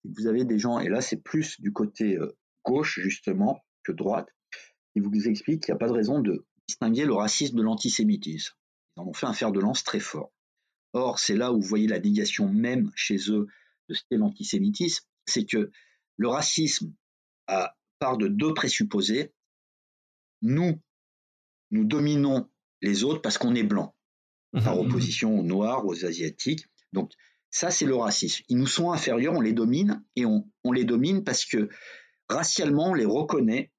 Vous 0.04 0.26
avez 0.26 0.44
des 0.44 0.58
gens, 0.58 0.78
et 0.78 0.88
là 0.88 1.02
c'est 1.02 1.22
plus 1.22 1.60
du 1.60 1.72
côté 1.72 2.16
euh, 2.16 2.34
gauche 2.64 2.98
justement 3.00 3.62
que 3.84 3.92
droite, 3.92 4.28
qui 4.92 5.00
vous 5.00 5.28
expliquent 5.28 5.64
qu'il 5.64 5.72
n'y 5.72 5.76
a 5.76 5.78
pas 5.78 5.88
de 5.88 5.92
raison 5.92 6.20
de 6.20 6.46
distinguer 6.66 7.04
le 7.04 7.12
racisme 7.12 7.56
de 7.56 7.62
l'antisémitisme. 7.62 8.54
Ils 8.96 9.00
en 9.00 9.08
ont 9.08 9.12
fait 9.12 9.26
un 9.26 9.34
fer 9.34 9.52
de 9.52 9.60
lance 9.60 9.84
très 9.84 10.00
fort. 10.00 10.32
Or, 10.92 11.18
c'est 11.18 11.36
là 11.36 11.52
où 11.52 11.60
vous 11.60 11.68
voyez 11.68 11.86
la 11.86 12.00
négation 12.00 12.48
même 12.48 12.90
chez 12.94 13.30
eux 13.30 13.46
de 13.88 13.94
ce 13.94 14.02
qu'est 14.08 14.16
l'antisémitisme, 14.16 15.04
c'est 15.26 15.44
que 15.44 15.70
le 16.16 16.28
racisme 16.28 16.94
a, 17.46 17.76
part 17.98 18.16
de 18.16 18.28
deux 18.28 18.54
présupposés. 18.54 19.32
Nous, 20.42 20.80
nous 21.70 21.84
dominons 21.84 22.48
les 22.82 23.04
autres 23.04 23.22
parce 23.22 23.38
qu'on 23.38 23.54
est 23.54 23.62
blanc, 23.62 23.94
mmh 24.52 24.62
par 24.62 24.76
mmh 24.76 24.80
opposition 24.80 25.38
aux 25.38 25.42
Noirs, 25.42 25.86
aux 25.86 26.04
Asiatiques. 26.04 26.66
Donc, 26.92 27.12
ça, 27.50 27.70
c'est 27.70 27.86
le 27.86 27.96
racisme. 27.96 28.44
Ils 28.48 28.58
nous 28.58 28.66
sont 28.66 28.92
inférieurs, 28.92 29.34
on 29.34 29.40
les 29.40 29.52
domine, 29.52 30.04
et 30.16 30.24
on, 30.24 30.48
on 30.64 30.72
les 30.72 30.84
domine 30.84 31.24
parce 31.24 31.44
que 31.44 31.68
racialement, 32.28 32.90
on 32.90 32.94
les 32.94 33.04
reconnaît. 33.04 33.72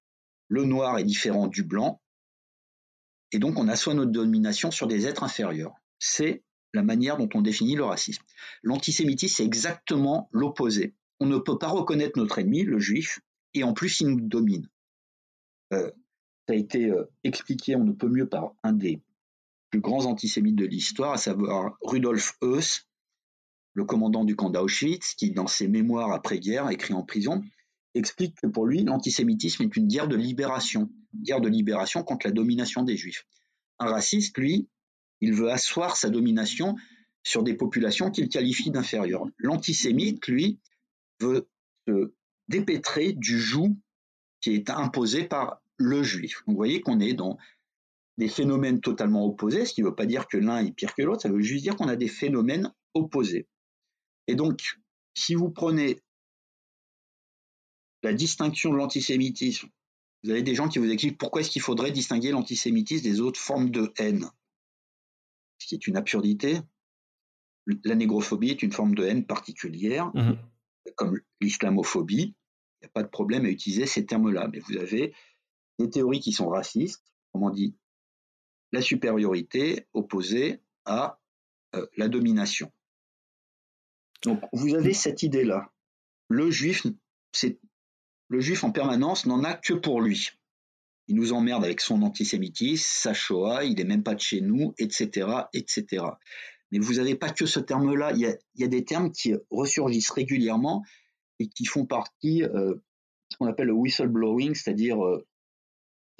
Le 0.50 0.66
noir 0.66 1.00
est 1.00 1.06
différent 1.06 1.48
du 1.48 1.64
blanc, 1.64 2.02
et 3.32 3.40
donc 3.40 3.58
on 3.58 3.68
assoit 3.68 3.94
notre 3.94 4.12
domination 4.12 4.72
sur 4.72 4.88
des 4.88 5.08
êtres 5.08 5.24
inférieurs. 5.24 5.74
C'est 6.00 6.44
la 6.74 6.84
manière 6.84 7.18
dont 7.18 7.30
on 7.34 7.42
définit 7.42 7.76
le 7.76 7.84
racisme. 7.84 8.24
L'antisémitisme, 8.64 9.36
c'est 9.36 9.46
exactement 9.46 10.30
l'opposé. 10.32 10.96
On 11.20 11.26
ne 11.26 11.38
peut 11.38 11.58
pas 11.58 11.68
reconnaître 11.68 12.18
notre 12.18 12.40
ennemi, 12.40 12.64
le 12.64 12.80
juif, 12.80 13.20
et 13.54 13.64
en 13.64 13.74
plus, 13.74 14.00
il 14.02 14.08
nous 14.08 14.22
domine. 14.22 14.68
Euh, 15.74 15.92
ça 16.48 16.54
a 16.54 16.56
été 16.56 16.90
euh, 16.90 17.10
expliqué, 17.24 17.76
on 17.76 17.84
ne 17.84 17.92
peut 17.92 18.10
mieux 18.10 18.28
par 18.28 18.54
un 18.64 18.74
des 18.74 19.02
plus 19.70 19.80
grands 19.80 20.06
antisémites 20.06 20.56
de 20.56 20.66
l'histoire, 20.66 21.14
à 21.14 21.18
savoir 21.18 21.78
Rudolf 21.82 22.38
Heuss, 22.42 22.88
le 23.74 23.86
commandant 23.86 24.26
du 24.26 24.36
camp 24.36 24.50
d'Auschwitz, 24.50 25.14
qui, 25.16 25.32
dans 25.32 25.48
ses 25.48 25.68
mémoires 25.68 26.12
après-guerre, 26.12 26.70
écrit 26.70 26.94
en 26.94 27.04
prison, 27.04 27.42
explique 27.94 28.36
que 28.42 28.48
pour 28.48 28.66
lui, 28.66 28.84
l'antisémitisme 28.84 29.64
est 29.64 29.76
une 29.78 29.88
guerre 29.88 30.08
de 30.08 30.16
libération, 30.16 30.90
une 31.14 31.24
guerre 31.24 31.42
de 31.42 31.48
libération 31.48 32.04
contre 32.04 32.28
la 32.28 32.34
domination 32.34 32.84
des 32.84 32.98
juifs. 32.98 33.26
Un 33.80 33.90
raciste, 33.90 34.38
lui, 34.38 34.68
il 35.22 35.34
veut 35.34 35.52
asseoir 35.52 35.96
sa 35.96 36.10
domination 36.10 36.76
sur 37.24 37.44
des 37.44 37.54
populations 37.54 38.12
qu'il 38.12 38.30
qualifie 38.30 38.72
d'inférieures. 38.72 39.26
L'antisémite, 39.38 40.28
lui, 40.28 40.60
veut 41.20 41.48
se 41.88 42.14
dépêtrer 42.48 43.14
du 43.14 43.40
joug 43.40 43.78
qui 44.42 44.54
est 44.54 44.70
imposé 44.70 45.24
par 45.24 45.62
le 45.84 46.04
juif. 46.04 46.44
vous 46.48 46.56
voyez 46.56 46.82
qu'on 46.82 47.00
est 47.00 47.14
dans 47.14 47.38
des 48.18 48.28
phénomènes 48.28 48.82
totalement 48.82 49.26
opposés, 49.26 49.66
ce 49.66 49.74
qui 49.74 49.82
ne 49.82 49.88
veut 49.88 49.96
pas 49.96 50.06
dire 50.06 50.28
que 50.28 50.38
l'un 50.38 50.64
est 50.66 50.72
pire 50.72 50.94
que 50.94 51.02
l'autre, 51.02 51.22
ça 51.22 51.30
veut 51.30 51.42
juste 51.42 51.64
dire 51.64 51.76
qu'on 51.76 51.88
a 51.88 51.96
des 51.96 52.08
phénomènes 52.08 52.74
opposés. 52.94 53.48
Et 54.28 54.36
donc, 54.36 54.80
si 55.16 55.34
vous 55.34 55.50
prenez 55.50 56.00
la 58.04 58.14
distinction 58.14 58.72
de 58.72 58.78
l'antisémitisme, 58.78 59.70
vous 60.24 60.30
avez 60.30 60.44
des 60.44 60.56
gens 60.56 60.68
qui 60.68 60.80
vous 60.80 60.90
expliquent 60.90 61.18
pourquoi 61.18 61.42
est-ce 61.42 61.50
qu'il 61.50 61.62
faudrait 61.62 61.92
distinguer 61.92 62.32
l'antisémitisme 62.32 63.04
des 63.04 63.22
autres 63.22 63.40
formes 63.40 63.72
de 63.72 63.92
haine, 63.98 64.30
ce 65.58 65.68
qui 65.68 65.76
est 65.76 65.88
une 65.88 65.98
absurdité. 65.98 66.60
La 67.84 67.96
négrophobie 67.96 68.50
est 68.50 68.64
une 68.64 68.72
forme 68.72 68.96
de 68.96 69.06
haine 69.06 69.26
particulière, 69.26 70.12
mmh 70.14 70.34
comme 70.96 71.20
l'islamophobie. 71.40 72.36
Il 72.82 72.86
n'y 72.86 72.88
a 72.88 72.92
pas 72.94 73.04
de 73.04 73.10
problème 73.10 73.46
à 73.46 73.50
utiliser 73.50 73.86
ces 73.86 74.06
termes-là, 74.06 74.50
mais 74.52 74.60
vous 74.60 74.78
avez 74.78 75.14
des 75.82 75.90
théories 75.90 76.20
qui 76.20 76.32
sont 76.32 76.50
racistes, 76.50 77.04
on 77.34 77.50
dit, 77.50 77.76
la 78.72 78.82
supériorité 78.82 79.88
opposée 79.94 80.62
à 80.86 81.20
euh, 81.76 81.86
la 81.98 82.08
domination. 82.08 82.72
Donc 84.24 84.42
vous 84.54 84.76
avez 84.76 84.94
cette 84.94 85.24
idée-là. 85.24 85.72
Le 86.30 86.52
juif, 86.52 86.86
c'est 87.32 87.60
le 88.30 88.40
juif 88.40 88.64
en 88.64 88.72
permanence 88.72 89.26
n'en 89.26 89.44
a 89.44 89.56
que 89.56 89.74
pour 89.74 90.02
lui. 90.02 90.30
Il 91.08 91.16
nous 91.16 91.34
emmerde 91.34 91.66
avec 91.66 91.82
son 91.82 92.04
antisémitisme, 92.04 92.86
sa 92.86 93.14
Shoah, 93.14 93.66
il 93.66 93.76
n'est 93.76 93.84
même 93.84 94.04
pas 94.04 94.16
de 94.16 94.22
chez 94.22 94.40
nous, 94.40 94.74
etc., 94.78 95.28
etc. 95.54 96.06
Mais 96.72 96.80
vous 96.80 96.94
n'avez 96.94 97.16
pas 97.16 97.30
que 97.30 97.46
ce 97.46 97.60
terme-là. 97.60 98.14
Il, 98.14 98.38
y 98.56 98.64
a, 98.64 98.68
des 98.68 98.86
termes 98.86 99.12
qui 99.12 99.34
ressurgissent 99.50 100.12
régulièrement 100.12 100.84
et 101.40 101.50
qui 101.50 101.66
font 101.66 101.86
partie 101.86 102.44
euh, 102.44 102.76
ce 103.30 103.38
qu'on 103.38 103.48
appelle 103.48 103.68
le 103.68 103.74
whistleblowing, 103.74 104.56
c'est-à-dire 104.56 105.04
euh, 105.04 105.28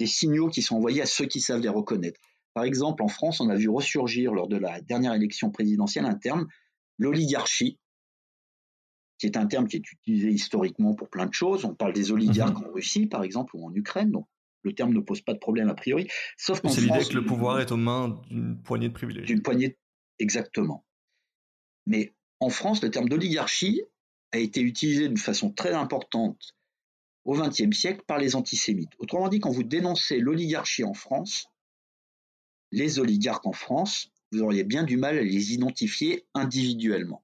des 0.02 0.08
signaux 0.08 0.48
qui 0.48 0.62
sont 0.62 0.74
envoyés 0.74 1.00
à 1.00 1.06
ceux 1.06 1.26
qui 1.26 1.40
savent 1.40 1.60
les 1.60 1.68
reconnaître. 1.68 2.20
Par 2.54 2.64
exemple, 2.64 3.04
en 3.04 3.08
France, 3.08 3.40
on 3.40 3.48
a 3.48 3.54
vu 3.54 3.68
ressurgir 3.68 4.32
lors 4.32 4.48
de 4.48 4.56
la 4.56 4.80
dernière 4.80 5.14
élection 5.14 5.52
présidentielle 5.52 6.06
un 6.06 6.16
terme, 6.16 6.48
l'oligarchie, 6.98 7.78
qui 9.18 9.26
est 9.26 9.36
un 9.36 9.46
terme 9.46 9.68
qui 9.68 9.76
est 9.76 9.92
utilisé 9.92 10.30
historiquement 10.30 10.96
pour 10.96 11.08
plein 11.08 11.26
de 11.26 11.32
choses. 11.32 11.64
On 11.64 11.72
parle 11.72 11.92
des 11.92 12.10
oligarques 12.10 12.58
mhm. 12.58 12.66
en 12.66 12.72
Russie, 12.72 13.06
par 13.06 13.22
exemple, 13.22 13.54
ou 13.54 13.64
en 13.64 13.72
Ukraine. 13.72 14.10
Donc, 14.10 14.26
le 14.64 14.74
terme 14.74 14.92
ne 14.92 14.98
pose 14.98 15.20
pas 15.20 15.34
de 15.34 15.38
problème 15.38 15.68
a 15.68 15.74
priori. 15.74 16.08
Sauf 16.36 16.60
qu'en 16.60 16.68
C'est 16.68 16.80
l'idée 16.80 17.04
que 17.08 17.14
le 17.14 17.24
pouvoir 17.24 17.60
est 17.60 17.70
aux 17.70 17.76
mains 17.76 18.20
d'une 18.28 18.60
poignée 18.60 18.88
de 18.88 18.94
privilégiés. 18.94 19.26
D'une 19.32 19.42
poignée, 19.42 19.78
exactement. 20.18 20.84
Mais 21.86 22.12
en 22.40 22.50
France, 22.50 22.82
le 22.82 22.90
terme 22.90 23.08
d'oligarchie 23.08 23.82
a 24.32 24.38
été 24.38 24.62
utilisé 24.62 25.06
d'une 25.06 25.16
façon 25.16 25.52
très 25.52 25.74
importante 25.74 26.56
au 27.24 27.34
XXe 27.34 27.76
siècle 27.76 28.02
par 28.06 28.18
les 28.18 28.36
antisémites. 28.36 28.92
Autrement 28.98 29.28
dit, 29.28 29.40
quand 29.40 29.50
vous 29.50 29.62
dénoncez 29.62 30.18
l'oligarchie 30.18 30.84
en 30.84 30.94
France, 30.94 31.46
les 32.72 32.98
oligarques 32.98 33.46
en 33.46 33.52
France, 33.52 34.10
vous 34.32 34.40
auriez 34.40 34.64
bien 34.64 34.82
du 34.82 34.96
mal 34.96 35.18
à 35.18 35.22
les 35.22 35.52
identifier 35.52 36.26
individuellement. 36.34 37.22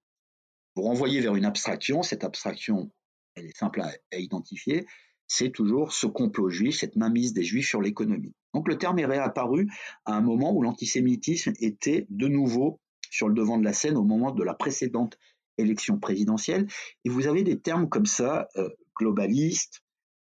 Vous 0.76 0.82
renvoyez 0.82 1.20
vers 1.20 1.34
une 1.34 1.46
abstraction, 1.46 2.02
cette 2.02 2.22
abstraction, 2.22 2.90
elle 3.34 3.46
est 3.46 3.56
simple 3.56 3.80
à, 3.80 4.18
identifier, 4.18 4.86
c'est 5.26 5.50
toujours 5.50 5.92
ce 5.92 6.06
complot 6.06 6.50
juif, 6.50 6.78
cette 6.78 6.96
mainmise 6.96 7.32
des 7.32 7.42
juifs 7.42 7.68
sur 7.68 7.82
l'économie. 7.82 8.34
Donc 8.54 8.68
le 8.68 8.78
terme 8.78 8.98
est 8.98 9.06
réapparu 9.06 9.68
à 10.04 10.14
un 10.14 10.20
moment 10.20 10.54
où 10.54 10.62
l'antisémitisme 10.62 11.52
était 11.60 12.06
de 12.10 12.28
nouveau 12.28 12.80
sur 13.10 13.28
le 13.28 13.34
devant 13.34 13.58
de 13.58 13.64
la 13.64 13.72
scène 13.72 13.96
au 13.96 14.04
moment 14.04 14.32
de 14.32 14.42
la 14.42 14.54
précédente 14.54 15.18
élection 15.58 15.98
présidentielle. 15.98 16.66
Et 17.04 17.08
vous 17.08 17.26
avez 17.26 17.42
des 17.42 17.58
termes 17.58 17.88
comme 17.88 18.06
ça, 18.06 18.48
euh, 18.56 18.68
globalistes, 18.96 19.82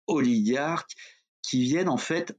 oligarques, 0.10 0.96
qui 1.42 1.64
viennent 1.64 1.90
en 1.90 1.98
fait 1.98 2.38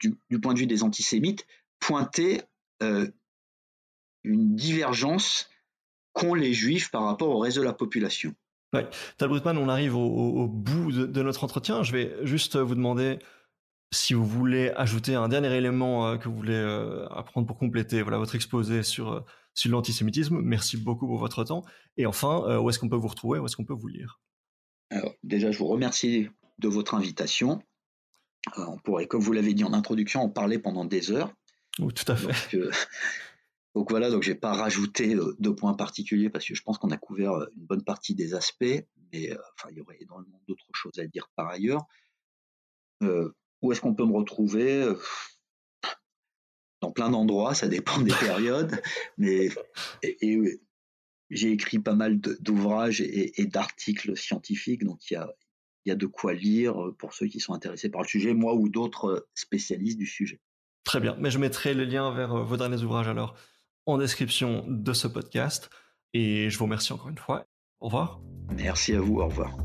du, 0.00 0.40
point 0.40 0.54
de 0.54 0.60
vue 0.60 0.66
des 0.66 0.82
antisémites, 0.82 1.46
pointer 1.80 2.42
euh, 2.82 3.08
une 4.24 4.54
divergence 4.54 5.48
qu'ont 6.12 6.34
les 6.34 6.52
juifs 6.52 6.90
par 6.90 7.04
rapport 7.04 7.28
au 7.28 7.38
reste 7.38 7.56
de 7.56 7.62
la 7.62 7.72
population. 7.72 8.34
Ouais. 8.72 8.86
Tal 9.16 9.28
Brutman, 9.28 9.56
on 9.56 9.68
arrive 9.68 9.96
au, 9.96 10.46
bout 10.46 10.92
de, 10.92 11.22
notre 11.22 11.44
entretien. 11.44 11.82
Je 11.82 11.92
vais 11.92 12.14
juste 12.22 12.56
vous 12.56 12.74
demander 12.74 13.18
si 13.92 14.12
vous 14.12 14.26
voulez 14.26 14.70
ajouter 14.76 15.14
un 15.14 15.28
dernier 15.28 15.54
élément 15.56 16.06
euh, 16.06 16.16
que 16.18 16.28
vous 16.28 16.36
voulez 16.36 16.52
euh, 16.52 17.08
apprendre 17.08 17.46
pour 17.46 17.56
compléter 17.56 18.02
voilà, 18.02 18.18
votre 18.18 18.34
exposé 18.34 18.82
sur, 18.82 19.24
sur 19.54 19.70
l'antisémitisme. 19.70 20.40
Merci 20.42 20.76
beaucoup 20.76 21.06
pour 21.06 21.18
votre 21.18 21.44
temps. 21.44 21.64
Et 21.96 22.04
enfin, 22.04 22.58
où 22.58 22.68
est-ce 22.68 22.78
qu'on 22.78 22.90
peut 22.90 22.96
vous 22.96 23.08
retrouver? 23.08 23.38
Où 23.38 23.46
est-ce 23.46 23.56
qu'on 23.56 23.64
peut 23.64 23.74
vous 23.74 23.88
lire? 23.88 24.20
Alors, 24.90 25.14
Déjà, 25.22 25.50
je 25.50 25.58
vous 25.58 25.66
remercie 25.66 26.28
de 26.58 26.68
votre 26.68 26.94
invitation. 26.94 27.62
Euh, 28.56 28.64
on 28.66 28.78
pourrait, 28.78 29.06
comme 29.06 29.20
vous 29.20 29.32
l'avez 29.32 29.54
dit 29.54 29.64
en 29.64 29.72
introduction, 29.72 30.22
en 30.22 30.28
parler 30.28 30.58
pendant 30.58 30.84
des 30.84 31.10
heures. 31.10 31.32
Oui, 31.78 31.92
tout 31.92 32.10
à 32.10 32.16
fait. 32.16 32.56
Euh, 32.56 32.70
donc, 33.74 33.90
voilà, 33.90 34.10
donc 34.10 34.22
j'ai 34.22 34.34
pas 34.34 34.52
rajouté 34.52 35.14
euh, 35.14 35.36
de 35.38 35.50
points 35.50 35.74
particuliers 35.74 36.30
parce 36.30 36.46
que 36.46 36.54
je 36.54 36.62
pense 36.62 36.78
qu'on 36.78 36.90
a 36.90 36.96
couvert 36.96 37.32
une 37.56 37.66
bonne 37.66 37.84
partie 37.84 38.14
des 38.14 38.34
aspects, 38.34 38.84
mais 39.12 39.32
enfin, 39.56 39.68
il 39.70 39.78
y 39.78 39.80
aurait 39.80 39.98
énormément 40.00 40.40
d'autres 40.46 40.70
choses 40.72 40.98
à 40.98 41.06
dire 41.06 41.30
par 41.36 41.48
ailleurs. 41.48 41.84
où 43.00 43.72
est-ce 43.72 43.80
qu'on 43.80 43.94
peut 43.94 44.06
me 44.06 44.14
retrouver? 44.14 44.92
Dans 46.80 46.92
plein 46.92 47.10
d'endroits, 47.10 47.54
ça 47.54 47.66
dépend 47.66 48.00
des 48.00 48.14
périodes, 48.14 48.80
mais 49.18 49.48
j'ai 51.30 51.50
écrit 51.50 51.80
pas 51.80 51.94
mal 51.94 52.20
d'ouvrages 52.20 53.00
et, 53.00 53.40
et 53.40 53.46
d'articles 53.46 54.16
scientifiques, 54.16 54.84
donc 54.84 55.10
il 55.10 55.14
y 55.14 55.16
a, 55.16 55.28
il 55.88 55.90
y 55.90 55.92
a 55.92 55.96
de 55.96 56.06
quoi 56.06 56.34
lire 56.34 56.80
euh, 56.80 56.94
pour 56.96 57.14
ceux 57.14 57.26
qui 57.26 57.40
sont 57.40 57.54
intéressés 57.54 57.88
par 57.88 58.02
le 58.02 58.06
sujet, 58.06 58.34
moi 58.34 58.54
ou 58.54 58.68
d'autres 58.68 59.06
euh, 59.06 59.28
spécialistes 59.34 59.98
du 59.98 60.06
sujet. 60.06 60.38
Très 60.84 61.00
bien, 61.00 61.16
mais 61.18 61.30
je 61.30 61.38
mettrai 61.38 61.72
le 61.72 61.84
lien 61.84 62.12
vers 62.12 62.34
euh, 62.34 62.42
vos 62.42 62.58
derniers 62.58 62.82
ouvrages 62.82 63.08
alors 63.08 63.34
en 63.86 63.96
description 63.96 64.64
de 64.68 64.92
ce 64.92 65.08
podcast. 65.08 65.70
Et 66.12 66.50
je 66.50 66.58
vous 66.58 66.64
remercie 66.64 66.92
encore 66.92 67.08
une 67.08 67.18
fois. 67.18 67.46
Au 67.80 67.86
revoir. 67.86 68.20
Merci 68.54 68.94
à 68.94 69.00
vous, 69.00 69.20
au 69.20 69.26
revoir. 69.26 69.56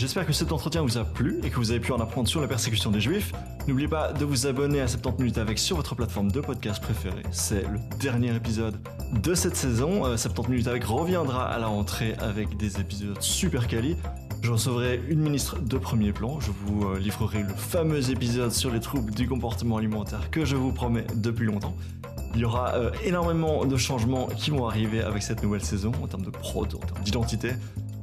J'espère 0.00 0.24
que 0.24 0.32
cet 0.32 0.50
entretien 0.50 0.80
vous 0.80 0.96
a 0.96 1.04
plu 1.04 1.40
et 1.44 1.50
que 1.50 1.56
vous 1.56 1.72
avez 1.72 1.78
pu 1.78 1.92
en 1.92 2.00
apprendre 2.00 2.26
sur 2.26 2.40
la 2.40 2.48
persécution 2.48 2.90
des 2.90 3.02
juifs. 3.02 3.32
N'oubliez 3.68 3.86
pas 3.86 4.14
de 4.14 4.24
vous 4.24 4.46
abonner 4.46 4.80
à 4.80 4.88
70 4.88 5.22
minutes 5.22 5.36
avec 5.36 5.58
sur 5.58 5.76
votre 5.76 5.94
plateforme 5.94 6.32
de 6.32 6.40
podcast 6.40 6.82
préférée. 6.82 7.22
C'est 7.32 7.64
le 7.64 7.78
dernier 7.98 8.34
épisode 8.34 8.78
de 9.12 9.34
cette 9.34 9.56
saison. 9.56 10.16
70 10.16 10.40
euh, 10.40 10.50
minutes 10.50 10.68
avec 10.68 10.84
reviendra 10.84 11.46
à 11.46 11.58
la 11.58 11.66
rentrée 11.66 12.14
avec 12.18 12.56
des 12.56 12.80
épisodes 12.80 13.20
super 13.20 13.68
quali. 13.68 13.94
Je 14.40 14.50
recevrai 14.50 15.02
une 15.10 15.20
ministre 15.20 15.58
de 15.58 15.76
premier 15.76 16.14
plan. 16.14 16.40
Je 16.40 16.50
vous 16.50 16.86
euh, 16.86 16.98
livrerai 16.98 17.42
le 17.42 17.52
fameux 17.52 18.10
épisode 18.10 18.52
sur 18.52 18.70
les 18.70 18.80
troubles 18.80 19.12
du 19.12 19.28
comportement 19.28 19.76
alimentaire 19.76 20.30
que 20.30 20.46
je 20.46 20.56
vous 20.56 20.72
promets 20.72 21.04
depuis 21.14 21.44
longtemps. 21.44 21.76
Il 22.34 22.40
y 22.40 22.46
aura 22.46 22.70
euh, 22.70 22.90
énormément 23.04 23.66
de 23.66 23.76
changements 23.76 24.28
qui 24.28 24.48
vont 24.48 24.66
arriver 24.66 25.02
avec 25.02 25.22
cette 25.22 25.42
nouvelle 25.42 25.62
saison 25.62 25.92
en 26.02 26.06
termes 26.06 26.24
de 26.24 26.30
prod, 26.30 26.74
en 26.74 26.78
termes 26.78 27.04
d'identité. 27.04 27.50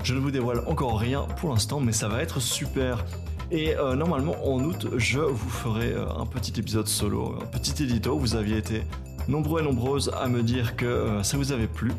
Je 0.07 0.13
ne 0.13 0.19
vous 0.19 0.31
dévoile 0.31 0.61
encore 0.67 0.97
rien 0.97 1.23
pour 1.35 1.49
l'instant, 1.49 1.81
mais 1.81 1.91
ça 1.91 2.07
va 2.07 2.21
être 2.23 2.39
super. 2.39 3.03
Et 3.51 3.75
euh, 3.75 3.93
normalement, 3.93 4.35
en 4.41 4.63
août, 4.63 4.87
je 4.95 5.19
vous 5.19 5.49
ferai 5.49 5.91
euh, 5.91 6.07
un 6.17 6.25
petit 6.25 6.57
épisode 6.57 6.87
solo, 6.87 7.35
un 7.41 7.45
petit 7.45 7.83
édito. 7.83 8.17
Vous 8.17 8.37
aviez 8.37 8.55
été 8.55 8.83
nombreux 9.27 9.59
et 9.59 9.65
nombreuses 9.65 10.09
à 10.17 10.29
me 10.29 10.43
dire 10.43 10.77
que 10.77 10.85
euh, 10.85 11.23
ça 11.23 11.35
vous 11.35 11.51
avait 11.51 11.67
plu. 11.67 11.91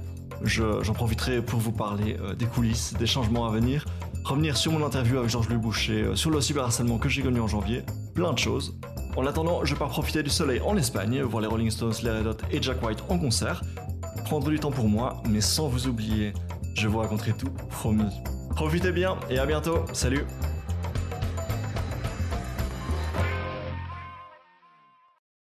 J'en 0.43 0.94
profiterai 0.94 1.43
pour 1.43 1.60
vous 1.60 1.70
parler 1.70 2.16
des 2.39 2.47
coulisses, 2.47 2.94
des 2.98 3.06
changements 3.06 3.47
à 3.47 3.51
venir, 3.51 3.85
revenir 4.24 4.56
sur 4.56 4.72
mon 4.72 4.86
interview 4.86 5.18
avec 5.18 5.28
Georges 5.28 5.51
Louis 5.51 5.59
Boucher, 5.59 6.12
sur 6.14 6.30
le 6.30 6.40
cyberharcèlement 6.40 6.97
que 6.97 7.10
j'ai 7.10 7.20
connu 7.20 7.40
en 7.40 7.48
janvier, 7.48 7.82
plein 8.14 8.32
de 8.32 8.39
choses. 8.39 8.78
En 9.16 9.26
attendant, 9.26 9.66
je 9.66 9.74
pars 9.74 9.89
profiter 9.89 10.22
du 10.22 10.30
soleil 10.30 10.62
en 10.64 10.78
Espagne, 10.78 11.20
voir 11.20 11.43
les 11.43 11.48
Rolling 11.48 11.70
Stones, 11.70 11.93
les 12.05 12.10
Red 12.10 12.26
Hot 12.26 12.36
et 12.52 12.62
Jack 12.62 12.82
White 12.82 13.02
en 13.10 13.18
concert, 13.18 13.62
prendre 14.24 14.48
du 14.48 14.59
temps 14.60 14.70
pour 14.70 14.89
moi, 14.89 15.22
mais 15.28 15.43
sans 15.43 15.68
vous 15.68 15.89
oublier 15.89 16.32
je 16.78 16.88
vous 16.88 16.98
raconterai 16.98 17.32
tout, 17.32 17.50
promis. 17.70 18.22
Profitez 18.50 18.92
bien 18.92 19.16
et 19.28 19.38
à 19.38 19.46
bientôt. 19.46 19.84
Salut 19.92 20.24